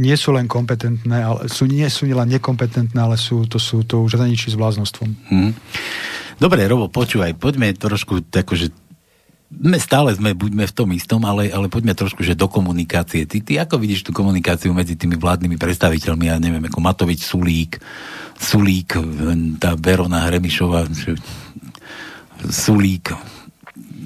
nie 0.00 0.16
sú 0.16 0.32
len 0.32 0.48
kompetentné, 0.48 1.20
ale 1.20 1.40
sú, 1.52 1.68
nie 1.68 1.84
sú 1.92 2.08
len 2.08 2.28
nekompetentné, 2.28 2.96
ale 2.96 3.20
sú, 3.20 3.44
to 3.44 3.60
sú 3.60 3.84
to 3.84 4.00
už 4.00 4.16
hraničí 4.16 4.48
s 4.48 4.56
bláznostvom. 4.56 5.12
Hmm. 5.28 5.52
Dobre, 6.40 6.64
Robo, 6.64 6.88
počúvaj, 6.88 7.36
poďme 7.36 7.76
trošku 7.76 8.24
tako, 8.32 8.56
my 9.50 9.82
stále 9.82 10.14
sme, 10.14 10.30
buďme 10.30 10.62
v 10.62 10.76
tom 10.76 10.88
istom, 10.94 11.26
ale, 11.26 11.50
ale 11.50 11.66
poďme 11.66 11.98
trošku, 11.98 12.22
že 12.22 12.38
do 12.38 12.46
komunikácie. 12.46 13.26
Ty, 13.26 13.42
ty 13.42 13.58
ako 13.58 13.82
vidíš 13.82 14.06
tú 14.06 14.14
komunikáciu 14.14 14.70
medzi 14.70 14.94
tými 14.94 15.18
vládnymi 15.18 15.58
predstaviteľmi, 15.58 16.30
ja 16.30 16.38
neviem, 16.38 16.62
ako 16.70 16.78
Matovič, 16.78 17.26
Sulík, 17.26 17.82
Sulík, 18.38 18.94
tá 19.58 19.74
Verona 19.74 20.30
Hremišová, 20.30 20.86
Sulík, 22.46 23.10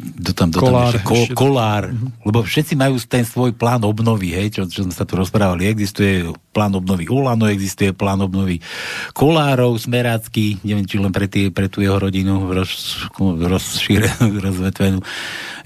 kto 0.04 0.30
tam, 0.36 0.48
kto 0.52 0.60
kolár, 0.60 0.92
tam 0.92 1.06
Ko, 1.06 1.16
kolár, 1.32 1.84
mm-hmm. 1.88 2.28
lebo 2.28 2.38
všetci 2.44 2.74
majú 2.76 2.94
ten 3.04 3.24
svoj 3.24 3.56
plán 3.56 3.80
obnovy, 3.82 4.36
hej, 4.36 4.60
čo, 4.60 4.62
čo 4.68 4.84
sme 4.84 4.94
sa 4.94 5.08
tu 5.08 5.16
rozprávali. 5.16 5.66
Existuje 5.66 6.28
plán 6.54 6.70
obnovy 6.78 7.10
Ulano, 7.10 7.50
existuje 7.50 7.90
plán 7.90 8.22
obnovy 8.22 8.62
Kolárov, 9.10 9.74
Smerácky, 9.74 10.62
neviem, 10.62 10.86
či 10.86 11.02
len 11.02 11.10
pre, 11.10 11.26
tie, 11.26 11.50
pre 11.50 11.66
tú 11.66 11.82
jeho 11.82 11.98
rodinu 11.98 12.54
roz, 12.54 13.10
rozšírenú, 13.18 14.38
rozvetvenú. 14.46 15.02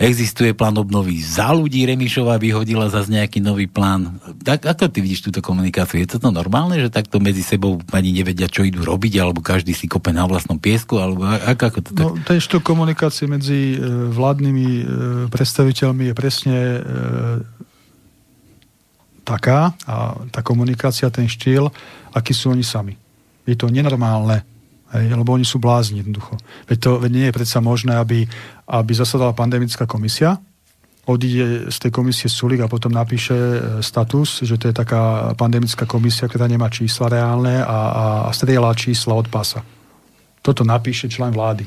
Existuje 0.01 0.57
plán 0.57 0.81
obnovy 0.81 1.21
za 1.21 1.53
ľudí, 1.53 1.85
Remišová 1.85 2.41
vyhodila 2.41 2.89
zase 2.89 3.13
nejaký 3.13 3.45
nový 3.45 3.69
plán. 3.69 4.17
Tak, 4.41 4.65
ako 4.65 4.89
ty 4.89 5.05
vidíš 5.05 5.29
túto 5.29 5.45
komunikáciu? 5.45 6.01
Je 6.01 6.09
to 6.09 6.33
normálne, 6.33 6.81
že 6.81 6.89
takto 6.89 7.21
medzi 7.21 7.45
sebou 7.45 7.83
ani 7.93 8.15
nevedia, 8.15 8.49
čo 8.49 8.65
idú 8.65 8.87
robiť, 8.87 9.21
alebo 9.21 9.45
každý 9.45 9.77
si 9.77 9.91
kope 9.91 10.15
na 10.15 10.25
vlastnom 10.25 10.57
piesku, 10.57 10.97
alebo 10.97 11.27
ako, 11.27 11.63
ako 11.69 11.79
to 11.85 11.91
tak? 11.93 12.05
No, 12.07 12.17
ten 12.25 12.39
štúk 12.39 12.63
komunikácie 12.65 13.27
medzi 13.27 13.77
e, 13.77 14.09
vládnymi 14.29 14.69
e, 14.69 14.85
predstaviteľmi 15.33 16.13
je 16.13 16.15
presne 16.15 16.57
e, 16.61 16.81
taká, 19.25 19.73
a 19.89 20.21
tá 20.29 20.45
komunikácia, 20.45 21.09
ten 21.09 21.25
štýl, 21.25 21.73
aký 22.13 22.37
sú 22.37 22.53
oni 22.53 22.61
sami. 22.61 22.93
Je 23.49 23.57
to 23.57 23.73
nenormálne 23.73 24.45
Hej, 24.89 25.21
lebo 25.21 25.37
oni 25.37 25.45
sú 25.45 25.61
blázni 25.61 26.01
jednoducho. 26.01 26.41
Veď 26.65 26.79
to 26.81 26.91
veď 26.97 27.13
nie 27.13 27.27
je 27.29 27.37
predsa 27.37 27.61
možné, 27.61 28.01
aby, 28.01 28.25
aby 28.65 28.93
zasadala 28.97 29.37
pandemická 29.37 29.85
komisia 29.85 30.41
odíde 31.09 31.73
z 31.73 31.77
tej 31.81 31.91
komisie 31.93 32.29
Sulik 32.29 32.61
a 32.61 32.69
potom 32.69 32.93
napíše 32.93 33.33
e, 33.33 33.59
status, 33.81 34.45
že 34.45 34.61
to 34.61 34.69
je 34.69 34.77
taká 34.77 35.33
pandemická 35.41 35.89
komisia, 35.89 36.29
ktorá 36.29 36.45
nemá 36.45 36.69
čísla 36.69 37.09
reálne 37.09 37.65
a, 37.65 37.65
a, 37.65 38.05
a 38.29 38.31
strieľa 38.33 38.77
čísla 38.77 39.17
od 39.17 39.25
pasa. 39.33 39.65
Toto 40.45 40.69
napíše 40.69 41.09
člen 41.09 41.33
vlády 41.33 41.65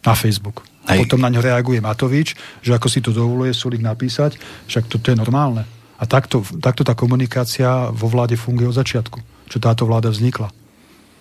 na 0.00 0.16
Facebook. 0.16 0.69
A 0.88 0.96
potom 0.96 1.20
na 1.20 1.28
ňo 1.28 1.44
reaguje 1.44 1.78
Matovič, 1.78 2.34
že 2.64 2.72
ako 2.72 2.88
si 2.88 3.04
to 3.04 3.12
dovoluje 3.12 3.52
Sulik 3.52 3.84
napísať, 3.84 4.40
však 4.66 4.88
toto 4.88 5.12
je 5.12 5.16
normálne. 5.16 5.68
A 6.00 6.08
takto, 6.08 6.40
takto 6.64 6.80
tá 6.80 6.96
komunikácia 6.96 7.92
vo 7.92 8.08
vláde 8.08 8.40
funguje 8.40 8.72
od 8.72 8.76
začiatku, 8.80 9.20
čo 9.52 9.58
táto 9.60 9.84
vláda 9.84 10.08
vznikla. 10.08 10.48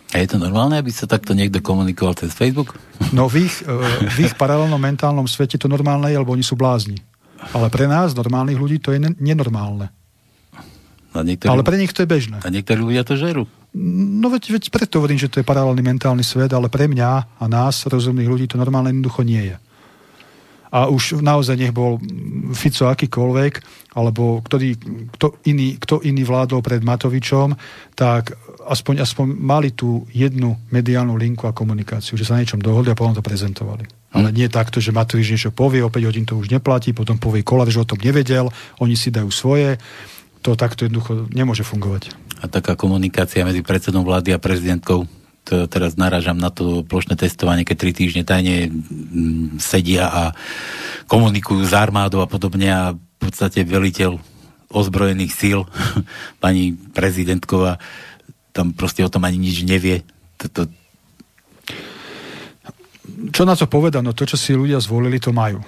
A 0.10 0.26
je 0.26 0.28
to 0.32 0.42
normálne, 0.42 0.74
aby 0.80 0.90
sa 0.90 1.06
takto 1.06 1.38
niekto 1.38 1.62
komunikoval 1.62 2.18
cez 2.18 2.34
Facebook? 2.34 2.74
No 3.14 3.30
v 3.30 3.46
ich, 3.46 3.62
e, 3.62 3.70
v 4.10 4.18
ich 4.26 4.34
paralelnom 4.34 4.82
mentálnom 4.82 5.30
svete 5.30 5.62
to 5.62 5.70
normálne 5.70 6.10
je, 6.10 6.18
lebo 6.18 6.34
oni 6.34 6.42
sú 6.42 6.58
blázni. 6.58 6.98
Ale 7.54 7.70
pre 7.70 7.86
nás, 7.86 8.18
normálnych 8.18 8.58
ľudí, 8.58 8.82
to 8.82 8.90
je 8.90 9.00
nenormálne. 9.22 9.94
A 11.14 11.26
niektorí, 11.26 11.50
ale 11.50 11.62
pre 11.66 11.78
nich 11.78 11.94
to 11.94 12.02
je 12.06 12.10
bežné. 12.10 12.42
A 12.42 12.48
niektorí 12.50 12.82
ľudia 12.82 13.06
to 13.06 13.18
žerú. 13.18 13.46
No 13.78 14.34
veď, 14.34 14.58
veď 14.58 14.64
preto 14.74 14.98
hovorím, 14.98 15.22
že 15.22 15.30
to 15.30 15.40
je 15.40 15.46
paralelný 15.46 15.86
mentálny 15.86 16.26
svet, 16.26 16.50
ale 16.50 16.74
pre 16.74 16.90
mňa 16.90 17.38
a 17.38 17.46
nás, 17.46 17.86
rozumných 17.86 18.30
ľudí, 18.30 18.46
to 18.50 18.58
normálne 18.58 18.90
jednoducho 18.90 19.22
nie 19.22 19.54
je 19.54 19.56
a 20.70 20.86
už 20.88 21.22
naozaj 21.26 21.58
nech 21.58 21.74
bol 21.74 21.98
Fico 22.54 22.86
akýkoľvek, 22.90 23.54
alebo 23.98 24.38
ktorý, 24.46 24.78
kto, 25.18 25.42
iný, 25.50 25.82
kto 25.82 26.06
iný 26.06 26.22
vládol 26.22 26.62
pred 26.62 26.86
Matovičom, 26.86 27.58
tak 27.98 28.38
aspoň, 28.70 29.02
aspoň 29.02 29.26
mali 29.34 29.74
tú 29.74 30.06
jednu 30.14 30.54
mediálnu 30.70 31.18
linku 31.18 31.50
a 31.50 31.58
komunikáciu, 31.58 32.14
že 32.14 32.26
sa 32.26 32.38
na 32.38 32.46
niečom 32.46 32.62
dohodli 32.62 32.94
a 32.94 32.98
potom 32.98 33.18
to 33.18 33.26
prezentovali. 33.26 33.90
Hm. 33.90 34.14
Ale 34.14 34.30
nie 34.30 34.46
takto, 34.46 34.78
že 34.78 34.94
Matovič 34.94 35.34
niečo 35.34 35.50
povie, 35.50 35.82
o 35.82 35.90
5 35.90 36.06
hodín 36.06 36.26
to 36.30 36.38
už 36.38 36.54
neplatí, 36.54 36.94
potom 36.94 37.18
povie 37.18 37.42
Kolár, 37.42 37.70
že 37.74 37.82
o 37.82 37.90
tom 37.90 37.98
nevedel, 37.98 38.54
oni 38.78 38.94
si 38.94 39.10
dajú 39.10 39.34
svoje. 39.34 39.82
To 40.46 40.54
takto 40.54 40.86
jednoducho 40.86 41.28
nemôže 41.34 41.66
fungovať. 41.66 42.14
A 42.40 42.48
taká 42.48 42.80
komunikácia 42.80 43.44
medzi 43.44 43.60
predsedom 43.60 44.08
vlády 44.08 44.32
a 44.32 44.40
prezidentkou 44.40 45.08
to 45.50 45.66
teraz 45.66 45.98
naražam 45.98 46.38
na 46.38 46.54
to 46.54 46.86
plošné 46.86 47.18
testovanie, 47.18 47.66
keď 47.66 47.78
tri 47.82 47.92
týždne 47.92 48.22
tajne 48.22 48.70
mm, 48.70 49.58
sedia 49.58 50.06
a 50.06 50.24
komunikujú 51.10 51.66
s 51.66 51.74
armádou 51.74 52.22
a 52.22 52.30
podobne 52.30 52.70
a 52.70 52.94
v 52.94 53.18
podstate 53.18 53.66
veliteľ 53.66 54.22
ozbrojených 54.70 55.34
síl, 55.34 55.66
pani 56.44 56.78
prezidentková, 56.94 57.82
tam 58.54 58.78
proste 58.78 59.02
o 59.02 59.10
tom 59.10 59.26
ani 59.26 59.42
nič 59.42 59.66
nevie. 59.66 60.06
Toto... 60.38 60.70
Čo 63.34 63.44
na 63.50 63.58
to 63.58 63.66
povedať? 63.66 64.06
No 64.06 64.14
to, 64.14 64.30
čo 64.30 64.38
si 64.38 64.54
ľudia 64.54 64.78
zvolili, 64.78 65.18
to 65.18 65.34
majú 65.34 65.66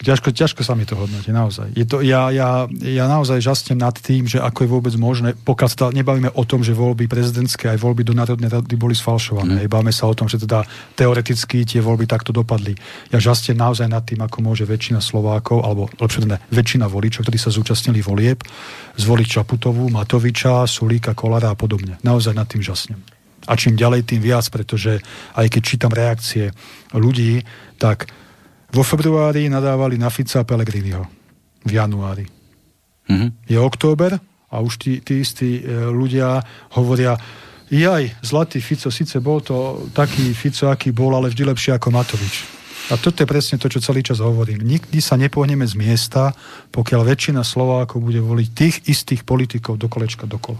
ťažko, 0.00 0.32
ťažko 0.32 0.60
sa 0.64 0.74
mi 0.74 0.88
to 0.88 0.96
hodnotí, 0.96 1.30
naozaj. 1.32 1.70
Je 1.76 1.84
to, 1.84 2.00
ja, 2.00 2.32
ja, 2.32 2.64
ja 2.70 3.04
naozaj 3.06 3.42
žastem 3.42 3.76
nad 3.76 3.92
tým, 3.96 4.24
že 4.26 4.40
ako 4.40 4.58
je 4.64 4.70
vôbec 4.70 4.94
možné, 4.96 5.36
pokiaľ 5.36 5.68
sa 5.68 5.92
nebavíme 5.92 6.32
o 6.34 6.42
tom, 6.44 6.64
že 6.64 6.76
voľby 6.76 7.06
prezidentské 7.06 7.70
aj 7.72 7.78
voľby 7.80 8.02
do 8.06 8.16
Národnej 8.16 8.48
rady 8.48 8.74
boli 8.76 8.96
sfalšované. 8.96 9.64
Mm. 9.64 9.70
Bavíme 9.70 9.92
sa 9.92 10.08
o 10.08 10.14
tom, 10.16 10.26
že 10.26 10.40
teda 10.40 10.64
teoreticky 10.96 11.64
tie 11.64 11.80
voľby 11.80 12.08
takto 12.08 12.32
dopadli. 12.32 12.74
Ja 13.12 13.20
žastem 13.20 13.56
naozaj 13.58 13.86
nad 13.86 14.02
tým, 14.06 14.20
ako 14.24 14.40
môže 14.40 14.64
väčšina 14.66 14.98
Slovákov, 15.04 15.62
alebo 15.62 15.92
lepšie 16.00 16.26
ne, 16.26 16.38
väčšina 16.50 16.88
voličov, 16.88 17.26
ktorí 17.26 17.38
sa 17.38 17.52
zúčastnili 17.52 18.00
volieb, 18.00 18.40
zvoliť 18.96 19.28
Čaputovú, 19.40 19.88
Matoviča, 19.92 20.64
Sulíka, 20.64 21.12
Kolara 21.14 21.52
a 21.52 21.56
podobne. 21.58 22.00
Naozaj 22.00 22.34
nad 22.34 22.48
tým 22.48 22.64
žasnem. 22.64 23.00
A 23.48 23.56
čím 23.56 23.74
ďalej, 23.74 24.04
tým 24.04 24.20
viac, 24.20 24.44
pretože 24.52 25.00
aj 25.34 25.46
keď 25.48 25.62
čítam 25.64 25.92
reakcie 25.92 26.52
ľudí, 26.92 27.40
tak 27.80 28.12
vo 28.70 28.82
februári 28.86 29.50
nadávali 29.50 29.98
na 29.98 30.10
Fica 30.10 30.42
a 30.42 30.46
Pelegriniho. 30.46 31.04
V 31.60 31.70
januári. 31.70 32.24
Mm-hmm. 33.10 33.30
Je 33.50 33.58
október 33.58 34.16
a 34.50 34.56
už 34.62 34.78
tí, 34.78 34.92
tí 35.04 35.20
istí 35.20 35.60
e, 35.60 35.92
ľudia 35.92 36.42
hovoria, 36.74 37.18
jaj, 37.70 38.16
zlatý 38.22 38.58
Fico, 38.58 38.90
síce 38.90 39.18
bol 39.22 39.42
to 39.42 39.86
taký 39.94 40.34
Fico, 40.34 40.70
aký 40.70 40.90
bol, 40.90 41.14
ale 41.14 41.30
vždy 41.30 41.42
lepšie 41.46 41.76
ako 41.76 41.90
Matovič. 41.90 42.60
A 42.90 42.98
toto 42.98 43.22
je 43.22 43.30
presne 43.30 43.54
to, 43.54 43.70
čo 43.70 43.78
celý 43.78 44.02
čas 44.02 44.18
hovorím. 44.18 44.66
Nikdy 44.66 44.98
sa 44.98 45.14
nepohneme 45.14 45.62
z 45.62 45.78
miesta, 45.78 46.34
pokiaľ 46.74 47.06
väčšina 47.06 47.46
Slovákov 47.46 48.02
bude 48.02 48.18
voliť 48.18 48.48
tých 48.50 48.76
istých 48.90 49.22
politikov 49.22 49.78
do 49.78 49.86
kolečka 49.86 50.26
dokola. 50.26 50.58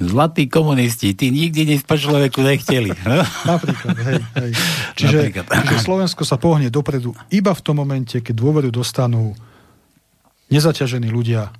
Zlatí 0.00 0.48
komunisti, 0.48 1.12
tí 1.12 1.28
nikdy 1.28 1.76
nic 1.76 1.82
po 1.84 2.00
človeku 2.00 2.40
nechceli. 2.40 2.92
Napríklad, 3.52 3.96
hej, 4.00 4.20
hej. 4.40 4.52
Čiže, 4.96 5.18
Napríklad. 5.28 5.44
čiže 5.68 5.78
Slovensko 5.84 6.22
sa 6.24 6.40
pohne 6.40 6.72
dopredu 6.72 7.12
iba 7.28 7.52
v 7.52 7.62
tom 7.64 7.76
momente, 7.80 8.24
keď 8.24 8.34
dôveru 8.34 8.70
dostanú 8.72 9.36
nezaťažení 10.48 11.08
ľudia, 11.12 11.52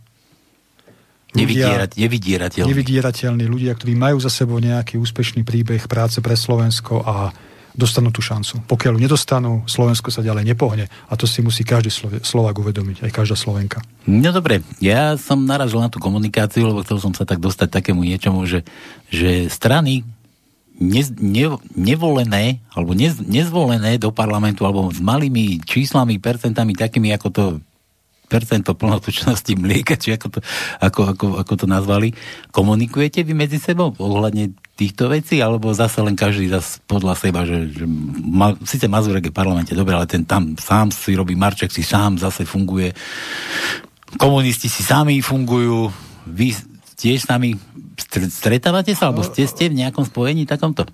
Nevydierať, 1.33 1.97
nevydierateľní. 1.97 2.69
Nevydierateľní 2.69 3.49
ľudia, 3.49 3.73
ktorí 3.73 3.97
majú 3.97 4.21
za 4.21 4.29
sebou 4.29 4.61
nejaký 4.61 5.01
úspešný 5.01 5.49
príbeh 5.49 5.89
práce 5.89 6.21
pre 6.21 6.37
Slovensko 6.37 7.01
a 7.01 7.33
dostanú 7.73 8.13
tú 8.13 8.21
šancu. 8.21 8.65
Pokiaľ 8.69 8.97
ju 8.97 9.01
nedostanú, 9.01 9.53
Slovensko 9.65 10.13
sa 10.13 10.21
ďalej 10.21 10.45
nepohne. 10.53 10.93
A 11.09 11.13
to 11.17 11.25
si 11.25 11.41
musí 11.41 11.65
každý 11.65 11.89
Slovák 12.21 12.57
uvedomiť, 12.61 13.09
aj 13.09 13.11
každá 13.13 13.37
Slovenka. 13.37 13.81
No 14.05 14.31
dobre, 14.33 14.61
ja 14.79 15.17
som 15.17 15.45
narazil 15.49 15.81
na 15.81 15.89
tú 15.89 15.97
komunikáciu, 15.97 16.69
lebo 16.69 16.85
chcel 16.85 17.01
som 17.01 17.13
sa 17.17 17.25
tak 17.25 17.41
dostať 17.41 17.73
takému 17.73 18.05
niečomu, 18.05 18.45
že, 18.45 18.65
že 19.09 19.49
strany 19.49 20.05
ne, 20.77 21.03
ne, 21.21 21.47
nevolené 21.73 22.61
alebo 22.77 22.93
nez, 22.93 23.17
nezvolené 23.21 23.97
do 23.97 24.13
parlamentu 24.13 24.69
alebo 24.69 24.93
s 24.93 25.01
malými 25.01 25.65
číslami, 25.65 26.21
percentami 26.21 26.77
takými, 26.77 27.13
ako 27.17 27.29
to 27.33 27.45
percento 28.33 28.73
plnotučnosti 28.73 29.53
mlieka, 29.53 30.01
či 30.01 30.17
ako 30.17 30.27
to, 30.33 30.39
ako, 30.81 31.01
ako, 31.13 31.27
ako 31.45 31.53
to 31.53 31.67
nazvali, 31.69 32.17
komunikujete 32.49 33.21
vy 33.29 33.37
medzi 33.37 33.61
sebou 33.61 33.93
ohľadne 34.01 34.57
týchto 34.73 35.13
vecí, 35.13 35.39
alebo 35.45 35.71
zase 35.77 36.01
len 36.01 36.17
každý 36.17 36.49
zase 36.49 36.81
podľa 36.89 37.15
seba, 37.15 37.45
že, 37.45 37.69
že 37.71 37.85
ma, 38.25 38.57
síce 38.65 38.89
Mazurek 38.89 39.29
je 39.29 39.33
v 39.33 39.39
parlamente, 39.39 39.77
dobre, 39.77 39.93
ale 39.93 40.09
ten 40.09 40.25
tam 40.25 40.57
sám 40.57 40.89
si 40.89 41.13
robí, 41.13 41.37
Marček 41.37 41.69
si 41.69 41.85
sám 41.85 42.17
zase 42.17 42.49
funguje, 42.49 42.97
komunisti 44.17 44.73
si 44.73 44.81
sami 44.81 45.21
fungujú, 45.21 45.93
vy 46.25 46.57
tiež 46.97 47.27
s 47.27 47.29
nami 47.29 47.59
stretávate 48.29 48.95
sa, 48.95 49.11
alebo 49.11 49.27
ste, 49.27 49.45
ste 49.45 49.69
v 49.69 49.83
nejakom 49.83 50.07
spojení 50.07 50.49
takomto? 50.49 50.89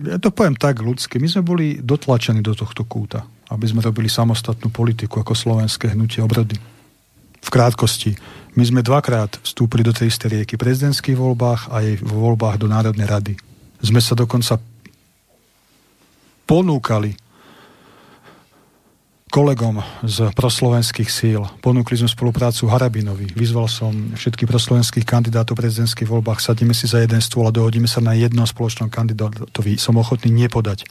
Ja 0.00 0.16
to 0.16 0.32
poviem 0.32 0.56
tak 0.56 0.80
ľudsky. 0.80 1.20
My 1.20 1.28
sme 1.28 1.42
boli 1.44 1.66
dotlačení 1.82 2.40
do 2.40 2.56
tohto 2.56 2.88
kúta, 2.88 3.26
aby 3.52 3.66
sme 3.68 3.84
robili 3.84 4.08
samostatnú 4.08 4.72
politiku 4.72 5.20
ako 5.20 5.36
slovenské 5.36 5.92
hnutie 5.92 6.24
obrody. 6.24 6.56
V 7.40 7.48
krátkosti. 7.48 8.16
My 8.58 8.66
sme 8.66 8.80
dvakrát 8.82 9.38
vstúpili 9.40 9.86
do 9.86 9.94
tej 9.94 10.10
istej 10.10 10.42
rieky. 10.42 10.58
V 10.58 10.64
prezidentských 10.64 11.16
voľbách 11.16 11.70
a 11.70 11.80
aj 11.82 12.02
vo 12.02 12.30
voľbách 12.30 12.60
do 12.60 12.66
Národnej 12.66 13.06
rady. 13.06 13.34
Sme 13.80 14.02
sa 14.02 14.18
dokonca 14.18 14.60
ponúkali 16.44 17.14
kolegom 19.30 19.78
z 20.02 20.34
proslovenských 20.34 21.06
síl. 21.06 21.46
Ponúkli 21.62 21.94
sme 21.94 22.10
spoluprácu 22.10 22.66
Harabinovi. 22.66 23.30
Vyzval 23.38 23.70
som 23.70 23.94
všetkých 24.18 24.50
proslovenských 24.50 25.06
kandidátov 25.06 25.54
v 25.54 25.62
prezidentských 25.62 26.10
voľbách. 26.10 26.42
Sadíme 26.42 26.74
si 26.74 26.90
za 26.90 26.98
jeden 26.98 27.22
stôl 27.22 27.46
a 27.46 27.54
dohodíme 27.54 27.86
sa 27.86 28.02
na 28.02 28.18
jednom 28.18 28.42
spoločnom 28.42 28.90
kandidátovi. 28.90 29.78
Som 29.78 30.02
ochotný 30.02 30.34
nepodať 30.34 30.82
e, 30.82 30.86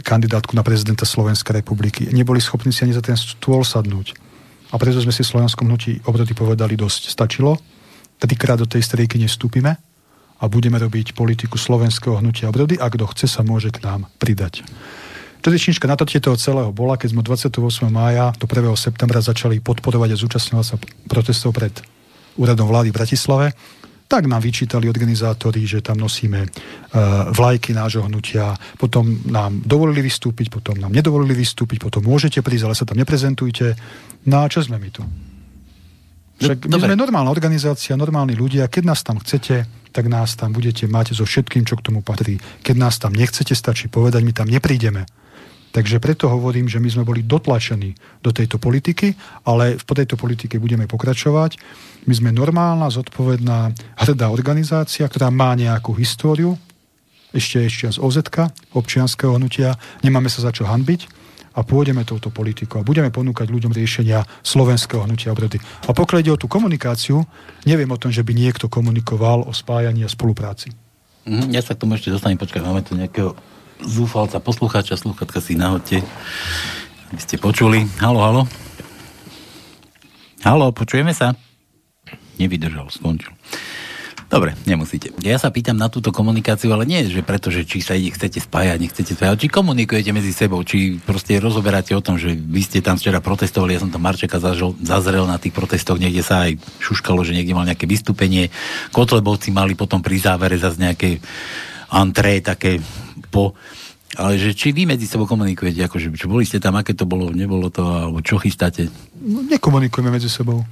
kandidátku 0.00 0.56
na 0.56 0.64
prezidenta 0.64 1.04
Slovenskej 1.04 1.60
republiky. 1.60 2.08
Neboli 2.08 2.40
schopní 2.40 2.72
si 2.72 2.88
ani 2.88 2.96
za 2.96 3.04
ten 3.04 3.14
stôl 3.20 3.60
sadnúť. 3.60 4.16
A 4.70 4.78
preto 4.78 5.02
sme 5.02 5.10
si 5.10 5.26
v 5.26 5.30
slovenskom 5.34 5.66
hnutí 5.66 6.02
obrody 6.06 6.30
povedali 6.34 6.78
dosť. 6.78 7.10
Stačilo. 7.10 7.58
Trikrát 8.20 8.60
do 8.60 8.68
tej 8.68 8.84
strejky 8.84 9.16
nestúpime 9.16 9.80
a 10.40 10.44
budeme 10.48 10.76
robiť 10.76 11.16
politiku 11.16 11.56
slovenského 11.56 12.20
hnutia 12.20 12.48
obrody 12.48 12.76
a 12.76 12.88
kto 12.88 13.08
chce, 13.12 13.26
sa 13.28 13.40
môže 13.40 13.72
k 13.72 13.80
nám 13.80 14.08
pridať. 14.20 14.64
Tradičnička 15.40 15.88
na 15.88 15.96
to 15.96 16.04
toho 16.04 16.36
celého 16.36 16.68
bola, 16.68 17.00
keď 17.00 17.16
sme 17.16 17.24
28. 17.24 17.88
mája 17.88 18.28
do 18.36 18.44
1. 18.44 18.60
septembra 18.76 19.24
začali 19.24 19.64
podporovať 19.64 20.12
a 20.12 20.20
zúčastňovať 20.20 20.66
sa 20.68 20.76
protestov 21.08 21.56
pred 21.56 21.72
úradom 22.36 22.68
vlády 22.68 22.92
v 22.92 22.96
Bratislave 23.00 23.46
tak 24.10 24.26
nám 24.26 24.42
vyčítali 24.42 24.90
organizátori, 24.90 25.62
že 25.70 25.78
tam 25.86 26.02
nosíme 26.02 26.42
uh, 26.42 26.50
vlajky 27.30 27.70
nášho 27.70 28.10
hnutia, 28.10 28.58
potom 28.74 29.22
nám 29.30 29.62
dovolili 29.62 30.02
vystúpiť, 30.02 30.50
potom 30.50 30.74
nám 30.82 30.90
nedovolili 30.90 31.38
vystúpiť, 31.38 31.78
potom 31.78 32.02
môžete 32.02 32.42
prísť, 32.42 32.64
ale 32.66 32.74
sa 32.74 32.82
tam 32.82 32.98
neprezentujte. 32.98 33.78
No 34.26 34.42
a 34.42 34.50
čo 34.50 34.66
sme 34.66 34.82
my 34.82 34.90
tu? 34.90 35.06
Však 36.42 36.66
my 36.66 36.72
Dobre. 36.74 36.90
sme 36.90 36.96
normálna 36.98 37.30
organizácia, 37.30 37.94
normálni 37.94 38.34
ľudia. 38.34 38.66
Keď 38.66 38.82
nás 38.82 39.06
tam 39.06 39.22
chcete, 39.22 39.68
tak 39.94 40.08
nás 40.10 40.34
tam 40.34 40.50
budete 40.56 40.88
mať 40.88 41.14
so 41.14 41.28
všetkým, 41.28 41.62
čo 41.62 41.78
k 41.78 41.84
tomu 41.92 42.00
patrí. 42.02 42.42
Keď 42.66 42.76
nás 42.80 42.98
tam 42.98 43.14
nechcete, 43.14 43.54
stačí 43.54 43.86
povedať, 43.86 44.24
my 44.26 44.32
tam 44.34 44.48
neprídeme. 44.50 45.04
Takže 45.70 46.02
preto 46.02 46.26
hovorím, 46.26 46.66
že 46.66 46.82
my 46.82 46.88
sme 46.90 47.04
boli 47.06 47.22
dotlačení 47.22 47.94
do 48.18 48.34
tejto 48.34 48.58
politiky, 48.58 49.14
ale 49.46 49.78
v 49.78 49.84
tejto 49.86 50.18
politike 50.18 50.58
budeme 50.58 50.90
pokračovať. 50.90 51.62
My 52.10 52.14
sme 52.14 52.30
normálna, 52.34 52.90
zodpovedná, 52.90 53.70
hrdá 54.02 54.26
organizácia, 54.34 55.06
ktorá 55.06 55.30
má 55.30 55.54
nejakú 55.54 55.94
históriu, 55.94 56.58
ešte 57.30 57.62
ešte 57.62 57.86
z 57.94 57.98
OZ, 58.02 58.26
občianského 58.74 59.38
hnutia, 59.38 59.78
nemáme 60.02 60.26
sa 60.26 60.42
za 60.42 60.50
čo 60.50 60.66
hanbiť 60.66 61.06
a 61.54 61.62
pôjdeme 61.62 62.02
touto 62.06 62.30
politikou 62.30 62.82
a 62.82 62.86
budeme 62.86 63.10
ponúkať 63.10 63.50
ľuďom 63.50 63.74
riešenia 63.74 64.22
slovenského 64.42 65.06
hnutia 65.06 65.30
obrody. 65.34 65.62
A 65.86 65.94
pokiaľ 65.94 66.18
ide 66.22 66.34
o 66.34 66.40
tú 66.40 66.46
komunikáciu, 66.46 67.22
neviem 67.66 67.90
o 67.90 67.98
tom, 67.98 68.10
že 68.10 68.26
by 68.26 68.34
niekto 68.34 68.66
komunikoval 68.66 69.46
o 69.46 69.52
spájaní 69.54 70.06
a 70.06 70.10
spolupráci. 70.10 70.74
Mm, 71.26 71.54
ja 71.54 71.62
sa 71.62 71.74
k 71.74 71.86
tomu 71.86 71.94
ešte 71.94 72.10
dostanem, 72.10 72.38
počkaj, 72.38 72.62
máme 72.62 72.82
tu 72.82 72.94
nejakého 72.94 73.34
zúfalca, 73.84 74.40
poslucháča, 74.40 74.96
sluchatka 74.96 75.40
si 75.40 75.56
nahodte. 75.56 76.04
Vy 77.10 77.20
ste 77.20 77.36
počuli. 77.40 77.84
Halo, 77.98 78.20
halo. 78.22 78.42
Halo, 80.40 80.72
počujeme 80.72 81.12
sa? 81.12 81.36
Nevydržal, 82.40 82.88
skončil. 82.88 83.34
Dobre, 84.30 84.54
nemusíte. 84.62 85.10
Ja 85.26 85.42
sa 85.42 85.50
pýtam 85.50 85.74
na 85.74 85.90
túto 85.90 86.14
komunikáciu, 86.14 86.70
ale 86.70 86.86
nie, 86.86 87.02
že 87.02 87.26
preto, 87.26 87.50
či 87.50 87.82
sa 87.82 87.98
ich 87.98 88.14
chcete 88.14 88.38
spájať, 88.38 88.78
nechcete 88.78 89.18
spájať, 89.18 89.42
či 89.42 89.48
komunikujete 89.50 90.14
medzi 90.14 90.30
sebou, 90.30 90.62
či 90.62 91.02
proste 91.02 91.42
rozoberáte 91.42 91.98
o 91.98 92.00
tom, 92.00 92.14
že 92.14 92.38
vy 92.38 92.62
ste 92.62 92.78
tam 92.78 92.94
včera 92.94 93.18
protestovali, 93.18 93.74
ja 93.74 93.82
som 93.82 93.90
tam 93.90 94.06
Marčeka 94.06 94.38
zažil, 94.38 94.78
zazrel 94.86 95.26
na 95.26 95.34
tých 95.42 95.50
protestoch, 95.50 95.98
niekde 95.98 96.22
sa 96.22 96.46
aj 96.46 96.62
šuškalo, 96.78 97.26
že 97.26 97.34
niekde 97.34 97.58
mal 97.58 97.66
nejaké 97.66 97.90
vystúpenie, 97.90 98.54
Kotlebovci 98.94 99.50
mali 99.50 99.74
potom 99.74 99.98
pri 99.98 100.22
závere 100.22 100.62
zase 100.62 100.78
nejaké 100.78 101.18
antré, 101.90 102.38
také 102.38 102.78
po 103.30 103.54
ale 104.18 104.42
že 104.42 104.58
či 104.58 104.74
vy 104.74 104.90
medzi 104.90 105.06
sebou 105.06 105.22
komunikujete, 105.22 105.86
akože, 105.86 106.10
čo 106.18 106.26
boli 106.26 106.42
ste 106.42 106.58
tam, 106.58 106.74
aké 106.74 106.98
to 106.98 107.06
bolo, 107.06 107.30
nebolo 107.30 107.70
to, 107.70 107.86
alebo 107.86 108.18
čo 108.18 108.42
chystáte? 108.42 108.90
No, 109.22 109.46
nekomunikujeme 109.46 110.10
medzi 110.10 110.26
sebou. 110.26 110.66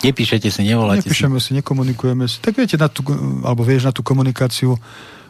Nepíšete 0.00 0.48
si, 0.48 0.64
nevoláte 0.64 1.04
Nepíšeme 1.04 1.36
si. 1.36 1.52
si, 1.52 1.60
nekomunikujeme 1.60 2.24
si. 2.24 2.40
Tak 2.40 2.56
viete, 2.56 2.80
na 2.80 2.88
tú, 2.88 3.04
alebo 3.44 3.60
vieš, 3.62 3.84
na 3.84 3.92
tú 3.92 4.00
komunikáciu 4.00 4.80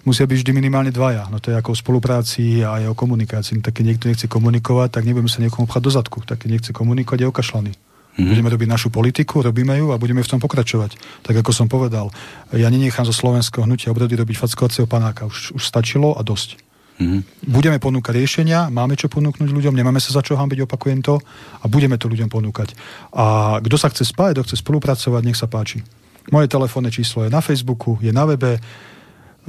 musia 0.06 0.30
byť 0.30 0.46
vždy 0.46 0.52
minimálne 0.54 0.94
dvaja. 0.94 1.26
No 1.26 1.42
to 1.42 1.50
je 1.50 1.58
ako 1.58 1.74
o 1.74 1.78
spolupráci 1.78 2.62
a 2.62 2.78
aj 2.78 2.94
o 2.94 2.94
komunikácii. 2.94 3.58
No, 3.58 3.66
tak 3.66 3.82
keď 3.82 3.84
niekto 3.92 4.06
nechce 4.06 4.30
komunikovať, 4.30 4.94
tak 4.94 5.02
nebudeme 5.02 5.26
sa 5.26 5.42
niekomu 5.42 5.66
pchať 5.66 5.82
do 5.82 5.90
zadku. 5.90 6.18
Tak 6.22 6.46
keď 6.46 6.48
nechce 6.54 6.70
komunikovať, 6.70 7.18
je 7.18 7.28
okašľaný. 7.28 7.72
Mm-hmm. 8.12 8.28
Budeme 8.28 8.52
robiť 8.52 8.68
našu 8.68 8.88
politiku, 8.92 9.40
robíme 9.40 9.72
ju 9.80 9.88
a 9.88 9.96
budeme 9.96 10.20
v 10.20 10.28
tom 10.28 10.36
pokračovať. 10.36 11.00
Tak 11.24 11.32
ako 11.32 11.48
som 11.56 11.64
povedal, 11.64 12.12
ja 12.52 12.68
nenechám 12.68 13.08
zo 13.08 13.16
slovenského 13.16 13.64
hnutia 13.64 13.88
obrody 13.88 14.20
robiť 14.20 14.36
fackovacieho 14.36 14.84
panáka. 14.84 15.24
Už, 15.24 15.56
už 15.56 15.62
stačilo 15.64 16.12
a 16.12 16.20
dosť. 16.20 16.60
Mm-hmm. 17.00 17.48
Budeme 17.48 17.80
ponúkať 17.80 18.12
riešenia, 18.20 18.68
máme 18.68 19.00
čo 19.00 19.08
ponúknuť 19.08 19.48
ľuďom, 19.48 19.72
nemáme 19.72 19.96
sa 19.96 20.12
za 20.12 20.20
čo 20.20 20.36
hambiť, 20.36 20.68
opakujem 20.68 21.00
to, 21.00 21.16
a 21.60 21.64
budeme 21.72 21.96
to 21.96 22.04
ľuďom 22.04 22.28
ponúkať. 22.28 22.76
A 23.16 23.56
kto 23.64 23.76
sa 23.80 23.88
chce 23.88 24.04
spájať, 24.04 24.44
kto 24.44 24.44
chce 24.44 24.56
spolupracovať, 24.60 25.22
nech 25.24 25.40
sa 25.40 25.48
páči. 25.48 25.80
Moje 26.28 26.52
telefónne 26.52 26.92
číslo 26.92 27.24
je 27.24 27.32
na 27.32 27.40
Facebooku, 27.40 27.96
je 28.04 28.12
na 28.12 28.28
webe, 28.28 28.60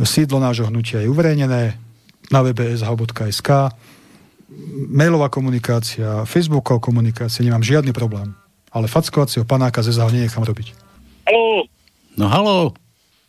sídlo 0.02 0.40
nášho 0.40 0.72
hnutia 0.72 1.04
je 1.04 1.12
uverejnené, 1.12 1.78
na 2.32 2.40
webe 2.42 2.74
sh.sk, 2.80 3.50
mailová 4.90 5.28
komunikácia, 5.28 6.24
facebooková 6.24 6.80
komunikácia, 6.80 7.44
nemám 7.46 7.62
žiadny 7.62 7.92
problém. 7.92 8.34
Ale 8.74 8.90
fackovacieho 8.90 9.46
panáka 9.46 9.86
ze 9.86 9.94
záho 9.94 10.10
nenechám 10.10 10.42
robiť. 10.42 10.74
Haló. 11.30 11.70
No 12.18 12.26
haló. 12.26 12.60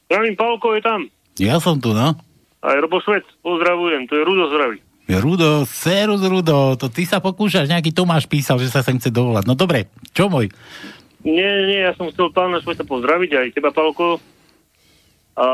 Zdravím, 0.08 0.34
Pálko 0.40 0.72
je 0.74 0.82
tam. 0.82 1.00
Ja 1.36 1.60
som 1.60 1.76
tu, 1.76 1.92
no. 1.92 2.16
Aj 2.64 2.76
Robo 2.80 2.96
Svet, 3.04 3.28
pozdravujem, 3.44 4.08
to 4.08 4.16
je 4.16 4.22
Rudo 4.24 4.48
zdraví. 4.48 4.80
Rudo, 5.04 5.68
serus 5.68 6.24
Rudo, 6.24 6.80
to 6.80 6.88
ty 6.88 7.04
sa 7.04 7.20
pokúšaš, 7.20 7.68
nejaký 7.68 7.92
Tomáš 7.92 8.24
písal, 8.24 8.56
že 8.56 8.72
sa 8.72 8.80
sem 8.80 8.96
chce 8.96 9.12
dovolať. 9.12 9.44
No 9.44 9.52
dobre, 9.52 9.92
čo 10.16 10.32
môj? 10.32 10.48
Nie, 11.20 11.68
nie, 11.68 11.84
ja 11.84 11.92
som 11.92 12.08
chcel 12.08 12.32
pána 12.32 12.64
Sveta 12.64 12.88
pozdraviť, 12.88 13.30
aj 13.36 13.46
teba, 13.52 13.68
Pálko. 13.68 14.16
A 15.36 15.46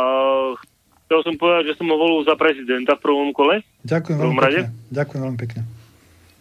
chcel 1.07 1.21
som 1.27 1.35
povedať, 1.35 1.75
že 1.75 1.83
som 1.83 1.91
ho 1.91 1.99
volil 1.99 2.23
za 2.23 2.39
prezidenta 2.39 2.95
v 2.95 3.03
prvom 3.03 3.35
kole. 3.35 3.67
Ďakujem 3.83 4.17
veľmi 4.23 4.39
pekne. 4.39 4.65
Ďakujem 4.95 5.21
veľmi 5.27 5.41
pekne. 5.43 5.61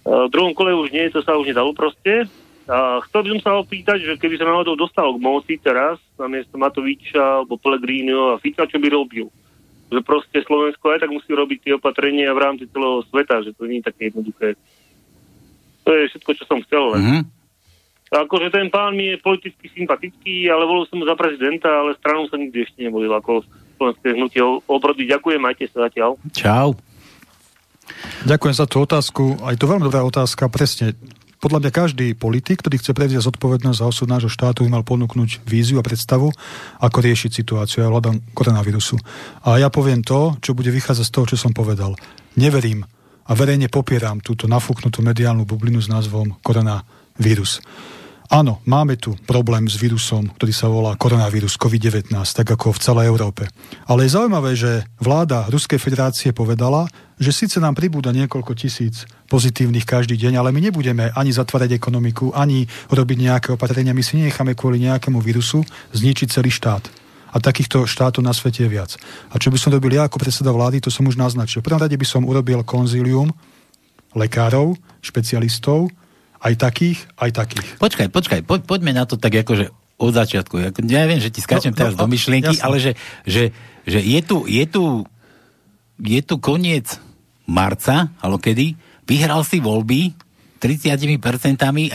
A 0.05 0.11
v 0.27 0.33
druhom 0.33 0.53
kole 0.53 0.77
už 0.77 0.93
nie, 0.93 1.09
to 1.09 1.25
sa 1.25 1.33
už 1.33 1.49
nedalo 1.49 1.73
proste. 1.73 2.29
A 2.69 3.01
chcel 3.09 3.25
by 3.25 3.29
som 3.33 3.41
sa 3.41 3.51
opýtať, 3.57 3.97
že 4.05 4.13
keby 4.21 4.37
sa 4.37 4.45
náhodou 4.45 4.77
dostal 4.77 5.09
k 5.09 5.17
moci 5.17 5.57
teraz, 5.57 5.97
namiesto 6.21 6.53
Matoviča 6.55 7.41
alebo 7.41 7.57
Pellegrino 7.57 8.37
a 8.37 8.39
Fica, 8.39 8.69
čo 8.69 8.77
by 8.77 8.87
robil? 8.93 9.25
že 9.89 9.99
proste 10.05 10.37
Slovensko 10.45 10.93
aj 10.93 11.01
tak 11.01 11.11
musí 11.11 11.33
robiť 11.33 11.57
tie 11.65 11.73
opatrenia 11.73 12.29
v 12.29 12.41
rámci 12.45 12.69
celého 12.69 13.01
sveta, 13.09 13.41
že 13.41 13.57
to 13.57 13.65
nie 13.65 13.81
je 13.81 13.89
také 13.89 14.13
jednoduché. 14.13 14.53
To 15.81 15.89
je 15.97 16.13
všetko, 16.13 16.31
čo 16.37 16.43
som 16.45 16.61
chcel. 16.61 16.93
Len. 16.93 17.01
Mm-hmm. 17.01 17.23
Akože 18.09 18.47
ten 18.53 18.69
pán 18.69 18.93
mi 18.93 19.13
je 19.13 19.21
politicky 19.21 19.65
sympatický, 19.73 20.49
ale 20.49 20.65
volil 20.65 20.85
som 20.89 21.01
mu 21.01 21.05
za 21.05 21.17
prezidenta, 21.17 21.69
ale 21.69 21.97
stranou 21.97 22.29
sa 22.29 22.37
nikdy 22.37 22.65
ešte 22.65 22.85
nevolil 22.85 23.09
ako 23.13 23.41
slovenské 23.77 24.13
hnutie 24.13 24.41
obrody. 24.69 25.09
Ďakujem, 25.09 25.41
majte 25.41 25.65
sa 25.73 25.89
zatiaľ. 25.89 26.17
Čau. 26.33 26.77
Ďakujem 28.29 28.55
za 28.55 28.65
tú 28.69 28.85
otázku. 28.85 29.41
Aj 29.41 29.57
to 29.57 29.65
veľmi 29.65 29.89
dobrá 29.89 30.05
otázka. 30.05 30.45
Presne, 30.53 30.93
podľa 31.39 31.59
mňa 31.63 31.71
každý 31.71 32.07
politik, 32.19 32.59
ktorý 32.59 32.83
chce 32.83 32.91
prevziať 32.91 33.23
zodpovednosť 33.31 33.79
za 33.79 33.87
osud 33.87 34.07
nášho 34.11 34.27
štátu, 34.27 34.67
by 34.67 34.79
mal 34.79 34.83
ponúknuť 34.83 35.47
víziu 35.47 35.79
a 35.79 35.83
predstavu, 35.83 36.35
ako 36.83 36.97
riešiť 36.99 37.31
situáciu 37.31 37.87
aj 37.87 37.89
hľadom 37.89 38.15
koronavírusu. 38.35 38.99
A 39.47 39.55
ja 39.55 39.71
poviem 39.71 40.03
to, 40.03 40.35
čo 40.43 40.51
bude 40.51 40.67
vychádzať 40.69 41.05
z 41.07 41.13
toho, 41.15 41.25
čo 41.31 41.37
som 41.39 41.55
povedal. 41.55 41.95
Neverím 42.35 42.83
a 43.29 43.31
verejne 43.37 43.71
popieram 43.71 44.19
túto 44.19 44.51
nafúknutú 44.51 44.99
mediálnu 44.99 45.47
bublinu 45.47 45.79
s 45.79 45.87
názvom 45.87 46.35
koronavírus. 46.43 47.63
Áno, 48.29 48.61
máme 48.69 48.93
tu 48.93 49.17
problém 49.25 49.65
s 49.65 49.73
vírusom, 49.73 50.29
ktorý 50.37 50.53
sa 50.53 50.69
volá 50.69 50.93
koronavírus 50.93 51.57
COVID-19, 51.57 52.13
tak 52.13 52.45
ako 52.45 52.77
v 52.77 52.79
celej 52.79 53.09
Európe. 53.09 53.49
Ale 53.89 54.05
je 54.05 54.13
zaujímavé, 54.13 54.53
že 54.53 54.85
vláda 55.01 55.49
Ruskej 55.49 55.81
federácie 55.81 56.29
povedala, 56.29 56.85
že 57.17 57.33
síce 57.33 57.57
nám 57.57 57.73
pribúda 57.73 58.13
niekoľko 58.13 58.53
tisíc 58.53 59.09
pozitívnych 59.33 59.81
každý 59.81 60.13
deň, 60.13 60.45
ale 60.45 60.53
my 60.53 60.61
nebudeme 60.61 61.09
ani 61.17 61.33
zatvárať 61.33 61.73
ekonomiku, 61.73 62.29
ani 62.37 62.69
robiť 62.93 63.17
nejaké 63.17 63.49
opatrenia. 63.57 63.97
My 63.97 64.05
si 64.05 64.21
nenecháme 64.21 64.53
kvôli 64.53 64.77
nejakému 64.85 65.17
vírusu 65.17 65.65
zničiť 65.97 66.29
celý 66.29 66.53
štát. 66.53 66.85
A 67.33 67.41
takýchto 67.41 67.89
štátov 67.89 68.21
na 68.21 68.37
svete 68.37 68.61
je 68.61 68.69
viac. 68.69 68.93
A 69.33 69.41
čo 69.41 69.49
by 69.49 69.57
som 69.57 69.73
robil 69.73 69.97
ja 69.97 70.05
ako 70.05 70.21
predseda 70.21 70.53
vlády, 70.53 70.85
to 70.85 70.93
som 70.93 71.09
už 71.09 71.17
naznačil. 71.17 71.65
V 71.65 71.73
prvom 71.73 71.81
rade 71.81 71.97
by 71.97 72.05
som 72.05 72.21
urobil 72.29 72.61
konzílium 72.61 73.33
lekárov, 74.13 74.77
špecialistov, 75.01 75.89
aj 76.39 76.53
takých, 76.55 76.99
aj 77.19 77.31
takých. 77.35 77.67
Počkaj, 77.77 78.07
počkaj, 78.11 78.39
po, 78.47 78.59
poďme 78.63 78.95
na 78.95 79.03
to 79.03 79.19
tak 79.19 79.35
akože 79.35 79.71
od 79.99 80.11
začiatku. 80.15 80.55
Ja 80.87 81.03
viem, 81.05 81.19
že 81.19 81.31
ti 81.31 81.43
skáčem 81.43 81.75
no, 81.75 81.79
teraz 81.79 81.93
no, 81.99 82.03
do 82.03 82.05
myšlienky, 82.07 82.55
jasne. 82.55 82.65
ale 82.65 82.77
že, 82.79 82.91
že, 83.27 83.43
že 83.83 83.99
je, 83.99 84.19
tu, 84.23 84.47
je, 84.47 84.63
tu, 84.63 85.03
je 85.99 86.19
tu 86.23 86.35
koniec 86.39 86.87
marca, 87.43 88.07
alebo 88.23 88.39
kedy, 88.39 88.79
vyhral 89.03 89.43
si 89.43 89.59
voľby, 89.59 90.15
30% 90.59 91.15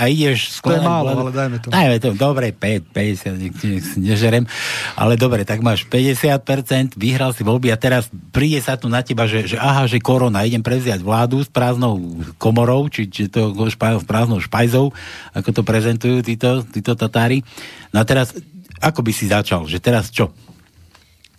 a 0.01 0.05
ideš 0.09 0.59
skladať... 0.59 0.81
To 0.81 0.85
je 0.85 0.89
málo, 0.89 1.09
ale 1.12 1.31
dajme 1.31 1.57
to. 1.61 1.69
Dajme 1.69 1.97
to, 2.01 2.09
dobre, 2.17 2.51
5, 2.57 2.91
50, 2.91 4.01
nežerem, 4.01 4.49
ale 4.97 5.21
dobre, 5.21 5.45
tak 5.45 5.61
máš 5.61 5.85
50%, 5.85 6.97
vyhral 6.97 7.37
si 7.37 7.45
voľby 7.45 7.69
a 7.69 7.77
teraz 7.77 8.09
príde 8.33 8.59
sa 8.65 8.81
tu 8.81 8.89
na 8.89 9.05
teba, 9.05 9.29
že, 9.29 9.45
že 9.45 9.61
aha, 9.61 9.85
že 9.85 10.01
korona, 10.01 10.49
idem 10.49 10.65
prevziať 10.65 11.05
vládu 11.05 11.45
s 11.45 11.53
prázdnou 11.53 12.25
komorou, 12.41 12.89
či, 12.89 13.07
či 13.12 13.29
to 13.29 13.53
špaj, 13.53 14.01
s 14.01 14.07
prázdnou 14.09 14.41
špajzou, 14.41 14.91
ako 15.37 15.49
to 15.53 15.62
prezentujú 15.62 16.25
títo, 16.25 16.65
títo 16.65 16.97
Tatári. 16.97 17.45
No 17.93 18.01
a 18.01 18.05
teraz, 18.09 18.33
ako 18.81 19.05
by 19.05 19.12
si 19.12 19.29
začal, 19.29 19.69
že 19.69 19.79
teraz 19.79 20.09
čo? 20.09 20.33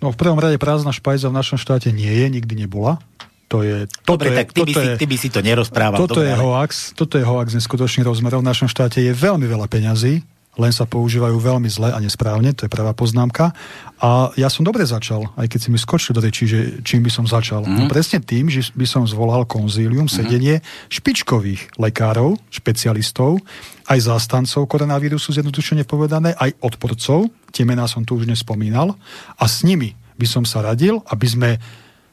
No 0.03 0.11
v 0.11 0.19
prvom 0.21 0.37
rade 0.37 0.61
prázdna 0.61 0.93
špajza 0.93 1.31
v 1.31 1.37
našom 1.39 1.57
štáte 1.57 1.89
nie 1.89 2.11
je, 2.11 2.27
nikdy 2.29 2.67
nebola. 2.67 3.01
To 3.45 3.61
je, 3.61 3.85
toto 4.01 4.25
Dobre, 4.25 4.33
je, 4.33 4.37
tak 4.41 4.47
ty, 4.57 4.61
by 4.65 4.73
si, 4.73 4.87
ty 4.97 5.05
by 5.05 5.17
si 5.21 5.29
to 5.29 5.39
nerozprával. 5.45 6.01
Toto 6.01 6.21
Dobre, 6.21 6.29
je 6.29 6.33
ale... 6.33 6.41
hoax, 6.41 6.97
toto 6.97 7.21
je 7.21 7.25
hoax 7.25 7.53
neskutočný 7.53 8.01
rozmerov. 8.01 8.41
V 8.41 8.49
našom 8.49 8.65
štáte 8.65 8.97
je 9.05 9.13
veľmi 9.13 9.45
veľa 9.45 9.69
peňazí, 9.69 10.25
len 10.55 10.71
sa 10.71 10.87
používajú 10.87 11.35
veľmi 11.35 11.67
zle 11.67 11.91
a 11.91 11.99
nesprávne, 11.99 12.55
to 12.55 12.65
je 12.65 12.71
prvá 12.71 12.95
poznámka. 12.95 13.51
A 13.99 14.31
ja 14.39 14.47
som 14.47 14.63
dobre 14.63 14.87
začal, 14.87 15.29
aj 15.35 15.51
keď 15.51 15.59
si 15.61 15.69
mi 15.69 15.77
skočil 15.77 16.15
do 16.15 16.23
reči, 16.23 16.47
že 16.47 16.59
čím 16.81 17.03
by 17.03 17.11
som 17.11 17.27
začal. 17.27 17.67
Mm-hmm. 17.67 17.85
No 17.85 17.91
presne 17.91 18.23
tým, 18.23 18.47
že 18.47 18.71
by 18.71 18.87
som 18.87 19.03
zvolal 19.03 19.43
konzílium, 19.45 20.07
mm-hmm. 20.07 20.25
sedenie 20.25 20.55
špičkových 20.87 21.75
lekárov, 21.75 22.39
špecialistov, 22.49 23.43
aj 23.85 23.99
zástancov 24.09 24.65
koronavírusu, 24.65 25.35
zjednodušene 25.35 25.83
povedané, 25.85 26.33
aj 26.39 26.55
odporcov, 26.63 27.29
tie 27.51 27.67
mená 27.67 27.85
som 27.85 28.07
tu 28.07 28.15
už 28.17 28.25
nespomínal, 28.25 28.95
a 29.35 29.45
s 29.45 29.61
nimi 29.61 29.93
by 30.15 30.25
som 30.25 30.47
sa 30.47 30.63
radil, 30.63 31.03
aby 31.11 31.27
sme, 31.27 31.49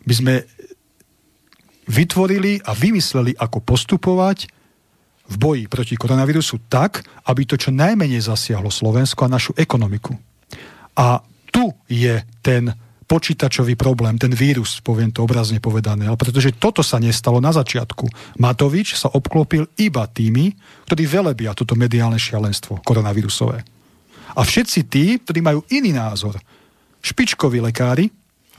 by 0.02 0.14
sme 0.18 0.34
vytvorili 1.86 2.62
a 2.62 2.74
vymysleli, 2.74 3.34
ako 3.38 3.58
postupovať 3.62 4.46
v 5.32 5.34
boji 5.38 5.64
proti 5.70 5.94
koronavírusu 5.96 6.68
tak, 6.68 7.02
aby 7.26 7.46
to 7.46 7.56
čo 7.56 7.70
najmenej 7.72 8.20
zasiahlo 8.20 8.68
Slovensko 8.68 9.26
a 9.26 9.32
našu 9.32 9.52
ekonomiku. 9.56 10.12
A 10.98 11.24
tu 11.48 11.72
je 11.88 12.20
ten 12.44 12.68
počítačový 13.12 13.76
problém, 13.76 14.16
ten 14.16 14.32
vírus, 14.32 14.80
poviem 14.80 15.12
to 15.12 15.20
obrazne 15.20 15.60
povedané. 15.60 16.08
Ale 16.08 16.16
pretože 16.16 16.56
toto 16.56 16.80
sa 16.80 16.96
nestalo 16.96 17.44
na 17.44 17.52
začiatku. 17.52 18.08
Matovič 18.40 18.96
sa 18.96 19.12
obklopil 19.12 19.68
iba 19.76 20.08
tými, 20.08 20.56
ktorí 20.88 21.04
velebia 21.04 21.52
toto 21.52 21.76
mediálne 21.76 22.16
šialenstvo 22.16 22.80
koronavírusové. 22.80 23.60
A 24.32 24.40
všetci 24.40 24.80
tí, 24.88 25.20
ktorí 25.20 25.44
majú 25.44 25.60
iný 25.68 25.92
názor, 25.92 26.40
špičkoví 27.04 27.60
lekári, 27.60 28.08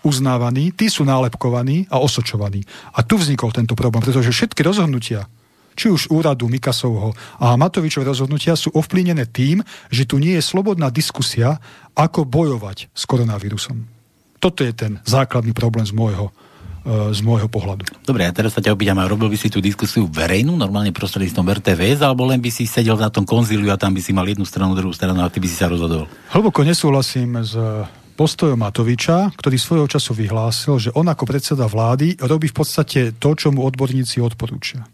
uznávaní, 0.03 0.75
tí 0.75 0.91
sú 0.91 1.07
nálepkovaní 1.07 1.87
a 1.89 1.97
osočovaní. 2.03 2.61
A 2.93 3.01
tu 3.01 3.15
vznikol 3.17 3.55
tento 3.55 3.73
problém, 3.73 4.03
pretože 4.03 4.29
všetky 4.29 4.61
rozhodnutia 4.61 5.25
či 5.73 5.89
už 5.89 6.13
úradu 6.13 6.45
Mikasovho 6.49 7.17
a 7.41 7.57
Matovičové 7.57 8.05
rozhodnutia 8.05 8.53
sú 8.53 8.69
ovplyvnené 8.73 9.25
tým, 9.29 9.65
že 9.89 10.05
tu 10.05 10.21
nie 10.21 10.37
je 10.37 10.43
slobodná 10.45 10.93
diskusia, 10.93 11.57
ako 11.97 12.25
bojovať 12.25 12.93
s 12.93 13.03
koronavírusom. 13.09 13.85
Toto 14.37 14.61
je 14.61 14.73
ten 14.73 15.01
základný 15.07 15.55
problém 15.55 15.85
z 15.85 15.93
môjho, 15.95 16.29
e, 16.83 17.15
z 17.15 17.21
môjho 17.23 17.47
pohľadu. 17.47 17.85
Dobre, 18.03 18.27
a 18.27 18.31
teraz 18.33 18.57
sa 18.57 18.61
ťa 18.61 18.75
opýtam, 18.75 18.99
a 18.99 19.07
robil 19.07 19.31
by 19.31 19.37
si 19.39 19.47
tú 19.47 19.63
diskusiu 19.63 20.09
verejnú, 20.09 20.57
normálne 20.57 20.91
prostredníctvom 20.91 21.63
RTVS, 21.63 22.03
alebo 22.03 22.27
len 22.27 22.41
by 22.43 22.49
si 22.51 22.67
sedel 22.67 22.97
na 22.97 23.07
tom 23.07 23.23
konzíliu 23.23 23.71
a 23.71 23.79
tam 23.79 23.95
by 23.95 24.01
si 24.03 24.11
mal 24.11 24.27
jednu 24.27 24.43
stranu, 24.43 24.75
druhú 24.75 24.93
stranu 24.93 25.23
a 25.23 25.31
ty 25.31 25.39
by 25.39 25.47
si 25.47 25.57
sa 25.57 25.71
rozhodol? 25.71 26.09
Hlboko 26.33 26.65
nesúhlasím 26.65 27.39
s 27.39 27.55
postojom 28.13 28.61
Matoviča, 28.61 29.33
ktorý 29.35 29.57
svojho 29.57 29.87
času 29.89 30.13
vyhlásil, 30.13 30.79
že 30.79 30.89
on 30.93 31.09
ako 31.09 31.25
predseda 31.25 31.65
vlády 31.65 32.21
robí 32.21 32.47
v 32.49 32.57
podstate 32.61 33.17
to, 33.17 33.29
čo 33.33 33.49
mu 33.49 33.65
odborníci 33.65 34.21
odporúčia. 34.21 34.85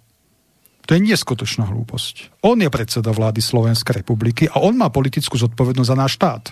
To 0.90 0.98
je 0.98 1.06
neskutočná 1.06 1.70
hlúposť. 1.70 2.42
On 2.42 2.58
je 2.58 2.66
predseda 2.74 3.14
vlády 3.14 3.46
Slovenskej 3.46 4.02
republiky 4.02 4.50
a 4.50 4.58
on 4.58 4.74
má 4.74 4.90
politickú 4.90 5.38
zodpovednosť 5.38 5.90
za 5.94 5.96
náš 5.96 6.18
štát. 6.18 6.44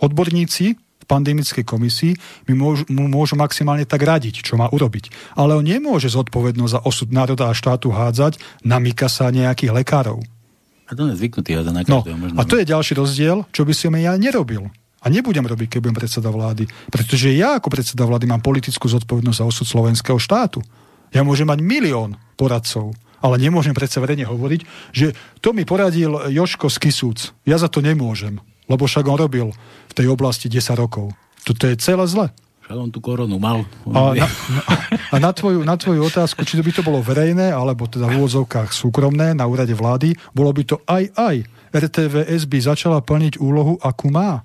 Odborníci 0.00 0.80
pandemickej 1.06 1.62
komisii 1.62 2.12
mi 2.50 2.54
môžu, 2.58 2.88
mu 2.90 3.06
môžu 3.06 3.38
maximálne 3.38 3.86
tak 3.86 4.02
radiť, 4.02 4.42
čo 4.42 4.58
má 4.58 4.66
urobiť. 4.66 5.36
Ale 5.38 5.54
on 5.54 5.62
nemôže 5.62 6.10
zodpovednosť 6.10 6.72
za 6.72 6.80
osud 6.82 7.08
národa 7.14 7.46
a 7.48 7.54
štátu 7.54 7.94
hádzať 7.94 8.42
na 8.66 8.82
Mikasa 8.82 9.30
nejakých 9.30 9.72
lekárov. 9.72 10.18
A 10.86 10.94
to 10.94 11.10
je 11.10 11.18
zvyknutý 11.18 11.58
na 11.66 11.82
no, 11.86 12.06
A 12.38 12.42
to 12.46 12.62
je 12.62 12.66
ďalší 12.66 12.94
rozdiel, 12.94 13.42
čo 13.50 13.66
by 13.66 13.74
som 13.74 13.94
ja 13.98 14.14
nerobil. 14.14 14.70
A 15.06 15.12
nebudem 15.12 15.46
robiť, 15.46 15.78
keď 15.78 15.80
budem 15.86 15.98
predseda 16.02 16.34
vlády. 16.34 16.66
Pretože 16.90 17.30
ja 17.30 17.54
ako 17.54 17.70
predseda 17.70 18.02
vlády 18.02 18.26
mám 18.26 18.42
politickú 18.42 18.90
zodpovednosť 18.90 19.38
za 19.38 19.46
osud 19.46 19.66
slovenského 19.70 20.18
štátu. 20.18 20.66
Ja 21.14 21.22
môžem 21.22 21.46
mať 21.46 21.62
milión 21.62 22.18
poradcov, 22.34 22.90
ale 23.22 23.38
nemôžem 23.38 23.70
predsa 23.70 24.02
verejne 24.02 24.26
hovoriť, 24.26 24.60
že 24.90 25.14
to 25.38 25.54
mi 25.54 25.62
poradil 25.62 26.26
Joško 26.26 26.66
z 26.66 26.76
Kisúc. 26.82 27.18
Ja 27.46 27.54
za 27.54 27.70
to 27.70 27.78
nemôžem, 27.78 28.42
lebo 28.66 28.90
však 28.90 29.06
on 29.06 29.14
robil 29.14 29.54
tej 29.94 30.10
oblasti 30.10 30.50
10 30.50 30.74
rokov. 30.74 31.14
Toto 31.46 31.70
je 31.70 31.78
celé 31.78 32.04
zle. 32.10 32.26
Však 32.66 32.76
on 32.76 32.90
tú 32.90 32.98
koronu 32.98 33.38
mal. 33.38 33.62
A 33.94 34.18
na, 34.18 34.26
a 35.14 35.16
na, 35.22 35.30
tvoju, 35.30 35.62
na 35.62 35.78
tvoju 35.78 36.02
otázku, 36.02 36.42
či 36.42 36.58
to 36.58 36.66
by 36.66 36.74
to 36.74 36.82
bolo 36.82 36.98
verejné, 36.98 37.54
alebo 37.54 37.86
teda 37.86 38.10
v 38.10 38.18
úvodzovkách 38.18 38.74
súkromné 38.74 39.38
na 39.38 39.46
úrade 39.46 39.70
vlády, 39.70 40.18
bolo 40.34 40.50
by 40.50 40.62
to 40.66 40.82
aj 40.90 41.14
aj. 41.14 41.36
RTVS 41.70 42.50
by 42.50 42.58
začala 42.58 42.98
plniť 42.98 43.38
úlohu, 43.38 43.78
akú 43.78 44.10
má. 44.10 44.42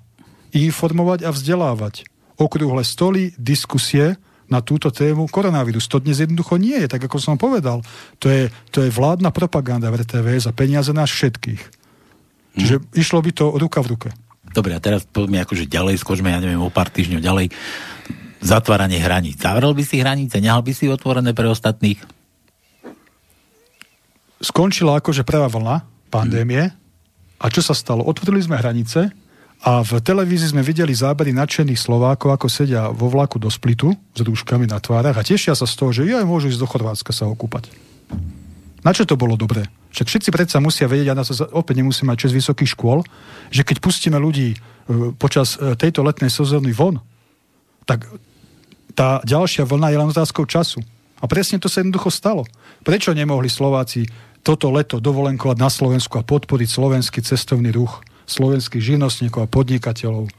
Informovať 0.52 1.24
a 1.24 1.30
vzdelávať. 1.32 2.04
Okrúhle 2.36 2.84
stoly, 2.84 3.32
diskusie 3.40 4.20
na 4.52 4.60
túto 4.60 4.92
tému 4.92 5.32
koronavírus. 5.32 5.88
To 5.88 5.96
dnes 5.96 6.20
jednoducho 6.20 6.60
nie 6.60 6.76
je, 6.84 6.88
tak 6.92 7.00
ako 7.08 7.16
som 7.16 7.40
povedal. 7.40 7.80
To 8.20 8.28
je, 8.28 8.52
to 8.68 8.84
je 8.84 8.92
vládna 8.92 9.32
propaganda 9.32 9.88
v 9.88 10.04
RTVS 10.04 10.48
a 10.48 10.52
peniaze 10.52 10.92
nás 10.92 11.08
všetkých. 11.08 11.62
Čiže 12.60 12.76
hm. 12.76 12.84
išlo 12.92 13.24
by 13.24 13.30
to 13.32 13.44
ruka 13.56 13.80
v 13.80 13.90
ruke. 13.96 14.08
Dobre, 14.52 14.76
a 14.76 14.80
teraz 14.84 15.08
poďme 15.08 15.40
akože 15.40 15.64
ďalej, 15.64 15.96
skočme, 15.96 16.28
ja 16.28 16.36
neviem, 16.36 16.60
o 16.60 16.68
pár 16.68 16.92
týždňov 16.92 17.24
ďalej. 17.24 17.46
Zatváranie 18.44 19.00
hraníc. 19.00 19.40
Zavrel 19.40 19.72
by 19.72 19.84
si 19.86 19.96
hranice? 20.04 20.36
Nehal 20.36 20.60
by 20.60 20.72
si 20.76 20.92
otvorené 20.92 21.32
pre 21.32 21.48
ostatných? 21.48 21.96
Skončila 24.42 25.00
akože 25.00 25.24
prvá 25.24 25.48
vlna 25.48 25.88
pandémie. 26.12 26.68
Hmm. 26.68 26.76
A 27.40 27.48
čo 27.48 27.64
sa 27.64 27.72
stalo? 27.72 28.04
Otvorili 28.04 28.44
sme 28.44 28.60
hranice 28.60 29.14
a 29.62 29.78
v 29.86 30.02
televízii 30.02 30.50
sme 30.50 30.66
videli 30.66 30.90
zábery 30.90 31.30
nadšených 31.30 31.78
Slovákov, 31.78 32.34
ako 32.34 32.50
sedia 32.50 32.90
vo 32.90 33.06
vlaku 33.06 33.38
do 33.38 33.46
Splitu 33.46 33.94
s 34.10 34.18
rúškami 34.18 34.66
na 34.66 34.82
tvárach 34.82 35.14
a 35.14 35.22
tešia 35.22 35.54
sa 35.54 35.70
z 35.70 35.74
toho, 35.78 35.90
že 35.94 36.02
aj 36.10 36.26
môžu 36.26 36.50
ísť 36.50 36.58
do 36.58 36.66
Chorvátska 36.66 37.14
sa 37.14 37.30
okúpať. 37.30 37.70
Na 38.82 38.90
čo 38.90 39.06
to 39.06 39.14
bolo 39.14 39.38
dobré? 39.38 39.70
Však 39.94 40.10
všetci 40.10 40.28
predsa 40.34 40.58
musia 40.58 40.90
vedieť, 40.90 41.14
a 41.14 41.18
na 41.18 41.22
to 41.22 41.30
opäť 41.54 41.78
nemusíme 41.78 42.10
mať 42.10 42.26
čas 42.26 42.34
vysokých 42.34 42.74
škôl, 42.74 43.06
že 43.54 43.62
keď 43.62 43.78
pustíme 43.78 44.18
ľudí 44.18 44.50
e, 44.50 44.56
počas 45.14 45.54
e, 45.54 45.78
tejto 45.78 46.02
letnej 46.02 46.34
sezóny 46.34 46.74
von, 46.74 46.98
tak 47.86 48.10
tá 48.98 49.22
ďalšia 49.22 49.62
vlna 49.62 49.94
je 49.94 49.98
len 50.02 50.10
otázkou 50.10 50.42
času. 50.42 50.82
A 51.22 51.30
presne 51.30 51.62
to 51.62 51.70
sa 51.70 51.86
jednoducho 51.86 52.10
stalo. 52.10 52.42
Prečo 52.82 53.14
nemohli 53.14 53.46
Slováci 53.46 54.10
toto 54.42 54.74
leto 54.74 54.98
dovolenkovať 54.98 55.56
na 55.60 55.70
Slovensku 55.70 56.18
a 56.18 56.26
podporiť 56.26 56.66
slovenský 56.66 57.22
cestovný 57.22 57.70
ruch, 57.70 58.02
slovenských 58.26 58.96
živnostníkov 58.96 59.44
a 59.44 59.50
podnikateľov, 59.50 60.30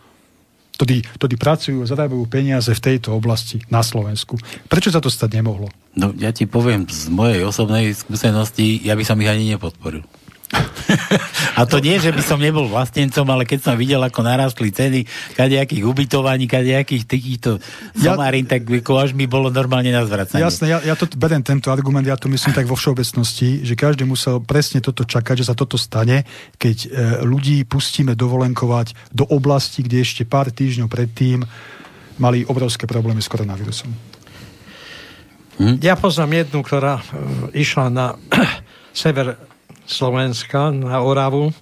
ktorí, 0.74 1.06
ktorí 1.22 1.36
pracujú 1.38 1.78
a 1.86 1.90
zarábajú 1.90 2.26
peniaze 2.26 2.74
v 2.74 2.82
tejto 2.82 3.14
oblasti 3.14 3.62
na 3.70 3.86
Slovensku. 3.86 4.42
Prečo 4.66 4.90
sa 4.90 5.04
to 5.04 5.12
stať 5.12 5.38
nemohlo? 5.38 5.70
No 5.94 6.10
ja 6.18 6.34
ti 6.34 6.50
poviem 6.50 6.90
z 6.90 7.14
mojej 7.14 7.46
osobnej 7.46 7.94
skúsenosti, 7.94 8.82
ja 8.82 8.98
by 8.98 9.04
som 9.06 9.22
ich 9.22 9.30
ani 9.30 9.54
nepodporil. 9.54 10.02
A 11.54 11.70
to 11.70 11.78
nie, 11.78 12.02
že 12.02 12.10
by 12.10 12.22
som 12.26 12.42
nebol 12.42 12.66
vlastencom, 12.66 13.26
ale 13.30 13.46
keď 13.46 13.60
som 13.72 13.76
videl, 13.78 14.02
ako 14.02 14.26
narastli 14.26 14.74
ceny 14.74 15.06
kadejakých 15.38 15.86
ubytovaní, 15.86 16.50
kadejakých 16.50 17.06
takýchto 17.06 17.62
somárin, 17.94 18.46
ja, 18.50 18.58
tak 18.58 18.70
až 18.74 19.14
mi 19.14 19.30
bolo 19.30 19.54
normálne 19.54 19.94
na 19.94 20.02
zvracanie. 20.06 20.42
Jasné, 20.42 20.74
ja, 20.74 20.80
ja 20.82 20.96
to 20.98 21.06
berem 21.14 21.46
tento 21.46 21.70
argument, 21.70 22.06
ja 22.06 22.18
to 22.18 22.30
myslím 22.30 22.58
tak 22.58 22.66
vo 22.66 22.78
všeobecnosti, 22.78 23.62
že 23.66 23.74
každý 23.78 24.06
musel 24.06 24.42
presne 24.42 24.82
toto 24.82 25.06
čakať, 25.06 25.46
že 25.46 25.48
sa 25.50 25.56
toto 25.58 25.78
stane, 25.78 26.26
keď 26.58 26.78
e, 26.84 26.88
ľudí 27.22 27.62
pustíme 27.70 28.18
dovolenkovať 28.18 29.14
do 29.14 29.30
oblasti, 29.30 29.86
kde 29.86 30.02
ešte 30.02 30.26
pár 30.26 30.50
týždňov 30.50 30.90
predtým 30.90 31.46
mali 32.18 32.46
obrovské 32.46 32.86
problémy 32.90 33.22
s 33.22 33.30
koronavírusom. 33.30 33.90
Hm? 35.62 35.78
Ja 35.86 35.94
poznám 35.94 36.46
jednu, 36.46 36.66
ktorá 36.66 36.98
e, 36.98 37.04
išla 37.62 37.94
na 37.94 38.18
sever 38.94 39.53
Slovenska, 39.94 40.74
na 40.74 41.06
Oravu. 41.06 41.54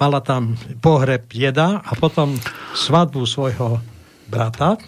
Mala 0.00 0.24
tam 0.24 0.56
pohreb 0.80 1.28
jeda 1.28 1.84
a 1.84 1.92
potom 1.92 2.40
svadbu 2.72 3.28
svojho 3.28 3.84
brata. 4.32 4.80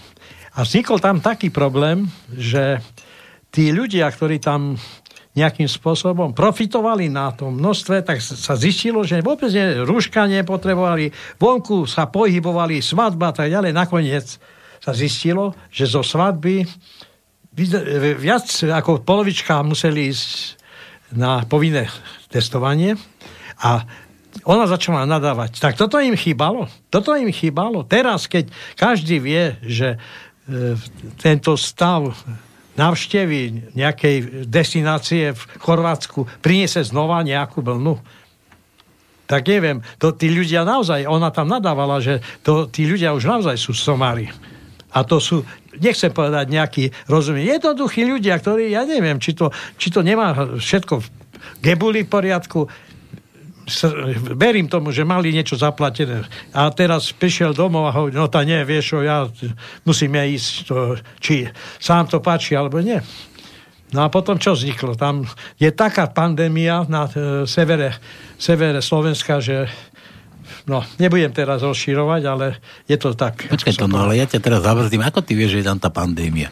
A 0.57 0.65
vznikol 0.65 0.97
tam 1.05 1.21
taký 1.21 1.53
problém, 1.53 2.09
že 2.33 2.81
tí 3.53 3.69
ľudia, 3.77 4.09
ktorí 4.09 4.41
tam 4.41 4.81
nejakým 5.33 5.69
spôsobom 5.69 6.37
profitovali 6.37 7.09
na 7.09 7.33
tom 7.33 7.57
množstve, 7.57 8.05
tak 8.05 8.21
sa 8.21 8.53
zistilo, 8.53 9.01
že 9.01 9.25
vôbec 9.25 9.49
ne, 9.53 9.81
rúška 9.81 10.29
nepotrebovali, 10.29 11.09
vonku 11.41 11.89
sa 11.89 12.05
pohybovali, 12.05 12.85
svadba 12.85 13.33
a 13.33 13.37
tak 13.37 13.49
ďalej. 13.49 13.73
Nakoniec 13.73 14.27
sa 14.81 14.93
zistilo, 14.93 15.57
že 15.73 15.89
zo 15.89 16.05
svadby 16.05 16.69
viac 18.17 18.49
ako 18.65 19.05
polovička 19.05 19.61
museli 19.65 20.13
ísť 20.13 20.61
na 21.13 21.45
povinné 21.47 21.89
testovanie 22.33 22.97
a 23.61 23.85
ona 24.49 24.65
začala 24.65 25.05
nadávať. 25.05 25.61
Tak 25.61 25.77
toto 25.77 26.01
im 26.01 26.17
chýbalo. 26.17 26.67
Toto 26.89 27.13
im 27.15 27.29
chýbalo. 27.29 27.85
Teraz, 27.85 28.25
keď 28.27 28.49
každý 28.81 29.21
vie, 29.21 29.61
že 29.61 29.97
e, 29.97 29.99
tento 31.21 31.53
stav 31.61 32.17
návštevy 32.73 33.73
nejakej 33.77 34.49
destinácie 34.49 35.37
v 35.37 35.43
Chorvátsku 35.61 36.25
priniesie 36.41 36.81
znova 36.81 37.21
nejakú 37.21 37.61
vlnu, 37.61 38.01
tak 39.29 39.49
neviem, 39.49 39.81
to 39.97 40.13
tí 40.13 40.29
ľudia 40.29 40.65
naozaj, 40.65 41.09
ona 41.09 41.33
tam 41.33 41.49
nadávala, 41.49 42.05
že 42.05 42.21
to, 42.45 42.69
tí 42.69 42.85
ľudia 42.85 43.17
už 43.17 43.25
naozaj 43.25 43.57
sú 43.57 43.73
somári. 43.73 44.29
A 44.93 45.09
to 45.09 45.17
sú, 45.17 45.41
nechcem 45.81 46.13
povedať 46.13 46.53
nejaký 46.53 46.85
rozumie, 47.09 47.49
jednoduchí 47.49 48.05
ľudia, 48.05 48.37
ktorí, 48.37 48.73
ja 48.73 48.85
neviem, 48.85 49.17
či 49.17 49.33
to, 49.33 49.49
či 49.81 49.89
to 49.89 50.05
nemá 50.05 50.35
všetko 50.61 50.95
v 51.01 51.07
gebuli 51.63 52.07
v 52.07 52.11
poriadku, 52.11 52.61
verím 54.35 54.67
tomu, 54.67 54.91
že 54.91 55.07
mali 55.07 55.31
niečo 55.31 55.55
zaplatené. 55.55 56.27
A 56.51 56.67
teraz 56.75 57.15
prišiel 57.15 57.55
domov 57.55 57.87
a 57.87 57.95
hovorí, 57.95 58.15
no 58.19 58.27
tá 58.27 58.43
nie, 58.43 58.59
vieš, 58.67 58.99
ja 59.03 59.31
musím 59.87 60.19
ja 60.19 60.25
ísť, 60.27 60.51
to, 60.67 60.77
či 61.23 61.47
sám 61.79 62.11
to 62.11 62.19
páči, 62.19 62.59
alebo 62.59 62.83
nie. 62.83 62.99
No 63.93 64.03
a 64.03 64.09
potom 64.09 64.41
čo 64.41 64.57
vzniklo? 64.57 64.97
Tam 64.97 65.29
je 65.61 65.69
taká 65.69 66.09
pandémia 66.09 66.89
na 66.89 67.07
e, 67.07 67.45
severe, 67.45 67.93
severe 68.41 68.81
Slovenska, 68.81 69.37
že 69.37 69.69
No, 70.67 70.85
nebudem 70.99 71.33
teraz 71.35 71.63
rozširovať, 71.63 72.23
ale 72.27 72.47
je 72.87 72.97
to 72.99 73.15
tak. 73.15 73.49
Počkaj 73.49 73.75
to, 73.75 73.87
no 73.91 74.07
ale 74.07 74.19
ja 74.19 74.27
ťa 74.27 74.41
teraz 74.43 74.61
zabrzdím. 74.63 75.03
Ako 75.03 75.23
ty 75.23 75.35
vieš, 75.35 75.59
že 75.59 75.59
je 75.63 75.67
tam 75.67 75.79
tá 75.79 75.91
pandémia? 75.91 76.51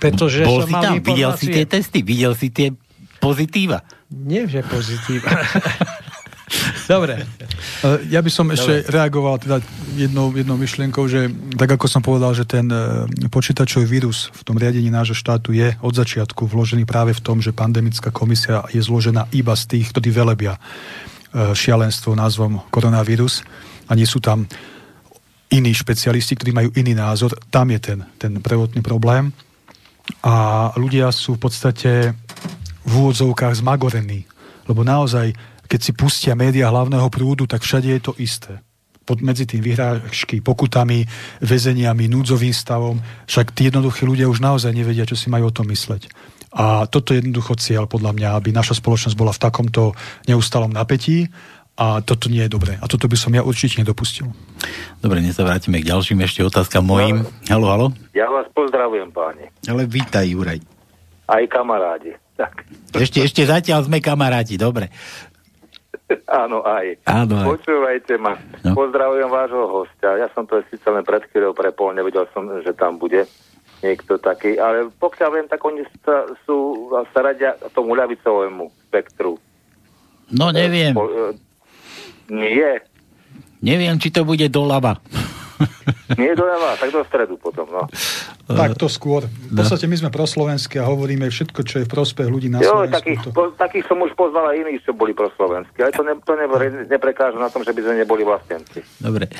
Pretože 0.00 0.42
Bol 0.44 0.64
som 0.64 0.68
si 0.68 0.72
tam, 0.72 0.92
informácie... 0.98 1.08
videl 1.08 1.30
si 1.36 1.46
tie 1.52 1.64
testy, 1.68 1.98
videl 2.00 2.32
si 2.32 2.48
tie 2.48 2.68
pozitíva. 3.20 3.84
Nie, 4.10 4.48
že 4.48 4.64
pozitíva. 4.64 5.30
Dobre. 6.92 7.24
Ja 8.12 8.20
by 8.20 8.30
som 8.30 8.52
Dobre. 8.52 8.60
ešte 8.60 8.72
reagoval 8.92 9.40
teda 9.40 9.64
jednou, 9.96 10.30
jednou 10.36 10.60
myšlienkou, 10.60 11.08
že 11.08 11.32
tak 11.56 11.80
ako 11.80 11.88
som 11.88 12.04
povedal, 12.04 12.36
že 12.36 12.44
ten 12.44 12.68
e, 12.68 13.08
počítačový 13.32 13.88
vírus 13.88 14.28
v 14.36 14.42
tom 14.44 14.60
riadení 14.60 14.92
nášho 14.92 15.16
štátu 15.16 15.56
je 15.56 15.72
od 15.80 15.94
začiatku 15.96 16.44
vložený 16.44 16.84
práve 16.84 17.16
v 17.16 17.24
tom, 17.24 17.40
že 17.40 17.56
pandemická 17.56 18.12
komisia 18.12 18.68
je 18.68 18.84
zložená 18.84 19.32
iba 19.32 19.56
z 19.56 19.64
tých, 19.72 19.96
ktorí 19.96 20.12
velebia 20.12 20.60
E, 20.60 21.13
šialenstvo 21.34 22.14
názvom 22.14 22.62
koronavírus 22.70 23.42
a 23.90 23.98
nie 23.98 24.06
sú 24.06 24.22
tam 24.22 24.46
iní 25.50 25.70
špecialisti, 25.74 26.34
ktorí 26.38 26.50
majú 26.54 26.70
iný 26.78 26.94
názor. 26.94 27.34
Tam 27.50 27.70
je 27.70 27.78
ten, 27.78 27.98
ten 28.18 28.32
prvotný 28.38 28.82
problém. 28.82 29.34
A 30.24 30.68
ľudia 30.78 31.10
sú 31.14 31.36
v 31.36 31.42
podstate 31.48 31.90
v 32.84 32.92
úvodzovkách 32.92 33.64
zmagorení. 33.64 34.28
Lebo 34.68 34.84
naozaj, 34.84 35.32
keď 35.68 35.80
si 35.80 35.92
pustia 35.92 36.34
média 36.36 36.68
hlavného 36.68 37.08
prúdu, 37.08 37.44
tak 37.48 37.64
všade 37.64 37.88
je 37.88 38.00
to 38.00 38.12
isté. 38.20 38.60
Pod, 39.04 39.20
medzi 39.20 39.44
tým 39.44 39.60
vyhrážky, 39.60 40.40
pokutami, 40.40 41.04
väzeniami, 41.44 42.08
núdzovým 42.08 42.52
stavom. 42.56 42.96
Však 43.28 43.52
tí 43.52 43.68
jednoduchí 43.68 44.08
ľudia 44.08 44.28
už 44.32 44.40
naozaj 44.40 44.72
nevedia, 44.72 45.04
čo 45.04 45.16
si 45.16 45.28
majú 45.28 45.52
o 45.52 45.56
tom 45.56 45.68
mysleť. 45.68 46.08
A 46.54 46.86
toto 46.86 47.10
je 47.10 47.18
jednoducho 47.18 47.58
cieľ 47.58 47.90
podľa 47.90 48.14
mňa, 48.14 48.28
aby 48.38 48.54
naša 48.54 48.78
spoločnosť 48.78 49.18
bola 49.18 49.34
v 49.34 49.42
takomto 49.42 49.82
neustalom 50.30 50.70
napätí 50.70 51.26
a 51.74 51.98
toto 51.98 52.30
nie 52.30 52.46
je 52.46 52.54
dobré. 52.54 52.78
A 52.78 52.86
toto 52.86 53.10
by 53.10 53.18
som 53.18 53.34
ja 53.34 53.42
určite 53.42 53.82
nedopustil. 53.82 54.30
Dobre, 55.02 55.18
dnes 55.18 55.34
sa 55.34 55.42
vrátime 55.42 55.82
k 55.82 55.90
ďalším 55.90 56.22
ešte 56.22 56.46
otázkam 56.46 56.86
mojim. 56.86 57.26
Halo, 57.50 57.66
halo. 57.66 57.86
Ja 58.14 58.30
vás 58.30 58.46
pozdravujem, 58.54 59.10
páni. 59.10 59.50
Ale 59.66 59.90
vítaj, 59.90 60.30
Juraj. 60.30 60.62
Aj 61.26 61.42
kamarádi. 61.50 62.14
Tak. 62.38 62.62
Ešte, 62.94 63.26
ešte 63.26 63.42
zatiaľ 63.42 63.90
sme 63.90 63.98
kamaráti, 63.98 64.54
dobre. 64.54 64.94
Áno, 66.30 66.62
aj. 66.62 67.02
Áno, 67.10 67.34
aj. 67.42 67.46
Počúvajte 67.58 68.14
ma. 68.22 68.38
No. 68.62 68.78
Pozdravujem 68.78 69.26
vášho 69.26 69.66
hostia. 69.66 70.20
Ja 70.22 70.30
som 70.30 70.46
to 70.46 70.62
síce 70.70 70.86
len 70.86 71.02
pred 71.02 71.26
chvíľou 71.32 71.56
prepol, 71.56 71.96
nevedel 71.96 72.30
som, 72.30 72.46
že 72.62 72.70
tam 72.76 73.02
bude 73.02 73.26
niekto 73.84 74.16
taký, 74.16 74.56
ale 74.56 74.88
pokiaľ 74.90 75.28
viem, 75.30 75.46
tak 75.46 75.60
oni 75.60 75.84
sa, 76.00 76.24
sú, 76.48 76.88
sa 77.12 77.20
radia 77.20 77.52
tomu 77.76 77.92
ľavicovému 77.92 78.88
spektru. 78.88 79.36
No 80.32 80.48
neviem, 80.48 80.96
Po- 80.96 81.04
e, 81.04 81.36
Nie, 82.32 82.80
neviem, 83.60 84.00
či 84.00 84.08
to 84.08 84.24
bude 84.24 84.48
doľava. 84.48 84.96
nie 86.20 86.32
doľava, 86.32 86.80
tak 86.80 86.88
do 86.90 87.04
stredu 87.04 87.36
potom, 87.36 87.68
no. 87.68 87.84
Tak 88.44 88.76
to 88.76 88.92
skôr. 88.92 89.24
V 89.24 89.56
podstate 89.56 89.88
my 89.88 89.96
sme 89.96 90.10
proslovenskí 90.12 90.76
a 90.76 90.84
hovoríme 90.84 91.24
všetko, 91.32 91.60
čo 91.64 91.80
je 91.80 91.88
v 91.88 91.92
prospech 91.92 92.28
ľudí 92.28 92.52
na 92.52 92.60
Jo, 92.60 92.84
Slovensku. 92.84 92.92
takých, 92.92 93.18
To... 93.24 93.28
po, 93.32 93.42
takých 93.56 93.84
som 93.88 93.98
už 94.04 94.12
poznal 94.12 94.52
aj 94.52 94.56
iných, 94.60 94.80
čo 94.84 94.92
boli 94.92 95.16
proslovenskí. 95.16 95.80
Ale 95.80 95.96
to, 95.96 96.04
ne, 96.04 96.12
to 96.20 96.32
ne, 96.36 96.44
neprekáža 96.84 97.40
na 97.40 97.48
tom, 97.48 97.64
že 97.64 97.72
by 97.72 97.80
sme 97.80 98.04
neboli 98.04 98.20
vlastenci. 98.20 98.84
Dobre. 99.00 99.32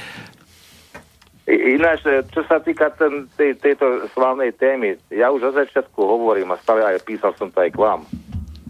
Ináč, 1.44 2.00
e, 2.08 2.24
čo 2.32 2.40
sa 2.48 2.56
týka 2.56 2.88
ten, 2.96 3.28
tej, 3.36 3.60
tejto 3.60 4.08
slávnej 4.16 4.56
témy, 4.56 4.96
ja 5.12 5.28
už 5.28 5.52
od 5.52 5.60
začiatku 5.60 6.00
hovorím 6.00 6.56
a 6.56 6.60
stále 6.64 6.80
aj 6.80 7.04
písal 7.04 7.36
som 7.36 7.52
to 7.52 7.60
aj 7.60 7.70
k 7.72 7.80
vám. 7.80 8.08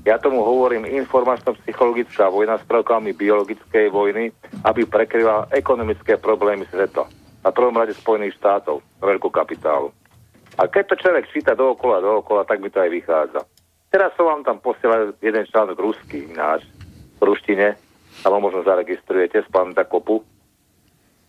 Ja 0.05 0.21
tomu 0.21 0.45
hovorím 0.45 0.85
informačno-psychologická 0.85 2.29
vojna 2.29 2.61
s 2.61 2.65
prvkami 2.69 3.17
biologickej 3.17 3.89
vojny, 3.89 4.35
aby 4.67 4.85
prekryla 4.85 5.49
ekonomické 5.55 6.21
problémy 6.21 6.69
sveta. 6.69 7.09
Na 7.41 7.55
prvom 7.55 7.73
rade 7.73 7.97
Spojených 7.97 8.37
štátov, 8.37 8.85
veľkú 9.01 9.33
kapitálu. 9.33 9.95
A 10.61 10.69
keď 10.69 10.93
to 10.93 11.01
človek 11.01 11.31
číta 11.33 11.57
dookola, 11.57 12.05
dookola, 12.05 12.45
tak 12.45 12.61
mi 12.61 12.69
to 12.69 12.85
aj 12.85 12.91
vychádza. 12.93 13.41
Teraz 13.89 14.11
som 14.19 14.27
vám 14.27 14.43
tam 14.43 14.59
posielal 14.59 15.15
jeden 15.23 15.47
článok 15.47 15.79
ruský 15.79 16.27
ináč, 16.27 16.67
v 17.19 17.23
ruštine, 17.23 17.79
alebo 18.27 18.51
možno 18.51 18.67
zaregistrujete 18.67 19.41
z 19.41 19.49
pamäta 19.49 19.87
kopu. 19.87 20.21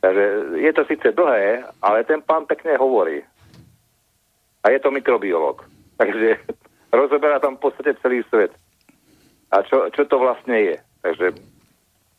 Takže 0.05 0.25
je 0.61 0.71
to 0.77 0.85
síce 0.85 1.07
dlhé, 1.17 1.65
ale 1.81 2.05
ten 2.05 2.21
pán 2.21 2.45
pekne 2.45 2.77
hovorí. 2.77 3.25
A 4.61 4.69
je 4.69 4.77
to 4.77 4.93
mikrobiolog. 4.93 5.65
Takže 5.99 6.37
rozoberá 6.93 7.41
tam 7.41 7.57
v 7.57 7.65
podstate 7.65 7.97
celý 8.05 8.21
svet. 8.29 8.53
A 9.49 9.65
čo, 9.65 9.89
čo 9.89 10.05
to 10.05 10.21
vlastne 10.21 10.53
je. 10.53 10.75
Takže 11.01 11.33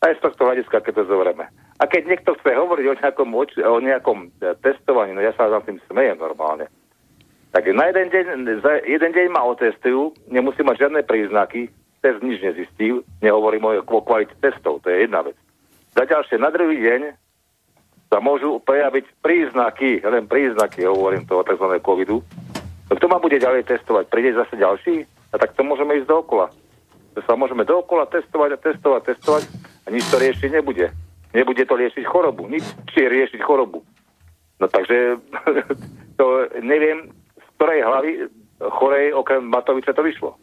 aj 0.03 0.11
z 0.19 0.23
tohto 0.23 0.51
hľadiska, 0.51 0.83
keď 0.83 0.93
to 0.99 1.03
zoberieme. 1.07 1.47
A 1.79 1.83
keď 1.87 2.11
niekto 2.11 2.35
chce 2.35 2.59
hovoriť 2.59 2.85
o 2.91 2.97
nejakom, 2.99 3.29
o 3.47 3.79
nejakom 3.79 4.17
e, 4.43 4.51
testovaní, 4.59 5.15
no 5.15 5.23
ja 5.23 5.31
sa 5.39 5.47
za 5.47 5.63
tým 5.63 5.79
smejem 5.87 6.19
normálne. 6.19 6.67
Tak 7.55 7.71
na 7.71 7.87
jeden 7.87 8.11
deň, 8.11 8.25
za 8.59 8.83
jeden 8.83 9.11
deň 9.15 9.27
ma 9.31 9.47
otestujú, 9.47 10.11
nemusí 10.27 10.59
mať 10.59 10.87
žiadne 10.87 11.07
príznaky, 11.07 11.71
test 12.03 12.19
nič 12.19 12.43
nezistí, 12.43 12.99
nehovorím 13.23 13.63
o 13.63 14.01
kvalite 14.03 14.35
testov, 14.43 14.83
to 14.83 14.91
je 14.91 15.07
jedna 15.07 15.23
vec. 15.23 15.37
Za 15.95 16.03
ďalšie, 16.03 16.35
na 16.41 16.51
druhý 16.51 16.81
deň 16.81 17.26
sa 18.07 18.23
môžu 18.23 18.63
prejaviť 18.63 19.19
príznaky, 19.19 19.99
len 20.03 20.25
príznaky, 20.27 20.87
hovorím 20.87 21.27
toho 21.27 21.43
tzv. 21.43 21.67
covidu. 21.83 22.23
No 22.87 22.93
kto 22.95 23.05
ma 23.11 23.19
bude 23.19 23.35
ďalej 23.35 23.67
testovať? 23.67 24.07
Príde 24.07 24.31
zase 24.31 24.55
ďalší? 24.55 25.03
A 25.31 25.35
tak 25.35 25.53
to 25.59 25.61
môžeme 25.67 25.99
ísť 25.99 26.07
dookola. 26.07 26.47
To 27.17 27.19
sa 27.27 27.35
môžeme 27.35 27.67
dookola 27.67 28.07
testovať 28.07 28.55
a 28.55 28.61
testovať, 28.63 29.01
testovať 29.11 29.43
a 29.83 29.87
nič 29.91 30.07
to 30.07 30.15
riešiť 30.21 30.49
nebude. 30.55 30.87
Nebude 31.35 31.63
to 31.67 31.75
riešiť 31.75 32.03
chorobu. 32.07 32.47
Nič 32.47 32.63
či 32.95 33.03
riešiť 33.03 33.43
chorobu. 33.43 33.83
No 34.63 34.65
takže 34.71 35.19
to 36.19 36.25
neviem, 36.63 37.11
z 37.35 37.47
ktorej 37.59 37.83
hlavy 37.83 38.11
chorej 38.57 39.13
okrem 39.13 39.43
Matoviča 39.51 39.91
to 39.91 40.01
vyšlo. 40.01 40.39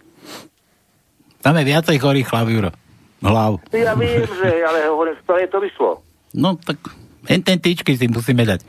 Tam 1.40 1.56
je 1.56 1.64
viacej 1.64 1.96
chorých 1.96 2.28
hlav, 2.28 2.46
Juro. 2.48 2.70
Hlav. 3.24 3.56
Ja 3.72 3.96
viem, 3.96 4.24
že, 4.24 4.64
ale 4.64 4.84
hovorím, 4.92 5.16
z 5.16 5.22
ktorej 5.24 5.46
to 5.48 5.58
vyšlo. 5.60 5.90
No 6.36 6.60
tak 6.60 6.76
len 7.26 7.40
ten 7.40 7.58
tyčky 7.58 7.94
si 7.94 8.06
musíme 8.06 8.42
dať. 8.42 8.60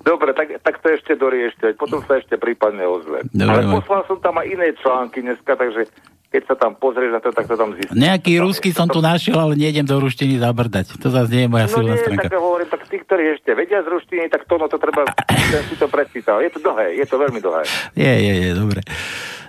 Dobre, 0.00 0.32
tak, 0.32 0.48
tak 0.62 0.80
to 0.80 0.88
ešte 0.88 1.12
doriešte, 1.14 1.76
potom 1.76 2.00
sa 2.02 2.16
ešte 2.16 2.40
prípadne 2.40 2.80
ozve. 2.82 3.28
Dobre, 3.28 3.60
Ale 3.60 3.62
poslal 3.68 4.02
som 4.08 4.16
tam 4.18 4.40
aj 4.40 4.46
iné 4.48 4.72
články 4.80 5.20
dneska, 5.20 5.52
takže 5.52 5.84
keď 6.28 6.42
sa 6.44 6.54
tam 6.56 6.76
pozrieš 6.76 7.12
na 7.12 7.20
to, 7.20 7.28
tak 7.28 7.44
to 7.44 7.56
tam 7.56 7.72
zistíš. 7.72 7.92
Nejaký 7.92 8.36
rusky 8.38 8.68
som 8.72 8.84
tu 8.84 9.00
našiel, 9.00 9.36
ale 9.36 9.56
nejdem 9.56 9.84
do 9.84 9.96
ruštiny 9.96 10.36
zabrdať. 10.38 10.96
To 10.96 11.08
zase 11.08 11.28
nie 11.28 11.44
je 11.44 11.50
moja 11.50 11.66
No 11.66 11.72
silná 11.74 11.92
nie, 11.92 12.00
stránka. 12.04 12.24
tak 12.24 12.36
hovorím, 12.36 12.68
tak 12.68 12.82
tí, 12.84 12.96
ktorí 13.00 13.24
ešte 13.34 13.50
vedia 13.52 13.80
z 13.80 13.88
ruštiny, 13.88 14.24
tak 14.28 14.44
to, 14.44 14.54
no 14.56 14.66
to 14.66 14.76
treba, 14.76 15.08
ten 15.26 15.62
si 15.66 15.76
to 15.76 15.88
prečítal. 15.88 16.40
Je 16.40 16.52
to 16.52 16.60
dlhé, 16.60 16.96
je 16.96 17.06
to 17.08 17.16
veľmi 17.18 17.40
dlhé. 17.40 17.62
Je, 17.92 18.12
je, 18.14 18.32
je, 18.44 18.50
dobre. 18.54 18.80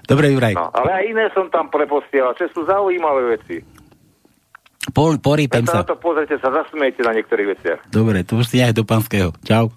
Dobre, 0.03 0.25
Juraj. 0.31 0.55
No, 0.55 0.71
ale 0.73 0.89
aj 0.91 1.03
iné 1.05 1.25
som 1.31 1.47
tam 1.47 1.67
preposielal, 1.67 2.33
čo 2.33 2.47
sú 2.49 2.63
zaujímavé 2.65 3.37
veci. 3.37 3.63
Pol, 4.89 5.21
porýpem 5.21 5.65
sa 5.65 5.81
na 5.81 5.87
to 5.87 5.97
pozrite, 5.97 6.35
sa 6.41 6.49
zasmiete 6.49 7.01
na 7.05 7.13
niektorých 7.13 7.47
veciach. 7.57 7.79
Dobre, 7.89 8.25
to 8.25 8.41
už 8.41 8.49
si 8.49 8.61
nech 8.61 8.73
do 8.73 8.83
pánskeho. 8.83 9.33
Čau. 9.45 9.71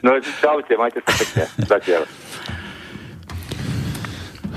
No 0.00 0.16
čaute, 0.20 0.74
majte 0.80 1.04
sa 1.04 1.12
pekne. 1.12 1.44
Zatiaľ. 1.68 2.02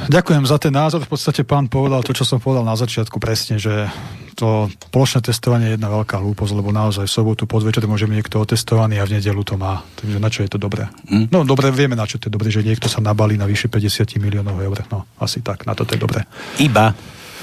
Ďakujem 0.07 0.44
za 0.44 0.57
ten 0.60 0.73
názor. 0.73 1.03
V 1.03 1.11
podstate 1.15 1.48
pán 1.48 1.72
povedal 1.72 2.03
to, 2.03 2.11
čo 2.11 2.27
som 2.27 2.40
povedal 2.41 2.68
na 2.68 2.76
začiatku 2.76 3.19
presne, 3.23 3.56
že 3.56 3.88
to 4.34 4.68
plošné 4.90 5.22
testovanie 5.23 5.72
je 5.72 5.73
jedna 5.77 5.88
veľká 5.94 6.18
hlúposť, 6.18 6.53
lebo 6.57 6.73
naozaj 6.73 7.06
v 7.06 7.14
sobotu 7.14 7.45
podvečer 7.45 7.85
môže 7.85 8.10
byť 8.10 8.15
niekto 8.18 8.41
otestovaný 8.41 8.98
a 8.99 9.06
v 9.06 9.22
nedelu 9.22 9.41
to 9.45 9.56
má. 9.56 9.85
Takže 9.95 10.18
na 10.18 10.30
čo 10.34 10.41
je 10.44 10.49
to 10.49 10.57
dobré? 10.57 10.90
Hm? 11.07 11.30
No 11.30 11.45
dobre, 11.45 11.69
vieme 11.69 11.94
na 11.94 12.10
čo 12.10 12.18
to 12.18 12.27
je 12.27 12.34
dobré, 12.34 12.49
že 12.49 12.65
niekto 12.65 12.90
sa 12.90 12.99
nabalí 12.99 13.38
na 13.38 13.45
vyše 13.45 13.69
50 13.69 14.18
miliónov 14.18 14.57
eur. 14.60 14.84
No 14.90 15.06
asi 15.22 15.45
tak, 15.45 15.69
na 15.69 15.77
to 15.77 15.85
to 15.85 15.95
je 15.95 16.02
dobré. 16.02 16.26
Iba, 16.60 16.91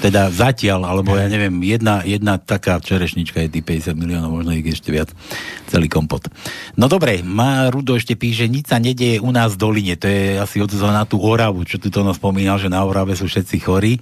teda 0.01 0.33
zatiaľ, 0.33 0.89
alebo 0.89 1.13
ja 1.13 1.29
neviem, 1.29 1.53
jedna, 1.61 2.01
jedna 2.01 2.41
taká 2.41 2.81
čerešnička 2.81 3.45
je 3.45 3.53
tých 3.53 3.93
50 3.93 4.01
miliónov, 4.01 4.41
možno 4.41 4.57
ich 4.57 4.65
ešte 4.65 4.89
viac, 4.89 5.13
celý 5.69 5.85
kompot. 5.85 6.25
No 6.73 6.89
dobre, 6.89 7.21
má 7.21 7.69
Rudo 7.69 7.93
ešte 7.93 8.17
píše, 8.17 8.49
nič 8.49 8.73
sa 8.73 8.81
nedieje 8.81 9.21
u 9.21 9.29
nás 9.29 9.53
v 9.53 9.61
Doline, 9.61 9.95
to 9.95 10.09
je 10.09 10.41
asi 10.41 10.57
odzva 10.57 10.89
na 10.89 11.05
tú 11.05 11.21
Oravu, 11.21 11.61
čo 11.61 11.77
tu 11.77 11.93
to 11.93 12.01
spomínal, 12.17 12.57
že 12.57 12.73
na 12.73 12.81
Orave 12.81 13.13
sú 13.13 13.29
všetci 13.29 13.61
chorí. 13.61 14.01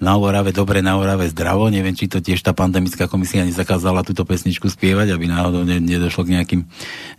Na 0.00 0.16
Orave 0.16 0.56
dobre, 0.56 0.80
na 0.80 0.96
Orave 0.96 1.28
zdravo. 1.28 1.68
Neviem, 1.68 1.92
či 1.92 2.08
to 2.08 2.24
tiež 2.24 2.40
tá 2.40 2.56
pandemická 2.56 3.04
komisia 3.04 3.44
nezakázala 3.44 4.00
túto 4.00 4.24
pesničku 4.24 4.64
spievať, 4.72 5.12
aby 5.12 5.28
náhodou 5.28 5.60
ne, 5.60 5.76
nedošlo 5.76 6.24
k 6.24 6.40
nejakým, 6.40 6.62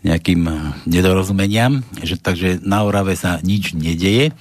nejakým 0.02 0.42
nedorozumeniam. 0.90 1.86
Že, 2.02 2.16
takže 2.18 2.50
na 2.66 2.82
Orave 2.82 3.14
sa 3.14 3.38
nič 3.46 3.78
nedeje. 3.78 4.34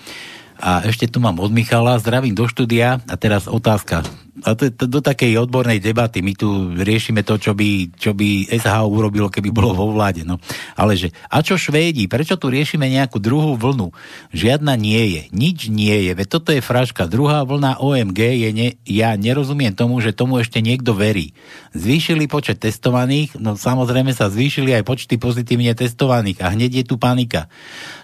A 0.60 0.84
ešte 0.84 1.08
tu 1.08 1.24
mám 1.24 1.40
od 1.40 1.48
Michala, 1.48 1.96
zdravím 1.96 2.36
do 2.36 2.44
štúdia 2.44 3.00
a 3.08 3.14
teraz 3.16 3.48
otázka. 3.48 4.04
A 4.40 4.56
to, 4.56 4.72
to, 4.72 4.88
do 4.88 5.00
takej 5.04 5.36
odbornej 5.36 5.82
debaty, 5.84 6.24
my 6.24 6.32
tu 6.32 6.72
riešime 6.72 7.20
to, 7.20 7.36
čo 7.36 7.52
by, 7.52 7.92
čo 7.92 8.16
by 8.16 8.48
SH 8.48 8.72
urobilo, 8.88 9.28
keby 9.28 9.52
bolo 9.52 9.76
vo 9.76 9.92
vláde. 9.92 10.24
No. 10.24 10.40
Ale 10.76 10.96
že, 10.96 11.12
a 11.28 11.44
čo 11.44 11.60
Švédi, 11.60 12.08
prečo 12.08 12.40
tu 12.40 12.48
riešime 12.48 12.88
nejakú 12.88 13.20
druhú 13.20 13.56
vlnu? 13.60 13.92
Žiadna 14.32 14.80
nie 14.80 15.02
je, 15.12 15.22
nič 15.34 15.68
nie 15.68 16.08
je, 16.08 16.12
veď 16.16 16.28
toto 16.28 16.56
je 16.56 16.64
fraška. 16.64 17.10
Druhá 17.10 17.44
vlna 17.44 17.84
OMG 17.84 18.20
je, 18.40 18.48
ne, 18.54 18.68
ja 18.88 19.12
nerozumiem 19.16 19.76
tomu, 19.76 20.00
že 20.00 20.16
tomu 20.16 20.40
ešte 20.40 20.64
niekto 20.64 20.96
verí. 20.96 21.36
Zvýšili 21.76 22.24
počet 22.24 22.64
testovaných, 22.64 23.36
no 23.36 23.60
samozrejme 23.60 24.16
sa 24.16 24.32
zvýšili 24.32 24.72
aj 24.80 24.88
počty 24.88 25.20
pozitívne 25.20 25.76
testovaných 25.76 26.40
a 26.40 26.52
hneď 26.56 26.80
je 26.80 26.84
tu 26.88 26.96
panika. 26.96 27.52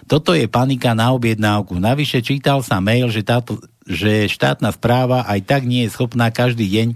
Toto 0.07 0.31
je 0.31 0.47
panika 0.47 0.95
na 0.95 1.11
objednávku. 1.11 1.75
Navyše 1.77 2.23
čítal 2.23 2.63
sa 2.63 2.79
mail, 2.79 3.11
že, 3.11 3.27
táto, 3.27 3.59
že 3.83 4.31
štátna 4.31 4.71
správa 4.71 5.27
aj 5.27 5.43
tak 5.43 5.61
nie 5.67 5.83
je 5.85 5.93
schopná 5.93 6.31
každý 6.31 6.65
deň 6.71 6.87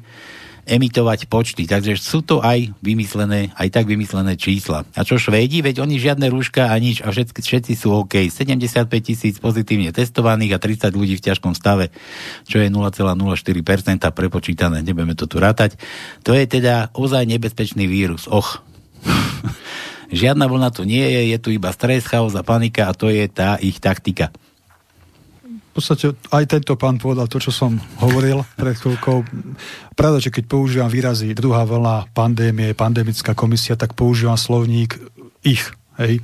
emitovať 0.71 1.27
počty. 1.27 1.67
Takže 1.67 1.97
sú 1.97 2.23
to 2.23 2.39
aj 2.39 2.71
vymyslené, 2.79 3.51
aj 3.57 3.67
tak 3.73 3.89
vymyslené 3.89 4.38
čísla. 4.38 4.88
A 4.95 5.01
čo 5.03 5.17
Švédi? 5.19 5.59
Veď 5.59 5.83
oni 5.83 5.99
žiadne 5.99 6.29
rúška 6.31 6.69
a 6.71 6.75
nič 6.77 7.01
a 7.03 7.11
všetci, 7.11 7.41
všetci 7.43 7.73
sú 7.75 7.91
OK. 7.91 8.31
75 8.31 8.88
tisíc 9.01 9.35
pozitívne 9.41 9.91
testovaných 9.91 10.55
a 10.55 10.63
30 10.63 10.95
ľudí 10.95 11.19
v 11.19 11.25
ťažkom 11.27 11.57
stave, 11.57 11.91
čo 12.47 12.61
je 12.61 12.71
0,04% 12.71 13.11
prepočítané. 14.13 14.85
Nebudeme 14.85 15.17
to 15.17 15.25
tu 15.27 15.41
rátať. 15.41 15.75
To 16.23 16.31
je 16.31 16.45
teda 16.47 16.93
ozaj 16.95 17.25
nebezpečný 17.27 17.89
vírus. 17.89 18.29
Och. 18.29 18.61
Žiadna 20.11 20.45
vlna 20.45 20.69
tu 20.75 20.83
nie 20.83 21.01
je, 21.01 21.31
je 21.31 21.38
tu 21.39 21.49
iba 21.55 21.71
stres, 21.71 22.03
chaos 22.03 22.35
a 22.35 22.43
panika 22.43 22.91
a 22.91 22.95
to 22.95 23.07
je 23.07 23.23
tá 23.31 23.55
ich 23.63 23.79
taktika. 23.79 24.29
v 25.71 25.79
podstate 25.79 26.11
aj 26.35 26.51
tento 26.51 26.75
pán 26.75 26.99
povedal 26.99 27.31
to, 27.31 27.39
čo 27.39 27.47
som 27.55 27.79
hovoril 28.03 28.43
pred 28.59 28.75
chvíľkou. 28.75 29.23
Pravda, 29.95 30.19
že 30.19 30.27
keď 30.27 30.43
používam 30.51 30.91
výrazy 30.91 31.31
druhá 31.31 31.63
vlna 31.63 32.11
pandémie, 32.11 32.75
pandemická 32.75 33.31
komisia, 33.31 33.79
tak 33.79 33.95
používam 33.95 34.35
slovník 34.35 34.99
ich. 35.47 35.63
Hej. 35.95 36.19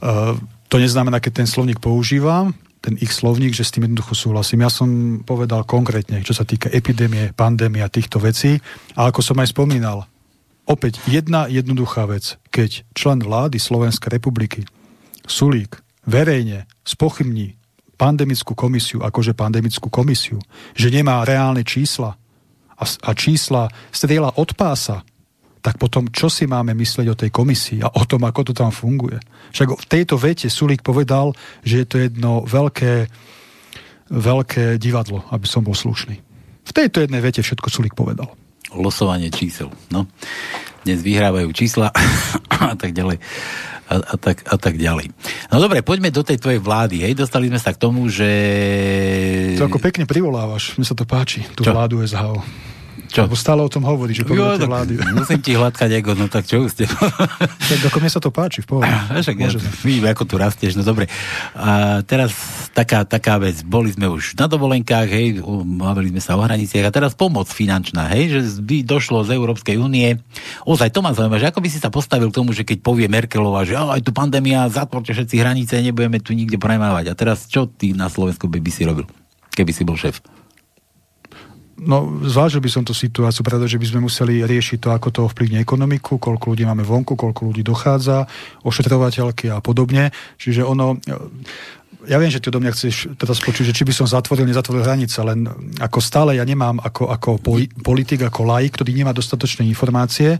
Uh, 0.00 0.32
to 0.72 0.80
neznamená, 0.80 1.20
keď 1.20 1.44
ten 1.44 1.48
slovník 1.48 1.76
používam, 1.76 2.56
ten 2.80 2.96
ich 3.00 3.12
slovník, 3.12 3.52
že 3.52 3.68
s 3.68 3.72
tým 3.76 3.84
jednoducho 3.84 4.16
súhlasím. 4.16 4.64
Ja 4.64 4.72
som 4.72 5.20
povedal 5.24 5.68
konkrétne, 5.68 6.24
čo 6.24 6.32
sa 6.32 6.48
týka 6.48 6.72
epidémie, 6.72 7.36
pandémie 7.36 7.84
a 7.84 7.92
týchto 7.92 8.16
vecí. 8.16 8.60
A 8.96 9.12
ako 9.12 9.20
som 9.20 9.36
aj 9.40 9.52
spomínal, 9.52 10.08
opäť 10.64 11.00
jedna 11.08 11.46
jednoduchá 11.48 12.08
vec. 12.08 12.40
Keď 12.48 12.84
člen 12.96 13.20
vlády 13.20 13.60
Slovenskej 13.60 14.16
republiky, 14.16 14.64
Sulík, 15.24 15.80
verejne 16.04 16.68
spochybní 16.84 17.56
pandemickú 17.96 18.52
komisiu, 18.52 19.00
akože 19.00 19.32
pandemickú 19.32 19.88
komisiu, 19.88 20.42
že 20.76 20.92
nemá 20.92 21.24
reálne 21.24 21.62
čísla 21.64 22.18
a, 22.74 22.84
a 22.84 23.10
čísla 23.14 23.70
strieľa 23.94 24.36
od 24.36 24.50
pása, 24.58 25.06
tak 25.64 25.80
potom 25.80 26.12
čo 26.12 26.28
si 26.28 26.44
máme 26.44 26.76
myslieť 26.76 27.06
o 27.08 27.16
tej 27.16 27.30
komisii 27.32 27.80
a 27.80 27.88
o 27.88 28.04
tom, 28.04 28.28
ako 28.28 28.52
to 28.52 28.52
tam 28.52 28.68
funguje? 28.68 29.16
Však 29.56 29.80
v 29.80 29.86
tejto 29.88 30.20
vete 30.20 30.52
Sulík 30.52 30.84
povedal, 30.84 31.32
že 31.64 31.80
je 31.80 31.86
to 31.88 31.96
jedno 31.96 32.44
veľké, 32.44 33.08
veľké 34.12 34.76
divadlo, 34.76 35.24
aby 35.32 35.48
som 35.48 35.64
bol 35.64 35.72
slušný. 35.72 36.20
V 36.68 36.72
tejto 36.72 37.00
jednej 37.00 37.24
vete 37.24 37.40
všetko 37.40 37.72
Sulík 37.72 37.96
povedal. 37.96 38.28
Losovanie 38.74 39.30
čísel. 39.30 39.70
No. 39.90 40.06
Dnes 40.84 41.00
vyhrávajú 41.00 41.48
čísla 41.56 41.88
a 42.72 42.76
tak 42.76 42.92
ďalej. 42.92 43.18
A, 43.84 43.94
a, 44.00 44.14
tak, 44.16 44.44
a 44.48 44.56
tak 44.56 44.80
ďalej. 44.80 45.12
No 45.52 45.60
dobre, 45.60 45.84
poďme 45.84 46.08
do 46.08 46.24
tej 46.24 46.40
tvojej 46.40 46.60
vlády. 46.60 47.04
Hej, 47.04 47.20
dostali 47.20 47.52
sme 47.52 47.60
sa 47.60 47.72
k 47.72 47.80
tomu, 47.80 48.08
že... 48.08 48.28
To 49.60 49.68
ako 49.68 49.80
pekne 49.80 50.08
privolávaš, 50.08 50.76
mne 50.80 50.88
sa 50.88 50.96
to 50.96 51.04
páči, 51.04 51.44
tú 51.52 51.68
Čo? 51.68 51.76
vládu 51.76 52.00
SHO. 52.00 52.40
Čo? 53.14 53.30
Lebo 53.30 53.38
stále 53.38 53.62
o 53.62 53.70
tom 53.70 53.86
hovorí, 53.86 54.10
že 54.10 54.26
jo, 54.26 54.58
tak 54.58 54.66
vlády. 54.66 54.98
Musím 55.14 55.38
ti 55.38 55.54
hladkať 55.54 56.02
ego, 56.02 56.18
no 56.18 56.26
tak 56.26 56.50
čo 56.50 56.66
ste? 56.66 56.90
tak 57.70 57.80
ako 57.86 58.02
mne 58.02 58.10
sa 58.10 58.18
to 58.18 58.34
páči, 58.34 58.66
v 58.66 58.66
pohode. 58.66 58.90
Však 59.22 59.38
ja, 59.38 59.54
vidím, 59.86 60.10
ako 60.10 60.26
tu 60.26 60.34
rastieš, 60.34 60.74
no 60.74 60.82
dobre. 60.82 61.06
A 61.54 62.02
teraz 62.02 62.34
taká, 62.74 63.06
taká 63.06 63.38
vec, 63.38 63.62
boli 63.62 63.94
sme 63.94 64.10
už 64.10 64.34
na 64.34 64.50
dovolenkách, 64.50 65.06
hej, 65.06 65.38
mávali 65.62 66.10
sme 66.10 66.18
sa 66.18 66.34
o 66.34 66.42
hraniciach 66.42 66.90
a 66.90 66.94
teraz 66.94 67.14
pomoc 67.14 67.46
finančná, 67.46 68.10
hej, 68.18 68.34
že 68.34 68.40
by 68.58 68.82
došlo 68.82 69.22
z 69.22 69.38
Európskej 69.38 69.78
únie. 69.78 70.18
Ozaj, 70.66 70.90
to 70.90 70.98
ma 70.98 71.14
zaujíma, 71.14 71.38
že 71.38 71.54
ako 71.54 71.62
by 71.62 71.68
si 71.70 71.78
sa 71.78 71.94
postavil 71.94 72.34
k 72.34 72.42
tomu, 72.42 72.50
že 72.50 72.66
keď 72.66 72.82
povie 72.82 73.06
Merkelová, 73.06 73.62
že 73.62 73.78
aj 73.78 74.02
tu 74.02 74.10
pandémia, 74.10 74.66
zatvorte 74.66 75.14
všetci 75.14 75.38
hranice, 75.38 75.78
nebudeme 75.78 76.18
tu 76.18 76.34
nikde 76.34 76.58
premávať. 76.58 77.10
A 77.10 77.14
teraz 77.14 77.46
čo 77.46 77.70
ty 77.70 77.94
na 77.94 78.10
Slovensku 78.10 78.50
by, 78.50 78.58
by 78.58 78.70
si 78.74 78.82
robil, 78.82 79.06
keby 79.54 79.70
si 79.70 79.86
bol 79.86 79.94
šéf? 79.94 80.18
No, 81.74 82.22
zvážil 82.22 82.62
by 82.62 82.70
som 82.70 82.82
tú 82.86 82.94
situáciu, 82.94 83.42
pretože 83.42 83.74
by 83.74 83.86
sme 83.90 84.06
museli 84.06 84.46
riešiť 84.46 84.78
to, 84.78 84.88
ako 84.94 85.08
to 85.10 85.20
ovplyvní 85.26 85.58
ekonomiku, 85.58 86.22
koľko 86.22 86.54
ľudí 86.54 86.62
máme 86.62 86.86
vonku, 86.86 87.18
koľko 87.18 87.50
ľudí 87.50 87.66
dochádza, 87.66 88.30
ošetrovateľky 88.62 89.50
a 89.50 89.58
podobne. 89.58 90.14
Čiže 90.38 90.62
ono, 90.62 91.02
ja 92.06 92.16
viem, 92.20 92.30
že 92.30 92.40
ty 92.40 92.52
do 92.52 92.60
mňa 92.60 92.72
chceš 92.72 93.16
teraz 93.16 93.40
počuť, 93.40 93.72
že 93.72 93.76
či 93.76 93.82
by 93.82 93.90
som 93.90 94.06
zatvoril, 94.06 94.46
nezatvoril 94.46 94.84
hranice, 94.84 95.18
len 95.24 95.48
ako 95.80 95.98
stále 95.98 96.36
ja 96.36 96.44
nemám 96.44 96.78
ako, 96.78 97.10
ako 97.10 97.30
politik, 97.80 98.22
ako 98.22 98.44
laik, 98.44 98.76
ktorý 98.76 98.94
nemá 98.94 99.10
dostatočné 99.16 99.64
informácie, 99.66 100.38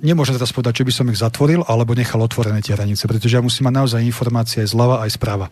nemôžem 0.00 0.38
teraz 0.38 0.54
povedať, 0.54 0.82
či 0.82 0.86
by 0.86 0.92
som 0.94 1.06
ich 1.10 1.20
zatvoril, 1.20 1.66
alebo 1.66 1.92
nechal 1.98 2.22
otvorené 2.22 2.62
tie 2.62 2.78
hranice, 2.78 3.04
pretože 3.10 3.36
ja 3.36 3.42
musím 3.42 3.68
mať 3.68 3.74
naozaj 3.84 4.00
informácie 4.06 4.62
aj 4.64 4.70
zľava, 4.70 5.02
aj 5.02 5.10
sprava. 5.12 5.46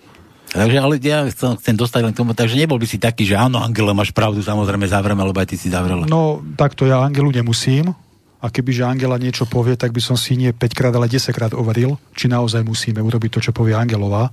Takže 0.48 0.76
ale 0.80 0.96
ja 1.04 1.28
chcem, 1.28 1.60
chcem 1.60 1.76
dostať 1.76 2.00
len 2.08 2.12
k 2.16 2.20
tomu, 2.24 2.32
takže 2.32 2.56
nebol 2.56 2.80
by 2.80 2.88
si 2.88 2.96
taký, 2.96 3.28
že 3.28 3.36
áno, 3.36 3.60
Angela, 3.60 3.92
máš 3.92 4.16
pravdu, 4.16 4.40
samozrejme 4.40 4.88
zavreme, 4.88 5.20
lebo 5.20 5.36
aj 5.36 5.48
ty 5.52 5.56
si 5.60 5.68
zavrela. 5.68 6.08
No, 6.08 6.40
takto 6.56 6.88
ja 6.88 7.04
Angelu 7.04 7.28
nemusím. 7.28 7.92
A 8.38 8.54
kebyže 8.54 8.86
Angela 8.86 9.18
niečo 9.18 9.50
povie, 9.50 9.74
tak 9.74 9.90
by 9.90 9.98
som 9.98 10.14
si 10.14 10.38
nie 10.38 10.54
5 10.54 10.72
krát, 10.72 10.94
ale 10.94 11.10
10 11.10 11.34
krát 11.34 11.52
overil, 11.52 11.98
či 12.14 12.30
naozaj 12.30 12.62
musíme 12.62 13.02
urobiť 13.02 13.30
to, 13.34 13.40
čo 13.50 13.52
povie 13.52 13.74
Angelová. 13.74 14.30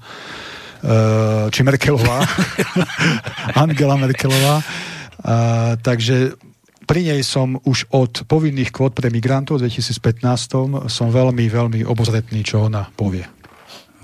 Uh, 0.86 1.50
či 1.50 1.66
Merkelová. 1.66 2.22
Angela 3.66 3.98
Merkelová. 3.98 4.62
Uh, 4.62 5.74
takže 5.82 6.38
pri 6.86 7.02
nej 7.02 7.26
som 7.26 7.58
už 7.66 7.90
od 7.90 8.30
povinných 8.30 8.70
kvót 8.70 8.94
pre 8.94 9.10
migrantov 9.10 9.58
v 9.58 9.74
2015 9.74 10.22
som 10.86 11.08
veľmi, 11.10 11.50
veľmi 11.50 11.82
obozretný, 11.82 12.46
čo 12.46 12.70
ona 12.70 12.86
povie. 12.94 13.26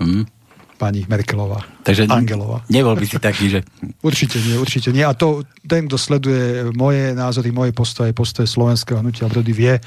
Hmm 0.02 0.41
pani 0.82 1.06
Merkelová. 1.06 1.62
Takže 1.86 2.10
Angelová. 2.10 2.66
nebol 2.66 2.98
by 2.98 3.06
si 3.06 3.22
taký, 3.22 3.46
že... 3.46 3.62
určite 4.08 4.42
nie, 4.42 4.58
určite 4.58 4.90
nie. 4.90 5.06
A 5.06 5.14
to 5.14 5.46
ten, 5.62 5.86
kto 5.86 5.94
sleduje 5.94 6.74
moje 6.74 7.14
názory, 7.14 7.54
moje 7.54 7.70
postoje, 7.70 8.10
postoje 8.10 8.50
slovenského 8.50 8.98
hnutia 8.98 9.30
Brody 9.30 9.54
vie, 9.54 9.78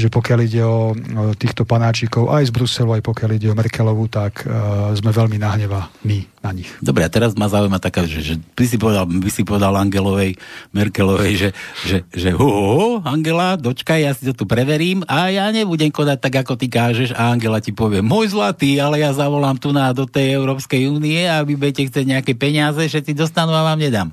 že 0.00 0.08
pokiaľ 0.08 0.38
ide 0.48 0.62
o, 0.64 0.96
týchto 1.36 1.68
panáčikov 1.68 2.32
aj 2.32 2.48
z 2.48 2.52
Bruselu, 2.56 2.90
aj 2.96 3.02
pokiaľ 3.04 3.30
ide 3.36 3.48
o 3.52 3.54
Merkelovu, 3.54 4.08
tak 4.08 4.48
uh, 4.48 4.90
sme 4.96 5.12
veľmi 5.12 5.36
my 5.36 6.18
na 6.40 6.50
nich. 6.56 6.72
Dobre, 6.80 7.04
a 7.04 7.12
teraz 7.12 7.36
ma 7.36 7.52
zaujíma 7.52 7.76
taká, 7.76 8.08
že, 8.08 8.24
že 8.24 8.34
by, 8.56 8.64
si 8.64 8.80
povedal, 8.80 9.04
by 9.04 9.30
si 9.30 9.44
povedal 9.44 9.76
Angelovej, 9.76 10.40
Merkelovej, 10.72 11.32
že, 11.36 11.48
že, 11.84 11.96
že 12.08 12.28
hu, 12.32 12.48
hu, 12.48 13.04
Angela, 13.04 13.60
dočkaj, 13.60 14.00
ja 14.00 14.12
si 14.16 14.24
to 14.24 14.32
tu 14.32 14.44
preverím 14.48 15.04
a 15.04 15.28
ja 15.28 15.52
nebudem 15.52 15.92
kodať 15.92 16.16
tak, 16.16 16.40
ako 16.40 16.56
ty 16.56 16.72
kážeš 16.72 17.12
a 17.12 17.28
Angela 17.28 17.60
ti 17.60 17.76
povie, 17.76 18.00
môj 18.00 18.32
zlatý, 18.32 18.80
ale 18.80 19.04
ja 19.04 19.12
zavolám 19.12 19.60
tu 19.60 19.68
na 19.76 19.92
do 19.92 20.08
tej 20.08 20.40
Európskej 20.40 20.88
únie 20.88 21.28
a 21.28 21.44
vy 21.44 21.60
budete 21.60 21.92
chcieť 21.92 22.06
nejaké 22.08 22.32
peniaze, 22.32 22.80
všetci 22.80 23.12
dostanú 23.12 23.52
a 23.52 23.60
vám 23.60 23.76
nedám. 23.76 24.08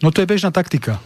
No 0.00 0.08
to 0.08 0.24
je 0.24 0.30
bežná 0.30 0.48
taktika. 0.48 0.96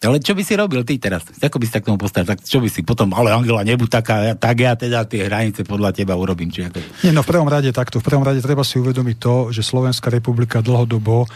Ale 0.00 0.16
čo 0.16 0.32
by 0.32 0.40
si 0.40 0.56
robil 0.56 0.80
ty 0.80 0.96
teraz? 0.96 1.28
Ako 1.44 1.60
by 1.60 1.68
si 1.68 1.76
tak 1.76 1.84
tomu 1.84 2.00
postavil? 2.00 2.32
Tak 2.32 2.40
čo 2.40 2.56
by 2.56 2.72
si 2.72 2.80
potom, 2.80 3.12
ale 3.12 3.36
Angela, 3.36 3.60
nebuď 3.60 4.00
taká, 4.00 4.32
tak 4.32 4.56
ja 4.56 4.72
teda 4.72 5.04
tie 5.04 5.28
hranice 5.28 5.60
podľa 5.60 5.92
teba 5.92 6.16
urobím. 6.16 6.48
Či 6.48 6.72
ako... 6.72 6.80
Nie, 7.04 7.12
no 7.12 7.20
v 7.20 7.28
prvom 7.28 7.44
rade 7.44 7.68
takto. 7.68 8.00
V 8.00 8.08
prvom 8.08 8.24
rade 8.24 8.40
treba 8.40 8.64
si 8.64 8.80
uvedomiť 8.80 9.16
to, 9.20 9.52
že 9.52 9.60
Slovenská 9.60 10.08
republika 10.08 10.64
dlhodobo 10.64 11.28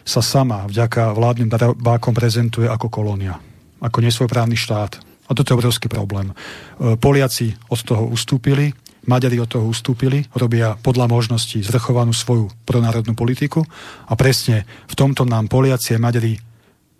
sa 0.00 0.24
sama 0.24 0.64
vďaka 0.64 1.12
vládnym 1.12 1.52
darebákom 1.52 2.16
prezentuje 2.16 2.64
ako 2.64 2.88
kolónia. 2.88 3.36
Ako 3.84 4.00
nesvojprávny 4.00 4.56
štát. 4.56 4.96
A 5.28 5.30
toto 5.36 5.52
je 5.52 5.58
obrovský 5.60 5.92
problém. 5.92 6.32
E, 6.32 6.96
Poliaci 6.96 7.52
od 7.68 7.84
toho 7.84 8.08
ustúpili, 8.08 8.72
Maďari 9.04 9.36
od 9.44 9.50
toho 9.52 9.68
ustúpili, 9.68 10.24
robia 10.32 10.72
podľa 10.80 11.04
možností 11.12 11.60
zvrchovanú 11.60 12.16
svoju 12.16 12.48
pronárodnú 12.64 13.12
politiku 13.12 13.60
a 14.08 14.16
presne 14.16 14.64
v 14.88 14.94
tomto 14.96 15.28
nám 15.28 15.52
Poliaci 15.52 15.94
a 15.94 16.00
Maďari 16.00 16.45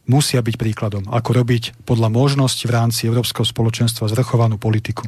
musia 0.06 0.42
byť 0.42 0.54
príkladom, 0.54 1.10
ako 1.10 1.30
robiť 1.42 1.82
podľa 1.82 2.08
možnosti 2.10 2.62
v 2.62 2.74
rámci 2.74 3.10
Európskeho 3.10 3.46
spoločenstva 3.46 4.10
zrchovanú 4.10 4.58
politiku. 4.58 5.06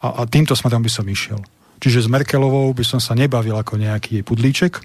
A, 0.00 0.22
a 0.22 0.28
týmto 0.30 0.54
smerom 0.54 0.80
by 0.80 0.90
som 0.90 1.04
išiel. 1.06 1.42
Čiže 1.80 2.06
s 2.06 2.08
Merkelovou 2.12 2.70
by 2.72 2.84
som 2.84 3.00
sa 3.00 3.16
nebavil 3.16 3.56
ako 3.56 3.80
nejaký 3.80 4.22
pudlíček, 4.24 4.80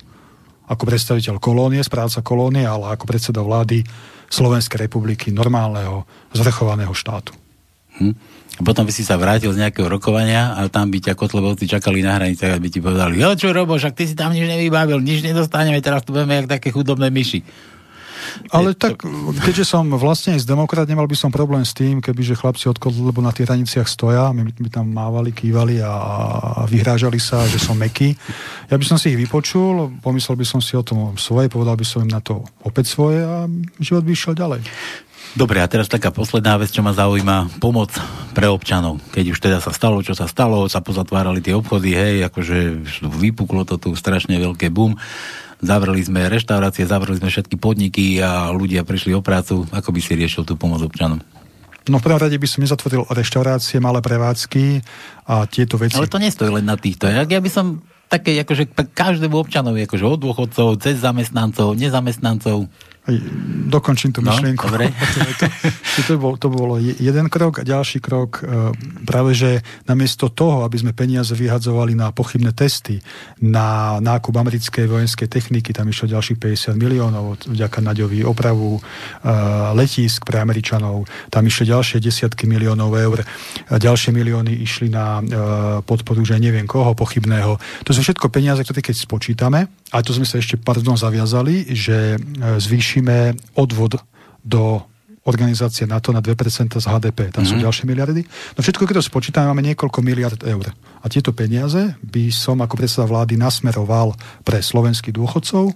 ako 0.66 0.84
predstaviteľ 0.90 1.38
kolónie, 1.38 1.84
správca 1.86 2.26
kolónie, 2.26 2.66
ale 2.66 2.98
ako 2.98 3.06
predseda 3.06 3.46
vlády 3.46 3.86
Slovenskej 4.32 4.90
republiky, 4.90 5.30
normálneho, 5.30 6.10
zvrchovaného 6.34 6.92
štátu. 6.98 7.38
Hm. 8.02 8.16
Potom 8.56 8.88
by 8.88 8.94
si 8.96 9.04
sa 9.04 9.20
vrátil 9.20 9.52
z 9.52 9.68
nejakého 9.68 9.92
rokovania 9.92 10.56
a 10.56 10.72
tam 10.72 10.88
by 10.88 11.04
ťa 11.04 11.20
kotlebovci 11.20 11.68
čakali 11.68 12.00
na 12.00 12.16
hranice 12.16 12.48
a 12.48 12.56
by 12.56 12.70
ti 12.72 12.80
povedali, 12.80 13.20
jo 13.20 13.36
čo 13.36 13.52
Robo, 13.52 13.76
však 13.76 13.92
ty 13.92 14.08
si 14.08 14.16
tam 14.16 14.32
nič 14.32 14.48
nevybavil, 14.48 15.04
nič 15.04 15.28
nedostaneme, 15.28 15.84
teraz 15.84 16.08
tu 16.08 16.16
budeme 16.16 16.40
jak 16.40 16.48
také 16.48 16.72
chudobné 16.72 17.12
myši. 17.12 17.44
Ale 18.54 18.78
tak, 18.78 19.02
keďže 19.44 19.66
som 19.66 19.88
vlastne 19.96 20.36
aj 20.38 20.44
z 20.44 20.50
demokrat, 20.50 20.86
nemal 20.86 21.10
by 21.10 21.18
som 21.18 21.34
problém 21.34 21.66
s 21.66 21.74
tým, 21.74 22.00
kebyže 22.00 22.38
chlapci 22.38 22.70
od 22.70 22.78
lebo 22.80 23.20
na 23.20 23.34
tých 23.34 23.50
hraniciach 23.50 23.90
stoja, 23.90 24.30
my 24.36 24.46
by 24.46 24.70
tam 24.70 24.92
mávali, 24.92 25.34
kývali 25.34 25.82
a, 25.82 25.94
a 25.94 26.62
vyhrážali 26.70 27.18
sa, 27.18 27.44
že 27.50 27.58
som 27.58 27.76
meký. 27.76 28.14
Ja 28.70 28.78
by 28.78 28.86
som 28.86 28.98
si 29.02 29.14
ich 29.14 29.20
vypočul, 29.20 30.02
pomyslel 30.02 30.38
by 30.40 30.46
som 30.46 30.60
si 30.62 30.78
o 30.78 30.84
tom 30.86 31.18
svoje, 31.18 31.50
povedal 31.50 31.76
by 31.76 31.86
som 31.86 32.06
im 32.06 32.12
na 32.12 32.22
to 32.22 32.46
opäť 32.62 32.94
svoje 32.94 33.22
a 33.22 33.50
život 33.82 34.06
by 34.06 34.12
išiel 34.14 34.34
ďalej. 34.38 34.62
Dobre, 35.36 35.60
a 35.60 35.68
teraz 35.68 35.92
taká 35.92 36.16
posledná 36.16 36.56
vec, 36.56 36.72
čo 36.72 36.80
ma 36.80 36.96
zaujíma, 36.96 37.60
pomoc 37.60 37.92
pre 38.32 38.48
občanov. 38.48 39.04
Keď 39.12 39.26
už 39.36 39.40
teda 39.44 39.60
sa 39.60 39.76
stalo, 39.76 40.00
čo 40.00 40.16
sa 40.16 40.32
stalo, 40.32 40.64
sa 40.72 40.80
pozatvárali 40.80 41.44
tie 41.44 41.52
obchody, 41.52 41.92
hej, 41.92 42.24
akože 42.32 42.88
vypuklo 43.04 43.68
to 43.68 43.76
tu 43.76 43.92
strašne 44.00 44.40
veľké 44.40 44.72
boom 44.72 44.96
zavreli 45.66 46.02
sme 46.06 46.30
reštaurácie, 46.30 46.86
zavreli 46.86 47.20
sme 47.20 47.30
všetky 47.34 47.58
podniky 47.58 48.22
a 48.22 48.54
ľudia 48.54 48.86
prišli 48.86 49.18
o 49.18 49.26
prácu. 49.26 49.66
Ako 49.74 49.90
by 49.92 50.00
si 50.00 50.14
riešil 50.16 50.46
tú 50.46 50.56
pomoc 50.56 50.86
občanom? 50.86 51.20
No 51.86 52.02
v 52.02 52.06
prvom 52.06 52.18
rade 52.18 52.38
by 52.38 52.48
som 52.50 52.66
nezatvoril 52.66 53.06
reštaurácie, 53.10 53.78
malé 53.78 54.02
prevádzky 54.02 54.82
a 55.30 55.46
tieto 55.46 55.78
veci. 55.78 55.98
Ale 55.98 56.10
to 56.10 56.18
nestojí 56.18 56.50
len 56.50 56.66
na 56.66 56.78
týchto. 56.78 57.06
Ja, 57.06 57.22
ja 57.26 57.38
by 57.38 57.50
som 57.50 57.86
také, 58.10 58.38
akože 58.42 58.74
každému 58.74 59.38
občanovi, 59.38 59.86
akože 59.86 60.06
od 60.06 60.18
dôchodcov, 60.22 60.82
cez 60.82 61.02
zamestnancov, 61.02 61.78
nezamestnancov. 61.78 62.70
Dokončím 63.66 64.10
tú 64.10 64.20
No, 64.20 64.34
myšlienku. 64.34 64.66
dobre. 64.66 64.90
to, 66.08 66.18
bol, 66.18 66.36
to 66.36 66.50
bolo 66.50 66.78
je- 66.78 66.98
jeden 66.98 67.30
krok 67.30 67.62
a 67.62 67.64
ďalší 67.64 68.02
krok 68.02 68.42
e, 68.42 68.74
práve, 69.04 69.32
že 69.32 69.50
namiesto 69.86 70.28
toho, 70.28 70.62
aby 70.62 70.78
sme 70.78 70.92
peniaze 70.92 71.30
vyhadzovali 71.32 71.94
na 71.94 72.10
pochybné 72.10 72.50
testy, 72.52 72.98
na 73.40 73.98
nákup 74.00 74.34
americkej 74.34 74.86
vojenskej 74.86 75.28
techniky, 75.28 75.70
tam 75.70 75.86
išlo 75.86 76.10
ďalších 76.10 76.38
50 76.40 76.74
miliónov 76.76 77.46
vďaka 77.46 77.78
Naďovi 77.80 78.22
opravu 78.22 78.78
e, 78.78 78.82
letísk 79.74 80.26
pre 80.26 80.42
Američanov, 80.42 81.06
tam 81.30 81.44
išli 81.44 81.70
ďalšie 81.70 81.98
desiatky 82.00 82.46
miliónov 82.46 82.90
eur, 82.92 83.22
a 83.66 83.76
ďalšie 83.78 84.10
milióny 84.12 84.58
išli 84.58 84.90
na 84.90 85.06
e, 85.16 85.24
podporu, 85.82 86.22
že 86.22 86.38
neviem 86.38 86.66
koho, 86.66 86.94
pochybného. 86.94 87.58
To 87.82 87.92
sú 87.92 88.02
všetko 88.02 88.30
peniaze, 88.30 88.62
ktoré 88.62 88.82
keď 88.82 88.96
spočítame, 88.98 89.70
a 89.96 90.04
to 90.04 90.12
sme 90.12 90.28
sa 90.28 90.44
ešte 90.44 90.60
pardon 90.60 91.00
zaviazali, 91.00 91.72
že 91.72 92.16
e, 92.16 92.18
zvýšime 92.60 93.32
odvod 93.56 93.96
do 94.44 94.84
organizácie 95.24 95.88
NATO 95.88 96.12
na 96.12 96.20
2% 96.20 96.36
z 96.68 96.86
HDP. 96.86 97.32
Tam 97.32 97.42
mm-hmm. 97.42 97.48
sú 97.48 97.56
ďalšie 97.64 97.88
miliardy. 97.88 98.22
No 98.54 98.60
všetko, 98.60 98.84
keď 98.86 99.00
to 99.00 99.08
spočítame, 99.08 99.48
máme 99.48 99.64
niekoľko 99.72 100.04
miliard 100.04 100.38
eur. 100.44 100.68
A 101.00 101.06
tieto 101.08 101.32
peniaze 101.32 101.96
by 102.04 102.28
som 102.30 102.60
ako 102.60 102.76
predseda 102.76 103.08
vlády 103.08 103.40
nasmeroval 103.40 104.14
pre 104.44 104.60
slovenských 104.60 105.16
dôchodcov. 105.16 105.72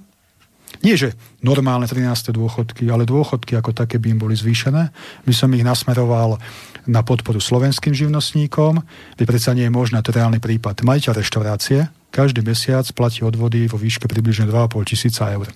Nie, 0.85 0.99
že 0.99 1.17
normálne 1.41 1.89
13. 1.89 2.29
dôchodky, 2.29 2.85
ale 2.91 3.09
dôchodky 3.09 3.57
ako 3.57 3.73
také 3.73 3.97
by 3.97 4.13
im 4.13 4.19
boli 4.21 4.37
zvýšené. 4.37 4.93
By 5.25 5.33
som 5.33 5.49
ich 5.55 5.65
nasmeroval 5.65 6.37
na 6.85 7.01
podporu 7.01 7.41
slovenským 7.41 7.95
živnostníkom. 7.95 8.83
Veď 9.17 9.25
predsa 9.25 9.57
nie 9.57 9.65
je 9.65 9.73
možné, 9.73 10.03
to 10.05 10.13
je 10.13 10.21
reálny 10.21 10.37
prípad. 10.37 10.85
Majiteľ 10.85 11.13
reštaurácie 11.17 11.98
každý 12.19 12.43
mesiac 12.43 12.83
platí 12.91 13.23
odvody 13.23 13.63
vo 13.65 13.79
výške 13.79 14.05
približne 14.05 14.43
2,5 14.45 14.75
tisíca 14.85 15.31
eur. 15.31 15.47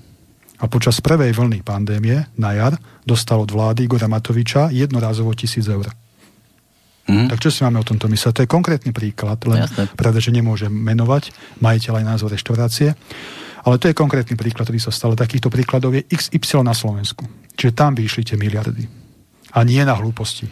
A 0.57 0.71
počas 0.71 1.03
prvej 1.03 1.35
vlny 1.35 1.59
pandémie 1.59 2.23
na 2.35 2.55
jar 2.55 2.73
dostal 3.03 3.35
od 3.37 3.51
vlády 3.51 3.83
Igora 3.83 4.07
Matoviča 4.07 4.71
jednorázovo 4.71 5.35
tisíc 5.35 5.67
eur. 5.67 5.91
Hm? 7.03 7.27
Tak 7.27 7.43
čo 7.43 7.51
si 7.51 7.59
máme 7.61 7.77
o 7.77 7.85
tomto 7.85 8.07
mysleť? 8.07 8.31
To 8.31 8.43
je 8.47 8.49
konkrétny 8.49 8.95
príklad, 8.95 9.35
len 9.43 9.67
Jasné. 9.67 9.91
pravda, 9.91 10.23
že 10.23 10.31
nemôžem 10.31 10.71
menovať 10.71 11.35
majiteľ 11.59 11.99
aj 11.99 12.05
názov 12.07 12.31
reštaurácie, 12.31 12.95
ale 13.59 13.75
to 13.75 13.91
je 13.91 13.95
konkrétny 13.95 14.39
príklad, 14.39 14.63
ktorý 14.63 14.79
sa 14.79 14.87
stal. 14.89 15.11
Takýchto 15.11 15.51
príkladov 15.51 15.91
je 15.91 16.07
XY 16.07 16.63
na 16.63 16.71
Slovensku. 16.71 17.27
Čiže 17.53 17.75
tam 17.75 17.91
by 17.91 18.01
išli 18.01 18.23
tie 18.23 18.39
miliardy. 18.39 18.87
A 19.51 19.67
nie 19.67 19.83
na 19.83 19.93
hlúposti, 19.93 20.47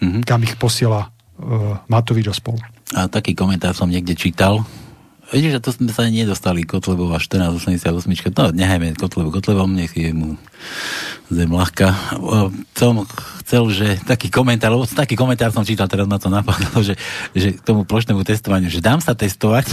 Mhm. 0.00 0.24
kam 0.24 0.40
ich 0.40 0.56
posiela 0.56 1.12
uh, 1.36 1.76
Matovič 1.84 2.24
a 2.24 2.32
spolu. 2.32 2.56
A 2.94 3.04
taký 3.04 3.36
komentár 3.36 3.76
som 3.76 3.84
niekde 3.84 4.16
čítal. 4.16 4.64
Vidíš, 5.30 5.58
že 5.58 5.62
to 5.62 5.70
sme 5.70 5.94
sa 5.94 6.10
nedostali 6.10 6.66
Kotlebova 6.66 7.22
1488. 7.22 8.34
No, 8.34 8.50
nehajme 8.50 8.98
Kotlebu 8.98 9.30
Kotlevom, 9.30 9.70
nech 9.70 9.94
je 9.94 10.10
mu 10.10 10.34
zem 11.30 11.46
ľahká. 11.46 11.94
Som 12.74 13.06
chcel, 13.46 13.62
že 13.70 13.86
taký 14.02 14.26
komentár, 14.26 14.74
lebo 14.74 14.90
taký 14.90 15.14
komentár 15.14 15.54
som 15.54 15.62
čítal, 15.62 15.86
teraz 15.86 16.10
ma 16.10 16.18
to 16.18 16.34
napadlo, 16.34 16.82
že, 16.86 16.98
že 17.30 17.54
k 17.54 17.62
tomu 17.62 17.86
plošnému 17.86 18.26
testovaniu, 18.26 18.66
že 18.66 18.82
dám 18.82 18.98
sa 18.98 19.14
testovať, 19.14 19.70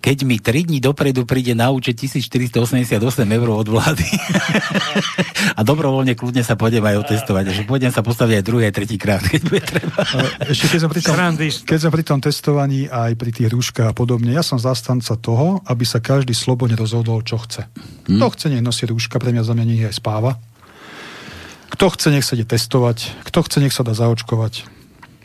keď 0.00 0.16
mi 0.24 0.40
3 0.40 0.72
dní 0.72 0.80
dopredu 0.80 1.28
príde 1.28 1.52
na 1.52 1.68
účet 1.68 1.92
1488 1.92 2.96
eur 3.20 3.48
od 3.52 3.68
vlády. 3.68 4.08
a 5.58 5.60
dobrovoľne 5.60 6.16
kľudne 6.16 6.40
sa 6.40 6.56
pôjdem 6.56 6.80
aj 6.80 7.04
otestovať. 7.04 7.52
Že 7.52 7.62
pôjdem 7.68 7.92
sa 7.92 8.00
postaviť 8.00 8.40
aj 8.40 8.44
druhý, 8.44 8.64
aj 8.64 8.74
tretí 8.80 8.96
krát, 8.96 9.20
keď 9.20 9.40
bude 9.44 9.60
treba. 9.60 10.00
Ešte 10.48 10.72
keď 10.72 10.80
som, 10.80 10.90
pri 10.90 11.02
tom, 11.04 11.16
keď 11.68 11.78
som 11.78 11.90
pri 11.92 12.04
tom 12.08 12.18
testovaní 12.24 12.88
aj 12.88 13.12
pri 13.20 13.30
tých 13.30 13.52
rúškach 13.52 13.92
a 13.92 13.94
podobne, 13.94 14.32
ja 14.32 14.40
som 14.40 14.56
zastanca 14.56 15.12
toho, 15.20 15.60
aby 15.68 15.84
sa 15.84 16.00
každý 16.00 16.32
slobodne 16.32 16.80
rozhodol, 16.80 17.20
čo 17.20 17.36
chce. 17.36 17.68
Kto 18.08 18.26
chce, 18.32 18.46
nech 18.48 18.64
nosí 18.64 18.88
rúška, 18.88 19.20
pre 19.20 19.36
mňa 19.36 19.44
za 19.44 19.52
mňa 19.52 19.64
nech 19.68 19.88
aj 19.92 20.00
spáva. 20.00 20.40
Kto 21.76 21.92
chce, 21.92 22.08
nech 22.08 22.24
sa 22.24 22.40
ide 22.40 22.48
testovať. 22.48 23.20
Kto 23.28 23.44
chce, 23.44 23.60
nech 23.60 23.76
sa 23.76 23.84
dá 23.84 23.92
zaočkovať. 23.92 24.64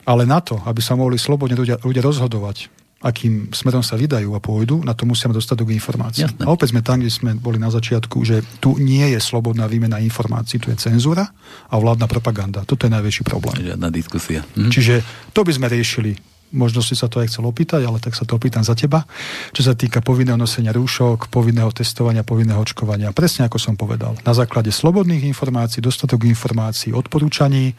Ale 0.04 0.28
na 0.28 0.44
to, 0.44 0.60
aby 0.68 0.84
sa 0.84 1.00
mohli 1.00 1.18
slobodne 1.18 1.58
ľudia, 1.58 1.82
ľudia 1.82 2.04
rozhodovať, 2.06 2.75
akým 3.06 3.54
smerom 3.54 3.86
sa 3.86 3.94
vydajú 3.94 4.34
a 4.34 4.42
pôjdu, 4.42 4.82
na 4.82 4.98
to 4.98 5.06
musíme 5.06 5.30
dostatok 5.30 5.70
informácií. 5.70 6.26
Jasné. 6.26 6.42
A 6.42 6.50
opäť 6.50 6.74
sme 6.74 6.82
tam, 6.82 6.98
kde 6.98 7.14
sme 7.14 7.38
boli 7.38 7.62
na 7.62 7.70
začiatku, 7.70 8.26
že 8.26 8.42
tu 8.58 8.82
nie 8.82 9.14
je 9.14 9.22
slobodná 9.22 9.70
výmena 9.70 10.02
informácií, 10.02 10.58
tu 10.58 10.74
je 10.74 10.78
cenzúra 10.82 11.30
a 11.70 11.76
vládna 11.78 12.10
propaganda. 12.10 12.66
Toto 12.66 12.90
je 12.90 12.92
najväčší 12.98 13.22
problém. 13.22 13.62
Žiadna 13.62 13.94
diskusia. 13.94 14.42
Hm? 14.58 14.74
Čiže 14.74 15.06
to 15.38 15.46
by 15.46 15.54
sme 15.54 15.70
riešili. 15.70 16.18
Možno 16.56 16.82
si 16.82 16.98
sa 16.98 17.06
to 17.06 17.22
aj 17.22 17.30
chcel 17.30 17.46
opýtať, 17.46 17.86
ale 17.86 18.02
tak 18.02 18.18
sa 18.18 18.24
to 18.26 18.38
opýtam 18.38 18.66
za 18.66 18.74
teba. 18.74 19.06
Čo 19.54 19.70
sa 19.70 19.74
týka 19.78 20.02
povinného 20.02 20.40
nosenia 20.40 20.74
rúšok, 20.74 21.30
povinného 21.30 21.70
testovania, 21.74 22.26
povinného 22.26 22.58
očkovania. 22.58 23.14
Presne 23.14 23.46
ako 23.46 23.58
som 23.62 23.76
povedal. 23.78 24.18
Na 24.24 24.34
základe 24.34 24.74
slobodných 24.74 25.26
informácií, 25.30 25.84
dostatok 25.84 26.26
informácií, 26.26 26.96
odporúčaní 26.96 27.76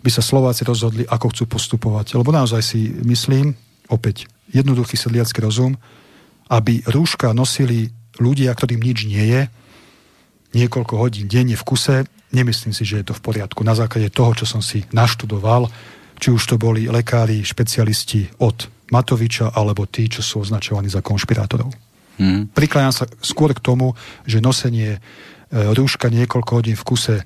by 0.00 0.10
sa 0.10 0.22
Slováci 0.22 0.62
rozhodli, 0.62 1.02
ako 1.02 1.34
chcú 1.34 1.44
postupovať. 1.50 2.14
Lebo 2.16 2.30
naozaj 2.30 2.62
si 2.62 2.94
myslím, 3.04 3.52
opäť, 3.90 4.30
jednoduchý 4.50 4.94
sedliacký 4.98 5.42
rozum, 5.42 5.78
aby 6.46 6.82
rúška 6.86 7.34
nosili 7.34 7.90
ľudia, 8.22 8.54
ktorým 8.54 8.80
nič 8.80 9.06
nie 9.06 9.24
je, 9.24 9.42
niekoľko 10.56 10.94
hodín 10.96 11.26
denne 11.28 11.58
v 11.58 11.66
kuse, 11.66 12.06
nemyslím 12.32 12.72
si, 12.72 12.82
že 12.86 13.02
je 13.02 13.06
to 13.12 13.14
v 13.14 13.24
poriadku. 13.24 13.60
Na 13.66 13.76
základe 13.76 14.08
toho, 14.08 14.32
čo 14.32 14.48
som 14.48 14.64
si 14.64 14.86
naštudoval, 14.94 15.68
či 16.16 16.32
už 16.32 16.42
to 16.48 16.56
boli 16.56 16.88
lekári, 16.88 17.44
špecialisti 17.44 18.40
od 18.40 18.72
Matoviča, 18.88 19.52
alebo 19.52 19.84
tí, 19.84 20.06
čo 20.06 20.22
sú 20.22 20.46
označovaní 20.46 20.88
za 20.88 21.02
konšpirátorov. 21.02 21.74
Hm? 22.16 22.54
Prikláňam 22.54 22.94
sa 22.94 23.04
skôr 23.20 23.52
k 23.52 23.60
tomu, 23.60 23.92
že 24.24 24.40
nosenie 24.40 24.96
e, 24.96 24.98
rúška 25.50 26.08
niekoľko 26.08 26.50
hodín 26.56 26.76
v 26.78 26.86
kuse, 26.86 27.16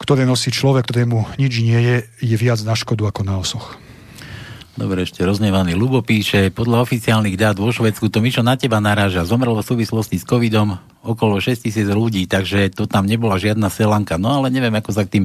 ktoré 0.00 0.24
nosí 0.24 0.52
človek, 0.52 0.84
ktorému 0.84 1.40
nič 1.40 1.52
nie 1.60 1.76
je, 1.76 1.96
je 2.24 2.36
viac 2.36 2.60
na 2.64 2.76
škodu 2.76 3.08
ako 3.08 3.22
na 3.24 3.36
osoch. 3.40 3.76
Dobre, 4.80 5.04
ešte 5.04 5.20
roznevaný 5.28 5.76
Lubo 5.76 6.00
píše, 6.00 6.48
podľa 6.48 6.80
oficiálnych 6.88 7.36
dát 7.36 7.52
vo 7.52 7.68
Švedsku 7.68 8.08
to 8.08 8.24
Mišo 8.24 8.40
na 8.40 8.56
teba 8.56 8.80
naráža. 8.80 9.28
Zomrelo 9.28 9.60
v 9.60 9.68
súvislosti 9.76 10.16
s 10.16 10.24
covidom 10.24 10.80
okolo 11.04 11.36
6 11.36 11.68
tisíc 11.68 11.84
ľudí, 11.84 12.24
takže 12.24 12.72
to 12.72 12.88
tam 12.88 13.04
nebola 13.04 13.36
žiadna 13.36 13.68
selanka. 13.68 14.16
No 14.16 14.40
ale 14.40 14.48
neviem, 14.48 14.72
ako 14.72 14.88
sa 14.96 15.04
k 15.04 15.20
tým 15.20 15.24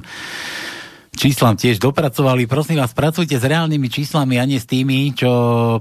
číslam 1.15 1.55
tiež 1.55 1.79
dopracovali. 1.79 2.51
Prosím 2.51 2.83
vás, 2.83 2.91
pracujte 2.91 3.39
s 3.39 3.47
reálnymi 3.47 3.87
číslami 3.87 4.35
a 4.35 4.43
nie 4.43 4.59
s 4.59 4.67
tými, 4.67 5.15
čo 5.15 5.31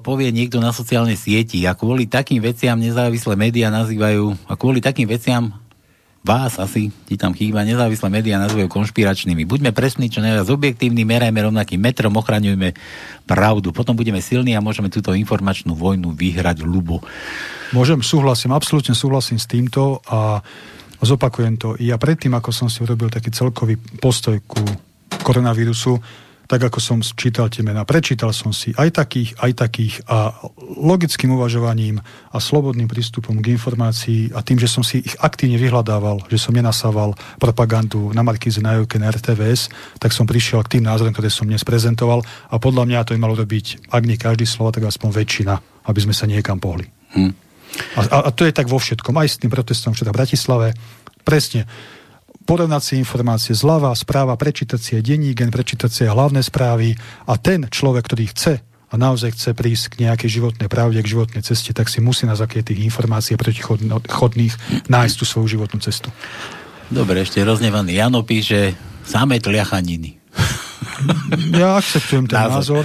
povie 0.06 0.30
niekto 0.30 0.62
na 0.62 0.70
sociálnej 0.70 1.18
sieti. 1.18 1.66
A 1.66 1.74
kvôli 1.74 2.06
takým 2.06 2.38
veciam 2.38 2.78
nezávislé 2.78 3.34
médiá 3.34 3.74
nazývajú, 3.74 4.38
a 4.46 4.54
kvôli 4.54 4.78
takým 4.78 5.10
veciam 5.10 5.50
vás 6.24 6.56
asi, 6.56 6.88
ti 7.04 7.20
tam 7.20 7.36
chýba, 7.36 7.68
nezávislé 7.68 8.08
médiá 8.08 8.40
nazývajú 8.40 8.72
konšpiračnými. 8.72 9.44
Buďme 9.44 9.76
presní, 9.76 10.08
čo 10.08 10.24
najviac 10.24 10.48
objektívni, 10.48 11.04
merajme 11.04 11.36
rovnakým 11.44 11.76
metrom, 11.76 12.16
ochraňujme 12.16 12.72
pravdu. 13.28 13.76
Potom 13.76 13.92
budeme 13.92 14.24
silní 14.24 14.56
a 14.56 14.64
môžeme 14.64 14.88
túto 14.88 15.12
informačnú 15.12 15.76
vojnu 15.76 16.16
vyhrať 16.16 16.64
ľubo. 16.64 17.04
Môžem, 17.76 18.00
súhlasím, 18.00 18.56
absolútne 18.56 18.96
súhlasím 18.96 19.36
s 19.36 19.44
týmto 19.44 20.00
a 20.08 20.40
zopakujem 21.04 21.60
to. 21.60 21.76
Ja 21.76 22.00
predtým, 22.00 22.32
ako 22.32 22.56
som 22.56 22.72
si 22.72 22.80
urobil 22.80 23.12
taký 23.12 23.28
celkový 23.28 23.76
postoj 24.00 24.40
ku 24.48 24.64
koronavírusu, 25.20 26.23
tak 26.44 26.60
ako 26.60 26.78
som 26.80 26.98
čítal 27.00 27.48
tie 27.48 27.64
mená, 27.64 27.88
prečítal 27.88 28.32
som 28.36 28.52
si 28.52 28.76
aj 28.76 29.00
takých, 29.00 29.30
aj 29.40 29.52
takých 29.56 29.94
a 30.04 30.36
logickým 30.60 31.32
uvažovaním 31.32 32.04
a 32.04 32.36
slobodným 32.36 32.88
prístupom 32.88 33.40
k 33.40 33.56
informácii 33.56 34.36
a 34.36 34.44
tým, 34.44 34.60
že 34.60 34.68
som 34.68 34.84
si 34.84 35.00
ich 35.00 35.16
aktívne 35.20 35.56
vyhľadával, 35.56 36.28
že 36.28 36.36
som 36.36 36.52
nenasával 36.52 37.16
propagandu 37.40 38.12
na 38.12 38.20
Markíze, 38.20 38.60
na 38.60 38.76
Jojke, 38.76 39.00
na 39.00 39.08
RTVS, 39.08 39.72
tak 39.96 40.12
som 40.12 40.28
prišiel 40.28 40.60
k 40.64 40.78
tým 40.78 40.84
názorom, 40.84 41.16
ktoré 41.16 41.32
som 41.32 41.48
dnes 41.48 41.64
prezentoval 41.64 42.20
a 42.52 42.56
podľa 42.60 42.84
mňa 42.84 43.04
to 43.08 43.16
by 43.16 43.20
malo 43.20 43.36
robiť, 43.40 43.88
ak 43.88 44.02
nie 44.04 44.20
každý 44.20 44.44
slova, 44.44 44.76
tak 44.76 44.84
aspoň 44.88 45.10
väčšina, 45.16 45.54
aby 45.88 45.98
sme 46.00 46.12
sa 46.12 46.28
niekam 46.28 46.60
pohli. 46.60 46.84
Hm. 47.16 47.32
A, 47.98 48.00
a, 48.00 48.30
to 48.30 48.46
je 48.46 48.54
tak 48.54 48.70
vo 48.70 48.78
všetkom, 48.78 49.14
aj 49.18 49.28
s 49.28 49.40
tým 49.42 49.50
protestom 49.50 49.94
včera 49.94 50.14
v 50.14 50.18
Bratislave. 50.22 50.68
Presne, 51.24 51.66
porovnať 52.44 52.82
si 52.84 52.94
informácie 53.00 53.56
zľava, 53.56 53.92
správa, 53.96 54.36
prečítať 54.36 54.80
si 54.80 54.90
aj 54.96 55.02
denník, 55.04 55.40
prečítať 55.40 55.90
si 55.90 56.00
aj 56.04 56.12
hlavné 56.12 56.40
správy 56.44 56.94
a 57.28 57.34
ten 57.40 57.66
človek, 57.68 58.04
ktorý 58.04 58.24
chce 58.30 58.54
a 58.64 58.94
naozaj 58.94 59.34
chce 59.34 59.50
prísť 59.58 59.84
k 59.96 60.06
nejakej 60.06 60.30
životnej 60.38 60.68
pravde, 60.70 61.02
k 61.02 61.12
životnej 61.12 61.42
ceste, 61.42 61.74
tak 61.74 61.90
si 61.90 61.98
musí 61.98 62.30
na 62.30 62.38
základe 62.38 62.70
tých 62.70 62.86
informácií 62.86 63.34
protichodných 63.34 64.86
nájsť 64.86 65.14
tú 65.18 65.24
svoju 65.26 65.58
životnú 65.58 65.82
cestu. 65.82 66.14
Dobre, 66.92 67.24
ešte 67.24 67.42
roznevaný 67.42 67.98
Jano 67.98 68.22
píše, 68.22 68.76
samé 69.02 69.40
tliachaniny. 69.42 70.23
Ja 71.50 71.76
akceptujem 71.76 72.26
ten 72.26 72.36
Názor. 72.36 72.84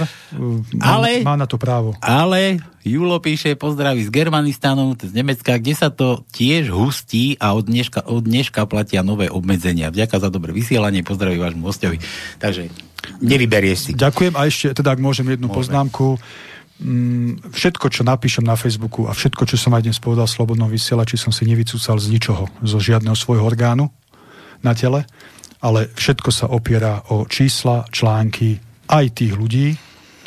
Ale- 0.80 1.22
má 1.22 1.34
na 1.34 1.44
to 1.44 1.56
právo. 1.56 1.94
Ale 2.00 2.58
Julo 2.80 3.20
píše 3.20 3.52
pozdraví 3.54 4.00
z 4.02 4.10
Germanistanu, 4.10 4.96
z 4.96 5.12
Nemecka, 5.12 5.60
kde 5.60 5.74
sa 5.74 5.88
to 5.92 6.24
tiež 6.32 6.72
hustí 6.72 7.36
a 7.36 7.52
od 7.52 7.68
dneška, 7.68 8.08
od 8.08 8.24
dneška 8.24 8.64
platia 8.64 9.04
nové 9.04 9.28
obmedzenia. 9.28 9.92
Vďaka 9.92 10.16
za 10.16 10.28
dobré 10.32 10.50
vysielanie, 10.50 11.04
pozdraví 11.04 11.36
vášmu 11.36 11.60
hostovi. 11.62 12.00
Takže 12.38 12.72
nevyberieš 13.20 13.78
si. 13.78 13.90
Ďakujem 13.92 14.32
a 14.32 14.48
ešte, 14.48 14.72
teda 14.72 14.96
ak 14.96 15.00
môžem 15.00 15.28
jednu 15.28 15.48
Môžeme. 15.48 15.58
poznámku. 15.60 16.16
mm, 16.80 17.52
všetko, 17.52 17.86
čo 17.92 18.00
napíšem 18.00 18.40
na 18.40 18.56
Facebooku 18.56 19.04
a 19.04 19.12
všetko, 19.12 19.44
čo 19.44 19.60
som 19.60 19.76
aj 19.76 19.84
dnes 19.84 20.00
povedal 20.00 20.24
v 20.24 20.32
Slobodnom 20.32 20.72
vysielači, 20.72 21.20
som 21.20 21.28
si 21.28 21.44
nevycúcal 21.44 22.00
z 22.00 22.08
ničoho, 22.08 22.48
zo 22.64 22.78
žiadneho 22.80 23.12
svojho 23.12 23.44
orgánu 23.44 23.92
na 24.64 24.72
tele, 24.72 25.04
ale 25.60 25.92
všetko 25.92 26.30
sa 26.32 26.46
opiera 26.48 27.04
o 27.12 27.28
čísla, 27.28 27.84
články 27.92 28.56
aj 28.88 29.04
tých 29.12 29.32
ľudí, 29.36 29.68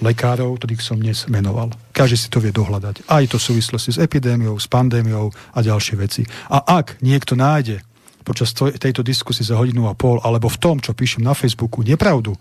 lekárov, 0.03 0.59
ktorých 0.59 0.83
som 0.83 0.99
dnes 0.99 1.25
menoval. 1.31 1.71
Každý 1.95 2.17
si 2.17 2.27
to 2.27 2.43
vie 2.43 2.51
dohľadať. 2.51 3.07
Aj 3.07 3.23
to 3.25 3.39
v 3.39 3.47
súvislosti 3.53 3.95
s 3.95 4.01
epidémiou, 4.01 4.59
s 4.59 4.67
pandémiou 4.67 5.31
a 5.55 5.59
ďalšie 5.63 5.95
veci. 5.95 6.21
A 6.51 6.81
ak 6.81 6.99
niekto 6.99 7.39
nájde 7.39 7.79
počas 8.23 8.55
tejto 8.55 9.03
diskusie 9.03 9.43
za 9.43 9.59
hodinu 9.59 9.87
a 9.91 9.93
pol, 9.95 10.19
alebo 10.23 10.47
v 10.47 10.59
tom, 10.59 10.75
čo 10.79 10.95
píšem 10.95 11.23
na 11.23 11.35
Facebooku, 11.35 11.83
nepravdu, 11.83 12.35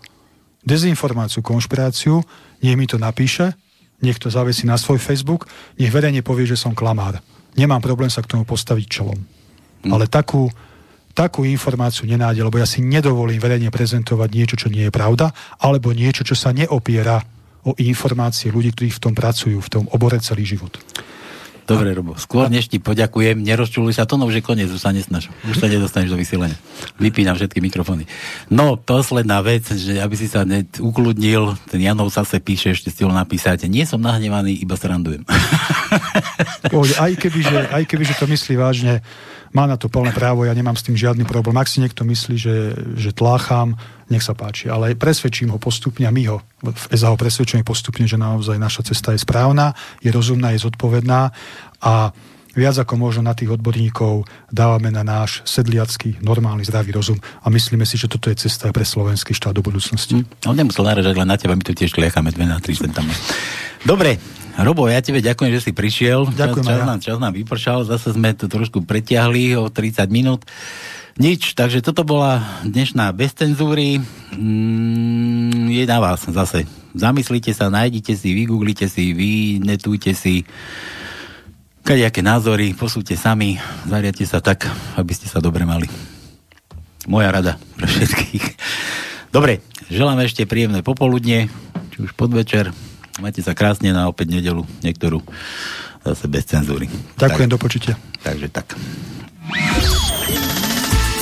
dezinformáciu, 0.63 1.43
konšpiráciu, 1.43 2.23
nech 2.63 2.79
mi 2.79 2.87
to 2.87 2.95
napíše, 2.95 3.51
nech 3.99 4.19
to 4.19 4.31
zavesí 4.31 4.63
na 4.63 4.79
svoj 4.79 4.99
Facebook, 4.99 5.47
nech 5.75 5.91
verejne 5.91 6.23
povie, 6.23 6.47
že 6.47 6.59
som 6.59 6.75
klamár. 6.75 7.19
Nemám 7.59 7.83
problém 7.83 8.11
sa 8.11 8.23
k 8.23 8.31
tomu 8.31 8.47
postaviť 8.47 8.85
čelom. 8.87 9.19
Hmm. 9.19 9.91
Ale 9.91 10.07
takú, 10.07 10.47
takú 11.13 11.45
informáciu 11.45 12.09
nenájde, 12.09 12.41
lebo 12.41 12.57
ja 12.57 12.67
si 12.67 12.81
nedovolím 12.81 13.37
verejne 13.37 13.69
prezentovať 13.69 14.29
niečo, 14.33 14.55
čo 14.57 14.67
nie 14.73 14.89
je 14.89 14.93
pravda, 14.93 15.29
alebo 15.61 15.93
niečo, 15.93 16.25
čo 16.25 16.33
sa 16.33 16.49
neopiera 16.49 17.21
o 17.63 17.71
informácie 17.79 18.51
ľudí, 18.51 18.75
ktorí 18.75 18.89
v 18.91 19.01
tom 19.01 19.13
pracujú, 19.15 19.61
v 19.61 19.71
tom 19.71 19.85
obore 19.93 20.19
celý 20.19 20.43
život. 20.43 20.75
Dobre, 21.63 21.95
Robo. 21.95 22.19
Skôr 22.19 22.51
než 22.51 22.67
ti 22.67 22.75
poďakujem, 22.75 23.39
nerozčuli 23.39 23.95
sa 23.95 24.03
to, 24.03 24.19
no 24.19 24.27
už 24.27 24.39
je 24.39 24.43
koniec, 24.43 24.67
už 24.67 24.83
sa 24.83 24.91
nesnaž. 24.91 25.31
Už 25.47 25.63
sa 25.63 25.71
nedostaneš 25.71 26.11
do 26.11 26.19
vysielania. 26.19 26.59
Vypínam 26.99 27.39
všetky 27.39 27.63
mikrofóny. 27.63 28.03
No, 28.51 28.75
posledná 28.75 29.39
vec, 29.39 29.71
že 29.71 29.95
aby 30.03 30.15
si 30.19 30.27
sa 30.27 30.43
ne, 30.43 30.67
ukludnil, 30.67 31.55
ten 31.71 31.79
Janov 31.79 32.11
zase 32.11 32.43
píše, 32.43 32.75
ešte 32.75 32.91
stihol 32.91 33.15
napísať, 33.15 33.71
nie 33.71 33.87
som 33.87 34.03
nahnevaný, 34.03 34.59
iba 34.59 34.75
srandujem. 34.75 35.23
aj 36.99 37.11
keby, 37.15 37.39
že, 37.39 37.57
aj 37.71 37.83
keby, 37.87 38.03
že 38.11 38.19
to 38.19 38.27
myslí 38.27 38.59
vážne, 38.59 38.99
má 39.53 39.69
na 39.69 39.77
to 39.77 39.87
plné 39.87 40.11
právo, 40.11 40.43
ja 40.43 40.53
nemám 40.57 40.75
s 40.75 40.85
tým 40.85 40.97
žiadny 40.97 41.29
problém. 41.29 41.55
Ak 41.61 41.69
si 41.69 41.79
niekto 41.79 42.01
myslí, 42.01 42.35
že, 42.35 42.57
že 42.97 43.13
tlácham, 43.13 43.77
nech 44.09 44.25
sa 44.25 44.33
páči. 44.33 44.67
Ale 44.67 44.97
presvedčím 44.97 45.53
ho 45.53 45.61
postupne 45.61 46.09
my 46.09 46.23
ho 46.29 46.37
v 46.63 46.95
ho 46.95 47.17
presvedčíme 47.19 47.67
postupne, 47.67 48.07
že 48.07 48.15
naozaj 48.15 48.55
naša 48.55 48.87
cesta 48.87 49.11
je 49.11 49.19
správna, 49.19 49.75
je 49.99 50.07
rozumná, 50.15 50.55
je 50.55 50.63
zodpovedná 50.63 51.35
a 51.83 52.15
viac 52.55 52.77
ako 52.79 52.95
možno 52.95 53.27
na 53.27 53.33
tých 53.35 53.51
odborníkov 53.51 54.23
dávame 54.47 54.93
na 54.93 55.03
náš 55.03 55.43
sedliacký, 55.43 56.21
normálny, 56.23 56.63
zdravý 56.63 56.95
rozum 56.95 57.19
a 57.19 57.49
myslíme 57.49 57.83
si, 57.83 57.99
že 57.99 58.07
toto 58.07 58.29
je 58.31 58.47
cesta 58.47 58.71
pre 58.71 58.85
slovenský 58.87 59.35
štát 59.35 59.51
do 59.51 59.65
budúcnosti. 59.65 60.23
Hm, 60.23 60.47
on 60.47 60.55
nemusel 60.55 60.87
naražať 60.87 61.17
len 61.17 61.27
na 61.27 61.35
teba, 61.35 61.57
my 61.57 61.65
tu 61.65 61.75
tiež 61.75 61.91
kliacháme 61.91 62.31
dve 62.31 62.45
na 62.47 62.61
tri 62.63 62.77
centami. 62.77 63.11
Dobre, 63.83 64.21
Robo, 64.53 64.85
ja 64.85 65.01
tebe 65.01 65.17
ďakujem, 65.17 65.51
že 65.57 65.63
si 65.65 65.71
prišiel. 65.73 66.29
Ďakujem 66.29 66.65
čas, 66.65 66.77
čas, 66.77 66.81
ja. 66.81 66.85
nám, 66.85 66.99
čas 67.01 67.17
nám 67.17 67.33
vypršal, 67.33 67.89
zase 67.89 68.13
sme 68.13 68.37
to 68.37 68.45
trošku 68.45 68.85
pretiahli 68.85 69.57
o 69.57 69.65
30 69.73 70.05
minút. 70.13 70.45
Nič, 71.17 71.57
takže 71.57 71.81
toto 71.81 72.05
bola 72.05 72.61
dnešná 72.65 73.09
bez 73.13 73.33
cenzúry. 73.33 73.97
Mm, 74.33 75.73
je 75.73 75.83
na 75.89 75.97
vás 75.97 76.25
zase. 76.25 76.69
Zamyslite 76.93 77.53
sa, 77.53 77.73
nájdite 77.73 78.13
si, 78.13 78.33
vygooglite 78.33 78.85
si, 78.85 79.13
vynetujte 79.13 80.13
si 80.13 80.45
kadejaké 81.83 82.23
názory, 82.23 82.77
posúďte 82.77 83.19
sami, 83.19 83.59
zariadte 83.89 84.23
sa 84.23 84.39
tak, 84.39 84.69
aby 84.95 85.11
ste 85.17 85.27
sa 85.27 85.43
dobre 85.43 85.67
mali. 85.67 85.89
Moja 87.09 87.33
rada 87.33 87.59
pre 87.75 87.89
všetkých. 87.89 88.45
Dobre, 89.33 89.65
želám 89.89 90.21
ešte 90.23 90.47
príjemné 90.47 90.85
popoludne, 90.85 91.51
či 91.91 91.97
už 91.99 92.15
podvečer, 92.15 92.71
Majte 93.21 93.45
sa 93.45 93.53
krásne 93.53 93.93
na 93.93 94.09
opäť 94.09 94.33
nedelu, 94.33 94.65
niektorú 94.81 95.21
zase 96.01 96.25
bez 96.27 96.49
cenzúry. 96.49 96.89
Ďakujem, 97.15 97.49
tak, 97.49 97.53
do 97.53 97.57
počutia. 97.61 97.93
Takže 98.25 98.47
tak. 98.49 98.73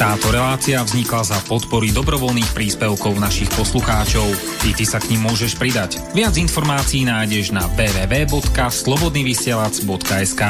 Táto 0.01 0.33
relácia 0.33 0.81
vznikla 0.81 1.21
za 1.21 1.37
podpory 1.45 1.93
dobrovoľných 1.93 2.57
príspevkov 2.57 3.21
našich 3.21 3.53
poslucháčov. 3.53 4.25
I 4.65 4.73
ty 4.73 4.81
sa 4.81 4.97
k 4.97 5.13
ním 5.13 5.29
môžeš 5.29 5.61
pridať. 5.61 6.01
Viac 6.17 6.33
informácií 6.41 7.05
nájdeš 7.05 7.53
na 7.53 7.69
www.slobodnyvysielac.sk 7.77 10.41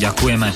Ďakujeme. 0.00 0.48